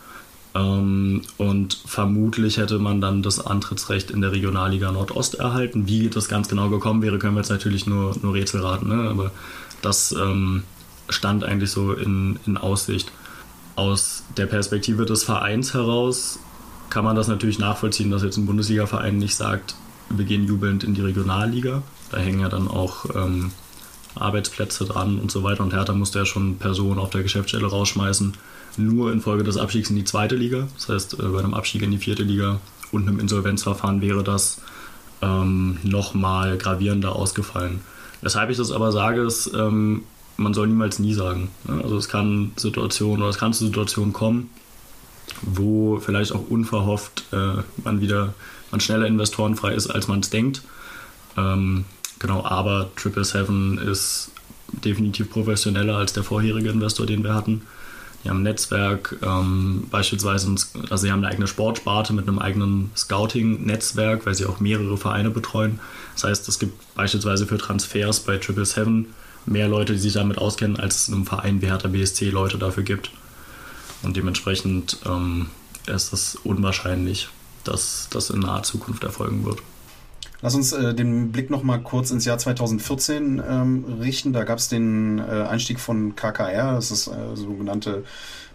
Ähm, 0.55 1.23
und 1.37 1.77
vermutlich 1.85 2.57
hätte 2.57 2.79
man 2.79 3.01
dann 3.01 3.21
das 3.21 3.45
Antrittsrecht 3.45 4.09
in 4.09 4.21
der 4.21 4.31
Regionalliga 4.31 4.91
Nordost 4.91 5.35
erhalten. 5.35 5.87
Wie 5.87 6.09
das 6.09 6.29
ganz 6.29 6.47
genau 6.47 6.69
gekommen 6.69 7.01
wäre, 7.01 7.19
können 7.19 7.35
wir 7.35 7.41
jetzt 7.41 7.49
natürlich 7.49 7.85
nur, 7.85 8.15
nur 8.21 8.33
Rätsel 8.33 8.61
raten. 8.61 8.87
Ne? 8.87 9.09
Aber 9.09 9.31
das 9.81 10.13
ähm, 10.13 10.63
stand 11.09 11.43
eigentlich 11.43 11.71
so 11.71 11.91
in, 11.91 12.39
in 12.45 12.57
Aussicht. 12.57 13.11
Aus 13.75 14.23
der 14.37 14.47
Perspektive 14.47 15.05
des 15.05 15.23
Vereins 15.23 15.73
heraus 15.73 16.39
kann 16.89 17.03
man 17.03 17.15
das 17.15 17.27
natürlich 17.27 17.59
nachvollziehen, 17.59 18.09
dass 18.09 18.23
jetzt 18.23 18.37
ein 18.37 18.45
Bundesliga-Verein 18.45 19.17
nicht 19.17 19.35
sagt, 19.35 19.75
wir 20.09 20.25
gehen 20.25 20.45
jubelnd 20.45 20.85
in 20.85 20.93
die 20.93 21.01
Regionalliga. 21.01 21.83
Da 22.09 22.17
hängen 22.17 22.39
ja 22.39 22.49
dann 22.49 22.69
auch 22.69 23.05
ähm, 23.13 23.51
Arbeitsplätze 24.21 24.85
dran 24.85 25.19
und 25.19 25.31
so 25.31 25.43
weiter. 25.43 25.63
Und 25.63 25.73
Hertha 25.73 25.93
musste 25.93 26.19
ja 26.19 26.25
schon 26.25 26.57
Personen 26.57 26.99
auf 26.99 27.09
der 27.09 27.23
Geschäftsstelle 27.23 27.67
rausschmeißen, 27.67 28.33
nur 28.77 29.11
infolge 29.11 29.43
des 29.43 29.57
Abstiegs 29.57 29.89
in 29.89 29.95
die 29.95 30.03
zweite 30.03 30.35
Liga. 30.35 30.67
Das 30.75 30.89
heißt, 30.89 31.19
äh, 31.19 31.23
bei 31.23 31.39
einem 31.39 31.53
Abstieg 31.53 31.81
in 31.81 31.91
die 31.91 31.97
vierte 31.97 32.23
Liga 32.23 32.59
und 32.91 33.07
einem 33.07 33.19
Insolvenzverfahren 33.19 34.01
wäre 34.01 34.23
das 34.23 34.61
ähm, 35.21 35.77
nochmal 35.83 36.57
gravierender 36.57 37.15
ausgefallen. 37.15 37.81
Weshalb 38.21 38.49
ich 38.49 38.57
das 38.57 38.71
aber 38.71 38.91
sage, 38.91 39.21
ist, 39.21 39.51
ähm, 39.55 40.03
man 40.37 40.53
soll 40.53 40.67
niemals 40.67 40.99
nie 40.99 41.13
sagen. 41.13 41.49
Also 41.67 41.97
es 41.97 42.09
kann 42.09 42.51
Situationen 42.55 43.21
oder 43.21 43.29
es 43.29 43.37
kann 43.37 43.53
zu 43.53 43.65
Situationen 43.65 44.13
kommen, 44.13 44.49
wo 45.41 45.99
vielleicht 45.99 46.31
auch 46.31 46.47
unverhofft 46.49 47.25
äh, 47.31 47.61
man 47.83 48.01
wieder 48.01 48.33
man 48.71 48.81
schneller 48.81 49.07
investorenfrei 49.07 49.73
ist, 49.73 49.87
als 49.87 50.07
man 50.07 50.19
es 50.19 50.29
denkt. 50.29 50.61
Ähm, 51.37 51.85
genau, 52.19 52.43
aber 52.45 52.89
Triple 52.95 53.25
Seven 53.25 53.77
ist 53.77 54.31
definitiv 54.83 55.29
professioneller 55.29 55.97
als 55.97 56.13
der 56.13 56.23
vorherige 56.23 56.69
Investor, 56.69 57.05
den 57.05 57.23
wir 57.23 57.33
hatten. 57.33 57.61
Die 58.23 58.29
haben 58.29 58.39
ein 58.39 58.43
Netzwerk, 58.43 59.15
ähm, 59.21 59.87
beispielsweise, 59.89 60.49
also 60.89 60.97
sie 60.97 61.11
haben 61.11 61.19
eine 61.19 61.29
eigene 61.29 61.47
Sportsparte 61.47 62.13
mit 62.13 62.27
einem 62.27 62.39
eigenen 62.39 62.91
Scouting-Netzwerk, 62.95 64.25
weil 64.25 64.33
sie 64.33 64.45
auch 64.45 64.59
mehrere 64.59 64.97
Vereine 64.97 65.29
betreuen. 65.29 65.79
Das 66.15 66.25
heißt, 66.25 66.49
es 66.49 66.59
gibt 66.59 66.95
beispielsweise 66.95 67.45
für 67.45 67.57
Transfers 67.57 68.21
bei 68.21 68.37
Triple 68.37 68.65
Seven 68.65 69.07
mehr 69.45 69.67
Leute, 69.67 69.93
die 69.93 69.99
sich 69.99 70.13
damit 70.13 70.37
auskennen, 70.37 70.77
als 70.77 70.95
es 70.95 71.07
in 71.07 71.13
einem 71.13 71.25
Verein 71.25 71.61
wie 71.61 71.67
Hertha 71.67 71.87
BSC 71.87 72.29
Leute 72.29 72.57
dafür 72.57 72.83
gibt. 72.83 73.11
Und 74.03 74.17
dementsprechend 74.17 74.97
ähm, 75.05 75.47
ist 75.85 76.11
es 76.11 76.35
unwahrscheinlich, 76.43 77.29
dass 77.63 78.07
das 78.11 78.29
in 78.29 78.41
naher 78.41 78.63
Zukunft 78.63 79.03
erfolgen 79.03 79.45
wird. 79.45 79.59
Lass 80.41 80.53
uns 80.53 80.71
äh, 80.71 80.93
den 80.93 81.31
Blick 81.31 81.49
nochmal 81.49 81.81
kurz 81.81 82.11
ins 82.11 82.25
Jahr 82.25 82.37
2014 82.37 83.41
ähm, 83.47 83.85
richten. 83.99 84.33
Da 84.33 84.43
gab 84.43 84.59
es 84.59 84.69
den 84.69 85.19
äh, 85.19 85.45
Einstieg 85.47 85.79
von 85.79 86.15
KKR, 86.15 86.73
das 86.73 86.91
ist 86.91 87.07
äh, 87.07 87.35
sogenannte 87.35 88.03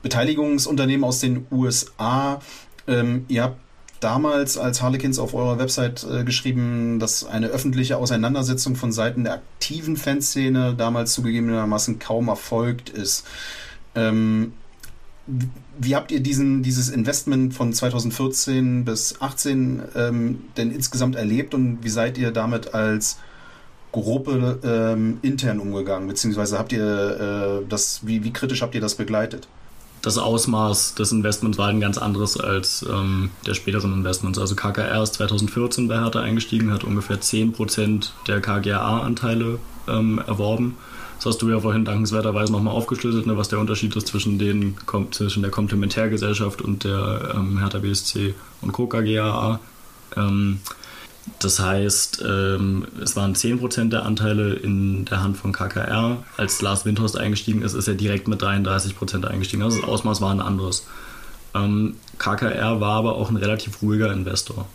Beteiligungsunternehmen 0.03 1.05
aus 1.05 1.18
den 1.20 1.47
USA. 1.51 2.41
Ähm, 2.87 3.24
ihr 3.28 3.43
habt 3.43 3.57
damals 3.99 4.59
als 4.59 4.83
Harlequins 4.83 5.18
auf 5.18 5.35
eurer 5.35 5.59
Website 5.59 6.05
äh, 6.05 6.24
geschrieben, 6.24 6.99
dass 6.99 7.24
eine 7.24 7.49
öffentliche 7.49 7.97
Auseinandersetzung 7.97 8.76
von 8.76 8.93
Seiten 8.93 9.24
der 9.24 9.35
aktiven 9.35 9.97
Fanszene 9.97 10.74
damals 10.74 11.12
zugegebenermaßen 11.12 11.99
kaum 11.99 12.28
erfolgt 12.28 12.91
ist. 12.91 13.26
Ähm, 13.95 14.53
wie 15.79 15.95
habt 15.95 16.11
ihr 16.11 16.20
diesen, 16.20 16.62
dieses 16.62 16.89
Investment 16.89 17.55
von 17.55 17.73
2014 17.73 18.85
bis 18.85 19.11
2018 19.11 19.83
ähm, 19.95 20.45
denn 20.57 20.73
insgesamt 20.73 21.16
erlebt 21.16 21.55
und 21.55 21.79
wie 21.83 21.89
seid 21.89 22.18
ihr 22.18 22.33
damit 22.33 22.75
als 22.75 23.18
Gruppe 23.93 24.59
ähm, 24.64 25.18
intern 25.23 25.61
umgegangen? 25.61 26.09
Beziehungsweise 26.09 26.59
habt 26.59 26.73
ihr 26.73 27.62
äh, 27.62 27.68
das, 27.68 28.07
wie, 28.07 28.25
wie 28.25 28.33
kritisch 28.33 28.62
habt 28.62 28.75
ihr 28.75 28.81
das 28.81 28.95
begleitet? 28.95 29.47
das 30.03 30.18
Ausmaß 30.18 30.97
des 30.97 31.12
Investments 31.12 31.59
war 31.59 31.68
ein 31.68 31.81
ganz 31.81 31.97
anderes 31.97 32.39
als 32.39 32.85
ähm, 32.91 33.31
der 33.47 33.55
späteren 33.55 33.93
Investments. 33.93 34.39
Also 34.39 34.57
KKR 34.57 35.03
ist 35.03 35.14
2014 35.14 35.87
bei 35.89 36.01
Hertha 36.01 36.20
eingestiegen, 36.20 36.73
hat 36.73 36.83
ungefähr 36.83 37.20
10% 37.20 38.11
der 38.27 38.41
KGA-Anteile 38.41 39.59
ähm, 39.89 40.20
erworben. 40.27 40.77
Das 41.23 41.35
hast 41.35 41.43
du 41.43 41.51
ja 41.51 41.61
vorhin 41.61 41.85
dankenswerterweise 41.85 42.51
nochmal 42.51 42.75
aufgeschlüsselt, 42.75 43.29
ne, 43.29 43.37
was 43.37 43.49
der 43.49 43.61
Unterschied 43.61 43.95
ist 43.95 44.09
zwischen, 44.09 44.41
den, 44.41 44.75
zwischen 45.12 45.43
der 45.43 45.53
Komplementärgesellschaft 45.53 46.61
und 46.61 46.83
der 46.83 47.35
ähm, 47.37 47.59
Hertha 47.61 47.79
BSC 47.79 48.35
und 48.61 48.73
Co. 48.73 48.89
KGA. 48.89 49.61
Ähm, 50.16 50.59
das 51.39 51.61
heißt, 51.61 52.25
ähm, 52.29 52.89
es 53.01 53.14
waren 53.14 53.37
10% 53.37 53.91
der 53.91 54.05
Anteile 54.05 54.55
in 54.55 55.05
der 55.05 55.23
Hand 55.23 55.37
von 55.37 55.53
KKR. 55.53 56.25
Als 56.37 56.61
Lars 56.61 56.85
Windhorst 56.85 57.16
eingestiegen 57.16 57.62
ist, 57.62 57.75
ist 57.75 57.87
er 57.87 57.95
direkt 57.95 58.27
mit 58.27 58.43
33% 58.43 59.25
eingestiegen. 59.25 59.62
Also 59.62 59.81
das 59.81 59.89
Ausmaß 59.89 60.20
war 60.20 60.33
ein 60.33 60.41
anderes. 60.41 60.89
Ähm, 61.55 61.95
KKR 62.18 62.81
war 62.81 62.97
aber 62.97 63.14
auch 63.14 63.31
ein 63.31 63.37
relativ 63.37 63.81
ruhiger 63.81 64.12
Investor. 64.12 64.66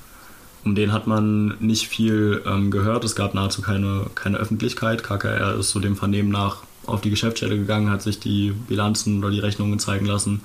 Um 0.67 0.75
den 0.75 0.91
hat 0.91 1.07
man 1.07 1.55
nicht 1.61 1.87
viel 1.87 2.43
ähm, 2.45 2.71
gehört. 2.71 3.05
Es 3.05 3.15
gab 3.15 3.33
nahezu 3.33 3.61
keine, 3.61 4.07
keine 4.15 4.35
Öffentlichkeit. 4.35 5.01
KKR 5.01 5.55
ist 5.55 5.69
so 5.69 5.79
dem 5.79 5.95
Vernehmen 5.95 6.27
nach 6.27 6.57
auf 6.85 6.99
die 6.99 7.09
Geschäftsstelle 7.09 7.57
gegangen, 7.57 7.89
hat 7.89 8.01
sich 8.01 8.19
die 8.19 8.51
Bilanzen 8.51 9.19
oder 9.19 9.31
die 9.31 9.39
Rechnungen 9.39 9.79
zeigen 9.79 10.05
lassen 10.05 10.41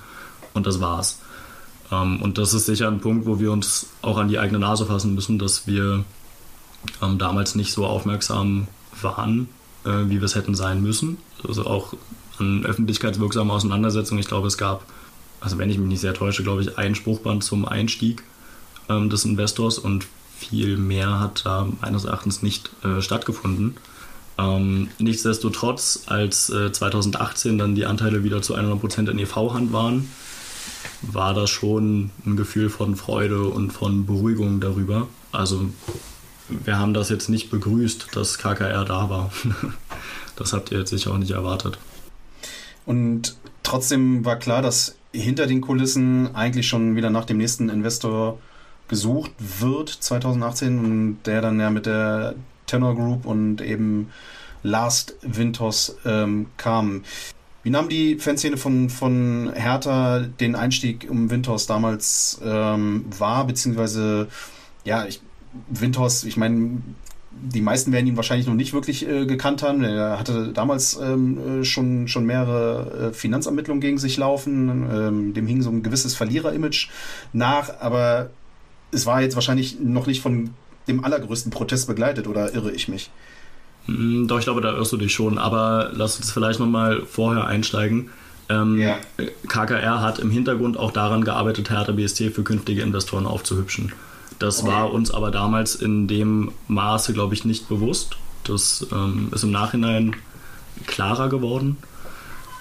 und 0.53 0.65
das 0.65 0.79
war's. 0.79 1.19
Ähm, 1.91 2.21
und 2.21 2.37
das 2.37 2.53
ist 2.53 2.67
sicher 2.67 2.87
ein 2.87 3.01
Punkt, 3.01 3.25
wo 3.25 3.41
wir 3.41 3.51
uns 3.51 3.87
auch 4.01 4.17
an 4.17 4.29
die 4.29 4.39
eigene 4.39 4.59
Nase 4.59 4.85
fassen 4.85 5.13
müssen, 5.13 5.39
dass 5.39 5.67
wir 5.67 6.05
ähm, 7.01 7.17
damals 7.17 7.55
nicht 7.55 7.73
so 7.73 7.85
aufmerksam 7.85 8.69
waren, 9.01 9.49
äh, 9.83 9.89
wie 10.05 10.21
wir 10.21 10.23
es 10.23 10.35
hätten 10.35 10.55
sein 10.55 10.81
müssen. 10.81 11.17
Also 11.45 11.65
auch 11.65 11.95
an 12.39 12.65
öffentlichkeitswirksamen 12.65 13.51
Auseinandersetzungen. 13.51 14.21
Ich 14.21 14.29
glaube, 14.29 14.47
es 14.47 14.57
gab, 14.57 14.85
also 15.41 15.57
wenn 15.57 15.69
ich 15.69 15.77
mich 15.77 15.89
nicht 15.89 15.99
sehr 15.99 16.13
täusche, 16.13 16.43
glaube 16.43 16.61
ich, 16.61 16.77
ein 16.77 16.95
Spruchband 16.95 17.43
zum 17.43 17.65
Einstieg 17.65 18.23
ähm, 18.89 19.09
des 19.09 19.25
Investors 19.25 19.77
und 19.77 20.07
viel 20.37 20.77
mehr 20.77 21.19
hat 21.19 21.45
da 21.45 21.67
meines 21.81 22.05
Erachtens 22.05 22.41
nicht 22.41 22.69
äh, 22.83 23.01
stattgefunden. 23.01 23.75
Ähm, 24.37 24.89
nichtsdestotrotz, 24.97 26.03
als 26.07 26.49
äh, 26.49 26.71
2018 26.71 27.57
dann 27.57 27.75
die 27.75 27.85
Anteile 27.85 28.23
wieder 28.23 28.41
zu 28.41 28.55
100% 28.55 29.09
in 29.09 29.19
EV-Hand 29.19 29.71
waren, 29.71 30.09
war 31.01 31.33
das 31.33 31.49
schon 31.49 32.11
ein 32.25 32.35
Gefühl 32.35 32.69
von 32.69 32.95
Freude 32.95 33.43
und 33.43 33.71
von 33.71 34.05
Beruhigung 34.05 34.59
darüber. 34.59 35.07
Also 35.31 35.69
wir 36.49 36.77
haben 36.77 36.93
das 36.93 37.09
jetzt 37.09 37.29
nicht 37.29 37.49
begrüßt, 37.51 38.07
dass 38.13 38.37
KKR 38.37 38.85
da 38.85 39.09
war. 39.09 39.31
Das 40.35 40.51
habt 40.51 40.71
ihr 40.71 40.79
jetzt 40.79 40.89
sicher 40.89 41.11
auch 41.11 41.19
nicht 41.19 41.29
erwartet. 41.29 41.77
Und 42.87 43.37
trotzdem 43.61 44.25
war 44.25 44.37
klar, 44.37 44.63
dass 44.63 44.95
hinter 45.11 45.45
den 45.45 45.61
Kulissen 45.61 46.35
eigentlich 46.35 46.67
schon 46.67 46.95
wieder 46.95 47.11
nach 47.11 47.25
dem 47.25 47.37
nächsten 47.37 47.69
Investor 47.69 48.39
gesucht 48.87 49.31
wird 49.37 49.89
2018 49.89 50.79
und 50.79 51.17
der 51.25 51.41
dann 51.41 51.59
ja 51.59 51.69
mit 51.69 51.85
der 51.85 52.35
Tenor 52.65 52.95
Group 52.95 53.25
und 53.25 53.61
eben 53.61 54.09
Last 54.63 55.15
Winters 55.21 55.97
ähm, 56.05 56.47
kam. 56.57 57.03
Wie 57.63 57.69
nahm 57.69 57.87
die 57.87 58.17
Fanszene 58.17 58.57
von, 58.57 58.89
von 58.89 59.51
Hertha 59.53 60.19
den 60.19 60.55
Einstieg 60.55 61.07
um 61.09 61.29
Windhorst 61.29 61.69
damals 61.69 62.41
ähm, 62.43 63.05
wahr? 63.17 63.47
Beziehungsweise, 63.47 64.27
ja, 64.83 65.05
ich, 65.05 65.21
Windhorst, 65.69 66.25
ich 66.25 66.35
meine, 66.35 66.81
die 67.31 67.61
meisten 67.61 67.91
werden 67.93 68.07
ihn 68.07 68.17
wahrscheinlich 68.17 68.47
noch 68.47 68.53
nicht 68.53 68.73
wirklich 68.73 69.07
äh, 69.07 69.25
gekannt 69.25 69.63
haben. 69.63 69.83
Er 69.83 70.19
hatte 70.19 70.51
damals 70.53 70.99
ähm, 71.01 71.61
äh, 71.61 71.63
schon, 71.63 72.09
schon 72.09 72.25
mehrere 72.25 73.09
äh, 73.09 73.13
Finanzermittlungen 73.13 73.81
gegen 73.81 73.97
sich 73.97 74.17
laufen. 74.17 74.89
Ähm, 74.91 75.33
dem 75.33 75.47
hing 75.47 75.61
so 75.61 75.69
ein 75.69 75.83
gewisses 75.83 76.15
Verlierer-Image 76.15 76.89
nach, 77.31 77.79
aber 77.79 78.29
es 78.93 79.05
war 79.05 79.21
jetzt 79.21 79.35
wahrscheinlich 79.35 79.79
noch 79.79 80.07
nicht 80.07 80.21
von 80.21 80.51
dem 80.87 81.03
allergrößten 81.03 81.51
Protest 81.51 81.87
begleitet, 81.87 82.27
oder 82.27 82.53
irre 82.53 82.71
ich 82.71 82.87
mich? 82.87 83.09
Mm, 83.87 84.27
Doch, 84.27 84.37
ich 84.39 84.45
glaube, 84.45 84.61
da 84.61 84.73
irrst 84.75 84.91
du 84.91 84.97
dich 84.97 85.13
schon, 85.13 85.37
aber 85.37 85.91
lass 85.93 86.17
uns 86.17 86.31
vielleicht 86.31 86.59
nochmal 86.59 87.03
vorher 87.05 87.45
einsteigen. 87.47 88.09
Ähm, 88.49 88.79
Ja. 88.79 88.97
KKR 89.47 90.01
hat 90.01 90.19
im 90.19 90.29
Hintergrund 90.29 90.77
auch 90.77 90.91
daran 90.91 91.23
gearbeitet, 91.23 91.69
Hertha 91.69 91.91
BSC 91.93 92.29
für 92.31 92.43
künftige 92.43 92.81
Investoren 92.81 93.25
aufzuhübschen. 93.25 93.93
Das 94.39 94.65
war 94.65 94.91
uns 94.91 95.11
aber 95.11 95.31
damals 95.31 95.75
in 95.75 96.07
dem 96.07 96.51
Maße, 96.67 97.13
glaube 97.13 97.33
ich, 97.33 97.45
nicht 97.45 97.69
bewusst. 97.69 98.17
Das 98.43 98.85
ähm, 98.91 99.29
ist 99.31 99.43
im 99.43 99.51
Nachhinein 99.51 100.15
klarer 100.85 101.29
geworden. 101.29 101.77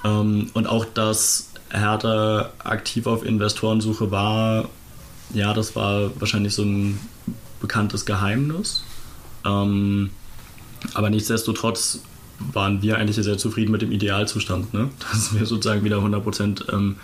Ähm, 0.04 0.50
und 0.54 0.68
auch, 0.68 0.84
dass 0.84 1.50
Hertha 1.70 2.50
aktiv 2.62 3.06
auf 3.06 3.24
Investorensuche 3.24 4.10
war, 4.12 4.68
ja, 5.30 5.54
das 5.54 5.76
war 5.76 6.10
wahrscheinlich 6.20 6.54
so 6.54 6.62
ein 6.62 6.98
bekanntes 7.60 8.04
Geheimnis. 8.06 8.84
Ähm, 9.44 10.10
aber 10.94 11.10
nichtsdestotrotz 11.10 12.00
waren 12.52 12.82
wir 12.82 12.98
eigentlich 12.98 13.16
sehr 13.16 13.38
zufrieden 13.38 13.72
mit 13.72 13.82
dem 13.82 13.92
Idealzustand, 13.92 14.74
ne? 14.74 14.90
dass 15.12 15.34
wir 15.34 15.46
sozusagen 15.46 15.84
wieder 15.84 15.98
100% 15.98 16.72
ähm, 16.72 16.96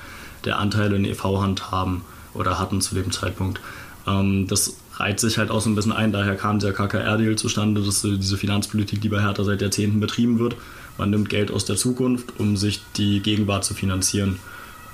der 0.45 0.59
Anteile 0.59 0.97
in 0.97 1.05
EV-Hand 1.05 1.71
haben 1.71 2.05
oder 2.35 2.59
hatten 2.59 2.81
zu 2.81 2.95
dem 2.95 3.11
Zeitpunkt. 3.11 3.61
Ähm, 4.07 4.47
das 4.47 4.77
reiht 4.95 5.21
sich 5.21 5.39
halt 5.39 5.51
auch 5.51 5.61
so 5.61 5.71
ein 5.71 5.75
bisschen 5.75 5.93
ein, 5.93 6.13
daher 6.13 6.35
kam 6.35 6.59
dieser 6.59 6.73
KKR-Deal 6.73 7.37
zustande, 7.37 7.83
dass 7.83 8.05
äh, 8.05 8.17
diese 8.17 8.37
Finanzpolitik, 8.37 9.01
die 9.01 9.09
bei 9.09 9.21
Hertha 9.21 9.45
seit 9.45 9.63
Jahrzehnten 9.63 10.01
betrieben 10.01 10.39
wird, 10.39 10.57
man 10.97 11.11
nimmt 11.11 11.29
Geld 11.29 11.53
aus 11.53 11.65
der 11.65 11.77
Zukunft, 11.77 12.39
um 12.39 12.57
sich 12.57 12.83
die 12.97 13.21
Gegenwart 13.21 13.65
zu 13.65 13.75
finanzieren. 13.75 14.39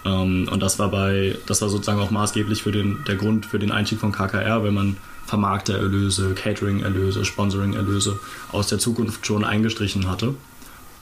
Ähm, 0.04 0.48
und 0.50 0.62
das 0.62 0.78
war 0.78 0.90
bei, 0.90 1.36
das 1.46 1.62
war 1.62 1.68
sozusagen 1.68 2.00
auch 2.00 2.10
maßgeblich 2.10 2.62
für 2.62 2.72
den, 2.72 3.04
der 3.06 3.16
Grund 3.16 3.46
für 3.46 3.58
den 3.58 3.72
Einstieg 3.72 4.00
von 4.00 4.12
KKR, 4.12 4.62
wenn 4.64 4.74
man 4.74 4.96
Vermarktererlöse, 5.26 6.34
Catering-Erlöse, 6.34 7.24
Sponsoring-Erlöse 7.24 8.18
aus 8.52 8.68
der 8.68 8.78
Zukunft 8.78 9.26
schon 9.26 9.44
eingestrichen 9.44 10.08
hatte. 10.10 10.34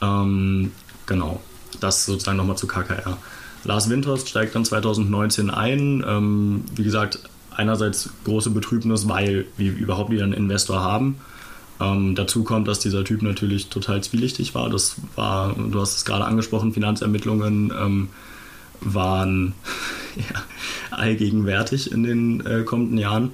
Ähm, 0.01 0.71
genau, 1.05 1.41
das 1.79 2.05
sozusagen 2.05 2.37
nochmal 2.37 2.57
zu 2.57 2.67
KKR. 2.67 3.17
Lars 3.65 3.89
Windhorst 3.89 4.29
steigt 4.29 4.55
dann 4.55 4.65
2019 4.65 5.49
ein. 5.49 6.03
Ähm, 6.07 6.63
wie 6.75 6.83
gesagt, 6.83 7.19
einerseits 7.55 8.09
große 8.25 8.49
Betrübnis, 8.49 9.07
weil 9.07 9.45
wir 9.57 9.73
überhaupt 9.73 10.11
wieder 10.11 10.23
einen 10.23 10.33
Investor 10.33 10.81
haben. 10.81 11.17
Ähm, 11.79 12.15
dazu 12.15 12.43
kommt, 12.43 12.67
dass 12.67 12.79
dieser 12.79 13.03
Typ 13.03 13.21
natürlich 13.21 13.69
total 13.69 14.01
zwielichtig 14.01 14.55
war. 14.55 14.69
Das 14.69 14.95
war, 15.15 15.53
du 15.53 15.79
hast 15.79 15.97
es 15.97 16.05
gerade 16.05 16.25
angesprochen, 16.25 16.73
Finanzermittlungen 16.73 17.71
ähm, 17.77 18.09
waren 18.85 19.53
ja, 20.15 20.41
allgegenwärtig 20.91 21.91
in 21.91 22.03
den 22.03 22.45
äh, 22.45 22.63
kommenden 22.63 22.97
Jahren. 22.97 23.31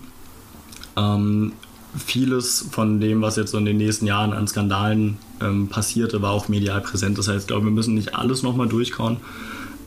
Ähm, 0.97 1.53
vieles 1.97 2.67
von 2.71 2.99
dem, 2.99 3.21
was 3.21 3.35
jetzt 3.35 3.51
so 3.51 3.57
in 3.57 3.65
den 3.65 3.77
nächsten 3.77 4.05
Jahren 4.05 4.33
an 4.33 4.47
Skandalen 4.47 5.17
ähm, 5.41 5.67
passierte, 5.67 6.21
war 6.21 6.31
auch 6.31 6.47
medial 6.47 6.81
präsent. 6.81 7.17
Das 7.17 7.27
heißt, 7.27 7.41
ich 7.41 7.47
glaube, 7.47 7.65
wir 7.65 7.71
müssen 7.71 7.95
nicht 7.95 8.15
alles 8.15 8.43
nochmal 8.43 8.67
durchkauen. 8.67 9.17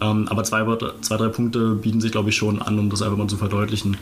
Ähm, 0.01 0.27
aber 0.29 0.43
zwei, 0.45 0.65
zwei, 1.01 1.17
drei 1.17 1.29
Punkte 1.29 1.75
bieten 1.75 2.01
sich, 2.01 2.13
glaube 2.13 2.31
ich, 2.31 2.37
schon 2.37 2.61
an, 2.61 2.79
um 2.79 2.91
das 2.91 3.03
einfach 3.03 3.17
mal 3.17 3.29
zu 3.29 3.37
verdeutlichen. 3.37 3.97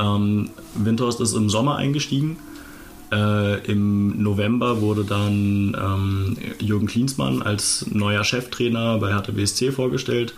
Ähm, 0.00 0.50
Windhorst 0.74 1.20
ist 1.20 1.34
im 1.34 1.48
Sommer 1.48 1.76
eingestiegen. 1.76 2.38
Äh, 3.12 3.64
Im 3.70 4.22
November 4.22 4.80
wurde 4.80 5.04
dann 5.04 5.76
ähm, 5.80 6.36
Jürgen 6.58 6.86
Klinsmann 6.86 7.42
als 7.42 7.86
neuer 7.90 8.24
Cheftrainer 8.24 8.98
bei 8.98 9.12
Hertha 9.12 9.30
BSC 9.30 9.70
vorgestellt. 9.70 10.34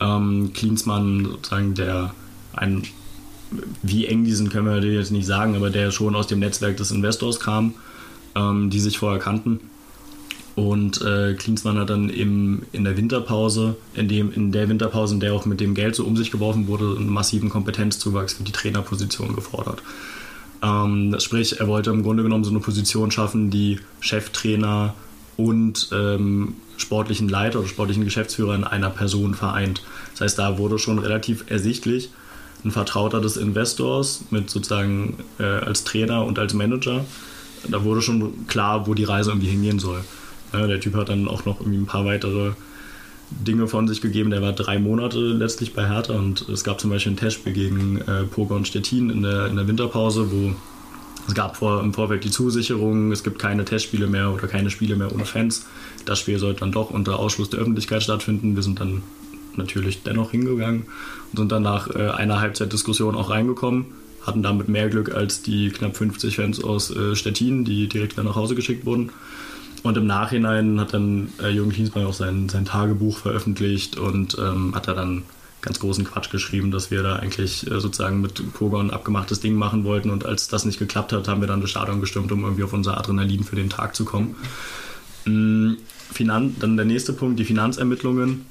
Ähm, 0.00 0.52
Klinsmann, 0.52 1.24
sozusagen 1.24 1.74
der 1.74 2.14
ein 2.54 2.82
wie 3.82 4.06
eng 4.06 4.24
die 4.24 4.32
sind, 4.32 4.50
können 4.50 4.66
wir 4.66 4.82
jetzt 4.92 5.12
nicht 5.12 5.26
sagen, 5.26 5.54
aber 5.54 5.70
der 5.70 5.90
schon 5.90 6.16
aus 6.16 6.26
dem 6.26 6.40
Netzwerk 6.40 6.76
des 6.76 6.90
Investors 6.90 7.40
kam, 7.40 7.74
ähm, 8.34 8.70
die 8.70 8.80
sich 8.80 8.98
vorher 8.98 9.20
kannten. 9.20 9.60
Und 10.56 11.02
äh, 11.02 11.34
Klinsmann 11.34 11.78
hat 11.78 11.90
dann 11.90 12.08
im, 12.08 12.62
in 12.72 12.84
der 12.84 12.96
Winterpause, 12.96 13.76
in, 13.94 14.08
dem, 14.08 14.32
in 14.32 14.52
der 14.52 14.68
Winterpause, 14.68 15.14
in 15.14 15.20
der 15.20 15.34
auch 15.34 15.44
mit 15.44 15.60
dem 15.60 15.74
Geld 15.74 15.94
so 15.94 16.04
um 16.04 16.16
sich 16.16 16.30
geworfen 16.30 16.66
wurde, 16.66 16.96
einen 16.96 17.10
massiven 17.10 17.50
Kompetenzzuwachs 17.50 18.34
für 18.34 18.42
die 18.42 18.52
Trainerposition 18.52 19.34
gefordert. 19.34 19.82
Ähm, 20.62 21.14
sprich, 21.18 21.60
er 21.60 21.68
wollte 21.68 21.90
im 21.90 22.02
Grunde 22.02 22.22
genommen 22.22 22.42
so 22.42 22.50
eine 22.50 22.60
Position 22.60 23.10
schaffen, 23.10 23.50
die 23.50 23.80
Cheftrainer 24.00 24.94
und 25.36 25.90
ähm, 25.92 26.54
sportlichen 26.76 27.28
Leiter 27.28 27.60
oder 27.60 27.68
sportlichen 27.68 28.04
Geschäftsführer 28.04 28.54
in 28.54 28.64
einer 28.64 28.90
Person 28.90 29.34
vereint. 29.34 29.82
Das 30.12 30.22
heißt, 30.22 30.38
da 30.38 30.58
wurde 30.58 30.78
schon 30.78 30.98
relativ 30.98 31.44
ersichtlich, 31.50 32.10
ein 32.64 32.70
Vertrauter 32.70 33.20
des 33.20 33.36
Investors 33.36 34.24
mit 34.30 34.50
sozusagen 34.50 35.18
äh, 35.38 35.44
als 35.44 35.84
Trainer 35.84 36.24
und 36.24 36.38
als 36.38 36.54
Manager. 36.54 37.04
Da 37.68 37.84
wurde 37.84 38.02
schon 38.02 38.46
klar, 38.46 38.86
wo 38.86 38.94
die 38.94 39.04
Reise 39.04 39.30
irgendwie 39.30 39.48
hingehen 39.48 39.78
soll. 39.78 40.02
Ja, 40.52 40.66
der 40.66 40.80
Typ 40.80 40.94
hat 40.94 41.08
dann 41.08 41.28
auch 41.28 41.44
noch 41.44 41.60
irgendwie 41.60 41.78
ein 41.78 41.86
paar 41.86 42.04
weitere 42.04 42.52
Dinge 43.30 43.66
von 43.66 43.88
sich 43.88 44.00
gegeben. 44.00 44.30
Der 44.30 44.42
war 44.42 44.52
drei 44.52 44.78
Monate 44.78 45.18
letztlich 45.18 45.74
bei 45.74 45.88
Hertha 45.88 46.14
und 46.14 46.48
es 46.48 46.64
gab 46.64 46.80
zum 46.80 46.90
Beispiel 46.90 47.12
ein 47.12 47.16
Testspiel 47.16 47.52
gegen 47.52 47.98
äh, 48.02 48.22
Poker 48.24 48.54
und 48.54 48.68
Stettin 48.68 49.10
in 49.10 49.22
der, 49.22 49.46
in 49.46 49.56
der 49.56 49.66
Winterpause, 49.66 50.30
wo 50.30 50.54
es 51.28 51.34
gab 51.34 51.56
vor, 51.56 51.82
im 51.82 51.92
Vorfeld 51.92 52.24
die 52.24 52.30
Zusicherung, 52.30 53.12
es 53.12 53.24
gibt 53.24 53.38
keine 53.38 53.64
Testspiele 53.64 54.06
mehr 54.06 54.32
oder 54.32 54.46
keine 54.46 54.70
Spiele 54.70 54.96
mehr 54.96 55.12
ohne 55.12 55.24
Fans. 55.24 55.66
Das 56.04 56.18
Spiel 56.18 56.38
sollte 56.38 56.60
dann 56.60 56.72
doch 56.72 56.90
unter 56.90 57.18
Ausschluss 57.18 57.50
der 57.50 57.60
Öffentlichkeit 57.60 58.02
stattfinden. 58.02 58.54
Wir 58.54 58.62
sind 58.62 58.80
dann 58.80 59.02
natürlich 59.56 60.02
dennoch 60.02 60.30
hingegangen 60.30 60.84
und 61.32 61.38
sind 61.38 61.52
dann 61.52 61.62
nach 61.62 61.88
äh, 61.94 62.10
einer 62.10 62.40
Halbzeitdiskussion 62.40 63.14
auch 63.16 63.30
reingekommen. 63.30 63.86
Hatten 64.22 64.42
damit 64.42 64.68
mehr 64.68 64.88
Glück 64.88 65.14
als 65.14 65.42
die 65.42 65.70
knapp 65.70 65.96
50 65.96 66.36
Fans 66.36 66.62
aus 66.62 66.94
äh, 66.94 67.14
Stettin, 67.16 67.64
die 67.64 67.88
direkt 67.88 68.12
wieder 68.12 68.24
nach 68.24 68.36
Hause 68.36 68.54
geschickt 68.54 68.84
wurden. 68.86 69.10
Und 69.82 69.96
im 69.96 70.06
Nachhinein 70.06 70.80
hat 70.80 70.94
dann 70.94 71.28
äh, 71.42 71.48
Jürgen 71.48 71.70
Klinsmann 71.70 72.06
auch 72.06 72.14
sein, 72.14 72.48
sein 72.48 72.64
Tagebuch 72.64 73.18
veröffentlicht 73.18 73.96
und 73.96 74.36
ähm, 74.38 74.74
hat 74.74 74.88
da 74.88 74.94
dann 74.94 75.22
ganz 75.66 75.80
großen 75.80 76.04
Quatsch 76.04 76.30
geschrieben, 76.30 76.70
dass 76.70 76.92
wir 76.92 77.02
da 77.02 77.16
eigentlich 77.16 77.68
äh, 77.68 77.80
sozusagen 77.80 78.20
mit 78.20 78.40
Kogon 78.54 78.90
abgemachtes 78.90 79.40
Ding 79.40 79.56
machen 79.56 79.84
wollten 79.84 80.10
und 80.10 80.24
als 80.24 80.46
das 80.46 80.64
nicht 80.64 80.78
geklappt 80.78 81.12
hat, 81.12 81.26
haben 81.26 81.40
wir 81.40 81.48
dann 81.48 81.60
das 81.60 81.70
Stadion 81.70 82.00
gestürmt, 82.00 82.30
um 82.30 82.44
irgendwie 82.44 82.62
auf 82.62 82.72
unser 82.72 82.96
Adrenalin 82.96 83.42
für 83.42 83.56
den 83.56 83.68
Tag 83.68 83.96
zu 83.96 84.04
kommen. 84.04 84.36
Mm, 85.24 85.72
Finan 86.12 86.54
dann 86.60 86.76
der 86.76 86.86
nächste 86.86 87.12
Punkt, 87.12 87.38
die 87.40 87.44
Finanzermittlungen. 87.44 88.46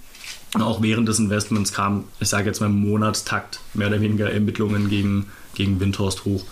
Auch 0.59 0.81
während 0.81 1.07
des 1.07 1.19
Investments 1.19 1.71
kamen, 1.71 2.03
ich 2.19 2.27
sage 2.27 2.47
jetzt 2.47 2.59
mal 2.59 2.67
im 2.67 2.79
Monatstakt, 2.79 3.59
mehr 3.73 3.87
oder 3.87 4.01
weniger 4.01 4.31
Ermittlungen 4.31 4.89
gegen, 4.89 5.27
gegen 5.53 5.79
Windhorst 5.79 6.25
hoch. 6.25 6.43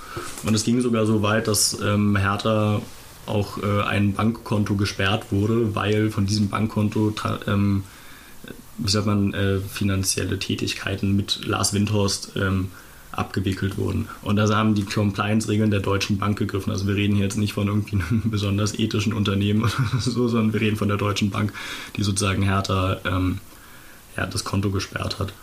Und 0.43 0.53
es 0.53 0.63
ging 0.63 0.81
sogar 0.81 1.05
so 1.05 1.21
weit, 1.21 1.47
dass 1.47 1.77
ähm, 1.81 2.15
Hertha 2.15 2.81
auch 3.25 3.57
äh, 3.61 3.81
ein 3.83 4.13
Bankkonto 4.13 4.75
gesperrt 4.75 5.31
wurde, 5.31 5.75
weil 5.75 6.09
von 6.09 6.25
diesem 6.25 6.49
Bankkonto 6.49 7.13
ähm, 7.47 7.83
wie 8.77 8.89
sagt 8.89 9.05
man, 9.05 9.33
äh, 9.33 9.59
finanzielle 9.59 10.39
Tätigkeiten 10.39 11.15
mit 11.15 11.45
Lars 11.45 11.73
Windhorst 11.73 12.33
ähm, 12.35 12.69
abgewickelt 13.11 13.77
wurden. 13.77 14.07
Und 14.21 14.37
da 14.37 14.47
haben 14.49 14.73
die 14.73 14.83
Compliance-Regeln 14.83 15.71
der 15.71 15.79
Deutschen 15.79 16.17
Bank 16.17 16.37
gegriffen. 16.39 16.71
Also 16.71 16.87
wir 16.87 16.95
reden 16.95 17.15
hier 17.15 17.25
jetzt 17.25 17.37
nicht 17.37 17.53
von 17.53 17.67
irgendwie 17.67 17.95
einem 17.95 18.23
besonders 18.25 18.77
ethischen 18.77 19.13
Unternehmen 19.13 19.61
oder 19.91 20.01
so, 20.01 20.27
sondern 20.27 20.53
wir 20.53 20.61
reden 20.61 20.77
von 20.77 20.87
der 20.87 20.97
Deutschen 20.97 21.29
Bank, 21.29 21.53
die 21.95 22.03
sozusagen 22.03 22.41
härter 22.41 23.01
ähm, 23.05 23.39
ja, 24.17 24.25
das 24.25 24.43
Konto 24.43 24.71
gesperrt 24.71 25.19
hat. 25.19 25.33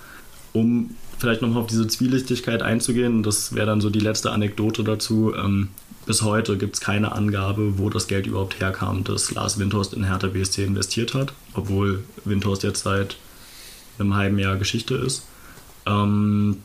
Um 0.52 0.97
vielleicht 1.20 1.42
nochmal 1.42 1.62
auf 1.62 1.68
diese 1.68 1.86
Zwielichtigkeit 1.86 2.62
einzugehen, 2.62 3.22
das 3.22 3.55
wäre 3.55 3.66
dann 3.66 3.80
so 3.80 3.90
die 3.90 4.01
letzte 4.01 4.32
Anekdote 4.32 4.82
dazu. 4.82 5.32
Ähm, 5.34 5.68
bis 6.06 6.22
heute 6.22 6.56
gibt 6.56 6.74
es 6.74 6.80
keine 6.80 7.12
Angabe, 7.12 7.78
wo 7.78 7.90
das 7.90 8.09
Geld 8.09 8.26
überhaupt 8.26 8.59
herkam, 8.59 9.05
das 9.05 9.30
Lars 9.30 9.59
Windhorst 9.59 9.92
in 9.92 10.05
Hertha 10.05 10.28
BSC 10.28 10.64
investiert 10.64 11.14
hat, 11.14 11.32
obwohl 11.55 12.02
Windhorst 12.24 12.62
jetzt 12.62 12.82
seit 12.82 13.16
einem 13.98 14.14
halben 14.14 14.38
Jahr 14.38 14.56
Geschichte 14.56 14.94
ist. 14.94 15.26
Ähm, 15.86 16.56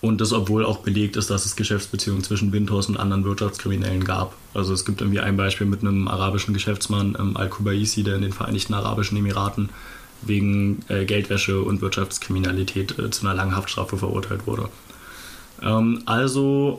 und 0.00 0.20
das, 0.20 0.32
obwohl 0.32 0.64
auch 0.64 0.78
belegt 0.78 1.16
ist, 1.16 1.30
dass 1.30 1.46
es 1.46 1.54
Geschäftsbeziehungen 1.54 2.24
zwischen 2.24 2.52
Windhorst 2.52 2.88
und 2.88 2.96
anderen 2.96 3.24
Wirtschaftskriminellen 3.24 4.02
gab. 4.02 4.34
Also 4.54 4.72
es 4.72 4.84
gibt 4.84 5.00
irgendwie 5.00 5.20
ein 5.20 5.36
Beispiel 5.36 5.66
mit 5.66 5.82
einem 5.82 6.08
arabischen 6.08 6.54
Geschäftsmann, 6.54 7.16
ähm, 7.20 7.36
Al-Kubaisi, 7.36 8.02
der 8.02 8.16
in 8.16 8.22
den 8.22 8.32
Vereinigten 8.32 8.74
Arabischen 8.74 9.16
Emiraten 9.16 9.68
wegen 10.22 10.84
äh, 10.88 11.04
Geldwäsche 11.04 11.60
und 11.60 11.80
Wirtschaftskriminalität 11.80 12.98
äh, 12.98 13.10
zu 13.10 13.26
einer 13.26 13.34
langen 13.34 13.56
Haftstrafe 13.56 13.96
verurteilt 13.96 14.46
wurde. 14.46 14.68
Ähm, 15.62 16.02
also 16.06 16.78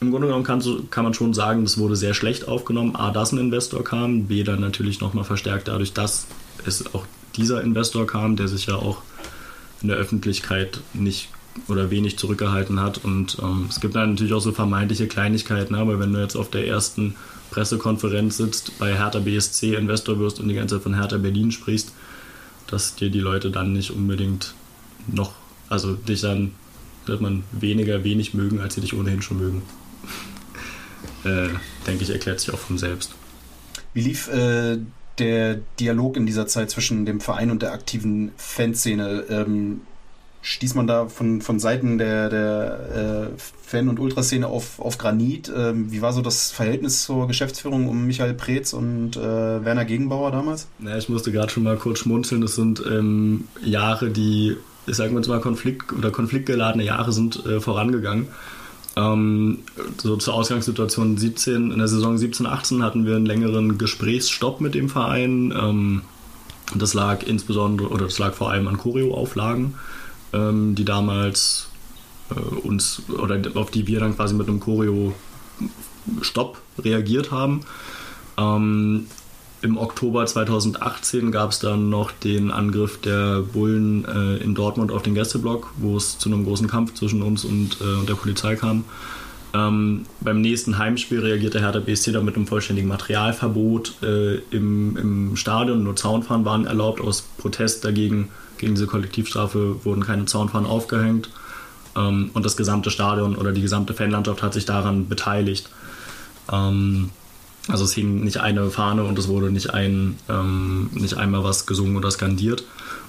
im 0.00 0.10
Grunde 0.10 0.28
genommen 0.28 0.44
kann, 0.44 0.62
kann 0.90 1.04
man 1.04 1.14
schon 1.14 1.34
sagen, 1.34 1.64
das 1.64 1.78
wurde 1.78 1.96
sehr 1.96 2.14
schlecht 2.14 2.46
aufgenommen. 2.46 2.94
A, 2.94 3.10
dass 3.10 3.32
ein 3.32 3.38
Investor 3.38 3.82
kam, 3.82 4.26
B, 4.26 4.44
dann 4.44 4.60
natürlich 4.60 5.00
nochmal 5.00 5.24
verstärkt 5.24 5.68
dadurch, 5.68 5.92
dass 5.92 6.26
es 6.64 6.94
auch 6.94 7.04
dieser 7.36 7.62
Investor 7.62 8.06
kam, 8.06 8.36
der 8.36 8.48
sich 8.48 8.66
ja 8.66 8.76
auch 8.76 9.02
in 9.82 9.88
der 9.88 9.96
Öffentlichkeit 9.96 10.80
nicht 10.92 11.28
oder 11.66 11.90
wenig 11.90 12.18
zurückgehalten 12.18 12.80
hat. 12.80 13.04
Und 13.04 13.38
ähm, 13.42 13.66
es 13.68 13.80
gibt 13.80 13.96
dann 13.96 14.10
natürlich 14.10 14.32
auch 14.32 14.40
so 14.40 14.52
vermeintliche 14.52 15.08
Kleinigkeiten, 15.08 15.74
aber 15.74 15.98
wenn 15.98 16.12
du 16.12 16.20
jetzt 16.20 16.36
auf 16.36 16.50
der 16.50 16.66
ersten 16.66 17.16
Pressekonferenz 17.50 18.36
sitzt, 18.36 18.78
bei 18.78 18.94
Hertha 18.94 19.18
BSC 19.18 19.74
Investor 19.74 20.20
wirst 20.20 20.38
und 20.38 20.48
die 20.48 20.54
ganze 20.54 20.76
Zeit 20.76 20.84
von 20.84 20.94
Hertha 20.94 21.16
Berlin 21.16 21.50
sprichst, 21.50 21.92
dass 22.70 22.94
dir 22.94 23.10
die 23.10 23.20
Leute 23.20 23.50
dann 23.50 23.72
nicht 23.72 23.90
unbedingt 23.90 24.54
noch, 25.06 25.32
also 25.68 25.94
dich 25.94 26.20
dann, 26.20 26.52
wird 27.06 27.20
man 27.20 27.42
weniger 27.52 28.04
wenig 28.04 28.34
mögen, 28.34 28.60
als 28.60 28.74
sie 28.74 28.82
dich 28.82 28.94
ohnehin 28.94 29.22
schon 29.22 29.38
mögen. 29.38 29.62
äh, 31.24 31.48
denke 31.86 32.04
ich, 32.04 32.10
erklärt 32.10 32.40
sich 32.40 32.52
auch 32.52 32.58
von 32.58 32.78
selbst. 32.78 33.14
Wie 33.94 34.02
lief 34.02 34.28
äh, 34.28 34.78
der 35.18 35.60
Dialog 35.80 36.16
in 36.16 36.26
dieser 36.26 36.46
Zeit 36.46 36.70
zwischen 36.70 37.06
dem 37.06 37.20
Verein 37.20 37.50
und 37.50 37.62
der 37.62 37.72
aktiven 37.72 38.32
Fanszene? 38.36 39.24
Ähm, 39.30 39.80
stieß 40.48 40.74
man 40.74 40.86
da 40.86 41.08
von, 41.08 41.42
von 41.42 41.60
Seiten 41.60 41.98
der, 41.98 42.30
der 42.30 43.28
äh, 43.36 43.38
Fan- 43.38 43.88
und 43.88 44.00
Ultraszene 44.00 44.46
auf, 44.46 44.80
auf 44.80 44.96
Granit? 44.96 45.52
Ähm, 45.54 45.92
wie 45.92 46.00
war 46.00 46.14
so 46.14 46.22
das 46.22 46.50
Verhältnis 46.50 47.04
zur 47.04 47.28
Geschäftsführung 47.28 47.86
um 47.86 48.06
Michael 48.06 48.32
Preetz 48.32 48.72
und 48.72 49.16
äh, 49.16 49.20
Werner 49.20 49.84
Gegenbauer 49.84 50.30
damals? 50.30 50.66
Ja, 50.82 50.96
ich 50.96 51.10
musste 51.10 51.32
gerade 51.32 51.50
schon 51.50 51.64
mal 51.64 51.76
kurz 51.76 51.98
schmunzeln. 51.98 52.40
Das 52.40 52.54
sind 52.54 52.82
ähm, 52.90 53.44
Jahre, 53.62 54.08
die, 54.08 54.56
sagen 54.86 55.12
wir 55.12 55.18
jetzt 55.18 55.28
mal, 55.28 55.40
Konflikt 55.40 55.92
oder 55.92 56.10
konfliktgeladene 56.10 56.84
Jahre 56.84 57.12
sind 57.12 57.44
äh, 57.44 57.60
vorangegangen. 57.60 58.28
Ähm, 58.96 59.58
so 59.98 60.16
zur 60.16 60.32
Ausgangssituation 60.32 61.18
17, 61.18 61.72
in 61.72 61.78
der 61.78 61.88
Saison 61.88 62.16
17-18 62.16 62.82
hatten 62.82 63.04
wir 63.04 63.16
einen 63.16 63.26
längeren 63.26 63.76
Gesprächsstopp 63.76 64.62
mit 64.62 64.74
dem 64.74 64.88
Verein. 64.88 65.52
Ähm, 65.52 66.02
das 66.74 66.94
lag 66.94 67.22
insbesondere, 67.22 67.88
oder 67.88 68.06
das 68.06 68.18
lag 68.18 68.32
vor 68.32 68.50
allem 68.50 68.66
an 68.66 68.78
Choreoauflagen 68.78 69.74
ähm, 70.32 70.74
die 70.74 70.84
damals 70.84 71.68
äh, 72.30 72.34
uns 72.34 73.02
oder 73.08 73.40
auf 73.54 73.70
die 73.70 73.86
wir 73.86 74.00
dann 74.00 74.16
quasi 74.16 74.34
mit 74.34 74.48
einem 74.48 74.60
Choreo-Stopp 74.60 76.58
reagiert 76.78 77.30
haben. 77.30 77.60
Ähm, 78.36 79.06
Im 79.62 79.76
Oktober 79.76 80.24
2018 80.24 81.32
gab 81.32 81.50
es 81.50 81.58
dann 81.58 81.90
noch 81.90 82.12
den 82.12 82.50
Angriff 82.50 83.00
der 83.00 83.40
Bullen 83.40 84.04
äh, 84.04 84.36
in 84.36 84.54
Dortmund 84.54 84.92
auf 84.92 85.02
den 85.02 85.14
Gästeblock, 85.14 85.72
wo 85.78 85.96
es 85.96 86.18
zu 86.18 86.28
einem 86.28 86.44
großen 86.44 86.68
Kampf 86.68 86.94
zwischen 86.94 87.22
uns 87.22 87.44
und, 87.44 87.80
äh, 87.80 87.84
und 87.84 88.08
der 88.08 88.14
Polizei 88.14 88.54
kam. 88.56 88.84
Ähm, 89.54 90.04
beim 90.20 90.42
nächsten 90.42 90.76
Heimspiel 90.78 91.20
reagierte 91.20 91.60
Hertha 91.60 91.80
BSC 91.80 92.12
dann 92.12 92.24
mit 92.24 92.36
einem 92.36 92.46
vollständigen 92.46 92.88
Materialverbot 92.88 94.02
äh, 94.02 94.36
im, 94.50 94.96
im 94.96 95.36
Stadion. 95.36 95.82
Nur 95.82 95.96
Zaunfahren 95.96 96.44
waren 96.44 96.66
erlaubt 96.66 97.00
aus 97.00 97.22
Protest 97.38 97.84
dagegen, 97.84 98.28
gegen 98.58 98.74
diese 98.74 98.86
Kollektivstrafe 98.86 99.84
wurden 99.84 100.04
keine 100.04 100.26
Zaunfahnen 100.26 100.68
aufgehängt 100.68 101.30
ähm, 101.96 102.30
und 102.34 102.44
das 102.44 102.56
gesamte 102.56 102.90
Stadion 102.90 103.36
oder 103.36 103.52
die 103.52 103.62
gesamte 103.62 103.94
Fanlandschaft 103.94 104.42
hat 104.42 104.54
sich 104.54 104.64
daran 104.64 105.08
beteiligt. 105.08 105.68
Ähm, 106.50 107.10
also 107.68 107.84
es 107.84 107.92
hing 107.92 108.24
nicht 108.24 108.38
eine 108.38 108.70
Fahne 108.70 109.04
und 109.04 109.18
es 109.18 109.28
wurde 109.28 109.50
nicht, 109.50 109.74
ein, 109.74 110.16
ähm, 110.28 110.88
nicht 110.94 111.14
einmal 111.14 111.44
was 111.44 111.66
gesungen 111.66 111.96
oder 111.96 112.10
skandiert. 112.10 112.64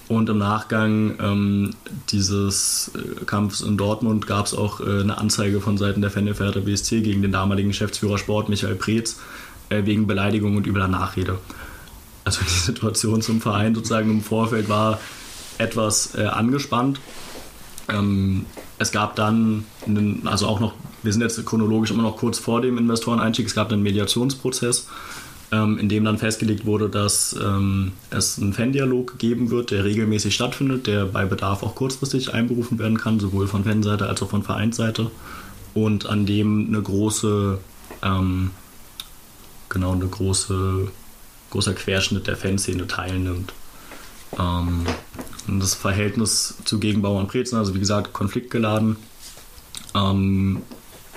Und 0.09 0.27
im 0.27 0.39
Nachgang 0.39 1.15
ähm, 1.21 1.75
dieses 2.09 2.91
äh, 2.95 3.25
Kampfs 3.25 3.61
in 3.61 3.77
Dortmund 3.77 4.25
gab 4.27 4.47
es 4.47 4.55
auch 4.55 4.81
äh, 4.81 5.01
eine 5.01 5.19
Anzeige 5.19 5.61
von 5.61 5.77
Seiten 5.77 6.01
der 6.01 6.09
Fanefährte 6.09 6.61
BSC 6.61 7.01
gegen 7.01 7.21
den 7.21 7.31
damaligen 7.31 7.69
Geschäftsführer 7.69 8.17
Sport 8.17 8.49
Michael 8.49 8.75
Preetz 8.75 9.19
äh, 9.69 9.85
wegen 9.85 10.07
Beleidigung 10.07 10.57
und 10.57 10.65
übler 10.67 10.87
Nachrede. 10.87 11.37
Also 12.25 12.41
die 12.41 12.49
Situation 12.59 13.21
zum 13.21 13.39
Verein 13.39 13.75
sozusagen 13.75 14.09
im 14.09 14.21
Vorfeld 14.21 14.67
war 14.67 14.99
etwas 15.59 16.15
äh, 16.15 16.25
angespannt. 16.25 16.99
Ähm, 17.87 18.45
es 18.77 18.91
gab 18.91 19.15
dann, 19.15 19.65
einen, 19.85 20.25
also 20.25 20.47
auch 20.47 20.59
noch, 20.59 20.73
wir 21.03 21.11
sind 21.11 21.21
jetzt 21.21 21.45
chronologisch 21.45 21.91
immer 21.91 22.03
noch 22.03 22.17
kurz 22.17 22.39
vor 22.39 22.61
dem 22.61 22.77
Investoreneinstieg, 22.77 23.47
es 23.47 23.55
gab 23.55 23.71
einen 23.71 23.83
Mediationsprozess, 23.83 24.87
ähm, 25.51 25.77
in 25.77 25.89
dem 25.89 26.05
dann 26.05 26.17
festgelegt 26.17 26.65
wurde, 26.65 26.89
dass 26.89 27.35
ähm, 27.41 27.91
es 28.09 28.39
einen 28.39 28.53
Fan-Dialog 28.53 29.17
geben 29.17 29.49
wird, 29.49 29.71
der 29.71 29.83
regelmäßig 29.83 30.33
stattfindet, 30.33 30.87
der 30.87 31.05
bei 31.05 31.25
Bedarf 31.25 31.63
auch 31.63 31.75
kurzfristig 31.75 32.33
einberufen 32.33 32.79
werden 32.79 32.97
kann, 32.97 33.19
sowohl 33.19 33.47
von 33.47 33.63
Fanseite 33.63 34.07
als 34.07 34.21
auch 34.21 34.29
von 34.29 34.43
Vereinsseite 34.43 35.11
und 35.73 36.05
an 36.05 36.25
dem 36.25 36.67
eine 36.67 36.81
große, 36.81 37.57
ähm, 38.03 38.51
genau, 39.67 39.93
eine 39.93 40.07
große, 40.07 40.87
großer 41.49 41.73
Querschnitt 41.73 42.27
der 42.27 42.37
Fanszene 42.37 42.87
teilnimmt. 42.87 43.53
Ähm, 44.37 44.85
das 45.57 45.73
Verhältnis 45.73 46.55
zu 46.65 46.79
Gegenbauer 46.79 47.19
und 47.19 47.27
Prezen, 47.27 47.57
also 47.57 47.73
wie 47.73 47.79
gesagt, 47.79 48.13
konfliktgeladen. 48.13 48.97
Ähm, 49.95 50.61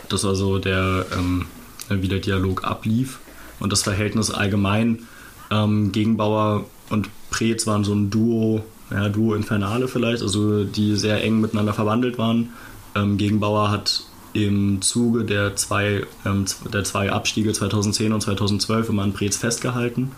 das 0.09 0.25
war 0.25 0.35
so 0.35 0.59
der, 0.59 1.07
ähm, 1.13 1.47
wie 1.89 2.09
der 2.09 2.21
Dialog 2.21 2.65
ablief. 2.65 3.19
Und 3.61 3.73
das 3.73 3.83
Verhältnis 3.83 4.31
allgemein, 4.31 5.07
ähm, 5.51 5.93
Gegenbauer 5.93 6.65
und 6.91 7.09
Preetz 7.31 7.67
waren 7.67 7.85
so 7.85 7.95
ein 7.95 8.11
Duo, 8.11 8.65
ja, 8.91 9.09
Duo 9.09 9.35
Infernale 9.35 9.89
vielleicht, 9.89 10.23
also 10.23 10.65
die 10.65 10.97
sehr 10.97 11.23
eng 11.23 11.41
miteinander 11.41 11.73
verwandelt 11.73 12.19
waren. 12.19 12.51
Ähm, 12.95 13.17
Gegenbauer 13.17 13.71
hat 13.71 14.05
im 14.35 14.81
Zuge 14.83 15.25
der 15.25 15.57
zwei, 15.57 16.07
ähm, 16.25 16.47
der 16.73 16.85
zwei 16.85 17.13
Abstiege 17.13 17.53
2010 17.53 18.13
und 18.13 18.21
2012 18.23 18.89
immer 18.89 19.03
an 19.03 19.13
Preetz 19.13 19.37
festgehalten. 19.37 20.13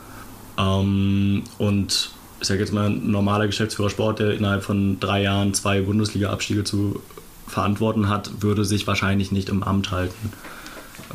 Ähm, 0.58 1.42
und 1.58 2.10
ich 2.44 2.48
sage 2.48 2.60
jetzt 2.60 2.74
mal, 2.74 2.90
ein 2.90 3.10
normaler 3.10 3.46
Geschäftsführer 3.46 3.88
Sport, 3.88 4.18
der 4.18 4.32
innerhalb 4.32 4.62
von 4.62 5.00
drei 5.00 5.22
Jahren 5.22 5.54
zwei 5.54 5.80
Bundesliga-Abstiege 5.80 6.62
zu 6.62 7.00
verantworten 7.46 8.10
hat, 8.10 8.42
würde 8.42 8.66
sich 8.66 8.86
wahrscheinlich 8.86 9.32
nicht 9.32 9.48
im 9.48 9.62
Amt 9.62 9.90
halten. 9.90 10.30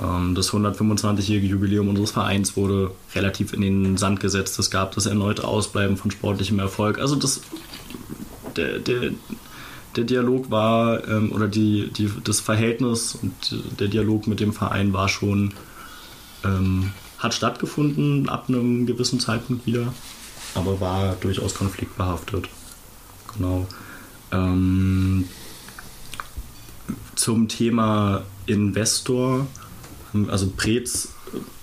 Ähm, 0.01 0.33
das 0.33 0.49
125-jährige 0.49 1.45
Jubiläum 1.45 1.87
unseres 1.87 2.09
Vereins 2.09 2.57
wurde 2.57 2.89
relativ 3.13 3.53
in 3.53 3.61
den 3.61 3.97
Sand 3.97 4.21
gesetzt. 4.21 4.57
Es 4.57 4.71
gab 4.71 4.95
das 4.95 5.05
erneute 5.05 5.43
Ausbleiben 5.43 5.97
von 5.97 6.09
sportlichem 6.09 6.57
Erfolg. 6.57 6.97
Also 6.97 7.15
das, 7.15 7.41
der, 8.55 8.79
der, 8.79 9.11
der 9.97 10.05
Dialog 10.05 10.49
war, 10.49 11.07
ähm, 11.07 11.31
oder 11.31 11.47
die, 11.47 11.91
die, 11.95 12.09
das 12.23 12.39
Verhältnis 12.39 13.13
und 13.21 13.33
der 13.79 13.87
Dialog 13.87 14.25
mit 14.25 14.39
dem 14.39 14.51
Verein 14.51 14.93
war 14.93 15.07
schon, 15.07 15.53
ähm, 16.43 16.91
hat 17.19 17.35
stattgefunden 17.35 18.29
ab 18.29 18.45
einem 18.47 18.87
gewissen 18.87 19.19
Zeitpunkt 19.19 19.67
wieder 19.67 19.93
aber 20.55 20.79
war 20.79 21.15
durchaus 21.15 21.55
konfliktbehaftet. 21.55 22.49
Genau. 23.35 23.67
Ähm, 24.31 25.25
zum 27.15 27.47
Thema 27.47 28.23
Investor, 28.45 29.47
also 30.29 30.51
Preetz 30.55 31.09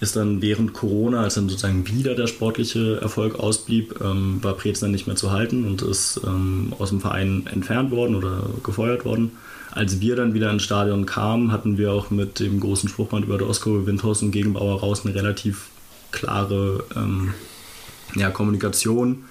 ist 0.00 0.14
dann 0.14 0.42
während 0.42 0.72
Corona, 0.72 1.22
als 1.22 1.34
dann 1.34 1.48
sozusagen 1.48 1.88
wieder 1.88 2.14
der 2.14 2.26
sportliche 2.26 3.00
Erfolg 3.00 3.36
ausblieb, 3.36 4.00
ähm, 4.00 4.38
war 4.42 4.54
Preetz 4.54 4.80
dann 4.80 4.92
nicht 4.92 5.06
mehr 5.06 5.16
zu 5.16 5.32
halten 5.32 5.64
und 5.64 5.82
ist 5.82 6.20
ähm, 6.24 6.72
aus 6.78 6.90
dem 6.90 7.00
Verein 7.00 7.46
entfernt 7.52 7.90
worden 7.90 8.14
oder 8.14 8.48
gefeuert 8.62 9.04
worden. 9.04 9.32
Als 9.72 10.00
wir 10.00 10.16
dann 10.16 10.34
wieder 10.34 10.50
ins 10.50 10.62
Stadion 10.62 11.04
kamen, 11.04 11.52
hatten 11.52 11.78
wir 11.78 11.92
auch 11.92 12.10
mit 12.10 12.38
dem 12.40 12.60
großen 12.60 12.88
Spruchband 12.88 13.24
über 13.24 13.38
der 13.38 13.48
Oskar 13.48 13.86
Windhaus 13.86 14.22
und 14.22 14.30
Gegenbauer 14.30 14.80
raus 14.80 15.04
eine 15.04 15.14
relativ 15.14 15.66
klare 16.12 16.84
ähm, 16.94 17.34
ja, 18.14 18.30
Kommunikation. 18.30 19.24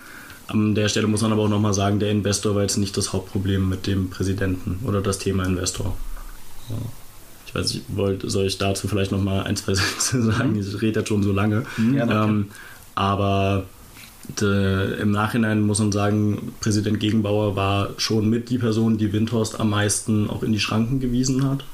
An 0.47 0.75
der 0.75 0.89
Stelle 0.89 1.07
muss 1.07 1.21
man 1.21 1.31
aber 1.31 1.43
auch 1.43 1.49
nochmal 1.49 1.73
sagen, 1.73 1.99
der 1.99 2.11
Investor 2.11 2.53
war 2.55 2.61
jetzt 2.61 2.77
nicht 2.77 2.95
das 2.97 3.13
Hauptproblem 3.13 3.67
mit 3.67 3.87
dem 3.87 4.09
Präsidenten 4.09 4.79
oder 4.85 5.01
das 5.01 5.17
Thema 5.17 5.43
Investor. 5.43 5.95
Ja. 6.69 6.75
Ich 7.47 7.55
weiß 7.55 7.73
nicht, 7.73 7.85
wollt, 7.89 8.23
soll 8.29 8.45
ich 8.45 8.57
dazu 8.57 8.87
vielleicht 8.87 9.11
nochmal 9.11 9.43
ein, 9.43 9.55
zwei 9.55 9.73
Sätze 9.75 10.21
sagen? 10.21 10.51
Mhm. 10.51 10.59
Ich 10.59 10.81
rede 10.81 10.99
jetzt 10.99 11.09
schon 11.09 11.23
so 11.23 11.31
lange. 11.31 11.65
Mhm, 11.77 11.95
ja, 11.95 12.25
ähm, 12.25 12.47
aber 12.93 13.65
de, 14.39 15.01
im 15.01 15.11
Nachhinein 15.11 15.61
muss 15.61 15.79
man 15.79 15.91
sagen, 15.91 16.53
Präsident 16.59 16.99
Gegenbauer 16.99 17.55
war 17.55 17.89
schon 17.97 18.29
mit 18.29 18.49
die 18.49 18.57
Person, 18.57 18.97
die 18.97 19.13
Windhorst 19.13 19.59
am 19.59 19.71
meisten 19.71 20.29
auch 20.29 20.43
in 20.43 20.51
die 20.51 20.59
Schranken 20.59 20.99
gewiesen 20.99 21.47
hat. 21.49 21.65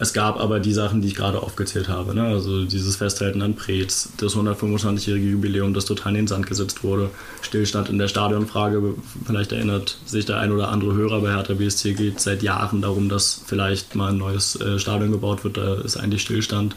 Es 0.00 0.12
gab 0.12 0.38
aber 0.38 0.60
die 0.60 0.72
Sachen, 0.72 1.02
die 1.02 1.08
ich 1.08 1.16
gerade 1.16 1.42
aufgezählt 1.42 1.88
habe. 1.88 2.14
Ne? 2.14 2.22
Also 2.22 2.64
dieses 2.64 2.96
Festhalten 2.96 3.42
an 3.42 3.56
Preetz, 3.56 4.10
das 4.16 4.36
125-jährige 4.36 5.26
Jubiläum, 5.26 5.74
das 5.74 5.86
total 5.86 6.10
in 6.10 6.18
den 6.18 6.26
Sand 6.28 6.46
gesetzt 6.46 6.84
wurde, 6.84 7.10
Stillstand 7.42 7.88
in 7.88 7.98
der 7.98 8.06
Stadionfrage. 8.06 8.94
Vielleicht 9.26 9.50
erinnert 9.50 9.98
sich 10.06 10.24
der 10.24 10.38
ein 10.38 10.52
oder 10.52 10.68
andere 10.68 10.94
Hörer 10.94 11.20
bei 11.20 11.34
Hertha 11.34 11.54
BSC 11.54 11.94
geht 11.94 12.20
seit 12.20 12.44
Jahren 12.44 12.82
darum, 12.82 13.08
dass 13.08 13.42
vielleicht 13.44 13.96
mal 13.96 14.12
ein 14.12 14.18
neues 14.18 14.60
äh, 14.60 14.78
Stadion 14.78 15.10
gebaut 15.10 15.42
wird. 15.42 15.56
Da 15.56 15.74
ist 15.74 15.96
eigentlich 15.96 16.22
Stillstand 16.22 16.76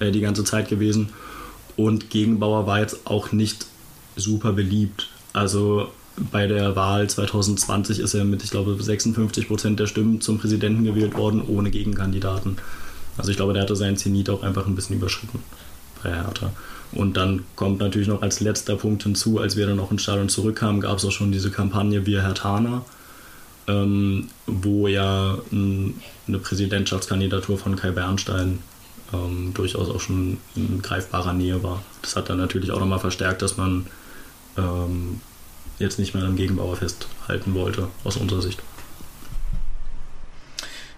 äh, 0.00 0.10
die 0.10 0.20
ganze 0.20 0.42
Zeit 0.42 0.68
gewesen. 0.68 1.10
Und 1.76 2.10
Gegenbauer 2.10 2.66
war 2.66 2.80
jetzt 2.80 3.06
auch 3.06 3.30
nicht 3.30 3.66
super 4.16 4.52
beliebt. 4.52 5.08
Also 5.32 5.92
bei 6.16 6.46
der 6.46 6.76
Wahl 6.76 7.08
2020 7.08 8.00
ist 8.00 8.14
er 8.14 8.24
mit, 8.24 8.42
ich 8.42 8.50
glaube, 8.50 8.76
56 8.80 9.48
Prozent 9.48 9.80
der 9.80 9.86
Stimmen 9.86 10.20
zum 10.20 10.38
Präsidenten 10.38 10.84
gewählt 10.84 11.16
worden, 11.16 11.42
ohne 11.42 11.70
Gegenkandidaten. 11.70 12.56
Also 13.18 13.30
ich 13.30 13.36
glaube, 13.36 13.52
der 13.52 13.62
hatte 13.62 13.76
seinen 13.76 13.96
Zenit 13.96 14.30
auch 14.30 14.42
einfach 14.42 14.66
ein 14.66 14.74
bisschen 14.74 14.96
überschritten 14.96 15.40
bei 16.02 16.14
Hertha. 16.14 16.52
Und 16.92 17.16
dann 17.16 17.44
kommt 17.56 17.80
natürlich 17.80 18.08
noch 18.08 18.22
als 18.22 18.40
letzter 18.40 18.76
Punkt 18.76 19.02
hinzu, 19.02 19.38
als 19.38 19.56
wir 19.56 19.66
dann 19.66 19.80
auch 19.80 19.90
ins 19.90 20.02
Stadion 20.02 20.28
zurückkamen, 20.28 20.80
gab 20.80 20.98
es 20.98 21.04
auch 21.04 21.10
schon 21.10 21.32
diese 21.32 21.50
Kampagne 21.50 22.06
Wir 22.06 22.22
Hertaner, 22.22 22.84
ähm, 23.66 24.28
wo 24.46 24.88
ja 24.88 25.38
ein, 25.52 26.00
eine 26.28 26.38
Präsidentschaftskandidatur 26.38 27.58
von 27.58 27.76
Kai 27.76 27.90
Bernstein 27.90 28.60
ähm, 29.12 29.52
durchaus 29.54 29.88
auch 29.88 30.00
schon 30.00 30.38
in 30.54 30.80
greifbarer 30.80 31.32
Nähe 31.32 31.62
war. 31.62 31.82
Das 32.02 32.16
hat 32.16 32.30
dann 32.30 32.38
natürlich 32.38 32.70
auch 32.70 32.80
nochmal 32.80 33.00
verstärkt, 33.00 33.42
dass 33.42 33.56
man 33.56 33.86
ähm, 34.56 35.20
jetzt 35.78 35.98
nicht 35.98 36.14
mehr 36.14 36.24
am 36.24 36.36
Gegenbauer 36.36 36.76
festhalten 36.76 37.54
wollte, 37.54 37.88
aus 38.04 38.16
unserer 38.16 38.42
Sicht. 38.42 38.62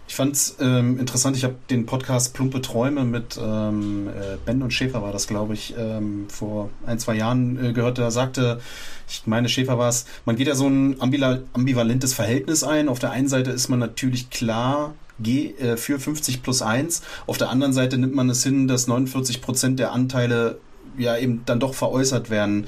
Ich 0.09 0.15
fand 0.15 0.35
es 0.35 0.57
ähm, 0.59 0.99
interessant, 0.99 1.37
ich 1.37 1.45
habe 1.45 1.57
den 1.69 1.85
Podcast 1.85 2.33
Plumpe 2.33 2.63
Träume 2.63 3.05
mit 3.05 3.39
ähm, 3.41 4.09
äh, 4.09 4.37
Ben 4.45 4.63
und 4.63 4.73
Schäfer 4.73 5.03
war 5.03 5.13
das, 5.13 5.27
glaube 5.27 5.53
ich, 5.53 5.75
ähm, 5.79 6.27
vor 6.29 6.71
ein, 6.87 6.99
zwei 6.99 7.15
Jahren 7.15 7.63
äh, 7.63 7.73
gehört. 7.73 7.99
Da 7.99 8.11
sagte, 8.11 8.61
ich 9.07 9.27
meine, 9.27 9.49
Schäfer 9.51 9.79
war 9.79 9.91
es, 9.91 10.07
man 10.25 10.37
geht 10.37 10.49
ja 10.49 10.55
so 10.55 10.67
ein 10.67 10.97
ambivalentes 11.01 12.15
Verhältnis 12.15 12.65
ein. 12.65 12.89
Auf 12.89 12.99
der 12.99 13.11
einen 13.11 13.29
Seite 13.29 13.51
ist 13.51 13.69
man 13.69 13.79
natürlich 13.79 14.31
klar 14.31 14.95
G, 15.21 15.53
äh, 15.59 15.77
für 15.77 16.01
50 16.01 16.43
plus 16.43 16.63
1. 16.63 17.03
Auf 17.27 17.39
der 17.39 17.51
anderen 17.51 17.73
Seite 17.73 17.99
nimmt 17.99 18.15
man 18.15 18.31
es 18.31 18.43
hin, 18.43 18.67
dass 18.67 18.87
49 18.87 19.43
Prozent 19.43 19.79
der 19.79 19.93
Anteile 19.93 20.59
ja 20.97 21.17
eben 21.17 21.43
dann 21.47 21.61
doch 21.61 21.75
veräußert 21.75 22.31
werden. 22.31 22.67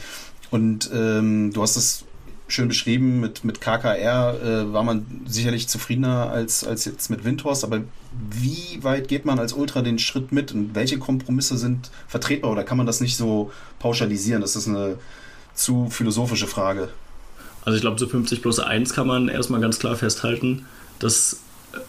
Und 0.51 0.91
ähm, 0.93 1.53
du 1.53 1.63
hast 1.63 1.77
es 1.77 2.05
schön 2.49 2.69
beschrieben, 2.69 3.21
mit, 3.21 3.45
mit 3.45 3.61
KKR 3.61 4.35
äh, 4.43 4.73
war 4.73 4.83
man 4.83 5.07
sicherlich 5.27 5.69
zufriedener 5.69 6.31
als, 6.31 6.65
als 6.65 6.85
jetzt 6.85 7.11
mit 7.11 7.25
Windhorst, 7.25 7.65
aber 7.65 7.83
wie 8.31 8.83
weit 8.83 9.09
geht 9.09 9.25
man 9.25 9.39
als 9.39 9.53
Ultra 9.53 9.83
den 9.83 9.99
Schritt 9.99 10.33
mit 10.33 10.53
und 10.53 10.75
welche 10.75 10.99
Kompromisse 10.99 11.57
sind 11.57 11.91
vertretbar 12.09 12.51
oder 12.51 12.65
kann 12.65 12.77
man 12.77 12.87
das 12.87 13.01
nicht 13.01 13.17
so 13.17 13.53
pauschalisieren? 13.79 14.41
Das 14.41 14.57
ist 14.57 14.67
eine 14.67 14.97
zu 15.55 15.89
philosophische 15.91 16.47
Frage. 16.47 16.89
Also 17.65 17.77
ich 17.77 17.83
glaube, 17.83 17.99
zu 17.99 18.09
50 18.09 18.43
plus 18.43 18.59
1 18.59 18.95
kann 18.95 19.07
man 19.07 19.29
erstmal 19.29 19.61
ganz 19.61 19.79
klar 19.79 19.95
festhalten, 19.97 20.67
dass 20.99 21.41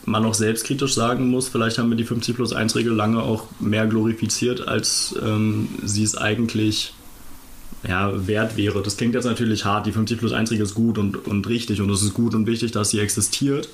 man 0.05 0.25
auch 0.25 0.33
selbstkritisch 0.35 0.93
sagen 0.93 1.29
muss, 1.29 1.47
vielleicht 1.47 1.79
haben 1.79 1.89
wir 1.89 1.97
die 1.97 2.03
50 2.03 2.35
plus 2.35 2.53
1 2.53 2.75
Regel 2.75 2.93
lange 2.93 3.23
auch 3.23 3.45
mehr 3.59 3.87
glorifiziert, 3.87 4.67
als 4.67 5.15
ähm, 5.23 5.69
sie 5.83 6.03
es 6.03 6.15
eigentlich 6.15 6.93
ja, 7.87 8.27
wert 8.27 8.57
wäre. 8.57 8.81
Das 8.81 8.97
klingt 8.97 9.15
jetzt 9.15 9.25
natürlich 9.25 9.65
hart, 9.65 9.85
die 9.85 9.91
50 9.91 10.19
plus 10.19 10.33
1 10.33 10.51
Regel 10.51 10.65
ist 10.65 10.75
gut 10.75 10.97
und, 10.97 11.27
und 11.27 11.47
richtig 11.47 11.81
und 11.81 11.89
es 11.89 12.03
ist 12.03 12.13
gut 12.13 12.35
und 12.35 12.47
wichtig, 12.47 12.71
dass 12.71 12.89
sie 12.89 12.99
existiert. 12.99 13.69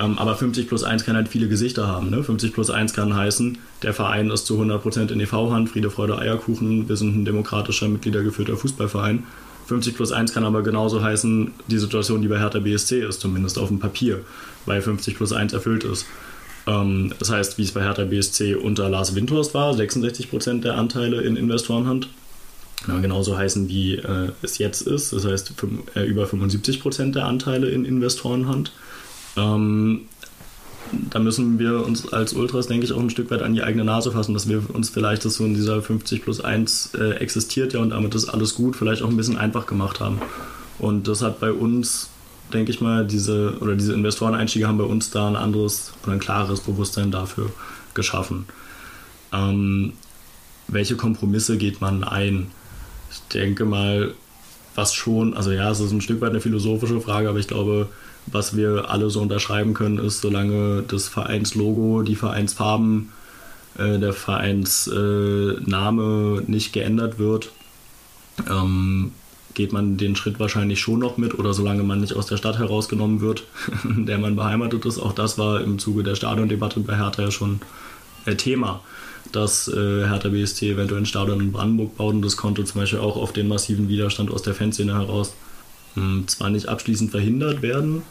Ähm, 0.00 0.18
aber 0.18 0.34
50 0.34 0.66
plus 0.66 0.82
1 0.82 1.04
kann 1.04 1.16
halt 1.16 1.28
viele 1.28 1.48
Gesichter 1.48 1.86
haben. 1.86 2.10
Ne? 2.10 2.22
50 2.22 2.52
plus 2.52 2.70
1 2.70 2.94
kann 2.94 3.14
heißen, 3.14 3.58
der 3.82 3.94
Verein 3.94 4.30
ist 4.30 4.46
zu 4.46 4.60
100% 4.60 5.12
in 5.12 5.20
EV-Hand, 5.20 5.70
Friede, 5.70 5.90
Freude, 5.90 6.18
Eierkuchen, 6.18 6.88
wir 6.88 6.96
sind 6.96 7.16
ein 7.16 7.24
demokratischer, 7.24 7.88
mitgliedergeführter 7.88 8.56
Fußballverein. 8.56 9.24
50 9.66 9.94
plus 9.94 10.12
1 10.12 10.34
kann 10.34 10.44
aber 10.44 10.62
genauso 10.62 11.02
heißen, 11.02 11.52
die 11.68 11.78
Situation, 11.78 12.22
die 12.22 12.28
bei 12.28 12.38
Hertha 12.38 12.58
BSC 12.58 13.00
ist, 13.00 13.20
zumindest 13.20 13.58
auf 13.58 13.68
dem 13.68 13.78
Papier, 13.78 14.20
weil 14.66 14.82
50 14.82 15.16
plus 15.16 15.32
1 15.32 15.52
erfüllt 15.52 15.84
ist. 15.84 16.06
Ähm, 16.66 17.12
das 17.18 17.30
heißt, 17.30 17.58
wie 17.58 17.62
es 17.62 17.72
bei 17.72 17.82
Hertha 17.82 18.04
BSC 18.04 18.56
unter 18.56 18.88
Lars 18.88 19.14
Windhorst 19.14 19.54
war, 19.54 19.72
66% 19.72 20.60
der 20.60 20.74
Anteile 20.76 21.22
in 21.22 21.36
Investorenhand. 21.36 22.08
Kann 22.84 23.02
genauso 23.02 23.36
heißen, 23.36 23.68
wie 23.68 23.96
äh, 23.96 24.30
es 24.42 24.58
jetzt 24.58 24.82
ist, 24.82 25.12
das 25.12 25.24
heißt 25.24 25.54
äh, 25.94 26.04
über 26.04 26.24
75% 26.24 27.12
der 27.12 27.24
Anteile 27.24 27.70
in 27.70 27.84
Investorenhand. 27.84 28.72
Ähm, 29.36 30.02
da 31.10 31.18
müssen 31.18 31.58
wir 31.58 31.84
uns 31.84 32.12
als 32.12 32.34
Ultras, 32.34 32.66
denke 32.66 32.84
ich, 32.84 32.92
auch 32.92 33.00
ein 33.00 33.10
Stück 33.10 33.30
weit 33.30 33.42
an 33.42 33.54
die 33.54 33.62
eigene 33.62 33.84
Nase 33.84 34.12
fassen, 34.12 34.34
dass 34.34 34.48
wir 34.48 34.62
uns 34.72 34.90
vielleicht 34.90 35.24
das 35.24 35.34
so 35.34 35.44
in 35.44 35.54
dieser 35.54 35.82
50 35.82 36.22
plus 36.22 36.40
1 36.40 36.92
äh, 36.94 37.12
existiert 37.14 37.72
ja 37.72 37.80
und 37.80 37.90
damit 37.90 38.14
ist 38.14 38.28
alles 38.28 38.54
gut, 38.54 38.76
vielleicht 38.76 39.02
auch 39.02 39.08
ein 39.08 39.16
bisschen 39.16 39.38
einfach 39.38 39.66
gemacht 39.66 40.00
haben. 40.00 40.20
Und 40.78 41.08
das 41.08 41.22
hat 41.22 41.40
bei 41.40 41.52
uns, 41.52 42.10
denke 42.52 42.70
ich 42.70 42.80
mal, 42.80 43.06
diese 43.06 43.56
oder 43.60 43.74
diese 43.74 43.94
Investoreneinstiege 43.94 44.66
haben 44.68 44.78
bei 44.78 44.84
uns 44.84 45.10
da 45.10 45.28
ein 45.28 45.36
anderes 45.36 45.92
oder 46.02 46.12
ein 46.12 46.20
klares 46.20 46.60
Bewusstsein 46.60 47.10
dafür 47.10 47.50
geschaffen. 47.94 48.46
Ähm, 49.32 49.94
welche 50.68 50.96
Kompromisse 50.96 51.56
geht 51.56 51.80
man 51.80 52.04
ein? 52.04 52.50
Ich 53.34 53.40
denke 53.40 53.64
mal, 53.64 54.14
was 54.76 54.94
schon, 54.94 55.34
also 55.34 55.50
ja, 55.50 55.68
es 55.68 55.80
ist 55.80 55.90
ein 55.90 56.00
Stück 56.00 56.20
weit 56.20 56.30
eine 56.30 56.40
philosophische 56.40 57.00
Frage, 57.00 57.28
aber 57.28 57.40
ich 57.40 57.48
glaube, 57.48 57.88
was 58.26 58.56
wir 58.56 58.90
alle 58.90 59.10
so 59.10 59.20
unterschreiben 59.20 59.74
können, 59.74 59.98
ist, 59.98 60.20
solange 60.20 60.84
das 60.86 61.08
Vereinslogo, 61.08 62.02
die 62.02 62.14
Vereinsfarben, 62.14 63.10
äh, 63.76 63.98
der 63.98 64.12
Vereinsname 64.12 66.44
äh, 66.46 66.50
nicht 66.50 66.72
geändert 66.72 67.18
wird, 67.18 67.50
ähm, 68.48 69.10
geht 69.54 69.72
man 69.72 69.96
den 69.96 70.14
Schritt 70.14 70.38
wahrscheinlich 70.38 70.78
schon 70.78 71.00
noch 71.00 71.16
mit 71.16 71.36
oder 71.36 71.54
solange 71.54 71.82
man 71.82 72.00
nicht 72.00 72.14
aus 72.14 72.26
der 72.26 72.36
Stadt 72.36 72.60
herausgenommen 72.60 73.20
wird, 73.20 73.42
in 73.82 74.06
der 74.06 74.18
man 74.18 74.36
beheimatet 74.36 74.84
ist. 74.84 75.00
Auch 75.00 75.12
das 75.12 75.38
war 75.38 75.60
im 75.60 75.80
Zuge 75.80 76.04
der 76.04 76.14
Stadiondebatte 76.14 76.78
bei 76.78 76.96
Hertha 76.96 77.22
ja 77.22 77.32
schon 77.32 77.60
äh, 78.26 78.36
Thema, 78.36 78.80
dass 79.34 79.68
äh, 79.68 80.06
Hertha 80.06 80.28
BSC 80.28 80.70
eventuell 80.70 81.02
ein 81.02 81.06
Stadion 81.06 81.40
in 81.40 81.52
Brandenburg 81.52 81.96
baut 81.96 82.14
und 82.14 82.22
das 82.22 82.36
konnte 82.36 82.64
zum 82.64 82.80
Beispiel 82.80 83.00
auch 83.00 83.16
auf 83.16 83.32
den 83.32 83.48
massiven 83.48 83.88
Widerstand 83.88 84.30
aus 84.30 84.42
der 84.42 84.54
Fanszene 84.54 84.94
heraus 84.94 85.34
mh, 85.94 86.02
hm, 86.02 86.28
zwar 86.28 86.50
nicht 86.50 86.68
abschließend 86.68 87.10
verhindert 87.10 87.62
werden, 87.62 88.02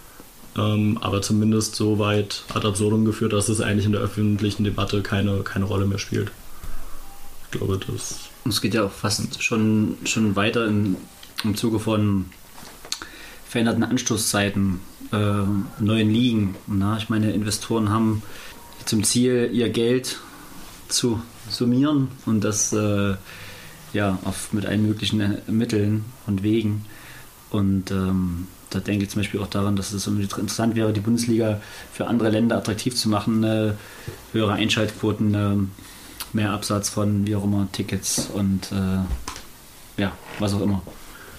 ähm, 0.57 0.97
aber 1.01 1.21
zumindest 1.21 1.75
so 1.75 1.99
weit 1.99 2.43
ad 2.53 2.67
absurdum 2.67 3.05
geführt, 3.05 3.33
dass 3.33 3.49
es 3.49 3.61
eigentlich 3.61 3.85
in 3.85 3.91
der 3.91 4.01
öffentlichen 4.01 4.63
Debatte 4.63 5.01
keine, 5.01 5.39
keine 5.39 5.65
Rolle 5.65 5.85
mehr 5.85 5.99
spielt. 5.99 6.31
Ich 7.45 7.59
glaube, 7.59 7.79
das. 7.87 8.29
Es 8.47 8.61
geht 8.61 8.73
ja 8.73 8.83
auch 8.83 8.91
fast 8.91 9.41
schon, 9.41 9.97
schon 10.05 10.35
weiter 10.35 10.67
in, 10.67 10.97
im 11.43 11.55
Zuge 11.55 11.79
von 11.79 12.25
veränderten 13.47 13.83
Anstoßzeiten, 13.83 14.79
äh, 15.11 15.43
neuen 15.79 16.09
Ligen. 16.09 16.55
Na, 16.67 16.97
ich 16.97 17.09
meine, 17.09 17.31
Investoren 17.31 17.89
haben 17.89 18.23
zum 18.85 19.03
Ziel, 19.03 19.49
ihr 19.53 19.69
Geld 19.69 20.19
zu 20.94 21.22
summieren 21.49 22.10
und 22.26 22.44
das 22.44 22.74
äh, 22.74 23.15
ja, 23.94 24.18
auf, 24.24 24.53
mit 24.53 24.65
allen 24.65 24.88
möglichen 24.88 25.38
Mitteln 25.48 26.06
und 26.26 26.44
Wegen. 26.44 26.86
Und 27.49 27.91
ähm, 27.91 28.48
da 28.72 28.80
denke 28.80 29.03
ich 29.03 29.11
zum 29.11 29.22
Beispiel 29.22 29.40
auch 29.40 29.48
daran, 29.48 29.76
dass 29.76 29.94
es 29.94 30.07
interessant 30.07 30.76
wäre, 30.76 30.94
die 30.94 30.99
Bundesliga 30.99 31.61
für 31.91 32.07
andere 32.07 32.30
Länder 32.30 32.57
attraktiv 32.57 32.95
zu 32.95 33.10
machen, 33.10 33.44
äh, 33.44 33.74
höhere 34.32 34.53
Einschaltquoten, 34.53 35.34
äh, 35.36 35.56
mehr 36.36 36.52
Absatz 36.52 36.90
von 36.90 37.28
wie 37.28 37.36
auch 37.36 37.44
immer 37.44 37.68
Tickets 37.72 38.30
und 38.34 38.72
äh, 38.72 40.02
ja, 40.02 40.11
was 40.40 40.53
auch 40.56 40.61
immer. 40.61 40.82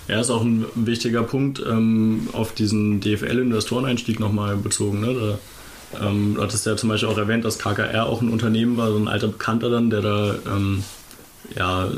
Ja, 0.07 0.21
ist 0.21 0.31
auch 0.31 0.43
ein 0.43 0.67
wichtiger 0.75 1.23
Punkt 1.23 1.63
ähm, 1.67 2.29
auf 2.33 2.55
diesen 2.55 3.01
DFL-Investoreneinstieg 3.01 4.21
nochmal 4.21 4.57
bezogen. 4.57 5.01
Ne? 5.01 5.15
Da, 5.15 5.39
ähm, 6.03 6.35
du 6.35 6.43
hattest 6.43 6.67
ja 6.67 6.77
zum 6.77 6.89
Beispiel 6.89 7.09
auch 7.09 7.19
erwähnt, 7.19 7.45
dass 7.45 7.59
KKR 7.59 8.07
auch 8.07 8.23
ein 8.23 8.31
Unternehmen 8.31 8.77
war, 8.77 8.91
so 8.91 8.97
ein 8.97 9.09
alter 9.09 9.29
Bekannter 9.29 9.71
dann, 9.71 9.91
der 9.91 10.01
da 10.03 10.35
ähm, 10.47 10.85
ja, 11.57 11.89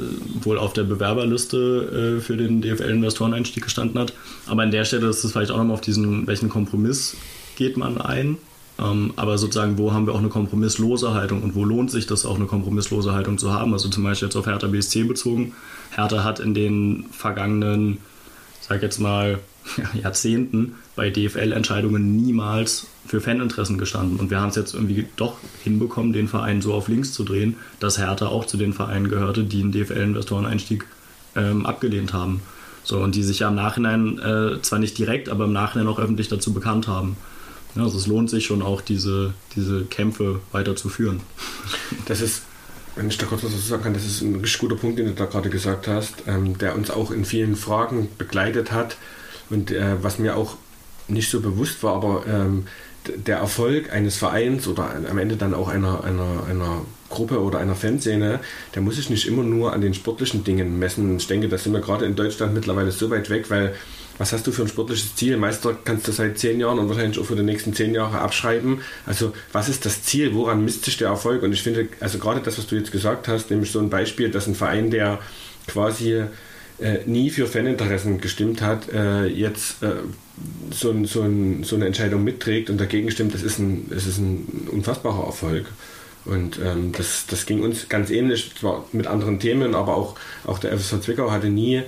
wohl 0.43 0.59
auf 0.59 0.73
der 0.73 0.85
Bewerberliste 0.85 2.17
äh, 2.19 2.21
für 2.21 2.37
den 2.37 2.63
DFL-Investoreneinstieg 2.63 3.63
gestanden 3.63 3.99
hat. 4.01 4.13
Aber 4.47 4.63
an 4.63 4.71
der 4.71 4.85
Stelle 4.85 5.09
ist 5.09 5.25
es 5.25 5.33
vielleicht 5.33 5.51
auch 5.51 5.59
nochmal 5.59 5.75
auf 5.75 5.81
diesen, 5.81 6.27
welchen 6.27 6.49
Kompromiss 6.49 7.17
geht 7.57 7.77
man 7.77 8.01
ein. 8.01 8.39
Ähm, 8.79 9.15
aber 9.17 9.39
sozusagen, 9.39 9.79
wo 9.79 9.93
haben 9.93 10.07
wir 10.07 10.15
auch 10.15 10.19
eine 10.19 10.29
kompromisslose 10.29 11.15
Haltung 11.15 11.43
und 11.43 11.55
wo 11.55 11.65
lohnt 11.65 11.91
sich 11.91 12.07
das 12.07 12.27
auch 12.27 12.37
eine 12.37 12.47
kompromisslose 12.47 13.13
Haltung 13.13 13.39
zu 13.39 13.53
haben? 13.53 13.73
Also 13.73 13.89
zum 13.89 14.05
Beispiel 14.05 14.29
jetzt 14.29 14.37
auf 14.37 14.47
Hertha 14.47 14.67
BSC 14.67 15.05
bezogen. 15.05 15.55
Hertha 15.95 16.25
hat 16.25 16.41
in 16.41 16.53
den 16.53 17.07
vergangenen, 17.11 17.99
sag 18.61 18.83
jetzt 18.83 18.99
mal, 18.99 19.39
Jahrzehnten 19.95 20.75
bei 20.95 21.11
DFL-Entscheidungen 21.11 22.17
niemals 22.17 22.87
für 23.07 23.21
Faninteressen 23.21 23.79
gestanden. 23.79 24.19
Und 24.19 24.31
wir 24.31 24.41
haben 24.41 24.51
es 24.51 24.57
jetzt 24.57 24.75
irgendwie 24.75 25.07
doch 25.17 25.37
hinbekommen, 25.63 26.13
den 26.13 26.29
Verein 26.29 26.63
so 26.63 26.75
auf 26.75 26.89
links 26.89 27.13
zu 27.13 27.25
drehen, 27.25 27.57
dass 27.81 27.99
Hertha 27.99 28.27
auch 28.27 28.47
zu 28.47 28.57
den 28.57 28.73
Vereinen 28.73 29.09
gehörte, 29.09 29.45
die 29.45 29.63
einen 29.63 29.73
DFL-Investoreneinstieg 29.73 30.85
ähm, 31.35 31.67
abgelehnt 31.67 32.13
haben. 32.13 32.43
So, 32.83 33.01
und 33.01 33.15
die 33.15 33.23
sich 33.23 33.41
ja 33.41 33.49
im 33.49 33.57
Nachhinein, 33.57 34.19
äh, 34.19 34.63
zwar 34.63 34.79
nicht 34.79 34.97
direkt, 34.97 35.29
aber 35.29 35.45
im 35.45 35.53
Nachhinein 35.53 35.89
auch 35.89 35.99
öffentlich 35.99 36.29
dazu 36.29 36.53
bekannt 36.53 36.87
haben. 36.87 37.17
Ja, 37.75 37.83
also 37.83 37.99
es 37.99 38.07
lohnt 38.07 38.31
sich 38.31 38.47
schon 38.47 38.63
auch, 38.63 38.81
diese, 38.81 39.35
diese 39.55 39.85
Kämpfe 39.85 40.41
weiterzuführen. 40.53 41.21
Das 42.07 42.21
ist, 42.21 42.43
wenn 42.95 43.09
ich 43.09 43.19
da 43.19 43.27
kurz 43.27 43.43
was 43.43 43.51
dazu 43.51 43.67
sagen 43.67 43.83
kann, 43.83 43.95
das 43.95 44.07
ist 44.07 44.23
ein 44.23 44.37
richtig 44.37 44.61
guter 44.61 44.77
Punkt, 44.77 44.99
den 44.99 45.07
du 45.07 45.15
da 45.15 45.27
gerade 45.27 45.51
gesagt 45.51 45.89
hast, 45.89 46.15
ähm, 46.27 46.57
der 46.59 46.75
uns 46.75 46.91
auch 46.91 47.11
in 47.11 47.25
vielen 47.25 47.57
Fragen 47.57 48.09
begleitet 48.17 48.73
hat 48.73 48.97
und 49.51 49.71
äh, 49.71 50.03
was 50.03 50.19
mir 50.19 50.37
auch 50.37 50.57
nicht 51.09 51.31
so 51.31 51.41
bewusst 51.41 51.83
war, 51.83 51.95
aber 51.95 52.25
ähm, 52.27 52.67
der 53.15 53.39
Erfolg 53.39 53.93
eines 53.93 54.17
Vereins 54.17 54.67
oder 54.67 54.95
am 55.09 55.19
Ende 55.19 55.37
dann 55.37 55.55
auch 55.55 55.69
einer, 55.69 56.03
einer, 56.05 56.45
einer 56.49 56.83
Gruppe 57.09 57.41
oder 57.41 57.59
einer 57.59 57.77
Fanszene, 57.77 58.41
der 58.75 58.83
muss 58.83 58.97
sich 58.97 59.11
nicht 59.11 59.29
immer 59.29 59.45
nur 59.45 59.73
an 59.73 59.81
den 59.81 59.95
sportlichen 59.95 60.43
Dingen 60.43 60.79
messen. 60.79 61.17
Ich 61.17 61.27
denke, 61.29 61.49
da 61.49 61.57
sind 61.57 61.73
wir 61.73 61.81
gerade 61.81 62.05
in 62.05 62.17
Deutschland 62.17 62.55
mittlerweile 62.55 62.91
so 62.91 63.11
weit 63.11 63.31
weg, 63.31 63.49
weil 63.49 63.75
was 64.19 64.33
hast 64.33 64.47
du 64.47 64.53
für 64.53 64.63
ein 64.63 64.69
sportliches 64.69 65.15
Ziel? 65.15 65.37
Meister 65.37 65.77
kannst 65.85 66.09
du 66.09 66.13
seit 66.13 66.39
zehn 66.39 66.59
Jahren 66.59 66.79
und 66.79 66.89
wahrscheinlich 66.89 67.19
auch 67.19 67.27
für 67.27 67.37
die 67.37 67.43
nächsten 67.43 67.75
zehn 67.75 67.95
Jahre 67.95 68.19
abschreiben. 68.21 68.81
Also 69.05 69.35
was 69.53 69.69
ist 69.69 69.85
das 69.85 70.03
Ziel? 70.03 70.35
Woran 70.35 70.65
misst 70.65 70.87
sich 70.87 70.97
der 70.97 71.09
Erfolg? 71.09 71.43
Und 71.43 71.53
ich 71.53 71.63
finde, 71.63 71.89
also 72.01 72.19
gerade 72.19 72.41
das, 72.41 72.57
was 72.57 72.67
du 72.67 72.77
jetzt 72.77 72.93
gesagt 72.93 73.29
hast, 73.29 73.51
nämlich 73.51 73.71
so 73.71 73.79
ein 73.79 73.91
Beispiel, 73.91 74.31
dass 74.31 74.47
ein 74.47 74.55
Verein, 74.55 74.91
der 74.91 75.19
quasi 75.67 76.25
äh, 76.81 76.99
nie 77.07 77.31
für 77.31 77.47
Faninteressen 77.47 78.21
gestimmt 78.21 78.63
hat, 78.63 78.89
äh, 78.93 79.27
jetzt 79.27 79.83
äh, 79.83 79.93
so, 80.71 81.05
so, 81.05 81.23
ein, 81.23 81.65
so, 81.65 81.77
eine 81.77 81.87
Entscheidung 81.87 82.25
mitträgt 82.25 82.71
und 82.71 82.81
dagegen 82.81 83.11
stimmt, 83.11 83.35
das 83.35 83.43
ist 83.43 83.59
ein, 83.59 83.87
das 83.91 84.07
ist 84.07 84.19
ein 84.19 84.69
unfassbarer 84.71 85.25
Erfolg. 85.27 85.67
Und 86.25 86.59
ähm, 86.63 86.93
das, 86.93 87.27
das 87.29 87.47
ging 87.47 87.63
uns 87.63 87.89
ganz 87.89 88.11
ähnlich, 88.11 88.53
zwar 88.59 88.85
mit 88.93 89.07
anderen 89.07 89.39
Themen, 89.39 89.75
aber 89.75 89.97
auch, 89.97 90.17
auch 90.45 90.59
der 90.59 90.77
FSV 90.77 91.01
Zwickau 91.01 91.31
hatte 91.31 91.49
nie 91.49 91.83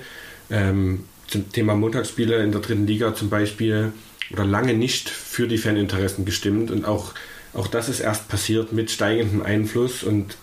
ähm, 0.49 1.03
zum 1.27 1.51
Thema 1.51 1.75
Montagsspiele 1.75 2.41
in 2.41 2.51
der 2.51 2.61
dritten 2.61 2.87
Liga 2.87 3.13
zum 3.13 3.29
Beispiel 3.29 3.91
oder 4.31 4.45
lange 4.45 4.73
nicht 4.73 5.09
für 5.09 5.47
die 5.47 5.57
Faninteressen 5.57 6.23
gestimmt 6.23 6.71
und 6.71 6.85
auch 6.85 7.13
auch 7.53 7.67
das 7.67 7.89
ist 7.89 7.99
erst 7.99 8.27
passiert 8.27 8.73
mit 8.73 8.91
steigendem 8.91 9.41
Einfluss 9.41 10.03
und 10.03 10.37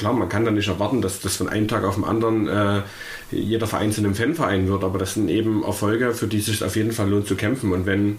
klar, 0.00 0.12
man 0.12 0.28
kann 0.28 0.44
dann 0.44 0.54
nicht 0.54 0.68
erwarten, 0.68 1.00
dass 1.00 1.20
das 1.20 1.36
von 1.36 1.48
einem 1.48 1.68
Tag 1.68 1.84
auf 1.84 1.94
den 1.94 2.04
anderen 2.04 2.48
äh, 2.48 2.82
jeder 3.30 3.66
Verein 3.66 3.92
zu 3.92 4.00
einem 4.00 4.14
Fanverein 4.14 4.68
wird, 4.68 4.82
aber 4.82 4.98
das 4.98 5.14
sind 5.14 5.28
eben 5.28 5.62
Erfolge, 5.62 6.12
für 6.14 6.26
die 6.26 6.38
es 6.38 6.46
sich 6.46 6.64
auf 6.64 6.74
jeden 6.76 6.92
Fall 6.92 7.08
lohnt 7.08 7.28
zu 7.28 7.36
kämpfen. 7.36 7.72
Und 7.72 7.86
wenn 7.86 8.18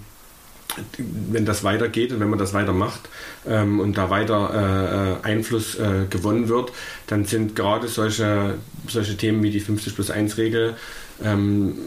wenn 0.97 1.45
das 1.45 1.63
weitergeht 1.63 2.13
und 2.13 2.19
wenn 2.19 2.29
man 2.29 2.39
das 2.39 2.53
weitermacht 2.53 3.09
ähm, 3.45 3.79
und 3.79 3.97
da 3.97 4.09
weiter 4.09 5.19
äh, 5.23 5.27
Einfluss 5.27 5.75
äh, 5.75 6.05
gewonnen 6.09 6.47
wird, 6.47 6.71
dann 7.07 7.25
sind 7.25 7.55
gerade 7.55 7.87
solche, 7.87 8.55
solche 8.87 9.17
Themen 9.17 9.43
wie 9.43 9.51
die 9.51 9.59
50 9.59 9.95
plus 9.95 10.11
1 10.11 10.37
Regel 10.37 10.75
ähm, 11.23 11.77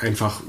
einfach 0.00 0.40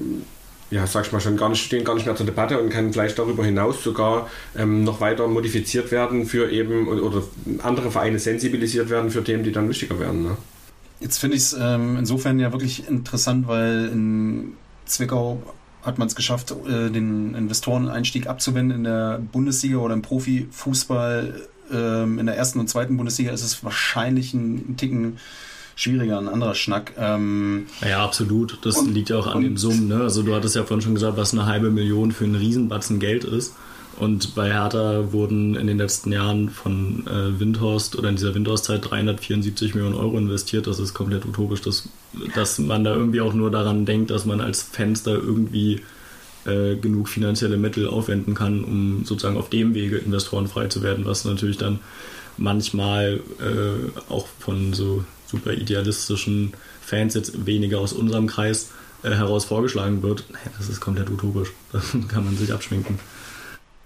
ja, 0.70 0.86
sag 0.86 1.06
ich 1.06 1.12
mal 1.12 1.20
schon, 1.20 1.38
gar 1.38 1.50
nicht, 1.50 1.64
stehen 1.64 1.84
gar 1.84 1.96
nicht 1.96 2.06
mehr 2.06 2.16
zur 2.16 2.26
Debatte 2.26 2.60
und 2.60 2.70
kann 2.70 2.92
vielleicht 2.92 3.18
darüber 3.18 3.46
hinaus 3.46 3.84
sogar 3.84 4.30
ähm, 4.56 4.84
noch 4.84 5.00
weiter 5.00 5.28
modifiziert 5.28 5.92
werden 5.92 6.26
für 6.26 6.52
eben 6.52 6.88
oder 6.88 7.24
andere 7.64 7.92
Vereine 7.92 8.20
sensibilisiert 8.20 8.90
werden 8.90 9.10
für 9.10 9.24
Themen, 9.24 9.44
die 9.44 9.52
dann 9.52 9.70
wichtiger 9.70 10.00
werden. 10.00 10.24
Ne? 10.24 10.38
Jetzt 11.00 11.20
finde 11.20 11.38
ich 11.38 11.44
es 11.44 11.58
ähm, 11.60 11.98
insofern 11.98 12.40
ja 12.40 12.52
wirklich 12.52 12.88
interessant, 12.88 13.48
weil 13.48 13.90
in 13.92 14.54
Zwickau 14.86 15.42
hat 15.84 15.98
man 15.98 16.08
es 16.08 16.16
geschafft, 16.16 16.52
äh, 16.52 16.90
den 16.90 17.34
Investoreneinstieg 17.34 18.28
abzuwenden 18.28 18.80
in 18.80 18.84
der 18.84 19.20
Bundesliga 19.32 19.78
oder 19.78 19.94
im 19.94 20.02
Profifußball. 20.02 21.48
Ähm, 21.72 22.20
in 22.20 22.26
der 22.26 22.38
ersten 22.38 22.60
und 22.60 22.70
zweiten 22.70 22.98
Bundesliga 22.98 23.32
ist 23.32 23.44
es 23.44 23.64
wahrscheinlich 23.64 24.34
ein, 24.34 24.72
ein 24.72 24.78
Ticken 24.78 25.18
schwieriger, 25.78 26.18
ein 26.18 26.28
anderer 26.28 26.56
Schnack. 26.56 26.94
Ähm, 26.98 27.68
ja, 27.88 28.04
absolut. 28.04 28.58
Das 28.64 28.78
und, 28.78 28.94
liegt 28.94 29.10
ja 29.10 29.18
auch 29.18 29.28
an 29.28 29.44
den 29.44 29.56
Summen. 29.56 29.88
Ne? 29.88 30.02
Also 30.02 30.24
du 30.24 30.36
hattest 30.36 30.56
ja 30.56 30.64
vorhin 30.64 30.82
schon 30.82 30.96
gesagt, 30.96 31.16
was 31.16 31.32
eine 31.32 31.46
halbe 31.46 31.70
Million 31.70 32.12
für 32.12 32.26
einen 32.26 32.36
Riesenbatzen 32.36 33.00
Geld 33.00 33.24
ist. 33.24 33.56
Und 34.00 34.36
bei 34.36 34.52
Hertha 34.52 35.12
wurden 35.12 35.56
in 35.56 35.66
den 35.66 35.78
letzten 35.78 36.12
Jahren 36.12 36.50
von 36.50 37.06
äh, 37.08 37.40
Windhorst 37.40 37.98
oder 37.98 38.10
in 38.10 38.16
dieser 38.16 38.36
Windhorst-Zeit 38.36 38.90
374 38.90 39.76
Millionen 39.76 39.96
Euro 39.96 40.18
investiert. 40.18 40.68
Das 40.68 40.80
ist 40.80 40.94
komplett 40.94 41.26
utopisch, 41.26 41.62
dass, 41.62 41.90
dass 42.36 42.60
man 42.60 42.84
da 42.84 42.94
irgendwie 42.94 43.22
auch 43.22 43.34
nur 43.34 43.50
daran 43.50 43.86
denkt, 43.86 44.12
dass 44.12 44.26
man 44.26 44.42
als 44.42 44.62
Fans 44.62 45.04
da 45.04 45.12
irgendwie 45.12 45.82
äh, 46.46 46.76
genug 46.76 47.10
finanzielle 47.10 47.58
Mittel 47.58 47.88
aufwenden 47.88 48.36
kann, 48.36 48.64
um 48.64 49.04
sozusagen 49.04 49.38
auf 49.38 49.50
dem 49.50 49.74
Wege 49.74 49.98
Investoren 49.98 50.48
frei 50.48 50.68
zu 50.68 50.84
werden, 50.84 51.06
was 51.06 51.26
natürlich 51.26 51.58
dann 51.58 51.80
manchmal 52.38 53.20
äh, 53.40 54.12
auch 54.12 54.28
von 54.40 54.74
so 54.74 55.04
super 55.28 55.54
idealistischen 55.54 56.54
Fans 56.82 57.14
jetzt 57.14 57.46
weniger 57.46 57.80
aus 57.80 57.94
unserem 57.94 58.28
Kreis 58.28 58.70
äh, 59.04 59.12
heraus 59.12 59.46
vorgeschlagen 59.46 60.02
wird, 60.02 60.26
das 60.58 60.70
ist 60.70 60.80
komplett 60.80 61.10
utopisch. 61.10 61.52
Da 61.72 61.80
kann 62.08 62.26
man 62.26 62.38
sich 62.38 62.52
abschminken. 62.54 63.00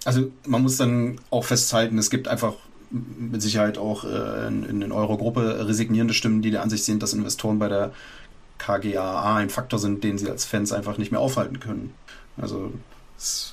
Also 0.04 0.30
man 0.46 0.62
muss 0.62 0.76
dann 0.76 1.20
auch 1.30 1.44
festhalten, 1.44 1.98
es 1.98 2.10
gibt 2.10 2.28
einfach 2.28 2.54
mit 2.90 3.40
Sicherheit 3.40 3.78
auch 3.78 4.04
äh, 4.04 4.46
in, 4.48 4.82
in 4.82 4.92
eurer 4.92 5.16
Gruppe 5.16 5.66
resignierende 5.66 6.14
Stimmen, 6.14 6.42
die 6.42 6.50
der 6.50 6.62
Ansicht 6.62 6.84
sind, 6.84 7.02
dass 7.02 7.12
Investoren 7.12 7.58
bei 7.58 7.68
der 7.68 7.92
KGAA 8.58 9.36
ein 9.36 9.50
Faktor 9.50 9.78
sind, 9.78 10.04
den 10.04 10.18
sie 10.18 10.30
als 10.30 10.44
Fans 10.44 10.72
einfach 10.72 10.98
nicht 10.98 11.10
mehr 11.10 11.20
aufhalten 11.20 11.58
können. 11.58 11.92
Also 12.36 12.72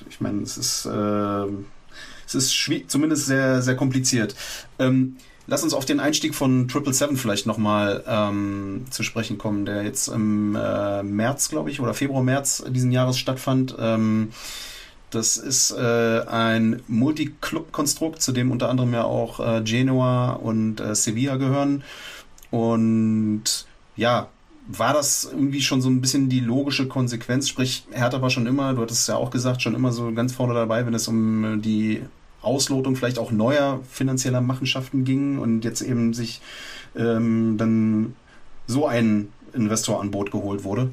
ich 0.10 0.20
meine, 0.20 0.41
es 0.41 0.57
ist, 0.57 0.86
äh, 0.86 1.45
es 2.28 2.36
ist 2.36 2.72
zumindest 2.88 3.26
sehr, 3.26 3.61
sehr 3.61 3.76
kompliziert. 3.76 4.36
Ähm, 4.78 5.18
Lass 5.50 5.64
uns 5.64 5.74
auf 5.74 5.86
den 5.86 6.00
Einstieg 6.00 6.36
von 6.36 6.68
Triple 6.68 6.94
Seven 6.94 7.18
vielleicht 7.18 7.48
nochmal 7.48 8.04
ähm, 8.08 8.86
zu 8.92 9.02
sprechen 9.02 9.40
kommen, 9.40 9.66
der 9.66 9.82
jetzt 9.82 10.08
im 10.08 10.56
äh, 10.56 11.02
März, 11.02 11.50
glaube 11.50 11.72
ich, 11.72 11.82
oder 11.82 11.96
Februar, 11.96 12.22
März 12.22 12.64
diesen 12.70 12.92
Jahres 12.92 13.18
stattfand. 13.18 13.76
Ähm, 13.80 14.30
das 15.10 15.38
ist 15.38 15.72
äh, 15.72 16.22
ein 16.28 16.84
Multi-Club-Konstrukt, 16.88 18.22
zu 18.22 18.32
dem 18.32 18.52
unter 18.52 18.70
anderem 18.70 18.94
ja 18.94 19.06
auch 19.06 19.40
äh, 19.40 19.62
Genoa 19.64 20.34
und 20.34 20.82
äh, 20.82 20.94
Sevilla 20.94 21.38
gehören. 21.38 21.84
Und 22.52 23.66
ja, 23.96 24.30
war 24.68 24.94
das 24.94 25.28
irgendwie 25.32 25.62
schon 25.62 25.82
so 25.82 25.90
ein 25.90 26.00
bisschen 26.00 26.30
die 26.30 26.42
logische 26.42 26.88
Konsequenz? 26.88 27.50
Sprich, 27.50 27.88
Hertha 27.90 28.22
war 28.22 28.30
schon 28.30 28.46
immer, 28.46 28.76
du 28.76 28.84
hattest 28.84 29.02
es 29.02 29.08
ja 29.08 29.16
auch 29.16 29.32
gesagt, 29.32 29.64
schon 29.64 29.74
immer 29.74 29.92
so 29.92 30.14
ganz 30.14 30.32
vorne 30.32 30.54
dabei, 30.54 30.86
wenn 30.86 30.94
es 30.94 31.08
um 31.08 31.60
die 31.64 32.04
Auslotung 32.41 32.95
vielleicht 32.95 33.20
auch 33.20 33.32
neuer 33.32 33.82
finanzieller 33.90 34.41
Machenschaften 34.41 35.03
ging 35.03 35.40
und 35.40 35.64
jetzt 35.64 35.82
eben 35.82 36.14
sich 36.14 36.41
ähm, 36.95 37.57
dann 37.57 38.16
so 38.68 38.88
ein 38.88 39.30
Investor 39.53 40.02
an 40.02 40.11
Boot 40.11 40.32
geholt 40.32 40.64
wurde? 40.64 40.90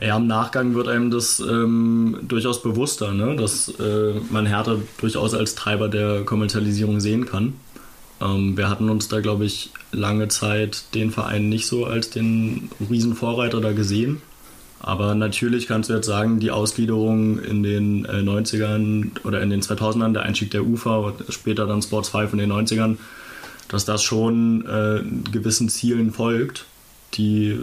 Ja, 0.00 0.16
im 0.16 0.26
Nachgang 0.26 0.74
wird 0.74 0.88
einem 0.88 1.10
das 1.10 1.38
ähm, 1.38 2.18
durchaus 2.22 2.62
bewusster, 2.62 3.12
ne? 3.12 3.36
dass 3.36 3.68
äh, 3.68 4.14
man 4.30 4.44
Hertha 4.46 4.76
durchaus 4.98 5.34
als 5.34 5.54
Treiber 5.54 5.88
der 5.88 6.24
Kommerzialisierung 6.24 7.00
sehen 7.00 7.26
kann. 7.26 7.54
Ähm, 8.20 8.56
wir 8.56 8.68
hatten 8.68 8.90
uns 8.90 9.08
da, 9.08 9.20
glaube 9.20 9.44
ich, 9.44 9.70
lange 9.92 10.28
Zeit 10.28 10.94
den 10.94 11.12
Verein 11.12 11.48
nicht 11.48 11.68
so 11.68 11.84
als 11.84 12.10
den 12.10 12.70
Riesenvorreiter 12.90 13.60
da 13.60 13.72
gesehen. 13.72 14.20
Aber 14.86 15.14
natürlich 15.14 15.66
kannst 15.66 15.88
du 15.88 15.94
jetzt 15.94 16.06
sagen, 16.06 16.40
die 16.40 16.50
Ausgliederung 16.50 17.38
in 17.38 17.62
den 17.62 18.04
äh, 18.04 18.18
90ern 18.18 19.12
oder 19.24 19.40
in 19.40 19.48
den 19.48 19.62
2000ern, 19.62 20.12
der 20.12 20.24
Einstieg 20.24 20.50
der 20.50 20.66
UFA 20.66 20.96
und 20.98 21.24
später 21.30 21.66
dann 21.66 21.80
Sports 21.80 22.10
5 22.10 22.34
in 22.34 22.38
den 22.38 22.52
90ern, 22.52 22.98
dass 23.68 23.86
das 23.86 24.02
schon 24.02 24.66
äh, 24.66 25.02
gewissen 25.32 25.70
Zielen 25.70 26.12
folgt, 26.12 26.66
die 27.14 27.60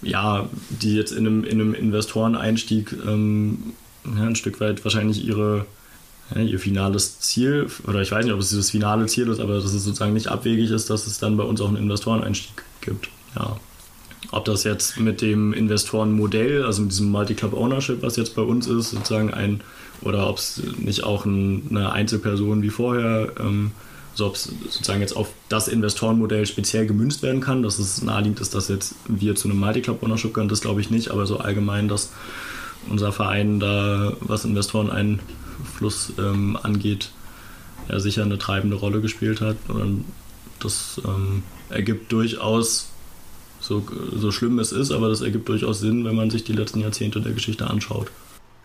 ja, 0.00 0.48
die 0.70 0.94
jetzt 0.94 1.12
in 1.12 1.26
einem, 1.26 1.44
in 1.44 1.60
einem 1.60 1.74
Investoreneinstieg 1.74 2.96
ähm, 3.06 3.74
ja, 4.06 4.22
ein 4.22 4.34
Stück 4.34 4.60
weit 4.62 4.82
wahrscheinlich 4.82 5.22
ihre, 5.22 5.66
ja, 6.34 6.40
ihr 6.40 6.58
finales 6.58 7.20
Ziel, 7.20 7.66
oder 7.86 8.00
ich 8.00 8.10
weiß 8.10 8.24
nicht, 8.24 8.32
ob 8.32 8.40
es 8.40 8.48
das 8.48 8.70
finale 8.70 9.04
Ziel 9.08 9.28
ist, 9.28 9.40
aber 9.40 9.56
dass 9.56 9.64
es 9.74 9.84
sozusagen 9.84 10.14
nicht 10.14 10.28
abwegig 10.28 10.70
ist, 10.70 10.88
dass 10.88 11.06
es 11.06 11.18
dann 11.18 11.36
bei 11.36 11.44
uns 11.44 11.60
auch 11.60 11.68
einen 11.68 11.76
Investoreneinstieg 11.76 12.64
gibt. 12.80 13.10
Ja. 13.36 13.60
Ob 14.32 14.44
das 14.44 14.64
jetzt 14.64 14.98
mit 15.00 15.22
dem 15.22 15.52
Investorenmodell, 15.52 16.64
also 16.64 16.82
mit 16.82 16.92
diesem 16.92 17.10
Multi-Club 17.10 17.54
Ownership, 17.54 18.02
was 18.02 18.16
jetzt 18.16 18.34
bei 18.34 18.42
uns 18.42 18.66
ist, 18.66 18.90
sozusagen 18.90 19.32
ein, 19.32 19.62
oder 20.02 20.28
ob 20.28 20.38
es 20.38 20.62
nicht 20.78 21.04
auch 21.04 21.24
ein, 21.24 21.66
eine 21.70 21.92
Einzelperson 21.92 22.62
wie 22.62 22.70
vorher, 22.70 23.32
ähm, 23.40 23.72
also 24.12 24.26
ob 24.26 24.34
es 24.34 24.52
sozusagen 24.68 25.00
jetzt 25.00 25.16
auf 25.16 25.28
das 25.48 25.68
Investorenmodell 25.68 26.44
speziell 26.46 26.86
gemünzt 26.86 27.22
werden 27.22 27.40
kann, 27.40 27.62
dass 27.62 27.78
es 27.78 28.02
naheliegend 28.02 28.40
ist, 28.40 28.54
dass 28.54 28.68
jetzt 28.68 28.94
wir 29.06 29.34
zu 29.36 29.48
einem 29.48 29.58
Multi-Club 29.58 30.02
Ownership 30.02 30.34
gehören, 30.34 30.48
das 30.48 30.60
glaube 30.60 30.80
ich 30.80 30.90
nicht, 30.90 31.10
aber 31.10 31.26
so 31.26 31.38
allgemein, 31.38 31.88
dass 31.88 32.10
unser 32.88 33.12
Verein 33.12 33.60
da, 33.60 34.12
was 34.20 34.44
Investoreneinfluss 34.44 36.12
ähm, 36.18 36.58
angeht, 36.62 37.10
ja 37.88 38.00
sicher 38.00 38.22
eine 38.22 38.38
treibende 38.38 38.76
Rolle 38.76 39.00
gespielt 39.00 39.40
hat. 39.40 39.56
Und 39.68 40.04
das 40.60 41.00
ähm, 41.04 41.42
ergibt 41.68 42.12
durchaus 42.12 42.89
so, 43.60 43.82
so 44.14 44.30
schlimm 44.30 44.58
es 44.58 44.72
ist, 44.72 44.90
aber 44.90 45.08
das 45.08 45.20
ergibt 45.20 45.48
durchaus 45.48 45.80
Sinn, 45.80 46.04
wenn 46.04 46.16
man 46.16 46.30
sich 46.30 46.44
die 46.44 46.52
letzten 46.52 46.80
Jahrzehnte 46.80 47.20
der 47.20 47.32
Geschichte 47.32 47.68
anschaut. 47.68 48.10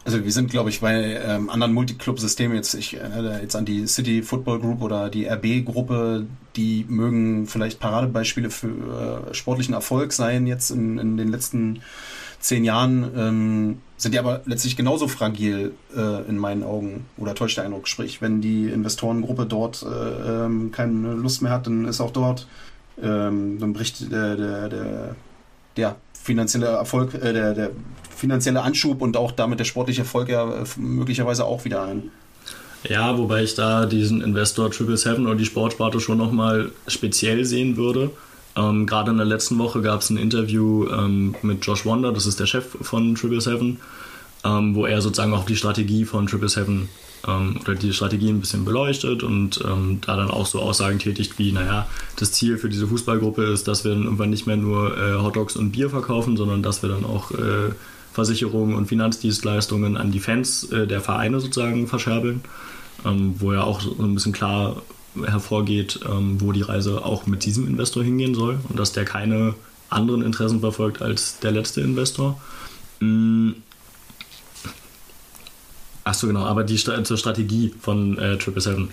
Also 0.06 0.24
wir 0.24 0.32
sind, 0.32 0.52
glaube 0.52 0.70
ich, 0.70 0.82
bei 0.82 1.20
ähm, 1.26 1.50
anderen 1.50 1.74
Multiclub-Systemen 1.74 2.56
jetzt, 2.56 2.76
ich 2.76 2.96
äh, 2.96 3.42
jetzt 3.42 3.56
an 3.56 3.66
die 3.66 3.88
City 3.88 4.22
Football 4.22 4.60
Group 4.60 4.84
oder 4.84 5.10
die 5.10 5.28
RB-Gruppe, 5.28 6.28
die 6.56 6.86
mögen 6.88 7.48
vielleicht 7.48 7.80
Paradebeispiele 7.80 8.52
für 8.52 9.28
äh, 9.32 9.34
sportlichen 9.34 9.74
Erfolg 9.74 10.14
sein 10.14 10.46
jetzt 10.46 10.70
in, 10.70 11.00
in 11.00 11.18
den 11.18 11.30
letzten 11.30 11.82
zehn 12.40 12.64
Jahren, 12.64 13.12
ähm, 13.18 13.82
sind 13.98 14.14
die 14.14 14.20
aber 14.20 14.42
letztlich 14.46 14.76
genauso 14.76 15.08
fragil 15.08 15.74
äh, 15.96 16.30
in 16.30 16.38
meinen 16.38 16.64
Augen 16.64 17.08
oder 17.18 17.34
täuscht 17.34 17.58
der 17.58 17.64
Eindruck. 17.64 17.88
Sprich, 17.88 18.22
wenn 18.22 18.42
die 18.42 18.68
Investorengruppe 18.68 19.48
dort 19.48 19.84
äh, 19.84 20.46
ähm, 20.46 20.72
keine 20.72 21.14
Lust 21.14 21.42
mehr 21.42 21.52
hat, 21.52 21.66
dann 21.66 21.86
ist 21.86 22.00
auch 22.00 22.12
dort 22.12 22.48
ähm, 23.02 23.60
dann 23.60 23.74
bricht 23.74 24.12
der, 24.12 24.36
der, 24.36 24.70
der, 24.70 25.16
der 25.78 25.96
finanzielle 26.14 26.68
Erfolg, 26.68 27.14
äh, 27.14 27.34
der, 27.34 27.54
der 27.54 27.72
finanzielle 28.10 28.62
Anschub 28.62 29.02
und 29.02 29.18
auch 29.18 29.32
damit 29.32 29.60
der 29.60 29.66
sportliche 29.66 30.02
Erfolg 30.02 30.30
ja 30.30 30.44
äh, 30.50 30.66
möglicherweise 30.78 31.46
auch 31.46 31.66
wieder 31.66 31.84
ein. 31.84 32.12
Ja, 32.88 33.18
wobei 33.18 33.44
ich 33.44 33.56
da 33.56 33.86
diesen 33.86 34.22
Investor 34.22 34.70
Triple 34.72 34.98
Seven 34.98 35.26
oder 35.26 35.36
die 35.36 35.46
Sportsparte 35.46 36.00
schon 36.00 36.18
nochmal 36.18 36.72
speziell 36.88 37.44
sehen 37.46 37.78
würde. 37.78 38.12
Ähm, 38.56 38.86
Gerade 38.86 39.12
in 39.12 39.18
der 39.18 39.26
letzten 39.26 39.58
Woche 39.58 39.82
gab 39.82 40.02
es 40.02 40.10
ein 40.10 40.18
Interview 40.18 40.88
ähm, 40.90 41.36
mit 41.42 41.66
Josh 41.66 41.86
Wonder, 41.86 42.12
das 42.12 42.26
ist 42.26 42.40
der 42.40 42.46
Chef 42.46 42.66
von 42.82 43.16
Triple 43.16 43.42
Seven, 43.42 43.80
ähm, 44.46 44.76
wo 44.76 44.86
er 44.86 45.02
sozusagen 45.02 45.34
auch 45.34 45.46
die 45.46 45.56
Strategie 45.56 46.06
von 46.06 46.28
Triple 46.28 46.50
Seven 46.50 46.88
ähm, 47.28 47.58
oder 47.62 47.76
die 47.76 47.94
Strategie 47.94 48.30
ein 48.30 48.40
bisschen 48.40 48.66
beleuchtet 48.66 49.24
und 49.24 49.60
ähm, 49.66 50.00
da 50.06 50.16
dann 50.16 50.30
auch 50.30 50.46
so 50.46 50.60
Aussagen 50.60 51.00
tätigt 51.00 51.40
wie, 51.40 51.52
naja, 51.52 51.88
das 52.18 52.32
Ziel 52.32 52.58
für 52.58 52.70
diese 52.70 52.88
Fußballgruppe 52.88 53.44
ist, 53.44 53.68
dass 53.68 53.84
wir 53.84 53.92
dann 53.92 54.04
irgendwann 54.04 54.30
nicht 54.30 54.46
mehr 54.46 54.58
nur 54.58 54.98
äh, 54.98 55.16
Hotdogs 55.22 55.56
und 55.56 55.72
Bier 55.72 55.90
verkaufen, 55.90 56.38
sondern 56.38 56.62
dass 56.62 56.84
wir 56.84 56.90
dann 56.90 57.06
auch 57.06 57.32
äh, 57.32 57.72
Versicherungen 58.14 58.76
und 58.76 58.88
Finanzdienstleistungen 58.88 59.98
an 59.98 60.12
die 60.12 60.20
Fans 60.20 60.72
äh, 60.72 60.88
der 60.88 61.02
Vereine 61.02 61.40
sozusagen 61.40 61.88
verscherbeln, 61.88 62.42
ähm, 63.06 63.36
wo 63.40 63.52
ja 63.52 63.64
auch 63.64 63.82
so 63.82 63.96
ein 64.00 64.14
bisschen 64.14 64.34
klar 64.34 64.82
hervorgeht, 65.24 66.02
ähm, 66.10 66.40
wo 66.40 66.52
die 66.52 66.62
Reise 66.62 67.04
auch 67.04 67.26
mit 67.26 67.46
diesem 67.46 67.68
Investor 67.68 68.04
hingehen 68.04 68.36
soll 68.36 68.60
und 68.70 68.78
dass 68.78 68.92
der 68.92 69.06
keine 69.06 69.56
anderen 69.90 70.22
Interessen 70.22 70.60
verfolgt 70.60 71.02
als 71.02 71.40
der 71.40 71.52
letzte 71.52 71.82
Investor. 71.82 72.40
Mm, 76.06 76.10
Achso, 76.10 76.28
genau, 76.28 76.46
aber 76.46 76.64
die 76.64 76.78
zur 76.78 77.18
Strategie 77.18 77.74
von 77.82 78.18
äh, 78.18 78.38
Triple 78.38 78.62
Seven. 78.62 78.90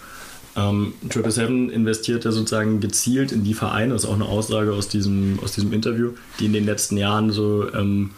Ähm, 0.56 0.94
Triple 1.08 1.30
Seven 1.30 1.70
investiert 1.70 2.24
ja 2.24 2.32
sozusagen 2.32 2.80
gezielt 2.80 3.32
in 3.32 3.44
die 3.44 3.54
Vereine, 3.54 3.94
das 3.94 4.04
ist 4.04 4.10
auch 4.10 4.14
eine 4.14 4.26
Aussage 4.26 4.72
aus 4.72 4.88
diesem, 4.88 5.38
aus 5.42 5.52
diesem 5.52 5.72
Interview, 5.72 6.12
die 6.40 6.46
in 6.46 6.52
den 6.52 6.66
letzten 6.66 6.96
Jahren 6.96 7.30
so 7.30 7.72
ähm, 7.72 8.10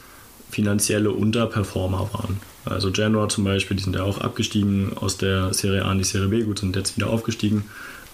finanzielle 0.50 1.12
Unterperformer 1.12 2.08
waren. 2.12 2.40
Also 2.64 2.90
Genoa 2.90 3.28
zum 3.28 3.44
Beispiel, 3.44 3.76
die 3.76 3.82
sind 3.82 3.94
ja 3.94 4.02
auch 4.02 4.18
abgestiegen 4.18 4.92
aus 4.96 5.16
der 5.16 5.52
Serie 5.52 5.84
A 5.84 5.92
in 5.92 5.98
die 5.98 6.04
Serie 6.04 6.28
B, 6.28 6.42
gut, 6.42 6.60
sind 6.60 6.74
jetzt 6.76 6.96
wieder 6.96 7.08
aufgestiegen. 7.08 7.64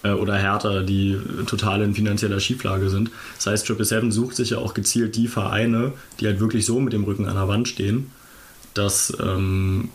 Äh, 0.03 0.11
oder 0.11 0.35
Hertha, 0.35 0.81
die 0.81 1.17
total 1.47 1.81
in 1.81 1.93
finanzieller 1.93 2.39
Schieflage 2.39 2.89
sind. 2.89 3.11
Das 3.37 3.47
heißt, 3.47 3.67
Triple 3.67 3.85
Seven 3.85 4.11
sucht 4.11 4.35
sich 4.35 4.51
ja 4.51 4.57
auch 4.57 4.73
gezielt 4.73 5.15
die 5.15 5.27
Vereine, 5.27 5.93
die 6.19 6.27
halt 6.27 6.39
wirklich 6.39 6.65
so 6.65 6.79
mit 6.79 6.93
dem 6.93 7.03
Rücken 7.03 7.27
an 7.27 7.35
der 7.35 7.47
Wand 7.47 7.67
stehen, 7.67 8.11
dass, 8.73 9.13
ähm, 9.23 9.89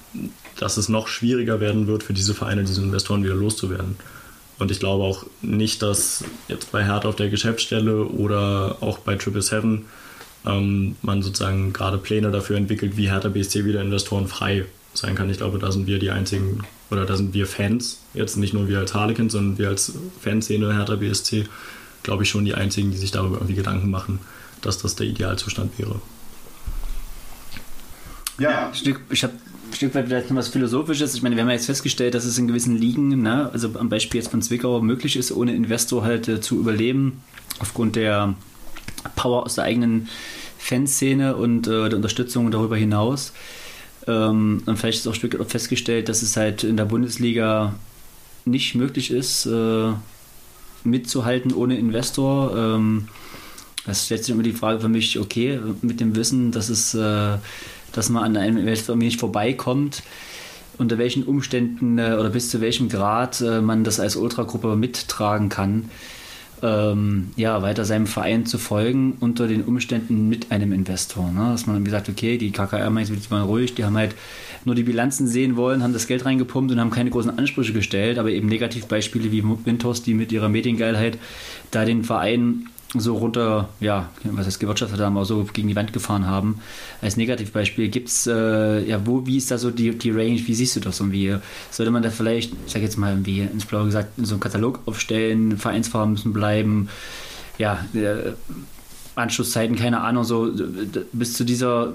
dass 0.59 0.77
es 0.77 0.89
noch 0.89 1.09
schwieriger 1.09 1.61
werden 1.61 1.87
wird 1.87 2.03
für 2.03 2.13
diese 2.13 2.35
Vereine, 2.35 2.65
diese 2.65 2.83
Investoren 2.83 3.25
wieder 3.25 3.35
loszuwerden. 3.35 3.97
Und 4.59 4.71
ich 4.71 4.81
glaube 4.81 5.05
auch 5.05 5.27
nicht, 5.43 5.83
dass 5.83 6.25
jetzt 6.49 6.73
bei 6.73 6.85
Hertha 6.85 7.09
auf 7.09 7.17
der 7.17 7.29
Geschäftsstelle 7.29 8.05
oder 8.05 8.79
auch 8.81 8.99
bei 8.99 9.17
Triple 9.17 9.43
Seven 9.43 9.85
ähm, 10.47 10.97
man 11.03 11.23
sozusagen 11.23 11.73
gerade 11.73 11.99
Pläne 11.99 12.31
dafür 12.31 12.57
entwickelt, 12.57 12.97
wie 12.97 13.11
Hertha 13.11 13.29
BSC 13.29 13.65
wieder 13.65 13.83
Investoren 13.83 14.29
frei 14.29 14.65
sein 14.95 15.15
kann. 15.15 15.29
Ich 15.29 15.39
glaube, 15.39 15.59
da 15.59 15.71
sind 15.73 15.87
wir 15.87 15.99
die 15.99 16.11
einzigen, 16.11 16.61
oder 16.91 17.05
da 17.05 17.17
sind 17.17 17.35
wir 17.35 17.47
Fans, 17.47 18.01
jetzt 18.15 18.37
nicht 18.37 18.55
nur 18.55 18.69
wir 18.69 18.79
als 18.79 18.95
Harlequin, 18.95 19.29
sondern 19.29 19.59
wir 19.59 19.69
als 19.69 19.93
Fanszene 20.21 20.75
Hertha 20.75 20.97
BSC, 20.97 21.47
glaube 22.03 22.23
ich 22.23 22.31
schon 22.31 22.45
die 22.45 22.55
einzigen, 22.55 22.91
die 22.93 22.97
sich 22.97 23.11
darüber 23.11 23.37
irgendwie 23.37 23.57
Gedanken 23.57 23.91
machen, 23.91 24.21
dass 24.63 24.79
das 24.79 24.97
der 24.97 25.07
Idealzustand 25.07 25.79
wäre. 25.79 26.01
Ja, 28.39 28.71
ich 29.11 29.23
habe 29.23 29.33
ein 29.33 29.46
Stück 29.77 29.95
weit 29.95 30.07
vielleicht 30.07 30.31
noch 30.31 30.37
was 30.37 30.49
Philosophisches. 30.49 31.15
Ich 31.15 31.23
meine, 31.23 31.37
wir 31.37 31.43
haben 31.43 31.49
ja 31.49 31.55
jetzt 31.55 31.67
festgestellt, 31.67 32.15
dass 32.15 32.25
es 32.25 32.39
in 32.39 32.49
gewissen 32.49 32.77
Ligen, 32.77 33.23
ne, 33.23 33.51
also 33.53 33.71
am 33.79 33.89
Beispiel 33.89 34.21
jetzt 34.21 34.31
von 34.31 34.43
Zwickau, 34.43 34.81
möglich 34.81 35.17
ist, 35.17 35.33
ohne 35.33 35.55
Investor 35.55 36.03
halt 36.03 36.29
äh, 36.29 36.41
zu 36.41 36.59
überleben, 36.59 37.23
aufgrund 37.59 37.97
der 37.97 38.35
Power 39.15 39.45
aus 39.45 39.57
der 39.57 39.65
eigenen 39.65 40.09
Fanszene 40.59 41.37
und 41.37 41.67
äh, 41.69 41.89
der 41.89 41.97
Unterstützung 41.97 42.51
darüber 42.51 42.77
hinaus. 42.77 43.33
Ähm, 44.07 44.63
und 44.65 44.79
vielleicht 44.79 45.01
ist 45.01 45.07
auch 45.07 45.13
ein 45.13 45.17
Stück 45.17 45.39
weit 45.39 45.51
festgestellt, 45.51 46.09
dass 46.09 46.23
es 46.23 46.37
halt 46.37 46.65
in 46.65 46.77
der 46.77 46.87
Bundesliga 46.87 47.75
nicht 48.47 48.75
möglich 48.75 49.11
ist, 49.11 49.47
äh, 49.47 49.93
mitzuhalten 50.85 51.53
ohne 51.53 51.79
Investor. 51.79 52.57
Ähm, 52.57 53.09
das 53.85 54.07
stellt 54.07 54.25
sich 54.25 54.35
immer 54.35 54.43
die 54.43 54.53
Frage 54.53 54.81
für 54.81 54.89
mich, 54.89 55.19
okay, 55.19 55.61
mit 55.83 56.01
dem 56.01 56.17
Wissen, 56.17 56.51
dass 56.51 56.69
es 56.69 56.95
äh, 56.95 57.37
dass 57.97 58.09
man 58.11 58.25
an 58.25 58.37
einem 58.37 58.59
Investor 58.59 58.97
nicht 58.97 59.19
vorbeikommt, 59.19 60.03
unter 60.79 60.99
welchen 60.99 61.25
Umständen 61.25 61.99
äh, 61.99 62.17
oder 62.19 62.31
bis 62.31 62.51
zu 62.51 62.61
welchem 62.61 62.89
Grad 62.89 63.41
äh, 63.41 63.61
man 63.61 63.85
das 63.85 63.99
als 63.99 64.17
Ultragruppe 64.17 64.77
mittragen 64.77 65.49
kann, 65.49 65.89
ähm, 66.63 67.31
ja, 67.37 67.61
weiter 67.63 67.85
seinem 67.85 68.07
Verein 68.07 68.47
zu 68.47 68.59
folgen, 68.59 69.17
unter 69.21 69.47
den 69.47 69.63
Umständen 69.63 70.29
mit 70.29 70.51
einem 70.53 70.73
Investor. 70.73 71.31
Ne? 71.31 71.51
Dass 71.51 71.67
man 71.67 71.77
dann 71.77 71.85
gesagt 71.85 72.09
okay, 72.09 72.39
die 72.39 72.51
KKR 72.51 72.91
meint, 72.91 73.09
die 73.09 73.31
waren 73.31 73.45
ruhig, 73.45 73.75
die 73.75 73.85
haben 73.85 73.97
halt 73.97 74.15
nur 74.65 74.75
die 74.75 74.83
Bilanzen 74.83 75.27
sehen 75.27 75.57
wollen, 75.57 75.83
haben 75.83 75.93
das 75.93 76.07
Geld 76.07 76.25
reingepumpt 76.25 76.73
und 76.73 76.81
haben 76.81 76.91
keine 76.91 77.11
großen 77.11 77.39
Ansprüche 77.39 77.73
gestellt, 77.73 78.19
aber 78.19 78.31
eben 78.31 78.49
Negativbeispiele 78.49 79.33
wie 79.33 79.45
Windhorst, 79.45 80.07
die 80.07 80.15
mit 80.15 80.33
ihrer 80.33 80.49
Mediengeilheit 80.49 81.19
da 81.71 81.85
den 81.85 82.05
Verein 82.05 82.67
so 83.01 83.17
runter, 83.17 83.69
ja, 83.81 84.11
was 84.25 84.47
heißt 84.47 84.61
gewirtschaftet 84.61 85.01
haben, 85.01 85.17
aber 85.17 85.25
so 85.25 85.45
gegen 85.53 85.69
die 85.69 85.77
Wand 85.77 85.93
gefahren 85.93 86.27
haben. 86.27 86.61
Als 87.01 87.17
Negativbeispiel 87.17 87.89
gibt 87.89 88.09
es, 88.09 88.27
äh, 88.27 88.89
ja, 88.89 89.07
wo, 89.07 89.27
wie 89.27 89.37
ist 89.37 89.51
da 89.51 89.59
so 89.59 89.71
die, 89.71 89.97
die 89.97 90.11
Range, 90.11 90.41
wie 90.47 90.55
siehst 90.55 90.77
du 90.77 90.81
das 90.81 91.01
irgendwie? 91.01 91.37
Sollte 91.71 91.91
man 91.91 92.03
da 92.03 92.11
vielleicht, 92.11 92.53
ich 92.67 92.73
sag 92.73 92.83
jetzt 92.83 92.97
mal 92.97 93.11
irgendwie 93.13 93.41
ins 93.41 93.65
Blaue 93.65 93.87
gesagt, 93.87 94.11
so 94.17 94.35
einen 94.35 94.41
Katalog 94.41 94.81
aufstellen, 94.87 95.59
Vereinsfarben 95.59 96.13
müssen 96.13 96.33
bleiben, 96.33 96.89
ja, 97.59 97.85
äh, 97.95 98.33
Anschlusszeiten, 99.15 99.77
keine 99.77 100.03
Ahnung, 100.03 100.25
so 100.25 100.53
bis 101.13 101.33
zu 101.33 101.45
dieser, 101.45 101.95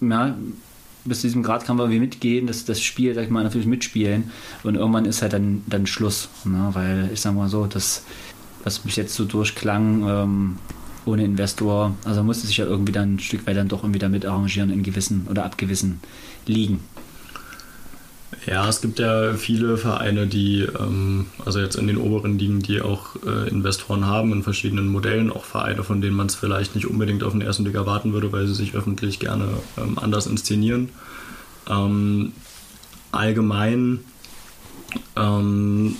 ja, 0.00 0.34
bis 1.04 1.20
zu 1.20 1.26
diesem 1.26 1.42
Grad 1.42 1.64
kann 1.64 1.76
man 1.76 1.86
irgendwie 1.86 2.00
mitgehen, 2.00 2.46
dass 2.46 2.64
das 2.64 2.80
Spiel, 2.80 3.14
sag 3.14 3.24
ich 3.24 3.30
mal, 3.30 3.42
natürlich 3.42 3.66
mitspielen 3.66 4.30
und 4.62 4.76
irgendwann 4.76 5.04
ist 5.04 5.22
halt 5.22 5.32
dann, 5.32 5.62
dann 5.66 5.86
Schluss, 5.86 6.28
ne? 6.44 6.70
weil 6.72 7.10
ich 7.12 7.20
sag 7.20 7.34
mal 7.34 7.48
so, 7.48 7.66
das 7.66 8.04
was 8.64 8.84
mich 8.84 8.96
jetzt 8.96 9.14
so 9.14 9.24
durchklang, 9.24 10.08
ähm, 10.08 10.58
ohne 11.04 11.24
Investor. 11.24 11.94
Also 12.04 12.22
musste 12.22 12.46
sich 12.46 12.56
ja 12.56 12.64
irgendwie 12.64 12.92
dann 12.92 13.14
ein 13.14 13.20
Stück 13.20 13.46
weit 13.46 13.56
dann 13.56 13.68
doch 13.68 13.82
irgendwie 13.82 13.98
damit 13.98 14.24
arrangieren 14.24 14.70
in 14.70 14.82
gewissen 14.82 15.26
oder 15.28 15.44
ab 15.44 15.58
gewissen 15.58 16.00
Ligen. 16.46 16.80
Ja, 18.46 18.68
es 18.68 18.80
gibt 18.80 18.98
ja 18.98 19.34
viele 19.34 19.76
Vereine, 19.76 20.26
die, 20.26 20.62
ähm, 20.62 21.26
also 21.44 21.60
jetzt 21.60 21.76
in 21.76 21.86
den 21.86 21.96
oberen 21.96 22.38
Ligen, 22.38 22.60
die 22.60 22.80
auch 22.80 23.14
äh, 23.24 23.48
Investoren 23.48 24.06
haben 24.06 24.32
in 24.32 24.42
verschiedenen 24.42 24.88
Modellen, 24.88 25.30
auch 25.30 25.44
Vereine, 25.44 25.84
von 25.84 26.00
denen 26.00 26.16
man 26.16 26.26
es 26.26 26.34
vielleicht 26.34 26.74
nicht 26.74 26.86
unbedingt 26.86 27.22
auf 27.22 27.32
den 27.32 27.40
ersten 27.40 27.62
Blick 27.62 27.76
erwarten 27.76 28.12
würde, 28.12 28.32
weil 28.32 28.46
sie 28.46 28.54
sich 28.54 28.74
öffentlich 28.74 29.20
gerne 29.20 29.48
ähm, 29.78 29.98
anders 29.98 30.26
inszenieren. 30.26 30.88
Ähm, 31.68 32.32
allgemein 33.12 34.00
ähm, 35.14 35.96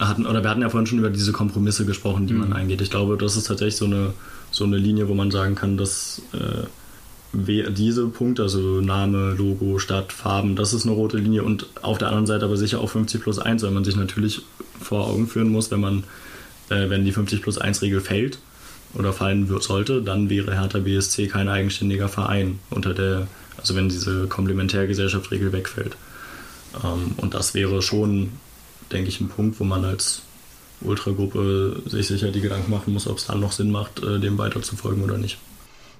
hatten, 0.00 0.26
oder 0.26 0.42
wir 0.42 0.50
hatten 0.50 0.62
ja 0.62 0.70
vorhin 0.70 0.86
schon 0.86 0.98
über 0.98 1.10
diese 1.10 1.32
Kompromisse 1.32 1.84
gesprochen, 1.84 2.26
die 2.26 2.32
mhm. 2.32 2.40
man 2.40 2.52
eingeht. 2.54 2.80
Ich 2.80 2.90
glaube, 2.90 3.16
das 3.16 3.36
ist 3.36 3.46
tatsächlich 3.46 3.76
so 3.76 3.84
eine, 3.84 4.14
so 4.50 4.64
eine 4.64 4.76
Linie, 4.76 5.08
wo 5.08 5.14
man 5.14 5.30
sagen 5.30 5.54
kann, 5.54 5.76
dass 5.76 6.22
äh, 6.32 6.66
diese 7.32 8.08
Punkte, 8.08 8.42
also 8.42 8.80
Name, 8.80 9.34
Logo, 9.38 9.78
Stadt, 9.78 10.12
Farben, 10.12 10.56
das 10.56 10.72
ist 10.72 10.84
eine 10.84 10.94
rote 10.94 11.18
Linie 11.18 11.44
und 11.44 11.66
auf 11.82 11.98
der 11.98 12.08
anderen 12.08 12.26
Seite 12.26 12.44
aber 12.44 12.56
sicher 12.56 12.80
auch 12.80 12.90
50 12.90 13.22
plus 13.22 13.38
1, 13.38 13.62
weil 13.62 13.70
man 13.70 13.84
sich 13.84 13.94
natürlich 13.94 14.42
vor 14.80 15.06
Augen 15.06 15.28
führen 15.28 15.50
muss, 15.50 15.70
wenn 15.70 15.80
man, 15.80 16.04
äh, 16.70 16.88
wenn 16.88 17.04
die 17.04 17.12
50 17.12 17.42
plus 17.42 17.58
1 17.58 17.82
Regel 17.82 18.00
fällt 18.00 18.38
oder 18.94 19.12
fallen 19.12 19.48
wird, 19.48 19.62
sollte, 19.62 20.02
dann 20.02 20.28
wäre 20.28 20.58
Hertha 20.58 20.80
BSC 20.80 21.28
kein 21.28 21.48
eigenständiger 21.48 22.08
Verein 22.08 22.58
unter 22.70 22.94
der, 22.94 23.28
also 23.56 23.76
wenn 23.76 23.88
diese 23.88 24.26
Komplementärgesellschaftsregel 24.26 25.52
wegfällt. 25.52 25.96
Ähm, 26.82 27.12
und 27.16 27.34
das 27.34 27.54
wäre 27.54 27.82
schon 27.82 28.30
denke 28.92 29.08
ich, 29.08 29.20
ein 29.20 29.28
Punkt, 29.28 29.60
wo 29.60 29.64
man 29.64 29.84
als 29.84 30.22
Ultragruppe 30.80 31.82
sich 31.86 32.06
sicher 32.06 32.30
die 32.30 32.40
Gedanken 32.40 32.70
machen 32.70 32.92
muss, 32.92 33.06
ob 33.06 33.18
es 33.18 33.26
dann 33.26 33.40
noch 33.40 33.52
Sinn 33.52 33.70
macht, 33.70 34.02
äh, 34.02 34.18
dem 34.18 34.38
weiterzufolgen 34.38 35.04
oder 35.04 35.18
nicht. 35.18 35.38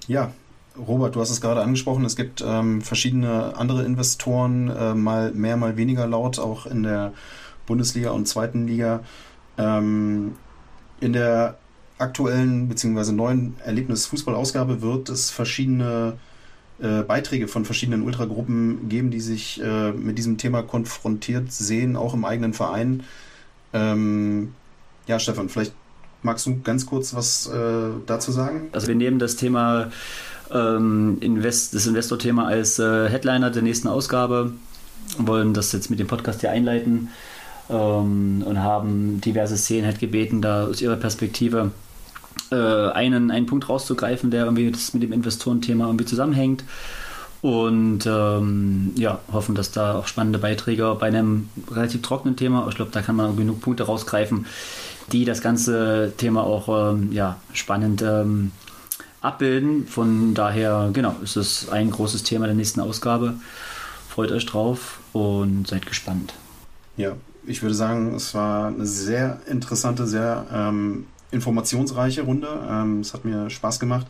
Ja, 0.07 0.33
Robert, 0.77 1.15
du 1.15 1.21
hast 1.21 1.29
es 1.29 1.41
gerade 1.41 1.61
angesprochen, 1.61 2.05
es 2.05 2.15
gibt 2.15 2.43
ähm, 2.45 2.81
verschiedene 2.81 3.55
andere 3.57 3.83
Investoren, 3.83 4.69
äh, 4.69 4.93
mal 4.95 5.31
mehr, 5.31 5.57
mal 5.57 5.77
weniger 5.77 6.07
laut, 6.07 6.39
auch 6.39 6.65
in 6.65 6.83
der 6.83 7.13
Bundesliga 7.65 8.11
und 8.11 8.27
zweiten 8.27 8.67
Liga. 8.67 9.01
Ähm, 9.57 10.35
in 10.99 11.13
der 11.13 11.57
aktuellen 11.97 12.67
bzw. 12.67 13.11
neuen 13.11 13.55
Erlebnis-Fußball-Ausgabe 13.63 14.81
wird 14.81 15.09
es 15.09 15.29
verschiedene 15.29 16.17
äh, 16.81 17.03
Beiträge 17.03 17.47
von 17.47 17.65
verschiedenen 17.65 18.03
Ultragruppen 18.03 18.89
geben, 18.89 19.11
die 19.11 19.19
sich 19.19 19.61
äh, 19.61 19.91
mit 19.91 20.17
diesem 20.17 20.37
Thema 20.37 20.63
konfrontiert 20.63 21.51
sehen, 21.51 21.95
auch 21.95 22.13
im 22.13 22.25
eigenen 22.25 22.53
Verein. 22.53 23.03
Ähm, 23.73 24.53
ja, 25.07 25.19
Stefan, 25.19 25.49
vielleicht 25.49 25.73
magst 26.23 26.45
du 26.45 26.61
ganz 26.61 26.85
kurz 26.85 27.13
was 27.13 27.47
äh, 27.47 27.89
dazu 28.05 28.31
sagen? 28.31 28.69
Also 28.71 28.87
wir 28.87 28.95
nehmen 28.95 29.19
das 29.19 29.35
Thema 29.35 29.91
ähm, 30.51 31.17
Invest, 31.21 31.73
das 31.73 31.87
Investor-Thema 31.87 32.47
als 32.47 32.79
äh, 32.79 33.09
Headliner 33.09 33.51
der 33.51 33.61
nächsten 33.61 33.87
Ausgabe, 33.87 34.53
wollen 35.17 35.53
das 35.53 35.71
jetzt 35.71 35.89
mit 35.89 35.99
dem 35.99 36.07
Podcast 36.07 36.41
hier 36.41 36.51
einleiten 36.51 37.09
ähm, 37.69 38.43
und 38.45 38.59
haben 38.59 39.21
diverse 39.21 39.57
Szenen 39.57 39.85
halt 39.85 39.99
gebeten, 39.99 40.41
da 40.41 40.65
aus 40.65 40.81
ihrer 40.81 40.97
Perspektive 40.97 41.71
äh, 42.51 42.89
einen, 42.91 43.31
einen 43.31 43.45
Punkt 43.45 43.69
rauszugreifen, 43.69 44.31
der 44.31 44.45
irgendwie 44.45 44.71
das 44.71 44.93
mit 44.93 45.03
dem 45.03 45.13
Investorenthema 45.13 45.85
irgendwie 45.85 46.05
zusammenhängt. 46.05 46.63
Und 47.41 48.05
ähm, 48.05 48.91
ja, 48.95 49.19
hoffen, 49.31 49.55
dass 49.55 49.71
da 49.71 49.95
auch 49.95 50.07
spannende 50.07 50.37
Beiträge 50.37 50.95
bei 50.99 51.07
einem 51.07 51.49
relativ 51.71 52.03
trockenen 52.03 52.35
Thema, 52.37 52.67
ich 52.69 52.75
glaube, 52.75 52.91
da 52.91 53.01
kann 53.01 53.15
man 53.15 53.35
genug 53.35 53.61
Punkte 53.61 53.83
rausgreifen, 53.83 54.45
die 55.11 55.25
das 55.25 55.41
ganze 55.41 56.13
Thema 56.17 56.43
auch 56.43 56.93
ähm, 56.93 57.11
ja, 57.11 57.37
spannend 57.53 58.03
ähm, 58.03 58.51
abbilden. 59.21 59.87
Von 59.87 60.35
daher, 60.35 60.91
genau, 60.93 61.15
ist 61.23 61.35
es 61.35 61.69
ein 61.69 61.89
großes 61.89 62.21
Thema 62.23 62.45
der 62.45 62.55
nächsten 62.55 62.79
Ausgabe. 62.79 63.33
Freut 64.07 64.31
euch 64.31 64.45
drauf 64.45 64.99
und 65.13 65.67
seid 65.67 65.87
gespannt. 65.87 66.33
Ja, 66.97 67.13
ich 67.47 67.63
würde 67.63 67.73
sagen, 67.75 68.13
es 68.15 68.35
war 68.35 68.67
eine 68.67 68.85
sehr 68.85 69.39
interessante, 69.47 70.05
sehr 70.05 70.45
ähm, 70.53 71.07
informationsreiche 71.31 72.23
Runde. 72.23 72.47
Ähm, 72.69 72.99
es 73.01 73.13
hat 73.13 73.25
mir 73.25 73.49
Spaß 73.49 73.79
gemacht. 73.79 74.07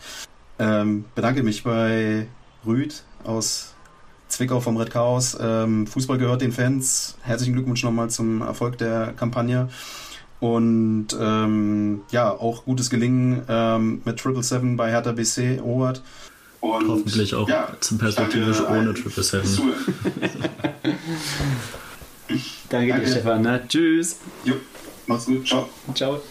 Ähm, 0.59 1.05
bedanke 1.15 1.43
mich 1.43 1.63
bei 1.63 2.27
Rüd 2.65 3.03
aus 3.23 3.73
Zwickau 4.27 4.59
vom 4.59 4.77
Red 4.77 4.91
Chaos. 4.91 5.37
Ähm, 5.39 5.87
Fußball 5.87 6.17
gehört 6.17 6.41
den 6.41 6.51
Fans. 6.51 7.17
Herzlichen 7.21 7.53
Glückwunsch 7.53 7.83
nochmal 7.83 8.09
zum 8.09 8.41
Erfolg 8.41 8.77
der 8.77 9.13
Kampagne. 9.13 9.69
Und 10.39 11.07
ähm, 11.19 12.01
ja, 12.09 12.31
auch 12.31 12.65
gutes 12.65 12.89
Gelingen 12.89 13.43
ähm, 13.47 14.01
mit 14.05 14.17
Triple 14.19 14.41
Seven 14.41 14.75
bei 14.75 14.89
Hertha 14.89 15.11
BC, 15.11 15.61
Robert. 15.61 16.01
Und, 16.61 16.87
Hoffentlich 16.87 17.35
auch 17.35 17.49
ja, 17.49 17.69
zum 17.79 17.97
perspektivisch 17.97 18.57
danke 18.57 18.71
ohne 18.71 18.93
Triple 18.93 19.23
Seven. 19.23 19.73
Danke, 22.27 22.45
Danke. 22.69 22.99
dir, 23.01 23.07
Stefan. 23.07 23.41
Na, 23.41 23.59
tschüss. 23.67 24.17
Jo, 24.43 24.55
macht's 25.07 25.25
gut, 25.25 25.47
ciao. 25.47 25.69
Ciao. 25.93 26.21